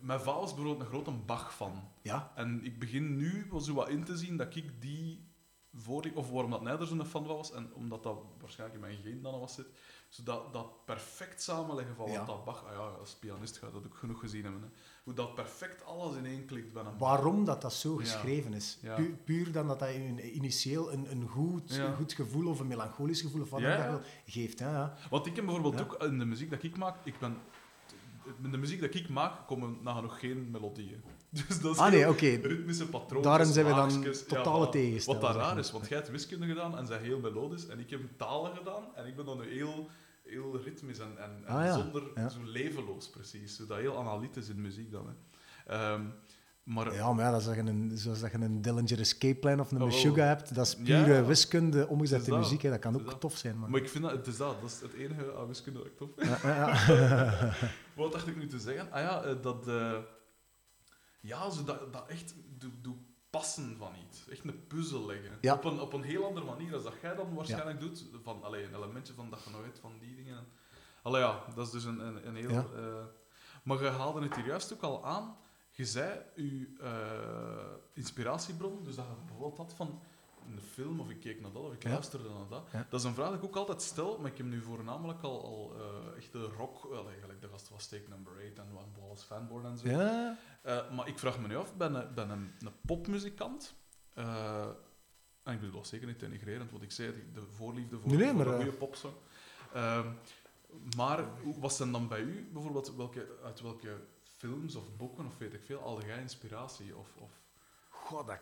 [0.01, 1.89] mijn vader is bijvoorbeeld een grote Bach van.
[2.03, 5.28] Ja, En ik begin nu wel zo wat in te zien dat ik die
[5.74, 9.03] voor of waarom dat hij er zo'n fan was, en omdat dat waarschijnlijk in mijn
[9.03, 9.66] geen dan was zit,
[10.11, 13.85] zodat dat perfect samenleggen van wat dat Bach, ah ja, als pianist ga je dat
[13.87, 14.69] ook genoeg gezien hebben, hè.
[15.05, 18.78] hoe dat perfect alles in één klikt bij een waarom dat dat zo geschreven is.
[18.95, 22.66] Pu- puur dan dat dat in- initieel een, een goed, een goed gevoel of een
[22.66, 24.59] melancholisch gevoel of wat dat wil, geeft.
[24.59, 24.89] Hè.
[25.11, 27.37] Want ik bijvoorbeeld ook in de muziek dat ik maak, ik ben,
[28.43, 31.03] in de muziek dat ik maak komen nagenoeg geen melodieën.
[31.48, 32.27] Dus dat is Ah nee, oké.
[32.43, 33.23] ritmische patronen.
[33.28, 36.47] Daarin zijn we dan haakjes, totale tegenstellers, Wat zeg raar is, want jij hebt wiskunde
[36.47, 39.52] gedaan en zij heel melodisch, en ik heb talen gedaan en ik ben dan nu
[39.52, 39.89] heel,
[40.24, 41.74] heel ritmisch en, en, Ah, ja.
[41.78, 42.28] zonder, Ja.
[42.28, 43.57] zo levenloos precies.
[43.57, 45.07] Zo dat heel analytisch in muziek dan.
[45.07, 45.15] Hè.
[45.74, 46.02] Ehm,
[46.62, 49.35] maar Ja, maar ja, dat is dat je een, zoals dat je een Dillinger Escape
[49.39, 49.78] Plan of een.
[49.78, 51.24] Meshuggah hebt, dat is Ja, pure ja.
[51.24, 52.62] wiskunde omgezet in muziek.
[52.62, 52.70] Hè.
[52.70, 53.20] Dat kan ook dat.
[53.20, 53.59] tof zijn.
[53.59, 53.70] Maar...
[53.70, 55.97] Maar ik vind dat, het is dat, dat is het enige aan wiskunde dat ik
[55.97, 56.43] tof vind.
[56.43, 56.48] Ja,
[56.89, 57.52] ja, ja.
[57.97, 58.93] Wat dacht ik nu te zeggen?
[58.93, 59.69] Ah ja, eh, dat...
[59.69, 59.93] eh,
[61.20, 62.97] ja, zo dat, dat echt doe, doe
[63.30, 64.28] passen van iets.
[64.28, 65.38] Echt een puzzel leggen.
[65.40, 65.55] Ja.
[65.55, 68.05] Op, een, op een heel andere manier dan dat jij dan waarschijnlijk doet.
[68.22, 70.47] Van, allee, een elementje van dat weet van die dingen.
[71.02, 72.51] Allee ja, dat is dus een, een, een heel...
[72.51, 72.66] Ja.
[72.76, 73.05] eh,
[73.62, 75.36] maar je haalde het hier juist ook al aan.
[75.70, 80.01] Je zei je eh, inspiratiebron, dus dat je bijvoorbeeld had van
[80.52, 81.90] een film, of ik keek naar dat, of ik Ja.
[81.90, 82.68] luisterde naar dat.
[82.72, 82.86] Ja.
[82.90, 85.44] Dat is een vraag die ik ook altijd stel, maar ik heb nu voornamelijk al,
[85.44, 89.27] al eh, echte rock, wel eigenlijk de gast was Take Number 8 en One Wallace
[89.27, 89.89] Fanborn en zo.
[89.89, 90.39] ja.
[90.62, 93.74] Eh, maar ik vraag me nu af, ben een, ben een, een popmuzikant,
[94.14, 94.66] eh,
[95.43, 98.27] en ik bedoel dat zeker niet denigrerend, want ik zei de voorliefde voor, Nee, nee,
[98.28, 99.14] voor maar, een eh, goede popsong.
[99.72, 100.09] Ehm,
[100.97, 105.39] maar hoe- wat zijn dan bij u, bijvoorbeeld, welke, uit welke films of boeken of
[105.39, 106.97] weet ik veel, haalde jij inspiratie?
[106.97, 107.31] Of, of
[107.89, 108.39] Goh, dat...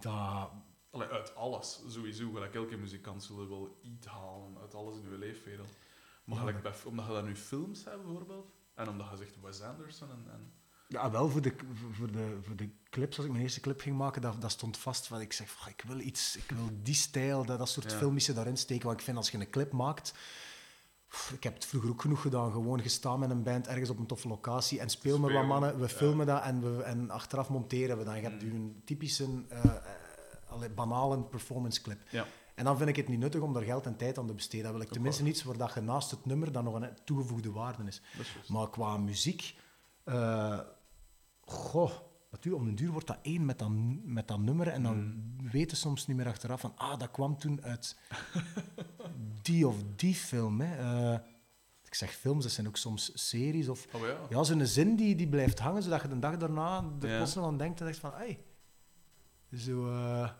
[0.00, 0.50] dat
[0.92, 2.30] allee, uit alles, sowieso.
[2.32, 5.76] Gelijk elke muzikant zullen wel iets halen uit alles in uw leefwereld.
[6.24, 9.40] Maar Ja, gelijk bij, omdat je dan nu films hebt, bijvoorbeeld, en omdat je zegt
[9.42, 10.24] Wes Anderson en...
[10.32, 10.52] en
[10.88, 11.54] Ja, wel voor de,
[11.92, 14.76] voor, de, voor de clips, als ik mijn eerste clip ging maken, dat, dat stond
[14.76, 15.06] vast.
[15.06, 17.96] Van, ik zeg, ik wil iets, ik wil die stijl, dat, dat soort Ja.
[17.98, 18.86] filmische daarin steken.
[18.86, 20.14] Want ik vind als je een clip maakt
[21.32, 22.52] Ik heb het vroeger ook genoeg gedaan.
[22.52, 25.74] Gewoon gestaan met een band ergens op een toffe locatie en speel met wat mannen.
[25.76, 25.88] We ja.
[25.88, 28.14] filmen dat en, we, en achteraf monteren we dat.
[28.14, 28.54] Je hebt Mm.
[28.54, 29.74] een typische, eh,
[30.52, 32.00] allee, banale performance clip.
[32.10, 32.26] Ja.
[32.54, 34.64] En dan vind ik het niet nuttig om daar geld en tijd aan te besteden.
[34.64, 37.50] Dan wil ik tenminste iets waar dat je naast het nummer dan nog een toegevoegde
[37.52, 38.02] waarde is.
[38.16, 38.26] Dat.
[38.48, 39.56] Maar qua muziek,
[40.04, 40.58] eh
[41.40, 41.90] goh,
[42.30, 43.68] natuurlijk, om den duur wordt dat één met dat,
[44.04, 45.50] met dat nummer en dan Mm.
[45.50, 47.98] weten soms niet meer achteraf van, ah, dat kwam toen uit
[49.42, 50.60] die of die film.
[50.60, 50.76] Hè.
[51.12, 51.18] Eh,
[51.84, 54.16] ik zeg films, dat zijn ook soms series of Oh ja.
[54.30, 57.26] ja, zo'n zin die, die blijft hangen, zodat je de dag daarna er Ja.
[57.36, 58.44] aan denkt en denkt van, hey,
[59.56, 60.30] zo, eh.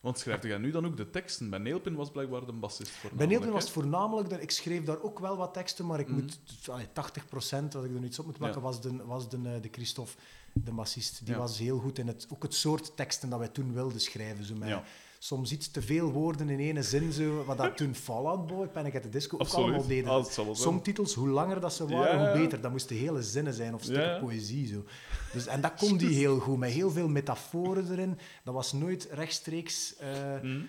[0.00, 1.50] Want schrijf jij nu dan ook de teksten?
[1.50, 3.10] Bij Neelpin was blijkbaar de bassist voor.
[3.14, 6.08] Bij Neelpin was het voornamelijk, dat, ik schreef daar ook wel wat teksten, maar ik
[6.08, 6.14] Mhm.
[6.20, 6.38] moet,
[6.70, 8.66] allee, 80% dat ik er iets op moet plakken, Ja.
[8.66, 10.12] was, de, was de, eh, de Christophe,
[10.52, 11.18] de bassist.
[11.24, 11.40] Die Ja.
[11.40, 14.44] was heel goed in het, ook het soort teksten dat wij toen wilden schrijven.
[14.44, 14.84] Zo met Ja.
[15.22, 18.94] Soms iets te veel woorden in ene zin, zo, wat dat toen Fallout Boy, Panic
[18.96, 19.88] at the Disco ook allemaal Absoluut.
[19.88, 20.10] deden.
[20.48, 20.54] Ah.
[20.54, 22.32] Songtitels, hoe langer dat ze waren, Ja, ja.
[22.32, 22.60] hoe beter.
[22.60, 24.66] Dat moesten hele zinnen zijn of stukken Ja, poëzie.
[24.66, 24.84] Zo.
[25.32, 28.18] Dus, en dat kon die heel goed, met heel veel metaforen erin.
[28.44, 29.96] Dat was nooit rechtstreeks...
[29.96, 30.60] eh, Hm?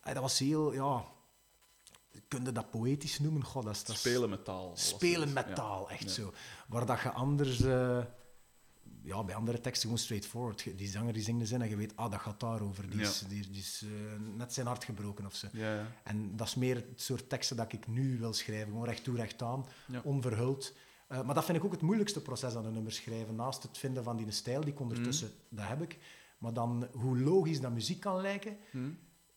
[0.00, 1.04] Ah, dat was heel, ja...
[2.28, 3.44] Kun je dat poëtisch noemen?
[3.44, 4.72] God, dat is, dat is- Spelen met taal.
[4.74, 6.32] Spelen met taal, echt zo.
[6.68, 7.60] Waar dat je anders...
[7.60, 7.98] eh,
[9.02, 10.78] ja, bij andere teksten gewoon straightforward.
[10.78, 12.90] Die zanger die zingt de zin en je weet, ah, dat gaat daarover.
[12.90, 13.06] Die Ja.
[13.08, 15.46] is, die, die is eh, net zijn hart gebroken of zo.
[15.52, 15.86] Ja, ja.
[16.04, 18.68] En dat is meer het soort teksten dat ik nu wil schrijven.
[18.68, 19.66] Gewoon recht toe, recht aan,
[20.02, 20.72] onverhuld.
[21.08, 23.34] Eh, maar dat vind ik ook het moeilijkste proces aan een nummer schrijven.
[23.34, 25.56] Naast het vinden van die stijl, die ik ondertussen, Mhm.
[25.60, 25.98] dat heb ik.
[26.38, 28.56] Maar dan hoe logisch dat muziek kan lijken.
[28.70, 28.90] Hm?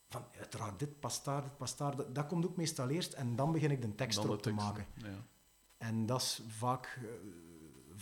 [0.10, 1.96] Van, uiteraard, dit past daar, dit past daar.
[1.96, 3.14] Dat, dat komt ook meestal eerst.
[3.14, 4.86] En dan begin ik de tekst Dan de erop te maken.
[4.96, 5.26] Ja.
[5.78, 7.10] En dat is vaak, eh,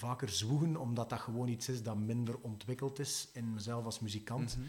[0.01, 4.57] vaker zwoegen, omdat dat gewoon iets is dat minder ontwikkeld is in mezelf als muzikant.
[4.57, 4.67] Mhm.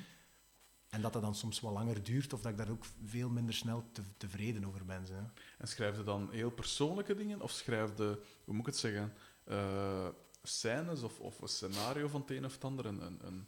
[0.88, 3.54] En dat dat dan soms wat langer duurt, of dat ik daar ook veel minder
[3.54, 5.06] snel te, tevreden over ben.
[5.06, 5.14] Zo.
[5.58, 7.40] En schrijf je dan heel persoonlijke dingen?
[7.40, 9.12] Of schrijf je, hoe moet ik het zeggen,
[9.44, 10.08] eh,
[10.42, 12.86] scènes of, of een scenario van het een of het ander?
[12.86, 13.46] Een, een, een-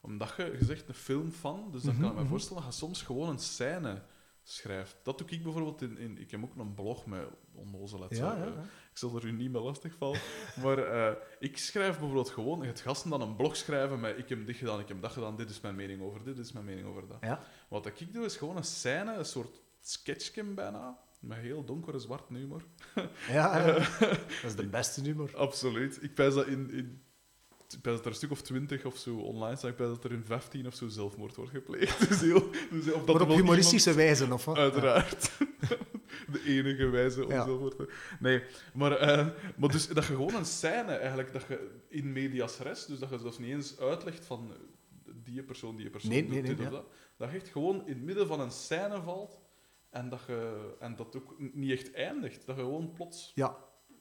[0.00, 2.30] omdat je, je zegt een film van, dus dan Mhm, kan ik me mhm.
[2.30, 4.02] voorstellen dat je soms gewoon een scène
[4.48, 4.96] schrijft.
[5.02, 5.98] Dat doe ik bijvoorbeeld in...
[5.98, 8.10] in ik heb ook een blog met onnozelheid.
[8.10, 8.60] Ja, zo, ja, eh, ja.
[8.62, 10.20] Ik zal er u niet mee lastigvallen.
[10.62, 12.64] maar eh, ik schrijf bijvoorbeeld gewoon...
[12.64, 15.36] Het gasten dan een blog schrijven met ik heb dit gedaan, ik heb dat gedaan,
[15.36, 17.38] dit is mijn mening over dit, dit is mijn mening over dat.
[17.68, 22.28] Wat ik doe, is gewoon een scène, een soort sketchje bijna, met heel donkere zwart
[22.28, 22.64] humor.
[23.28, 23.72] Ja, ja.
[24.42, 25.36] dat is de beste humor.
[25.36, 26.02] Absoluut.
[26.02, 26.70] Ik pijs dat in...
[26.70, 27.04] in
[27.76, 29.68] ik pijs dat er een stuk of twintig of zo online.
[29.68, 31.98] Ik pijs dat er in 15 of zo zelfmoord wordt gepleegd.
[32.08, 34.56] Dus heel, dus of dat Maar op humoristische wijze, of wat?
[34.56, 35.30] Uiteraard.
[36.32, 37.44] De enige wijze om Ja.
[37.46, 37.92] voor te...
[38.20, 38.42] Nee,
[38.74, 39.26] maar, eh,
[39.56, 43.10] maar dus dat je gewoon een scène eigenlijk, dat je in medias res, dus dat
[43.10, 46.50] je zelfs niet eens uitlegt van eh, die persoon, die persoon Nee, doet nee, nee,
[46.50, 46.70] dit of ja.
[46.70, 46.86] dat.
[47.16, 49.40] Dat je echt gewoon in het midden van een scène valt
[49.90, 52.46] en dat, je, en dat ook niet echt eindigt.
[52.46, 53.56] Dat je gewoon plots Ja,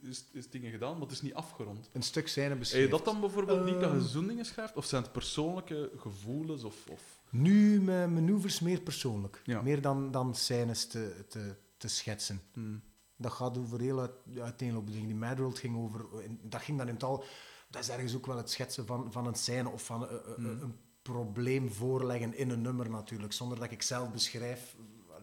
[0.10, 1.90] is, is dingen gedaan, maar het is niet afgerond.
[1.94, 2.86] een stuk scène Heb beschreven.
[2.86, 4.06] je dat dan bijvoorbeeld niet, dat je Ehm.
[4.06, 4.76] zo'n dingen schrijft?
[4.76, 6.64] Of zijn het persoonlijke gevoelens?
[6.64, 7.02] Of, of...
[7.30, 9.41] Nu mijn manoeuvres meer persoonlijk.
[9.44, 9.61] Ja.
[9.61, 12.41] Meer dan, dan scènes te, te, te schetsen.
[12.53, 12.82] Hmm.
[13.18, 15.07] Dat gaat over heel uit, uiteenlopende dingen.
[15.07, 16.06] Die Mad World ging over...
[16.41, 17.23] Dat ging dan in het al...
[17.69, 20.38] Dat is ergens ook wel het schetsen van, van een scène of van eh, eh,
[20.38, 20.45] Mm.
[20.45, 23.34] een probleem voorleggen in een nummer natuurlijk.
[23.34, 24.76] Zonder dat ik zelf beschrijf...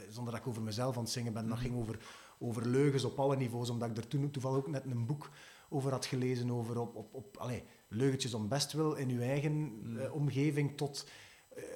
[0.09, 1.43] Zonder dat ik over mezelf aan het zingen ben.
[1.49, 1.67] Dat Mhm.
[1.67, 1.99] ging over,
[2.43, 3.71] over leugens op alle niveaus.
[3.71, 5.31] Omdat ik er toen toevallig ook net een boek
[5.69, 6.51] over had gelezen.
[6.51, 9.99] Over op, op, op, allee, leugentjes om bestwil in uw eigen Mm.
[9.99, 11.07] eh, omgeving tot...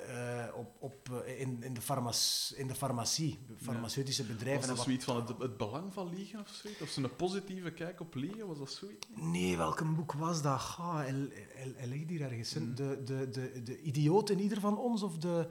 [0.08, 2.14] eh, op, op, eh, in, in, de farmac
[2.54, 4.68] in de farmacie, farmaceutische bedrijven.
[4.68, 6.80] Was dat zoiets van het, het belang van liegen of zoiets?
[6.80, 8.46] Of zo'n positieve kijk op liegen?
[8.46, 9.06] Was dat zoiets?
[9.14, 10.60] Nee, welk boek was dat?
[10.60, 11.12] Ga, hij,
[11.54, 12.54] hij, hij ligt hier ergens.
[12.54, 12.74] Mm.
[12.74, 15.48] De, de, de, de idioot in ieder van ons, of de...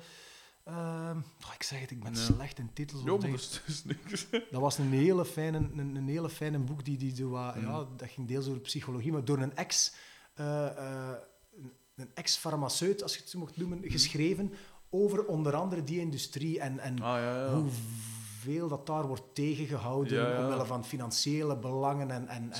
[0.65, 2.19] ehm, oh, ik zeg het, ik ben Ja.
[2.19, 3.01] slecht in titels.
[3.03, 4.27] Ja, maar dat is, is niks.
[4.51, 7.61] Dat was een hele fijne, een, een hele fijne boek, die, die wat- Mm.
[7.61, 9.93] ja, dat ging deels over psychologie, maar door een ex...
[10.33, 11.15] eh, eh,
[11.57, 14.53] een- een ex-farmaceut, als je het zo mocht noemen, geschreven
[14.89, 17.53] over onder andere die industrie en, en Ah, ja, ja.
[17.53, 20.43] hoeveel dat daar wordt tegengehouden Ja, ja.
[20.43, 22.51] omwille van financiële belangen en, en,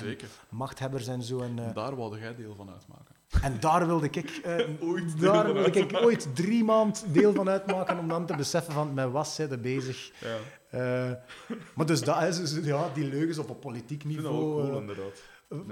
[0.50, 1.40] machthebbers en zo.
[1.40, 3.15] En, eh, Daar wilde jij deel van uitmaken.
[3.42, 4.58] En daar wilde ik, eh,
[4.90, 8.94] Ooit daar wilde ik ooit drie maand deel van uitmaken om dan te beseffen van
[8.94, 10.12] met wat zijn ze bezig.
[10.20, 10.38] Ja.
[10.70, 11.12] Eh,
[11.76, 14.36] maar dus dat is dus, ja, die leugens op een politiek niveau.
[14.36, 15.24] cool, eh, inderdaad.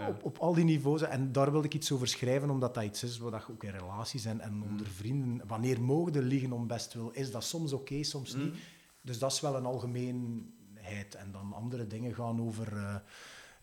[0.09, 1.01] Op, op al die niveaus.
[1.01, 3.71] En daar wilde ik iets over schrijven, omdat dat iets is wat je ook in
[3.71, 5.47] relaties en, en onder vrienden...
[5.47, 7.09] Wanneer mogen de liegen om best wil?
[7.13, 8.53] Is dat soms oké, soms niet?
[8.53, 8.59] Mm.
[9.01, 11.15] Dus dat is wel een algemeenheid.
[11.15, 13.01] En dan andere dingen gaan over...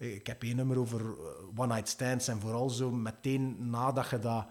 [0.09, 1.07] ik heb één nummer over eh,
[1.57, 2.29] one-night stands.
[2.29, 4.47] En vooral zo meteen nadat je dat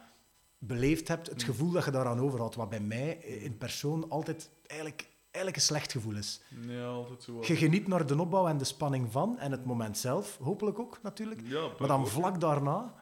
[0.58, 1.46] beleefd hebt, het Mm.
[1.46, 2.56] gevoel dat je daaraan overhoudt.
[2.56, 6.42] Wat bij mij in persoon altijd eigenlijk eigenlijk een slecht gevoel is.
[6.68, 7.40] Ja, altijd zo.
[7.42, 11.00] Je geniet naar de opbouw en de spanning van, en het moment zelf, hopelijk ook
[11.04, 11.42] natuurlijk.
[11.44, 12.94] Ja, Maar dan vlak daarna,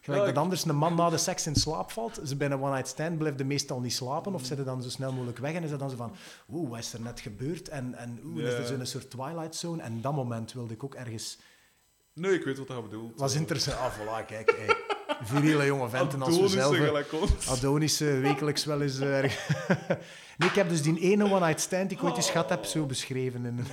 [0.00, 2.60] gelijk Ja, dat anders een man na de seks in slaap valt, ze bij een
[2.62, 5.62] one-night stand blijft hij meestal niet slapen, of zitten dan zo snel mogelijk weg en
[5.62, 6.12] is het dan zo van,
[6.50, 7.68] oeh, wat is er net gebeurd?
[7.68, 9.82] En, en oeh, is er zo'n soort twilight zone?
[9.82, 11.38] En dat moment wilde ik ook ergens...
[12.16, 13.18] Nee, ik weet wat hij bedoelt.
[13.18, 13.78] was interessant.
[13.78, 14.54] Ah, voilà, kijk.
[14.56, 14.76] hey.
[15.22, 17.48] Viriele jonge venten als we zelf.
[17.48, 19.48] Adonis wekelijks wel eens eh, erg.
[20.38, 22.86] nee, ik heb dus die ene one-night stand die ik ooit eens gehad heb, zo
[22.86, 23.66] beschreven in een,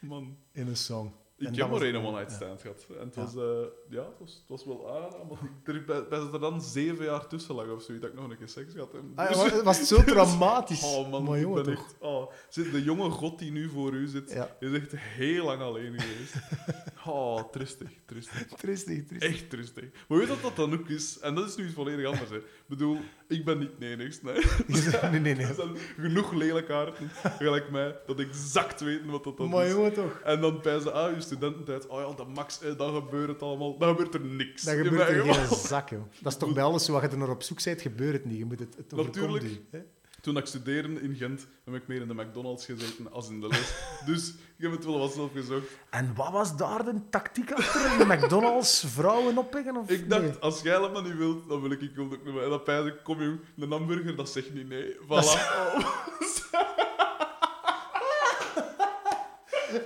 [0.00, 0.36] Man.
[0.52, 1.12] in een song.
[1.40, 2.86] Ik heb dat maar één one-night stand gehad.
[2.98, 3.42] En het was, eh,
[3.90, 5.28] ja, het was, het was wel aangenaam.
[5.28, 8.14] Want ik- er, bij, bij dat er dan zeven jaar tussen lag of zoiets, dat
[8.14, 8.94] ik nog een keer seks had.
[8.94, 10.82] En Ah, dus- ja, wa- was het zo dramatisch?
[10.84, 11.84] Oh man, maar ik jongen, ben toch.
[11.84, 11.94] echt...
[12.00, 14.30] Oh, zit de jonge god die nu voor u zit,
[14.60, 16.34] is echt heel lang alleen geweest.
[17.06, 18.46] Oh, tristig, tristig.
[18.46, 19.30] Tristig, tristig.
[19.30, 19.84] Echt tristig.
[20.08, 21.18] Maar weet je wat dat dan ook is?
[21.18, 22.30] En dat is nu iets volledig anders.
[22.30, 22.36] Hè.
[22.36, 22.98] Ik bedoel,
[23.30, 24.24] ik ben niet de enigste.
[24.24, 25.10] Nee.
[25.10, 25.46] Nee, nee, nee.
[25.46, 29.72] Er zijn genoeg lelijke harten, gelijk mij, dat exact weten wat dat dan Maar is.
[29.72, 30.20] jongen, toch.
[30.24, 33.42] En dan bij ze ah, je studententijd, oh ja, dat max, eh, dan gebeurt het
[33.42, 33.78] allemaal.
[33.78, 34.62] Dan gebeurt er niks.
[34.62, 36.02] Dan gebeurt er geen zak, joh.
[36.20, 38.24] Dat is toch bij alles zo, wat je er naar op zoek bent, gebeurt het
[38.24, 38.38] niet.
[38.38, 39.44] Je moet het, het Natuurlijk.
[39.44, 39.80] u, hè?
[40.20, 43.46] Toen ik studeerde in Gent, heb ik meer in de McDonald's gezeten als in de
[43.48, 43.72] les.
[44.06, 45.66] dus ik heb het wel wat zelf gezocht.
[45.90, 47.98] En wat was daar de tactiek achter?
[47.98, 49.76] De McDonald's vrouwen oppikken?
[49.76, 50.32] Of Ik dacht, nee?
[50.40, 52.42] als jij dat maar niet wilt, dan wil ik ik ook niet meer.
[52.42, 54.94] En dan pijs ik, kom je, een hamburger, dat zegt niet nee.
[54.94, 55.08] Voilà.
[55.08, 55.24] Dat
[56.20, 56.42] is-.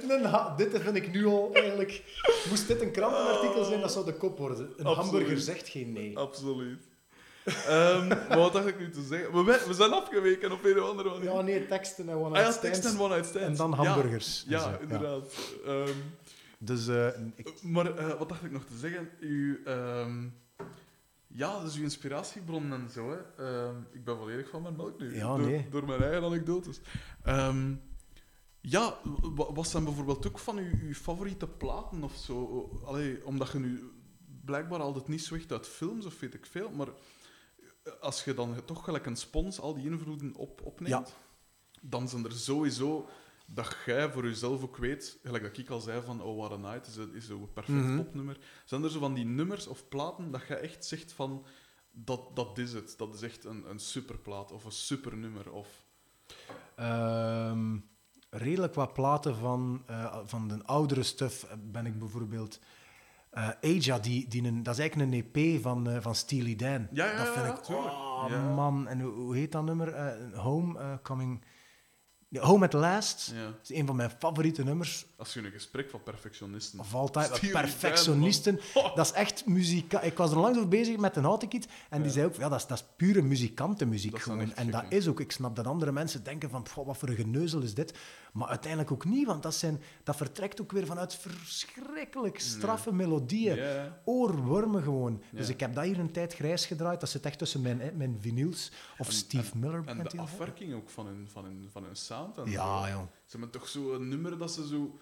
[0.08, 2.02] Een ha- dit vind ik nu al eigenlijk...
[2.48, 4.58] Moest dit een krantenartikel zijn, dat zou de kop worden.
[4.76, 4.96] Een Absoluut.
[4.96, 6.18] hamburger zegt geen nee.
[6.18, 6.82] Absoluut.
[7.44, 9.32] Ehm, maar wat dacht ik nu te zeggen?
[9.32, 11.24] We, we- we zijn afgeweken op een of andere manier.
[11.32, 12.80] Ja, nee, teksten en ah one-night ja, stands.
[12.80, 13.48] tekst en one-night stands.
[13.48, 14.44] En dan hamburgers.
[14.48, 15.34] Ja, ja inderdaad.
[15.66, 15.88] Ehm,
[16.58, 19.08] Dus eh, ik, maar eh, wat dacht ik nog te zeggen?
[19.20, 20.28] Uw, ehm,
[21.26, 23.10] ja, dus uw inspiratiebron en zo.
[23.10, 23.44] Hè.
[23.44, 25.14] Ehm, ik ben volledig van mijn melk nu.
[25.16, 25.66] Ja, door, nee.
[25.70, 26.80] door mijn eigen anekdotes.
[27.22, 27.72] Ehm,
[28.60, 28.98] ja,
[29.34, 32.68] wa- wat zijn bijvoorbeeld ook van uw, uw favoriete platen of zo?
[32.84, 33.90] Allee, omdat je nu
[34.44, 36.88] blijkbaar altijd niet zo echt uit films of weet ik veel, maar
[38.00, 41.14] als je dan toch gelijk een spons al die invloeden op, opneemt, Ja.
[41.80, 43.08] dan zijn er sowieso
[43.46, 46.56] dat jij voor jezelf ook weet, gelijk dat ik al zei van Oh What a
[46.72, 48.38] Night is, een- is zo'n perfect popnummer.
[48.64, 51.44] Zijn er zo van die nummers of platen dat je echt zegt van
[51.90, 55.84] dat, dat is het, dat is echt een, een superplaat of een supernummer of...
[56.76, 57.78] Ehm,
[58.30, 62.58] redelijk wat platen van, eh, van de oudere stuff ben ik bijvoorbeeld...
[63.34, 66.86] eh Aja, die, die een, dat is eigenlijk een EP van, eh, van Steely Dan.
[66.92, 67.62] Ja, ja, dat vind ja, ik...
[67.62, 67.86] tuurlijk.
[67.92, 68.54] Oh, Ja.
[68.54, 68.88] man.
[68.88, 69.94] En hoe, hoe heet dat nummer?
[69.94, 71.44] Eh, Home Coming...
[72.28, 73.32] Ja, Home at Last.
[73.34, 73.44] Ja.
[73.44, 76.78] Dat is een van mijn favoriete nummers Als je een gesprek van perfectionisten...
[76.80, 77.40] of altijd.
[77.50, 78.60] Perfectionisten.
[78.74, 78.96] Oh.
[78.96, 79.92] Dat is echt muziek.
[79.92, 82.12] Ik was er onlangs over bezig met een houtenkiet en die Ja.
[82.12, 84.54] zei ook, ja, dat is, dat is pure muzikantenmuziek Dat gewoon.
[84.54, 87.14] En dat is ook, ik snap dat andere mensen denken van, "Pff, wat voor een
[87.16, 87.94] geneuzel is dit?
[88.32, 93.58] Maar uiteindelijk ook niet, want dat, zijn, dat vertrekt ook weer vanuit verschrikkelijk straffe melodieën.
[94.04, 95.22] Oorwormen gewoon.
[95.32, 97.00] Dus ik heb dat hier een tijd grijs gedraaid.
[97.00, 98.72] Dat zit echt tussen mijn, mijn vinyls.
[98.98, 99.82] Of En- Steve Miller.
[99.86, 102.38] En de afwerking ook van hun, van hun, van hun sound.
[102.38, 102.88] En Ja, zo.
[102.88, 103.02] joh.
[103.24, 104.98] Ze hebben toch zo een nummer dat ze zo...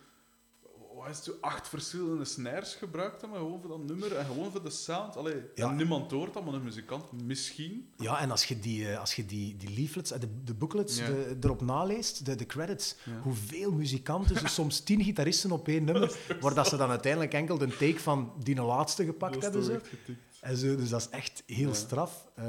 [1.03, 4.63] Wat is het, acht verschillende snares gebruikt hebben, gewoon voor dat nummer en gewoon voor
[4.63, 5.17] de sound.
[5.17, 5.71] Allee, Ja.
[5.71, 7.89] niemand hoort dat, maar een muzikant misschien.
[7.97, 10.99] Ja, en als je die, eh, als je die, die leaflets, eh, de, de booklets
[10.99, 11.07] Ja.
[11.07, 13.21] de, erop naleest, de, de credits, Ja.
[13.23, 17.59] hoeveel muzikanten, zo soms tien gitaristen op één nummer, waar dat ze dan uiteindelijk enkel
[17.59, 19.65] de take van die laatste gepakt Dat hebben.
[19.85, 20.21] getikt.
[20.41, 22.29] En zo, dus dat is echt heel straf.
[22.35, 22.45] Eh.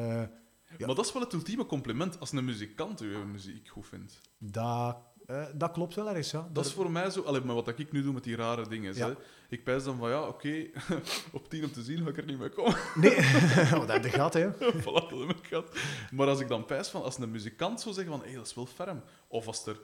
[0.77, 4.19] Maar dat is wel het ultieme compliment als een muzikant uw muziek goed vindt.
[4.37, 4.97] dat,
[5.33, 6.49] eh, dat klopt wel ergens, ja.
[6.51, 7.21] Dat is voor mij zo...
[7.21, 8.95] Allee, maar wat ik nu doe met die rare dingen.
[8.95, 9.07] Ja.
[9.07, 9.13] Hè.
[9.49, 10.65] Ik pijs dan van, ja, oké,
[11.31, 12.75] op tien om te zien ga ik er niet mee komen.
[12.95, 13.17] Nee,
[13.73, 14.51] oh, dat, dat gaat, hè.
[14.53, 15.77] voilà, dat heb gehad.
[16.11, 18.53] Maar als ik dan pijs van, als een muzikant zou zeggen van, hé, dat is
[18.53, 19.01] wel ferm.
[19.27, 19.79] Of als er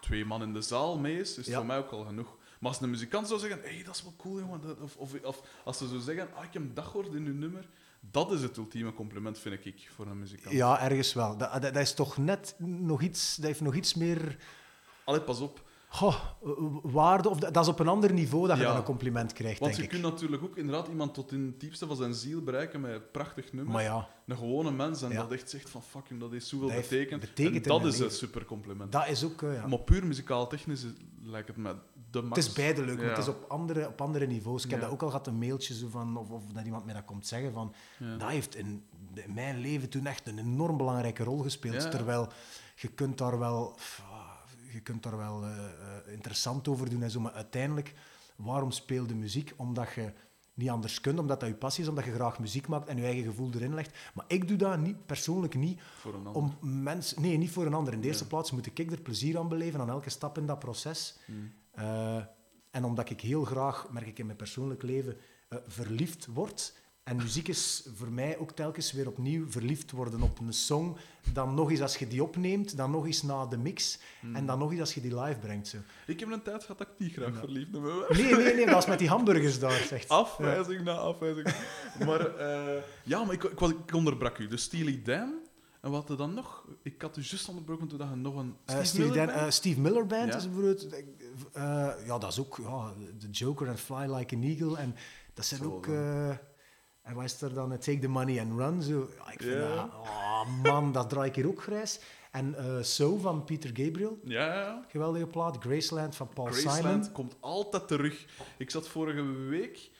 [0.00, 1.56] twee man in de zaal mee is, is het Ja.
[1.56, 2.36] voor mij ook al genoeg.
[2.60, 4.60] Maar als een muzikant zou zeggen, hé, dat is wel cool, jongen.
[4.82, 7.68] Of, of, of als ze zou zeggen, ah, ik heb dat gehoord in uw nummer.
[8.10, 10.54] Dat is het ultieme compliment, vind ik, voor een muzikant.
[10.54, 11.36] Ja, ergens wel.
[11.36, 13.36] Dat, dat, dat is toch net nog iets...
[13.36, 14.36] Dat heeft nog iets meer...
[15.04, 15.70] Allee, pas op.
[15.88, 16.16] Goh,
[16.82, 18.68] waarde, of dat is op een ander niveau dat je Ja.
[18.68, 19.88] dan een compliment krijgt, Want je ik.
[19.88, 23.10] kunt natuurlijk ook inderdaad iemand tot in het diepste van zijn ziel bereiken met een
[23.12, 23.72] prachtig nummer.
[23.72, 25.16] Maar ja, Een gewone mens en Ja.
[25.22, 27.20] dat echt zegt van fucking, dat heeft zoveel Dat heeft betekend.
[27.20, 28.92] betekend en dat is een super compliment.
[28.92, 29.42] dat is ook...
[29.42, 29.66] eh, ja.
[29.66, 30.92] Maar puur muzikaal-technisch is-
[31.22, 31.74] lijkt het me
[32.10, 32.36] de max.
[32.36, 34.64] Het is beide leuk, maar het is op andere, op andere niveaus.
[34.64, 36.94] Ik heb dat ook al gehad, een mailtje zo van, of, of dat iemand mij
[36.94, 37.74] dat komt zeggen van...
[38.18, 38.84] Dat heeft in,
[39.14, 41.90] in mijn leven toen echt een enorm belangrijke rol gespeeld.
[41.90, 42.28] Terwijl
[42.76, 43.78] je kunt daar wel,
[44.72, 47.94] je kunt daar wel eh, eh, interessant over doen en zo, maar uiteindelijk,
[48.36, 49.52] waarom speelde muziek?
[49.56, 50.12] Omdat je
[50.54, 53.04] niet anders kunt, omdat dat je passie is, omdat je graag muziek maakt en je
[53.04, 53.98] eigen gevoel erin legt.
[54.14, 56.42] Maar ik doe dat niet, persoonlijk niet Voor een ander.
[56.42, 57.22] om mensen...
[57.22, 57.92] Nee, niet voor een ander.
[57.92, 60.58] In de eerste plaats moet ik er plezier aan beleven, aan elke stap in dat
[60.58, 61.18] proces.
[61.24, 61.52] Hmm.
[61.70, 62.24] Eh,
[62.70, 65.16] en omdat ik heel graag, merk ik in mijn persoonlijk leven,
[65.66, 66.74] verliefd word.
[67.02, 70.96] En muziek is voor mij ook telkens weer opnieuw verliefd worden op een song.
[71.32, 73.98] Dan nog eens als je die opneemt, dan nog eens na de mix.
[74.20, 74.36] Hmm.
[74.36, 75.68] En dan nog eens als je die live brengt.
[75.68, 75.76] Zo.
[76.06, 77.82] Ik heb een tijd gehad dat ik niet graag verliefd ben.
[78.08, 79.82] Nee, nee, nee, dat was met die hamburgers daar.
[79.86, 80.08] Zegt.
[80.08, 81.54] Afwijzing na afwijzing.
[82.06, 84.48] maar eh, ja, maar ik, ik, onderbrak u.
[84.48, 85.34] Dus Steely Dan.
[85.80, 86.66] En wat er dan nog?
[86.82, 88.56] Ik had u juist onderbroken toen je nog een...
[88.64, 89.40] Eh, Steve Steve, Miller Dan- Band?
[89.46, 90.36] eh, Steve Miller Band Ja.
[90.36, 90.86] is bijvoorbeeld...
[91.52, 92.58] eh, ja, dat is ook...
[92.62, 94.76] Ja, The Joker en Fly Like an Eagle.
[94.78, 94.94] En
[95.34, 95.86] dat zijn Zo, ook...
[97.02, 97.72] eh, en wat is er dan?
[97.72, 98.82] eh, Take the Money and Run.
[98.82, 99.08] Zo.
[99.18, 99.68] Ja, ik vind dat...
[99.92, 102.00] Oh, man, dat draai ik hier ook grijs.
[102.30, 104.18] En eh So van Peter Gabriel.
[104.24, 104.84] Ja, ja.
[104.88, 105.56] Geweldige plaat.
[105.60, 106.72] Graceland van Paul Simon.
[106.72, 108.26] Graceland komt altijd terug.
[108.58, 109.90] Ik zat vorige week...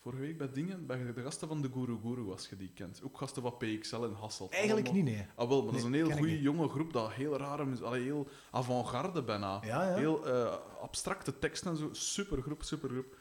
[0.00, 3.00] Vorige week bij dingen, bij de gasten van de Guru Guru, als je die kent.
[3.04, 4.52] Ook gasten van PXL en Hasselt.
[4.52, 5.26] Eigenlijk Allemaal- niet, nee.
[5.34, 8.28] Ah, wel, maar dat is een heel goede jonge groep dat heel rare allee, heel
[8.50, 9.60] avant-garde bijna.
[9.64, 9.94] Ja, ja.
[9.96, 11.88] Heel eh, abstracte teksten en zo.
[11.92, 13.16] Supergroep, supergroep.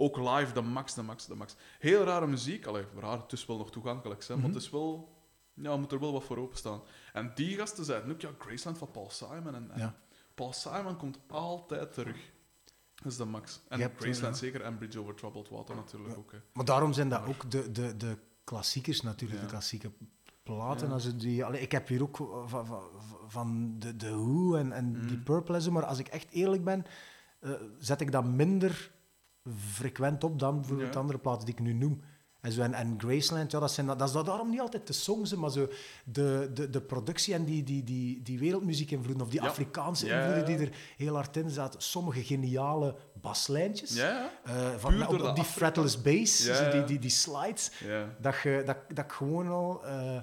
[0.00, 1.56] Ook live, de max, de max, de max.
[1.78, 2.66] Heel rare muziek.
[2.66, 4.52] Allee, raar, het is wel nog toegankelijk, hè, maar Mhm.
[4.54, 5.16] het is wel...
[5.54, 6.80] Ja, moet er wel wat voor openstaan.
[7.12, 9.54] En die gasten zeiden ook, ja, Graceland van Paul Simon.
[9.54, 9.94] En, en Ja.
[10.34, 12.16] Paul Simon komt altijd terug.
[12.94, 13.60] Dat is de max.
[13.68, 14.60] En hebt, Graceland eh, zeker.
[14.62, 16.18] En Bridge Over Troubled Water natuurlijk Ja.
[16.18, 16.32] ook.
[16.32, 16.38] Hè.
[16.52, 19.44] Maar daarom zijn dat ook de, de, de klassiekers natuurlijk, Ja.
[19.46, 19.90] de klassieke
[20.42, 20.86] platen.
[20.88, 20.92] Ja.
[20.92, 22.16] Als die, allee, ik heb hier ook
[22.46, 22.82] van, van,
[23.26, 25.06] van de, de Who en, en Mhm.
[25.06, 26.84] die Purple en zo, maar als ik echt eerlijk ben,
[27.40, 28.92] eh, zet ik dat minder
[29.56, 31.00] frequent op dan bijvoorbeeld Ja.
[31.00, 32.00] andere platen die ik nu noem.
[32.40, 35.34] En, zo, en, en Graceland, ja, dat, zijn, dat is daarom niet altijd de songs,
[35.34, 35.68] maar zo
[36.04, 39.48] de, de, de productie en die, die, die, die wereldmuziek-invloeden, of die Ja.
[39.48, 41.82] Afrikaanse Ja, invloeden die er heel hard in zaten.
[41.82, 43.94] Sommige geniale baslijntjes.
[43.94, 44.30] Ja.
[44.44, 47.70] Eh, van, op, die fretless bass, zo die, die, die slides,
[48.20, 49.84] dat, je, dat, dat ik gewoon al...
[49.86, 50.16] eh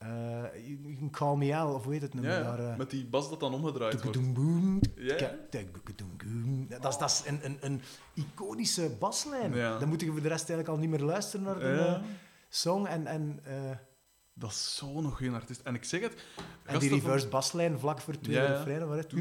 [0.00, 2.58] eh, you can call me Al, of hoe heet het nummer ja, daar?
[2.70, 4.18] eh, Met die bas dat dan omgedraaid wordt.
[4.96, 6.78] Ja.
[6.80, 7.80] Dat is, dat is een, een, een
[8.14, 9.54] iconische baslijn.
[9.54, 9.78] Ja.
[9.78, 11.94] Dan moet je voor de rest eigenlijk al niet meer luisteren naar de Ja.
[11.96, 12.02] eh,
[12.48, 12.86] song.
[12.86, 13.54] En, en, eh,
[14.40, 15.60] Dat is zo nog geen artiest.
[15.60, 16.24] En ik zeg het...
[16.64, 18.88] en die van- reverse baslijn vlak voor twee Ja, refreinen.
[18.88, 19.12] waar het-.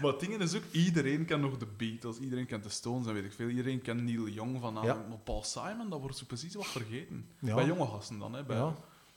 [0.00, 3.12] Maar het ding is ook, iedereen kent nog de Beatles, iedereen kent de Stones en
[3.14, 3.48] weet ik veel.
[3.48, 4.84] Iedereen kent Neil Young van aan.
[4.84, 4.94] Ja.
[5.08, 7.26] Maar Paul Simon, dat wordt zo precies wat vergeten.
[7.38, 7.54] Ja.
[7.54, 8.44] Bij jonge gasten dan, hè.
[8.44, 8.74] Bij, Ja.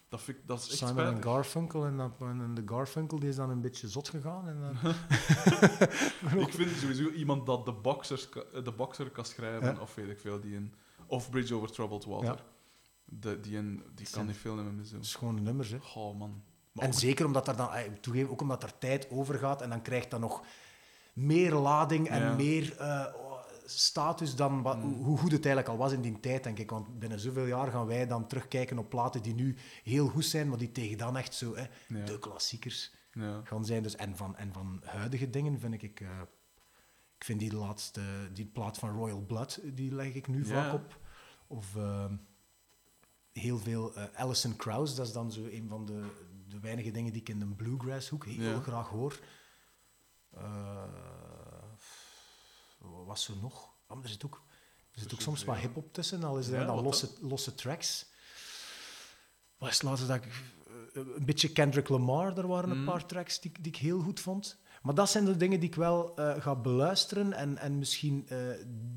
[0.09, 1.15] dat, vind ik, dat is echt Simon spijtig.
[1.15, 1.85] en Garfunkel.
[1.85, 4.47] En, dat, en de Garfunkel die is dan een beetje zot gegaan.
[4.47, 4.93] En dan,
[6.47, 8.29] Ik vind sowieso iemand dat de, boxers,
[8.63, 10.69] de boxer kan schrijven, of weet ik veel, die.
[11.07, 12.25] Of Bridge Over Troubled Water.
[12.27, 12.37] Ja.
[13.05, 14.95] De, die in, die kan niet veel missen.
[14.97, 15.69] dat is gewoon nummers.
[15.69, 15.77] Hè.
[15.95, 16.41] Oh man.
[16.71, 19.69] Maar En ook- zeker omdat er dan, eh, toegeven, ook omdat er tijd overgaat en
[19.69, 20.43] dan krijgt dat nog
[21.13, 22.35] meer lading en Ja.
[22.35, 26.19] meer eh, oh, status dan wat, hoe, hoe goed het eigenlijk al was in die
[26.19, 26.69] tijd, denk ik.
[26.69, 30.49] Want binnen zoveel jaar gaan wij dan terugkijken op platen die nu heel goed zijn,
[30.49, 32.05] maar die tegen dan echt zo hè, Ja.
[32.05, 33.41] de klassiekers ja.
[33.43, 33.83] gaan zijn.
[33.83, 35.99] Dus, en, van, en van huidige dingen vind ik...
[35.99, 36.07] eh,
[37.17, 38.01] ik vind die laatste,
[38.33, 40.99] die plaat van Royal Blood, die leg ik nu vaak op.
[41.47, 42.15] Of ehm,
[43.31, 46.07] heel veel eh Alison Krauss, dat is dan zo een van de,
[46.47, 49.19] de weinige dingen die ik in de bluegrass hoek heel graag hoor.
[50.33, 50.83] Eh,
[52.77, 53.69] wat was er nog?
[53.87, 54.41] Maar er zit ook,
[54.91, 58.05] er zit ook soms wat hip-hop tussen, al is er dan losse, losse tracks.
[59.57, 60.25] Het laatste dat ik...
[60.25, 62.85] eh, Een beetje Kendrick Lamar, er waren een Mm.
[62.85, 64.57] paar tracks die, die ik heel goed vond.
[64.81, 68.37] Maar dat zijn de dingen die ik wel eh, ga beluisteren en, en misschien eh,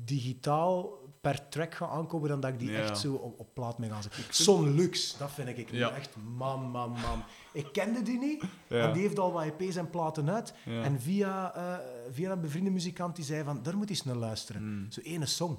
[0.05, 2.79] digitaal per track ga aankopen dan dat ik die Ja.
[2.81, 4.23] echt zo op, op plaat mee ga zetten.
[4.29, 5.91] Son Lux, dat vind ik Ja.
[5.91, 7.23] echt man, man, man.
[7.53, 8.87] Ik kende die niet Ja.
[8.87, 10.53] en die heeft al wat EP's en platen uit.
[10.65, 11.77] En via, eh,
[12.11, 14.63] via een bevriende muzikant die zei van, daar moet je eens naar luisteren.
[14.63, 14.91] Mm.
[14.91, 15.57] Zo ene song.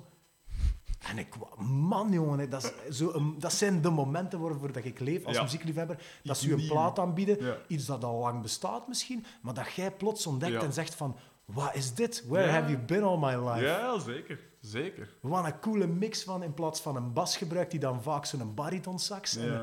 [1.10, 1.28] En ik,
[1.68, 5.36] man jongen, dat, is zo een- dat zijn de momenten waarvoor dat ik leef als
[5.36, 5.42] Ja.
[5.42, 6.02] muziekliefhebber.
[6.22, 7.56] Dat ze je een plaat aanbieden, Ja.
[7.66, 10.60] iets dat al lang bestaat misschien, maar dat jij plots ontdekt Ja.
[10.60, 12.24] en zegt van, wat is dit?
[12.28, 13.64] Where have you been all my life?
[13.64, 14.40] Ja, zeker.
[14.60, 15.08] Zeker.
[15.20, 18.54] Wat een coole mix van, in plaats van een bas gebruikt hij dan vaak zo'n
[18.54, 19.36] baritonsax.
[19.36, 19.62] En- Ja.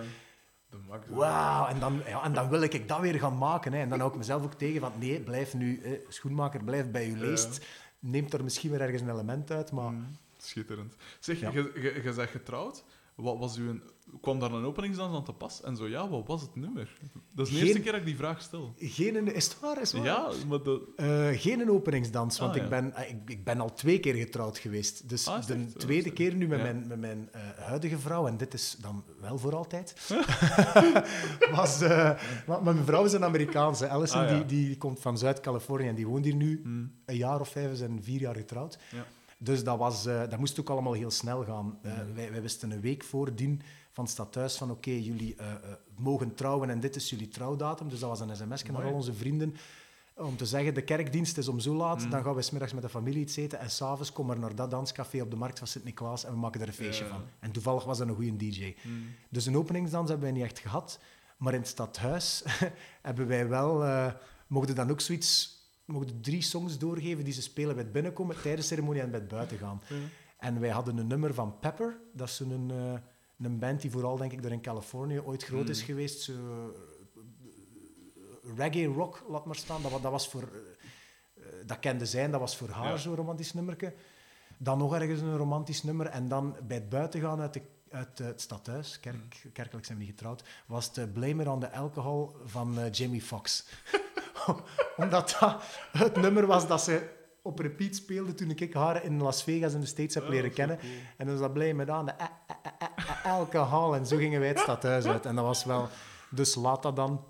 [1.09, 3.73] Wauw, en dan, ja, en dan wil ik dat weer gaan maken.
[3.73, 3.79] Hè.
[3.79, 7.07] En dan hou ik mezelf ook tegen van, nee, blijf nu, eh, schoenmaker, blijf bij
[7.07, 7.65] je leest.
[7.99, 9.91] Neemt er misschien weer ergens een element uit, maar...
[9.91, 10.07] Mm,
[10.43, 10.95] Schitterend.
[11.19, 11.51] Zeg, Ja.
[11.51, 12.83] je, bent getrouwd.
[13.15, 13.79] wat was uw,
[14.21, 15.61] kwam daar een openingsdans aan te pas?
[15.61, 16.97] En zo ja, wat was het nummer?
[17.33, 18.73] Dat is de Geen- eerste keer dat ik die vraag stel.
[18.77, 19.81] Geen, is het waar?
[19.81, 20.07] Is het waar?
[20.11, 20.81] Ja, maar dat...
[20.95, 22.63] Eh, geen een openingsdans, want Ah, ja.
[22.63, 25.09] ik, ben, eh, ik, ik ben al twee keer getrouwd geweest.
[25.09, 25.79] Dus Ah, de echt?
[25.79, 26.63] Tweede keer nu met Ja.
[26.63, 29.95] mijn, met mijn eh, huidige vrouw, en dit is dan wel voor altijd,
[31.51, 31.81] was...
[31.81, 32.11] eh,
[32.47, 33.89] maar mijn vrouw is een Amerikaanse.
[33.89, 34.35] Allison, Ah, ja.
[34.37, 36.91] die, die komt van Zuid-Californië en die woont hier nu Hmm.
[37.05, 38.77] een jaar of vijf, zijn vier jaar getrouwd.
[38.91, 39.05] Ja.
[39.41, 41.79] Dus dat, was, eh, dat moest ook allemaal heel snel gaan.
[41.81, 43.61] Eh, wij, wij wisten een week voordien
[43.91, 45.53] van het stadhuis van oké, jullie eh,
[45.97, 47.89] mogen trouwen en dit is jullie trouwdatum.
[47.89, 49.55] Dus dat was een sms naar al onze vrienden
[50.13, 52.09] om te zeggen, de kerkdienst is om zo laat, Mm.
[52.09, 54.71] dan gaan we smiddags met de familie iets eten en s'avonds komen we naar dat
[54.71, 57.21] danscafé op de markt van Sint-Niklaas en we maken er een feestje van.
[57.39, 58.75] En toevallig was dat een goede DJ.
[58.81, 59.03] Hmm.
[59.29, 60.99] Dus een openingsdans hebben wij niet echt gehad,
[61.37, 62.43] maar in het stadhuis
[63.01, 63.83] hebben wij wel,
[64.47, 65.58] mochten dan ook zoiets,
[65.91, 69.19] mochten drie songs doorgeven die ze spelen bij het binnenkomen, tijdens de ceremonie en bij
[69.19, 69.81] het buiten gaan.
[69.89, 69.95] Ja.
[70.37, 71.97] En wij hadden een nummer van Pepper.
[72.13, 72.93] Dat is zo'n eh,
[73.45, 75.69] een band die vooral, denk ik, er in Californië ooit groot Mm.
[75.69, 76.21] is geweest.
[76.21, 77.19] Zo, eh,
[78.57, 79.81] reggae rock, laat maar staan.
[79.81, 80.41] Dat, dat was voor...
[80.41, 82.97] eh, dat kende zijn, dat was voor haar Ja.
[82.97, 83.93] zo'n romantisch nummerke.
[84.57, 86.05] Dan nog ergens een romantisch nummer.
[86.05, 87.61] En dan bij het buitengaan uit, de,
[87.91, 91.47] uit eh, het stadhuis, kerk, kerkelijk zijn we niet getrouwd, was het eh, Blame It
[91.47, 93.65] on the Alcohol van eh, Jamie Foxx.
[94.97, 97.09] Omdat dat het nummer was dat ze
[97.41, 100.53] op repeat speelde toen ik haar in Las Vegas in de States heb Ja, leren
[100.53, 100.77] kennen.
[100.77, 100.91] cool.
[101.17, 103.95] En dus dat bleef me aan de eh, alcohol.
[103.95, 105.25] En zo gingen wij het stadhuis uit.
[105.25, 105.87] En dat was wel...
[106.29, 107.25] Dus laat dat dan...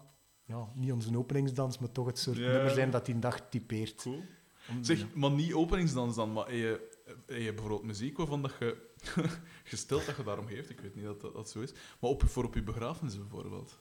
[0.45, 4.01] Ja, niet onze openingsdans, maar toch het soort nummer zijn dat die dag typeert.
[4.01, 4.23] Cool.
[4.69, 6.89] Om- Zeg, maar niet openingsdans dan, maar heb je,
[7.27, 8.88] heb je bijvoorbeeld muziek waarvan dat je
[9.63, 10.69] gesteld dat je daarom geeft?
[10.69, 11.71] Ik weet niet dat dat, dat zo is.
[11.71, 13.79] Maar op, voor op je begrafenis bijvoorbeeld.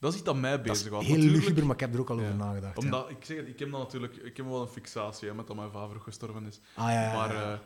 [0.00, 1.06] Dat is iets dat mij bezighoudt.
[1.06, 2.24] heel luguber, maar ik heb er ook al Ja.
[2.24, 2.76] over nagedacht.
[2.76, 2.82] ja.
[2.84, 5.56] Omdat, ik zeg ik heb dan natuurlijk ik heb wel een fixatie hè, met dat
[5.56, 6.60] mijn vader gestorven is.
[6.74, 7.14] Ah, ja, ja, ja.
[7.16, 7.58] Maar eh,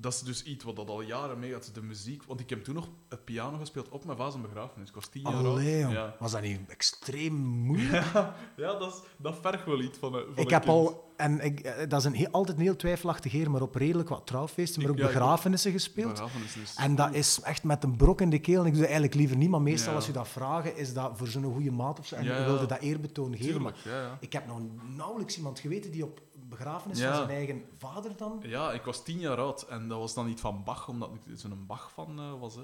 [0.00, 2.22] dat is dus iets wat dat al jaren meegaat, de muziek.
[2.24, 4.88] Want ik heb toen nog het piano gespeeld op mijn zijn begrafenis.
[4.88, 5.62] Ik was tien jaar oud.
[5.90, 6.16] Ja.
[6.18, 7.34] Was dat niet extreem
[7.68, 8.12] moeilijk?
[8.56, 10.74] ja, dat, is, dat vergt wel iets van een, van ik een heb kind.
[10.74, 11.04] al...
[11.16, 14.08] En ik, eh, dat is een heel, altijd een heel twijfelachtig heer, maar op redelijk
[14.08, 16.22] wat trouwfeesten, maar ook ja, begrafenissen gespeeld.
[16.62, 18.60] Is- En dat is echt met een brok in de keel.
[18.60, 21.12] En ik doe dat eigenlijk liever niet, maar meestal als je dat vragen, is dat
[21.14, 22.14] voor zo'n goede maat of zo.
[22.14, 23.52] En je wilde dat eerbetoon geven.
[23.52, 23.76] Tuurlijk,
[24.20, 24.60] ik heb nog
[24.96, 27.08] nauwelijks iemand geweten die op begrafenis Ja.
[27.08, 28.40] van zijn eigen vader dan...
[28.42, 31.38] Ja, ik was tien jaar oud en dat was dan niet van Bach, omdat ik
[31.38, 32.54] zo'n Bach van eh, was.
[32.54, 32.62] Hè.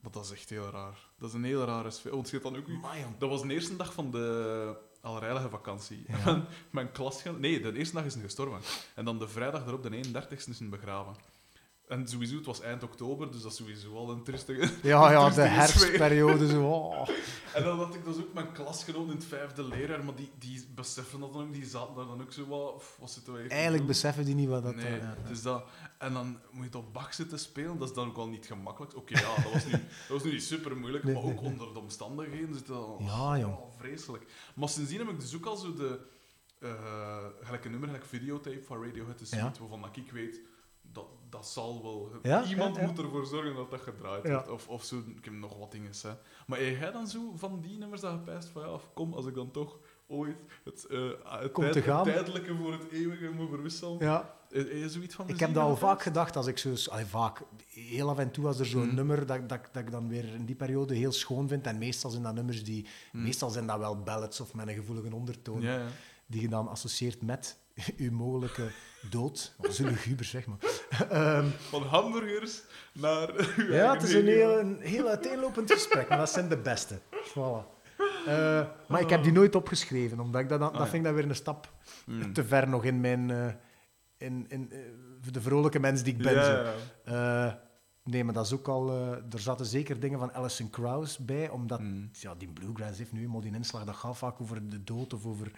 [0.00, 0.98] Maar dat is echt heel raar.
[1.18, 2.12] Dat is een heel rare sfeer.
[2.12, 2.66] Want je hebt dan ook...
[3.18, 6.04] Dat was de eerste dag van de Allerheilige vakantie.
[6.08, 6.16] Ja.
[6.24, 7.38] Mijn, mijn klasgenoot...
[7.38, 8.60] Nee, de eerste dag is hij gestorven.
[8.94, 11.14] En dan de vrijdag erop, de 31ste, is hij begraven.
[11.88, 14.70] En sowieso, het was eind oktober, dus dat is sowieso al een tristige...
[14.82, 16.48] Ja, ja, de herfstperiode.
[16.48, 17.08] Zo, oh.
[17.54, 20.66] En dan had ik dus ook mijn klasgenoot in het vijfde leraar, maar die, die
[20.74, 22.76] beseffen dat dan ook, die zaten daar dan ook zo wat...
[22.78, 24.74] "Pff, Wat zitten we hier te Eigenlijk doen?" beseffen die niet wat dat...
[24.74, 25.28] nee, eh, ja, ja.
[25.28, 25.64] dus dat...
[25.98, 28.96] En dan moet je op Bach zitten spelen, dat is dan ook al niet gemakkelijk.
[28.96, 31.50] Oké, ja, dat was nu, dat was nu niet super moeilijk, Nee, maar ook nee.
[31.50, 33.00] onder de omstandigheden zit dat al...
[33.02, 33.56] Ja, jong.
[33.78, 34.26] vreselijk.
[34.54, 36.00] Maar sindsdien heb ik dus ook al zo de...
[36.58, 39.48] eh gelijk een nummer, gelijk videotape van Radiohead, is Ja.
[39.48, 40.40] iets waarvan ik weet...
[40.96, 42.10] Dat, dat zal wel...
[42.22, 44.48] Ja, Iemand ja, moet ervoor zorgen dat dat gedraaid wordt.
[44.50, 45.90] Of, of zo, ik heb nog wat dingen.
[46.02, 46.10] Hè.
[46.46, 49.12] Maar heb jij dan zo van die nummers dat je pijst van ja, of kom,
[49.14, 49.78] als ik dan toch
[50.08, 52.04] ooit het, eh, het, Komt te tijd- gaan.
[52.06, 53.98] het tijdelijke voor het eeuwige moet verwisselen?
[53.98, 54.34] Ja,
[54.86, 56.74] zoiets van ik heb dat al vaak gedacht als ik zo...
[56.90, 57.42] Allee, vaak.
[57.66, 58.94] Heel af en toe was er zo'n Mm.
[58.94, 61.66] nummer dat, dat, dat ik dan weer in die periode heel schoon vind.
[61.66, 62.86] En meestal zijn dat nummers die...
[63.12, 63.22] Mm.
[63.22, 65.60] Meestal zijn dat wel ballads of met een gevoelige ondertoon.
[65.60, 65.86] Ja, ja.
[66.26, 67.58] Die je dan associeert met
[67.96, 68.68] uw mogelijke
[69.10, 69.54] dood.
[69.58, 70.58] Oh, Zo luguber, zeg maar.
[71.10, 73.30] Ehm, Van hamburgers naar...
[73.56, 76.98] uw Ja, het is een heel, een heel uiteenlopend gesprek, maar dat zijn de beste.
[77.10, 77.74] Voilà.
[78.26, 81.02] Eh, maar ik heb die nooit opgeschreven, omdat ik dat, dat Ah, vind ik ja.
[81.06, 81.74] dan weer een stap
[82.06, 82.32] Mm.
[82.32, 83.30] te ver nog in mijn...
[83.30, 83.46] eh,
[84.16, 84.78] in, in, eh,
[85.32, 86.44] de vrolijke mens die ik ben.
[86.44, 87.52] Zo.
[88.04, 88.90] nee, maar dat is ook al...
[89.32, 92.08] er zaten zeker dingen van Alison Krauss bij, omdat Mm.
[92.12, 95.26] ja, die bluegrass heeft nu eenmaal die inslag, dat gaat vaak over de dood of
[95.26, 95.50] over.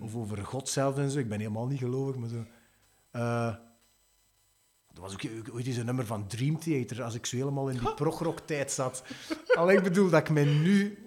[0.00, 1.18] Of over God zelf en zo.
[1.18, 2.44] Ik ben helemaal niet gelovig, maar zo...
[3.10, 3.54] Eh,
[4.94, 7.78] er was ook ooit eens een nummer van Dream Theater, als ik zo helemaal in
[7.78, 9.04] die progrock-tijd zat.
[9.54, 10.98] Alleen ik bedoel dat ik mij nu...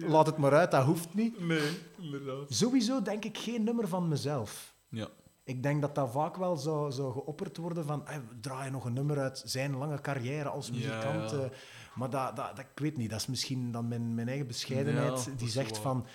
[0.00, 1.40] Laat het maar uit, dat hoeft niet.
[1.40, 2.46] Nee, inderdaad.
[2.48, 4.74] Sowieso denk ik geen nummer van mezelf.
[4.88, 5.08] Ja.
[5.44, 8.84] Ik denk dat dat vaak wel zou, zou geopperd worden van hey, draai je nog
[8.84, 11.30] een nummer uit zijn lange carrière als muzikant.
[11.30, 11.36] ja.
[11.36, 11.50] eh,
[11.94, 15.24] maar dat, dat, dat, ik weet niet, dat is misschien dan mijn, mijn eigen bescheidenheid
[15.24, 16.06] Ja, dat die zegt van...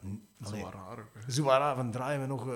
[0.00, 1.10] Ja, n- Dat is allee, wel raar ook.
[1.26, 1.32] hè.
[1.32, 2.46] zo waar, van draaien we nog...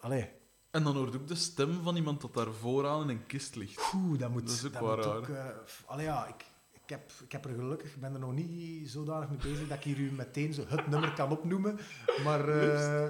[0.00, 0.30] allee,
[0.70, 3.92] En dan hoort ook de stem van iemand dat daar vooraan in een kist ligt.
[3.94, 5.16] Oeh, dat moet, Dat is ook dat moet raar.
[5.16, 5.26] ook...
[5.66, 8.90] f- allee, ja, ik, ik, heb, ik heb er gelukkig, ik ben er nog niet
[8.90, 11.78] zodanig mee bezig dat ik hier u meteen zo het nummer kan opnoemen.
[12.24, 12.48] Maar...
[12.48, 13.04] eh,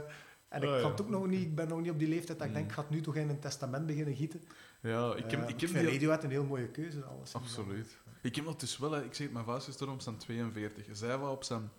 [0.48, 0.86] en ik Ah, ja.
[0.86, 2.84] ook nog niet, ik ben nog niet op die leeftijd dat ik denk, ik ga
[2.88, 4.42] nu toch in een testament beginnen gieten.
[4.80, 6.10] Ja, ik heb, Eh, ik heb vind die...
[6.10, 7.04] Een heel mooie keuze.
[7.04, 7.34] Alles.
[7.34, 7.98] Absoluut.
[8.22, 9.04] Ik heb dat dus wel, hè.
[9.04, 10.86] ik zeg het, mijn vader is gestorven op zijn 42.
[10.92, 11.70] Zij was op zijn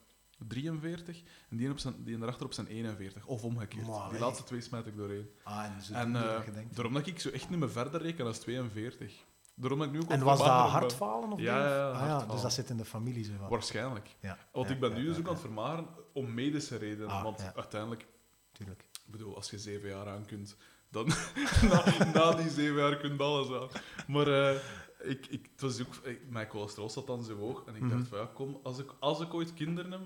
[0.47, 3.25] 43 en die, op zijn, die daarachter op zijn 41.
[3.25, 3.87] Of omgekeerd.
[3.87, 5.29] Maar, die laatste twee smijt ik doorheen.
[5.43, 6.75] Ah, en En denkt.
[6.75, 9.23] daarom dat ik zo echt niet meer verder reken als 42.
[9.55, 12.25] Daarom dat ik nu ook En was dat hartfalen of Ja, ja, ah, ja.
[12.33, 13.49] Dus dat zit in de familie zo van.
[13.49, 14.15] Waarschijnlijk.
[14.19, 14.37] Ja.
[14.51, 17.09] Want ik ben nu dus ook aan het vermageren om medische redenen.
[17.09, 18.05] Ah, want uiteindelijk,
[18.51, 18.81] Tuurlijk.
[19.05, 20.55] ik bedoel, als je zeven jaar aan kunt,
[20.89, 21.07] dan
[21.69, 23.67] na, na die zeven jaar kun je alles aan.
[24.07, 24.59] Maar eh,
[24.99, 27.89] ik, ik, het was ook, ik- mijn cholesterol zat dan zo hoog en ik Mhm.
[27.97, 30.01] dacht van ja, kom, als ik, als ik ooit kinderen heb,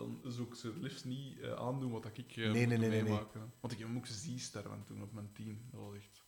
[0.00, 2.88] dan zou ik ze het liefst niet eh, aandoen wat ik eh Nee, moet nee,
[2.88, 3.18] nee, nee.
[3.60, 5.68] Want ik heb hem ook zie sterven toen op mijn tien.
[5.72, 6.22] Dat was echt...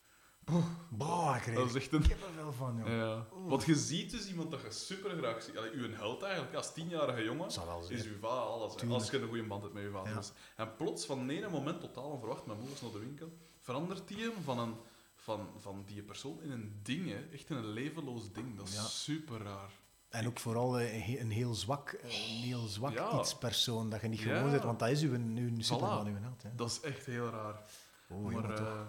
[0.91, 2.02] Bah, ik Dat is kreeg echt een...
[2.02, 2.86] ik heb er wel van, joh.
[2.89, 3.26] Ja.
[3.47, 5.57] Want je ziet dus iemand dat je super graag ziet.
[5.59, 7.47] Allee, uw held eigenlijk, als tienjarige jongen,
[7.89, 8.75] is uw vader alles.
[8.75, 9.01] Tuurlijk.
[9.01, 10.10] Als je een goede band hebt met je vader.
[10.12, 10.17] Ja.
[10.18, 14.09] Dus- en plots, van ene moment totaal onverwacht, mijn moeder is naar de winkel, verandert
[14.09, 14.75] die hem van, een,
[15.15, 17.09] van, van die persoon in een ding.
[17.09, 17.28] Hè.
[17.33, 18.57] Echt in een levenloos ding.
[18.57, 18.83] Dat is Ja.
[18.83, 19.73] super raar.
[20.12, 23.18] En ook vooral eh, een, he- een heel zwak, eh, een heel zwak Ja.
[23.18, 26.08] iets persoon dat je niet gewoon bent, want dat is uw, uw superman, Voilà.
[26.08, 26.42] uw held.
[26.42, 26.49] Hè.
[26.57, 27.62] Dat is echt heel raar.
[28.08, 28.81] Oh, maar eh,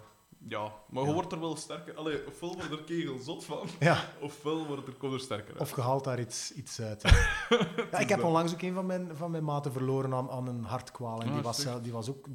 [0.48, 1.94] ja, maar je wordt er wel sterker.
[1.96, 3.68] Allee, ofwel wordt er kegel zot van,
[4.20, 5.60] ofwel wordt er, komt er sterker uit.
[5.60, 7.02] of je haalt daar iets, iets uit.
[7.90, 10.64] ja, ik heb onlangs ook een van mijn, van mijn maten verloren aan, aan een
[10.64, 11.20] hartkwaal.
[11.20, 12.26] En Ah, die, was, die was ook,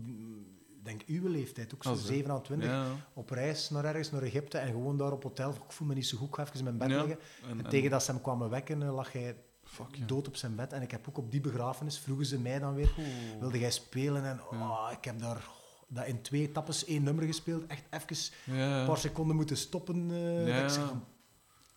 [0.89, 2.05] denk uw leeftijd, ook zo Ah, zo.
[2.05, 2.85] 27, Ja.
[3.13, 4.57] op reis naar ergens, naar Egypte.
[4.57, 6.63] En gewoon daar op hotel, ik voel me niet zo goed, ik ga even in
[6.63, 7.19] mijn bed liggen.
[7.43, 10.35] En, En en- tegen dat ze hem kwamen wekken, eh, lag hij Fuck, dood op
[10.35, 10.73] zijn bed.
[10.73, 12.93] En ik heb ook op die begrafenis, vroegen ze mij dan weer,
[13.39, 14.25] wilde jij spelen?
[14.25, 15.43] En oh, ik heb daar oh,
[15.87, 17.67] dat in twee etappes één nummer gespeeld.
[17.67, 20.07] Echt even een paar seconden moeten stoppen.
[20.07, 20.93] dat ik zeg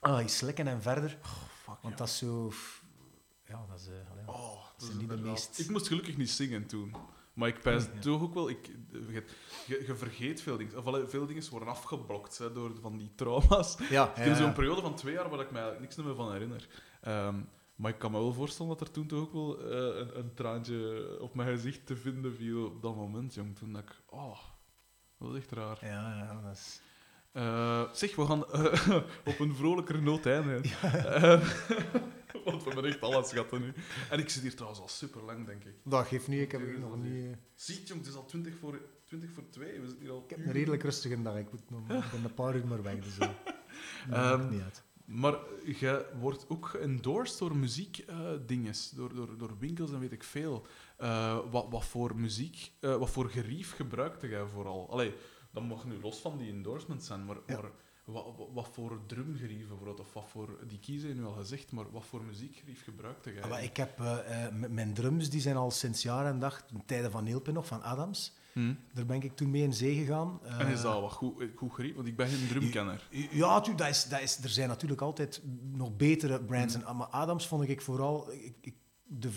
[0.00, 1.18] ah, slikken en verder.
[1.62, 2.52] Fuck, Want dat is zo...
[3.48, 3.86] Ja, dat is...
[3.86, 6.94] eh, allee, Oh, dat zijn niet de meest- Ik moest gelukkig niet zingen toen.
[7.32, 8.00] Maar ik pijs Ja.
[8.00, 8.50] toch ook wel...
[8.50, 8.70] Ik,
[9.66, 10.78] je, vergeet veel dingen.
[10.78, 13.76] Of allee, veel dingen worden afgeblokt hè, door van die trauma's.
[13.90, 16.32] Ja, Ik heb zo'n periode van twee jaar waar ik me eigenlijk niks meer van
[16.32, 16.68] herinner.
[17.00, 17.40] Ehm,
[17.76, 20.34] maar ik kan me wel voorstellen dat er toen toch ook wel eh, een, een
[20.34, 23.56] traantje op mijn gezicht te vinden viel op dat moment, jong.
[23.58, 24.02] Toen dacht ik...
[24.06, 24.38] Oh,
[25.18, 25.78] dat is echt raar.
[25.80, 26.80] Ja, ja, dat is...
[27.32, 28.96] Eh, zeg, we gaan eh,
[29.32, 30.70] op een vrolijkere noot eindigen.
[32.44, 33.72] Want we hebben echt alles gehad hè, nu.
[34.10, 35.74] En ik zit hier trouwens al super lang, denk ik.
[35.84, 37.24] Dat geeft niet, ik heb hier nog niet...
[37.24, 39.80] eh, Ziet, jong, het is al 20 voor, 20 voor 2.
[39.80, 41.36] We zitten hier al Ik heb een redelijk rustige dag.
[41.36, 43.18] Ik, moet nog, ik ben een paar uur maar weg, dus...
[43.18, 43.28] eh,
[44.10, 44.82] dat Ehm, niet uit.
[45.04, 50.66] Maar je wordt ook geëndorsed door muziekdinges, door, door, door winkels en weet ik veel.
[50.96, 54.90] Eh, wat, wat voor muziek, eh, wat voor gerief gebruikte jij vooral?
[54.90, 55.14] Allee,
[55.50, 57.60] dat mag nu los van die endorsements zijn, maar, Ja.
[57.60, 57.70] maar
[58.04, 61.90] wat, wat, voor drumgerief bijvoorbeeld, of wat voor, die kiezen je nu al gezegd, maar
[61.90, 63.42] wat voor muziekgerief gebruikte jij?
[63.42, 66.82] Ah, maar ik heb m- mijn drums die zijn al sinds jaar en dag, in
[66.86, 68.32] tijden van Neelpin nog, van Adams.
[68.52, 68.74] Hm?
[68.92, 70.40] Daar ben ik toen mee in zee gegaan.
[70.44, 71.94] En is dat wat goed, goed gerief?
[71.94, 73.08] Want ik ben geen drumkenner.
[73.30, 76.74] Ja, tu, dat is, dat is, er zijn natuurlijk altijd nog betere brands.
[76.74, 78.32] En, maar Adams vond ik vooral...
[78.32, 79.30] Ik, ik, de,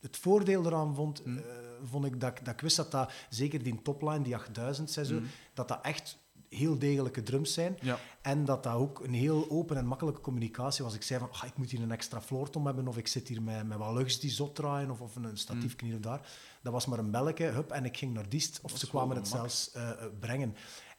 [0.00, 1.38] het voordeel eraan vond, Mm.
[1.38, 1.44] eh,
[1.84, 5.06] vond ik dat, ik- dat ik wist dat dat, zeker die topline, die 8000 zei
[5.06, 5.26] zo, Mm.
[5.54, 6.18] dat dat echt
[6.54, 7.76] heel degelijke drums zijn.
[7.80, 7.98] Ja.
[8.22, 10.94] En dat dat ook een heel open en makkelijke communicatie was.
[10.94, 13.42] Ik zei van, ah, ik moet hier een extra floortom hebben, of ik zit hier
[13.42, 16.28] met, met wat lugs die zot draaien, of, of een statief hier of daar.
[16.62, 19.24] Dat was maar een belletje, hup, en ik ging naar Diest, of ze kwamen het
[19.30, 19.38] mak.
[19.38, 20.54] zelfs eh, eh, brengen.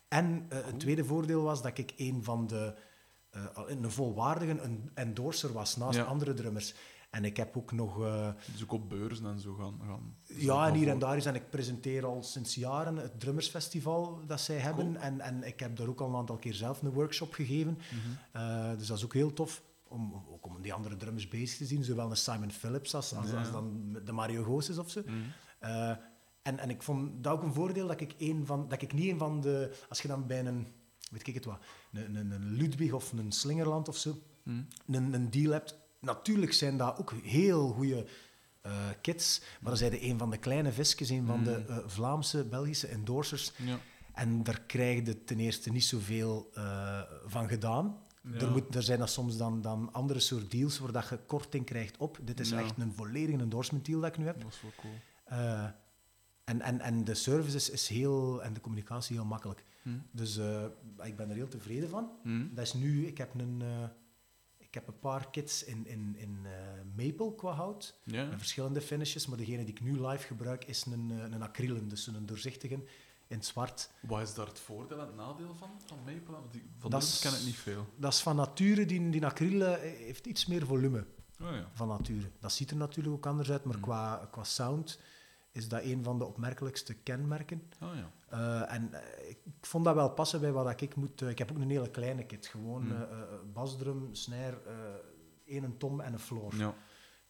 [0.07, 2.73] En eh, het tweede voordeel was dat ik een van de...
[3.29, 4.57] eh, een volwaardige
[4.93, 6.03] endorser was, naast Ja.
[6.03, 6.73] andere drummers.
[7.13, 8.01] En ik heb ook nog...
[8.03, 9.79] eh, Dus ook op beurzen en zo gaan.
[9.85, 11.25] gaan ja, en hier en daar is.
[11.25, 14.85] En ik presenteer al sinds jaren het drummersfestival dat zij hebben.
[14.93, 15.03] Cool.
[15.03, 17.77] En, en ik heb daar ook al een aantal keer zelf een workshop gegeven.
[17.77, 18.41] Mhm.
[18.43, 19.63] Eh, dus dat is ook heel tof.
[19.87, 21.83] Om, ook om die andere drummers bezig te zien.
[21.83, 23.37] Zowel een Simon Phillips als, als, Ja.
[23.39, 25.01] als dan de Mario Gozes of zo.
[25.05, 25.13] Mhm.
[25.59, 25.89] Eh,
[26.41, 29.09] en, en ik vond dat ook een voordeel dat ik, een van, dat ik niet
[29.11, 29.75] een van de...
[29.89, 30.67] Als je dan bij een...
[31.11, 31.59] Weet ik het wat?
[31.93, 34.61] Een, een, een Ludwig of een Slingerland of zo Mhm.
[34.87, 35.81] een, een deal hebt.
[36.03, 38.05] Natuurlijk zijn dat ook heel goede
[38.61, 41.75] eh kits, maar dan zijn de een van de kleine visjes, een van de Mm.
[41.75, 43.51] eh, Vlaamse, Belgische endorsers.
[43.57, 43.77] Ja.
[44.13, 47.97] En daar krijg je ten eerste niet zoveel eh van gedaan.
[48.21, 48.39] Ja.
[48.39, 51.65] Er, moet, er zijn dan soms dan, dan andere soort deals waar dat je korting
[51.65, 52.19] krijgt op.
[52.21, 52.59] Dit is Ja.
[52.59, 54.41] echt een volledige endorsement deal dat ik nu heb.
[54.41, 54.93] Dat is wel cool.
[56.43, 59.63] En, en, en de service is, is heel, en de communicatie heel makkelijk.
[59.81, 59.95] Mhm.
[60.11, 60.37] Dus
[61.03, 62.09] ik ben er heel tevreden van.
[62.23, 62.45] Mhm.
[62.53, 63.61] Dat is nu, ik heb een,
[64.73, 66.51] ik heb een paar kits in, in, in eh,
[67.05, 67.95] maple qua hout.
[68.03, 68.25] Ja.
[68.25, 71.87] Met verschillende finishes, maar degene die ik nu live gebruik is een, eh, een acrylen,
[71.87, 72.73] dus een doorzichtige
[73.27, 73.89] in het zwart.
[74.01, 76.35] Wat is daar het voordeel en het nadeel van, van Maple?
[76.77, 77.87] Van Dat ken ik niet veel.
[77.95, 81.05] Dat is van nature, die, die acrylen eh, heeft iets meer volume
[81.41, 81.69] Oh ja.
[81.73, 82.29] van nature.
[82.39, 83.81] Dat ziet er natuurlijk ook anders uit, maar Mm.
[83.81, 84.99] qua, qua sound
[85.51, 87.63] is dat een van de opmerkelijkste kenmerken.
[87.81, 88.11] Oh ja.
[88.33, 91.21] Eh, en eh, ik vond dat wel passen bij wat ik moet...
[91.21, 92.45] eh, ik heb ook een hele kleine kit.
[92.47, 93.01] Gewoon Hmm.
[93.01, 93.07] eh,
[93.53, 94.57] basdrum, snare,
[95.45, 96.55] één tom en een floor.
[96.55, 96.73] Ja,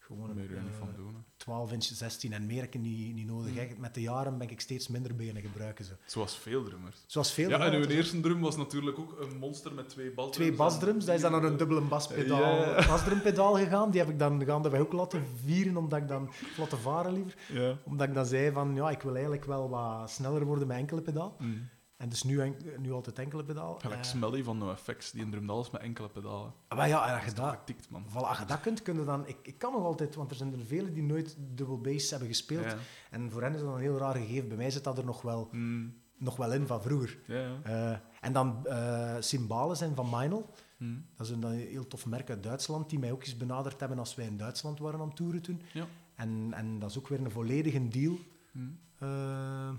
[0.05, 1.13] Gewoon daar een er eh, van doen.
[1.13, 1.19] hè.
[1.37, 3.49] 12 inch, 16 en meer heb ik niet, niet nodig.
[3.49, 3.59] Hmm.
[3.59, 3.67] hè.
[3.77, 5.85] Met de jaren ben ik steeds minder beginnen gebruiken.
[5.85, 5.93] Zo.
[6.05, 7.03] Zoals veel drummers.
[7.07, 10.35] Zoals veel Ja, en uw eerste drum was natuurlijk ook een monster met twee basdrums.
[10.35, 13.91] Twee basdrums, dat is dan naar een dubbele baspedaal, basdrumpedaal gegaan.
[13.91, 17.35] Die heb ik dan gaandeweg ook laten vieren, omdat ik dan laten varen liever.
[17.53, 17.77] Ja.
[17.83, 21.01] Omdat ik dan zei van, ja, ik wil eigenlijk wel wat sneller worden met enkele
[21.01, 21.35] pedaal.
[21.39, 21.69] Mm.
[22.03, 23.79] En dus nu, nu altijd enkele pedaal.
[23.79, 26.53] Gelijk Eh, Smelly van NoFX, die een drumde alles met enkele pedalen.
[26.75, 28.05] maar ja, en als je Dat man.
[28.09, 29.27] voilà, als je dat kunt, kun je dan...
[29.27, 32.27] Ik, ik kan nog altijd, want er zijn er velen die nooit dubbel bass hebben
[32.27, 32.63] gespeeld.
[32.63, 32.75] Ja.
[33.09, 34.47] En voor hen is dat een heel raar gegeven.
[34.47, 35.93] Bij mij zit dat er nog wel, Mm.
[36.17, 37.19] nog wel in van vroeger.
[37.27, 37.59] Ja, ja.
[37.63, 40.49] Eh, en dan eh cymbalen zijn van Meinl.
[40.77, 41.05] Mm.
[41.15, 43.99] Dat is een, een heel tof merk uit Duitsland, die mij ook eens benaderd hebben
[43.99, 45.61] als wij in Duitsland waren aan het toeren toen.
[45.73, 45.87] Ja.
[46.15, 48.17] En, en dat is ook weer een volledige deal.
[48.51, 48.79] Mm.
[48.99, 49.69] Eh,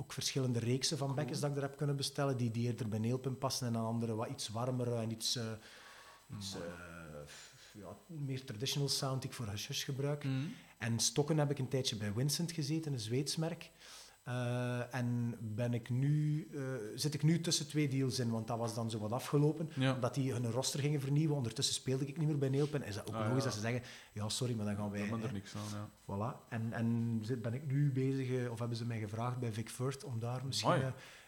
[0.00, 2.98] ook verschillende reeksen van bekkens dat ik er heb kunnen bestellen, die, die eerder bij
[2.98, 5.44] Neelpin passen en dan andere wat iets warmer en iets, eh,
[6.36, 6.60] iets eh,
[7.72, 10.24] ja, meer traditional sound die ik voor hush gebruik.
[10.24, 10.52] Mm.
[10.78, 13.70] En stokken heb ik een tijdje bij Vincent gezeten, een Zweeds merk.
[14.30, 16.60] Eh, en ben ik nu, eh,
[16.94, 19.70] zit ik nu tussen twee deals in, want dat was dan zo wat afgelopen.
[19.74, 19.94] Ja.
[19.94, 21.36] Omdat die hun roster gingen vernieuwen.
[21.36, 22.82] Ondertussen speelde ik niet meer bij Neelpin.
[22.84, 23.44] Is dat ook Ah, logisch ja.
[23.44, 25.08] dat ze zeggen, ja sorry, maar dan gaan wij...
[25.10, 25.88] Ben er niks aan, ja.
[26.04, 26.48] Voilà.
[26.48, 29.68] En, en zit- ben ik nu bezig, eh, of hebben ze mij gevraagd bij Vic
[29.70, 30.70] Firth om daar misschien...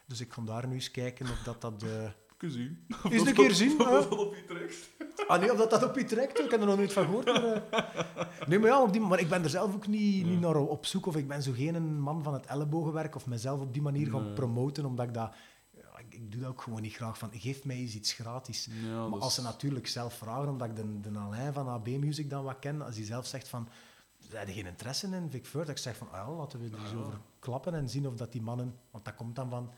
[0.06, 1.84] Dus ik ga daar nu eens kijken of dat dat...
[2.50, 2.86] zien.
[3.10, 4.90] Eens een keer zien, Of dat dat op je trekt.
[5.28, 7.26] Ah nee, of dat dat op je trekt, ik heb er nog nooit van gehoord.
[7.26, 10.40] Maar, eh, nee, maar, ja, op die, maar ik ben er zelf ook niet, niet
[10.40, 13.72] naar op zoek, of ik ben zo geen man van het ellebogenwerk, of mezelf op
[13.72, 15.34] die manier gaan promoten, omdat ik dat...
[16.08, 18.68] ik, doe dat ook gewoon niet graag, van geef mij eens iets gratis.
[18.86, 21.86] Ja, maar als ze is- natuurlijk zelf vragen, omdat ik de, de Alain van AB
[21.88, 23.68] Music dan wat ken, als hij zelf zegt van...
[24.30, 25.68] Ze hebben geen interesse in Vic Firth.
[25.68, 26.96] Ik zeg van, ah, ja, laten we er eens Ja.
[26.96, 28.74] over klappen en zien of dat die mannen...
[28.90, 29.70] Want dat komt dan van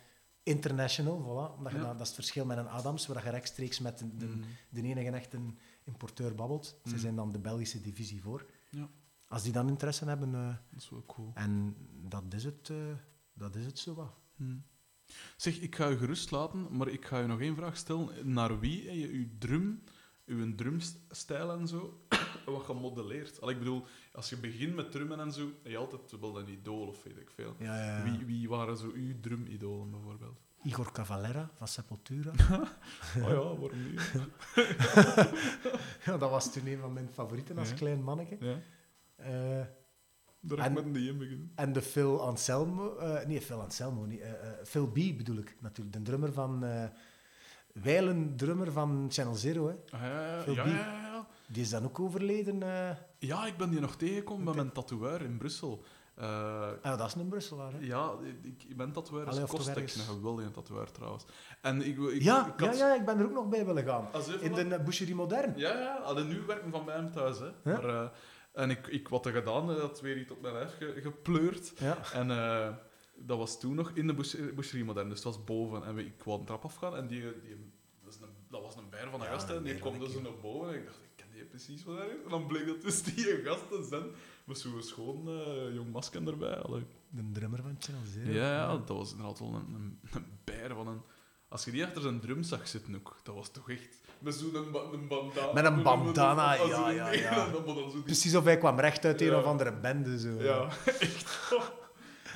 [0.44, 1.56] international, voilà.
[1.56, 1.84] Omdat je Ja.
[1.84, 4.42] dan- dat is het verschil met een Adams, waar je rechtstreeks met de, de, Mm.
[4.68, 5.38] de enige echte
[5.84, 6.80] importeur babbelt.
[6.84, 6.98] Ze Mm.
[6.98, 8.46] zijn dan de Belgische divisie voor.
[8.70, 8.88] Ja.
[9.28, 11.30] Als die dan interesse hebben, eh, Dat is wel cool.
[11.34, 11.76] en
[12.08, 12.76] dat is het, eh,
[13.32, 14.12] dat is het zo wat.
[14.36, 14.56] Hm.
[15.36, 18.32] Zeg, ik ga je gerust laten, maar ik ga je nog één vraag stellen.
[18.32, 19.82] Naar wie heb je je drum,
[20.24, 22.00] je drumstijl en zo,
[22.46, 23.40] wat gemodelleerd?
[23.40, 26.48] Al, ik bedoel, als je begint met drummen en zo, heb je altijd wel een
[26.48, 27.54] idool of weet ik veel.
[27.58, 28.02] Ja, ja, ja.
[28.10, 30.38] Wie, wie waren zo uw drumidolen bijvoorbeeld?
[30.62, 32.30] Igor Cavalera van Sepultura.
[32.30, 34.12] Oh ja, waarom niet?
[36.04, 37.74] ja, dat was toen een van mijn favorieten als Ja.
[37.74, 38.36] klein manneke.
[38.40, 38.58] Ja,
[39.16, 39.66] Eh,
[40.40, 41.52] daar En- met die in beginnen.
[41.54, 45.56] en de Phil Anselmo, eh, nee, Phil Anselmo, niet, eh, eh, Phil B bedoel ik
[45.60, 46.64] natuurlijk, de drummer van,
[47.74, 49.96] eh Wijlen, drummer van Channel Zero, hè.
[49.96, 52.62] Ah, ja, ja, ja, die is dan ook overleden.
[52.62, 52.96] eh.
[53.18, 55.84] Ja, ik ben die nog tegengekomen bij mijn tatoeëur in Brussel.
[56.14, 57.78] Eh, Ah, dat is een Brusselaar, hè.
[57.80, 58.12] ja,
[58.42, 61.24] ik, ik ben tatoeëur, is toch Kostek, een geweldige tatoeëur trouwens.
[61.60, 63.84] En ik, ik, ja, ik had- ja, ja, ik ben er ook nog bij willen
[63.84, 64.08] gaan.
[64.14, 65.52] Even In de eh, Boucherie Modern.
[65.56, 67.38] Ja, ja, alleen nu werken van bij hem thuis.
[67.38, 67.50] Hè.
[67.62, 68.08] Maar, eh,
[68.52, 71.72] en ik, ik wat er gedaan, had weer iets op mijn lijf ge- gepleurd.
[71.78, 71.96] Ja.
[72.12, 72.68] En eh,
[73.26, 75.84] dat was toen nog in de bouche- boucherie modern, dus dat was boven.
[75.84, 77.56] En we- ik wou een trap afgaan en die, die,
[78.04, 79.48] dat, is een, dat was een bijer van een Ja, gast.
[79.48, 81.96] een En die kwam dus naar boven en ik dacht, ik ken die precies van
[81.96, 82.08] daar.
[82.08, 84.04] En dan bleek dat dus die gasten zijn.
[84.44, 86.56] Met zo'n schoon eh, jong masker erbij.
[86.58, 86.82] Allee.
[87.08, 88.30] De drummer van Channel Zero.
[88.32, 91.00] Ja, ja, dat was inderdaad wel een, een, een bijer van een...
[91.48, 94.00] Als je die achter zijn drum zag zitten ook, dat was toch echt...
[94.18, 95.52] Met zo'n ba een bandana.
[95.52, 97.48] Met een bandana, ja, ja, ja.
[98.04, 99.38] Precies of hij kwam recht uit een Ja.
[99.38, 100.18] of andere bende.
[100.18, 100.28] Zo.
[100.42, 101.52] Ja, echt.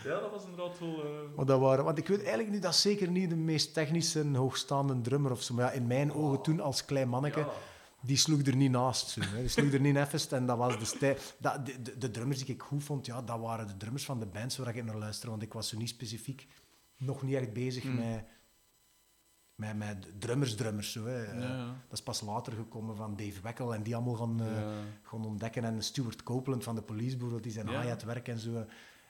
[0.05, 1.05] Ja, dat was inderdaad wel...
[1.05, 3.75] eh, Maar dat waren, want ik weet eigenlijk niet, dat is zeker niet de meest
[3.75, 5.55] technische, hoogstaande drummer of zo.
[5.55, 7.49] Maar ja, in mijn ogen toen, als klein manneke, ja.
[8.01, 9.09] die sloeg er niet naast.
[9.09, 9.41] Zo, hè.
[9.41, 10.33] Die sloeg er niet neffest.
[10.33, 13.23] En dat was de, stijl, dat, de, de, de drummers die ik goed vond, ja,
[13.23, 15.31] dat waren de drummers van de bands waar ik naar luisterde.
[15.31, 16.47] Want ik was zo niet specifiek,
[16.97, 17.95] nog niet echt bezig Mm.
[17.95, 18.25] met,
[19.55, 20.93] met, met drummers-drummers.
[20.93, 21.23] Zo, hè.
[21.23, 21.67] Ja, ja.
[21.67, 24.73] Dat is pas later gekomen van Dave Weckel en die allemaal gaan, eh, Ja.
[25.03, 25.65] gaan ontdekken.
[25.65, 27.81] En Stuart Copeland van de Police bijvoorbeeld, die zijn Ja.
[27.83, 28.67] hi-hat werk en zo.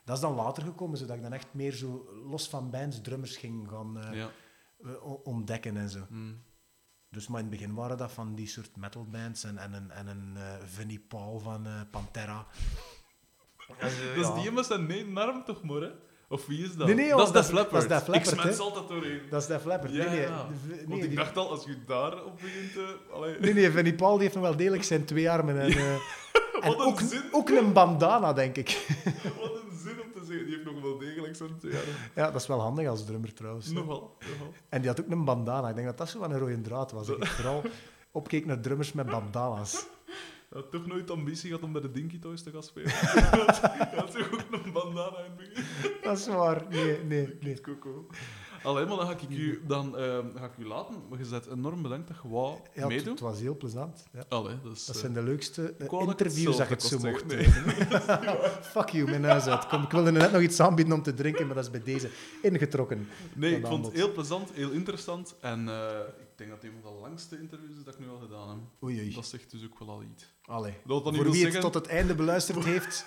[0.09, 3.37] Dat is dan later gekomen, zodat ik dan echt meer zo los van bands drummers
[3.37, 4.31] ging gaan eh, Ja.
[4.85, 6.07] eh, ontdekken en zo.
[6.09, 6.43] Mm.
[7.11, 10.07] Dus maar in het begin waren dat van die soort metalbands en, en een, en
[10.07, 12.47] een eh, Vinnie Paul van eh, Pantera.
[13.81, 15.91] Dat is die met zijn nee arm toch maar, hè?
[16.28, 16.86] Of wie is dat?
[16.86, 17.89] Nee, nee, dat is joh, de dat is- Leppard.
[17.89, 18.62] dat is Def Leppard, Ik smets hè.
[18.65, 19.20] altijd doorheen.
[19.31, 19.92] Dat is Def Leppard.
[19.92, 22.97] Ja, nee, nee, Want ik dacht al, als je daarop begint te...
[23.12, 23.39] Allee.
[23.40, 25.60] nee, nee, Vinnie Paul die heeft nog wel degelijk zijn twee armen.
[25.60, 25.94] En, eh,
[26.60, 27.23] en Wat een ook, zin.
[27.32, 28.68] ook een bandana, denk ik.
[29.40, 30.47] Wat een zin om te zeggen.
[30.47, 31.94] Die heeft nog wel degelijk zo'n twee armen.
[32.15, 33.68] Ja, dat is wel handig als drummer trouwens.
[33.70, 34.16] Nogal.
[34.20, 34.52] nogal.
[34.68, 35.68] En die had ook een bandana.
[35.68, 37.07] Ik denk dat dat zo van een rode draad was.
[37.07, 37.62] Dat ik vooral
[38.12, 39.86] opkeek naar drummers met bandana's.
[40.51, 42.93] Ja, toch nooit ambitie gehad om bij de Dinky Toys te gaan spelen.
[43.97, 45.65] Dat is ook een bandana in begin.
[46.02, 46.65] Dat is waar.
[46.68, 47.60] Nee, nee, nee.
[47.60, 48.07] Coco.
[48.62, 50.94] Allee, maar dan ga ik u, dan, ehm, ga ik u laten.
[51.09, 53.10] Maar je bent enorm bedankt dat je wou Ja, meedoen.
[53.10, 54.05] het was heel plezant.
[54.12, 54.25] Ja.
[54.28, 54.86] Allee, dat is...
[54.86, 57.35] Dat eh, zijn de leukste eh, ik ik interviews dat je het zo had mocht.
[58.75, 59.67] Fuck you, mijn huis uit.
[59.67, 62.10] Kom, ik wilde net nog iets aanbieden om te drinken, maar dat is bij deze
[62.43, 63.09] ingetrokken.
[63.35, 65.35] Nee, ik vond het heel plezant, heel interessant.
[65.41, 65.68] En
[66.18, 68.49] ik denk dat het een van de langste interviews is dat ik nu al gedaan
[68.49, 68.58] heb.
[68.83, 69.15] Oei, oei.
[69.15, 70.34] Dat zegt dus ook wel al iets.
[70.44, 70.75] Allee.
[70.86, 73.07] Dat niet Voor wie het tot het einde beluisterd heeft,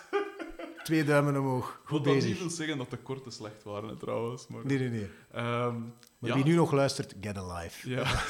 [0.84, 1.82] twee duimen omhoog.
[1.85, 2.40] Goed dat niet bezig.
[2.40, 4.48] wil zeggen dat de korten slecht waren, hè, trouwens.
[4.48, 5.10] Maar, Nee, nee, nee.
[5.32, 5.80] Ehm,
[6.19, 6.35] Maar ja.
[6.35, 7.90] wie nu nog luistert, get alive.
[7.90, 8.03] Ja.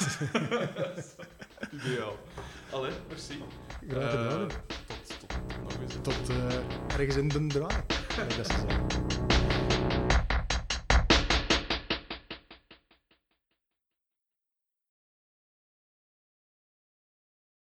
[1.72, 2.16] Ideaal.
[2.70, 3.34] Allee, merci.
[3.88, 4.50] Graag gedaan.
[4.50, 4.56] Eh,
[4.86, 5.94] tot, tot nog eens.
[6.02, 7.84] Tot eh, ergens in de draai.
[8.36, 9.31] dat zeggen.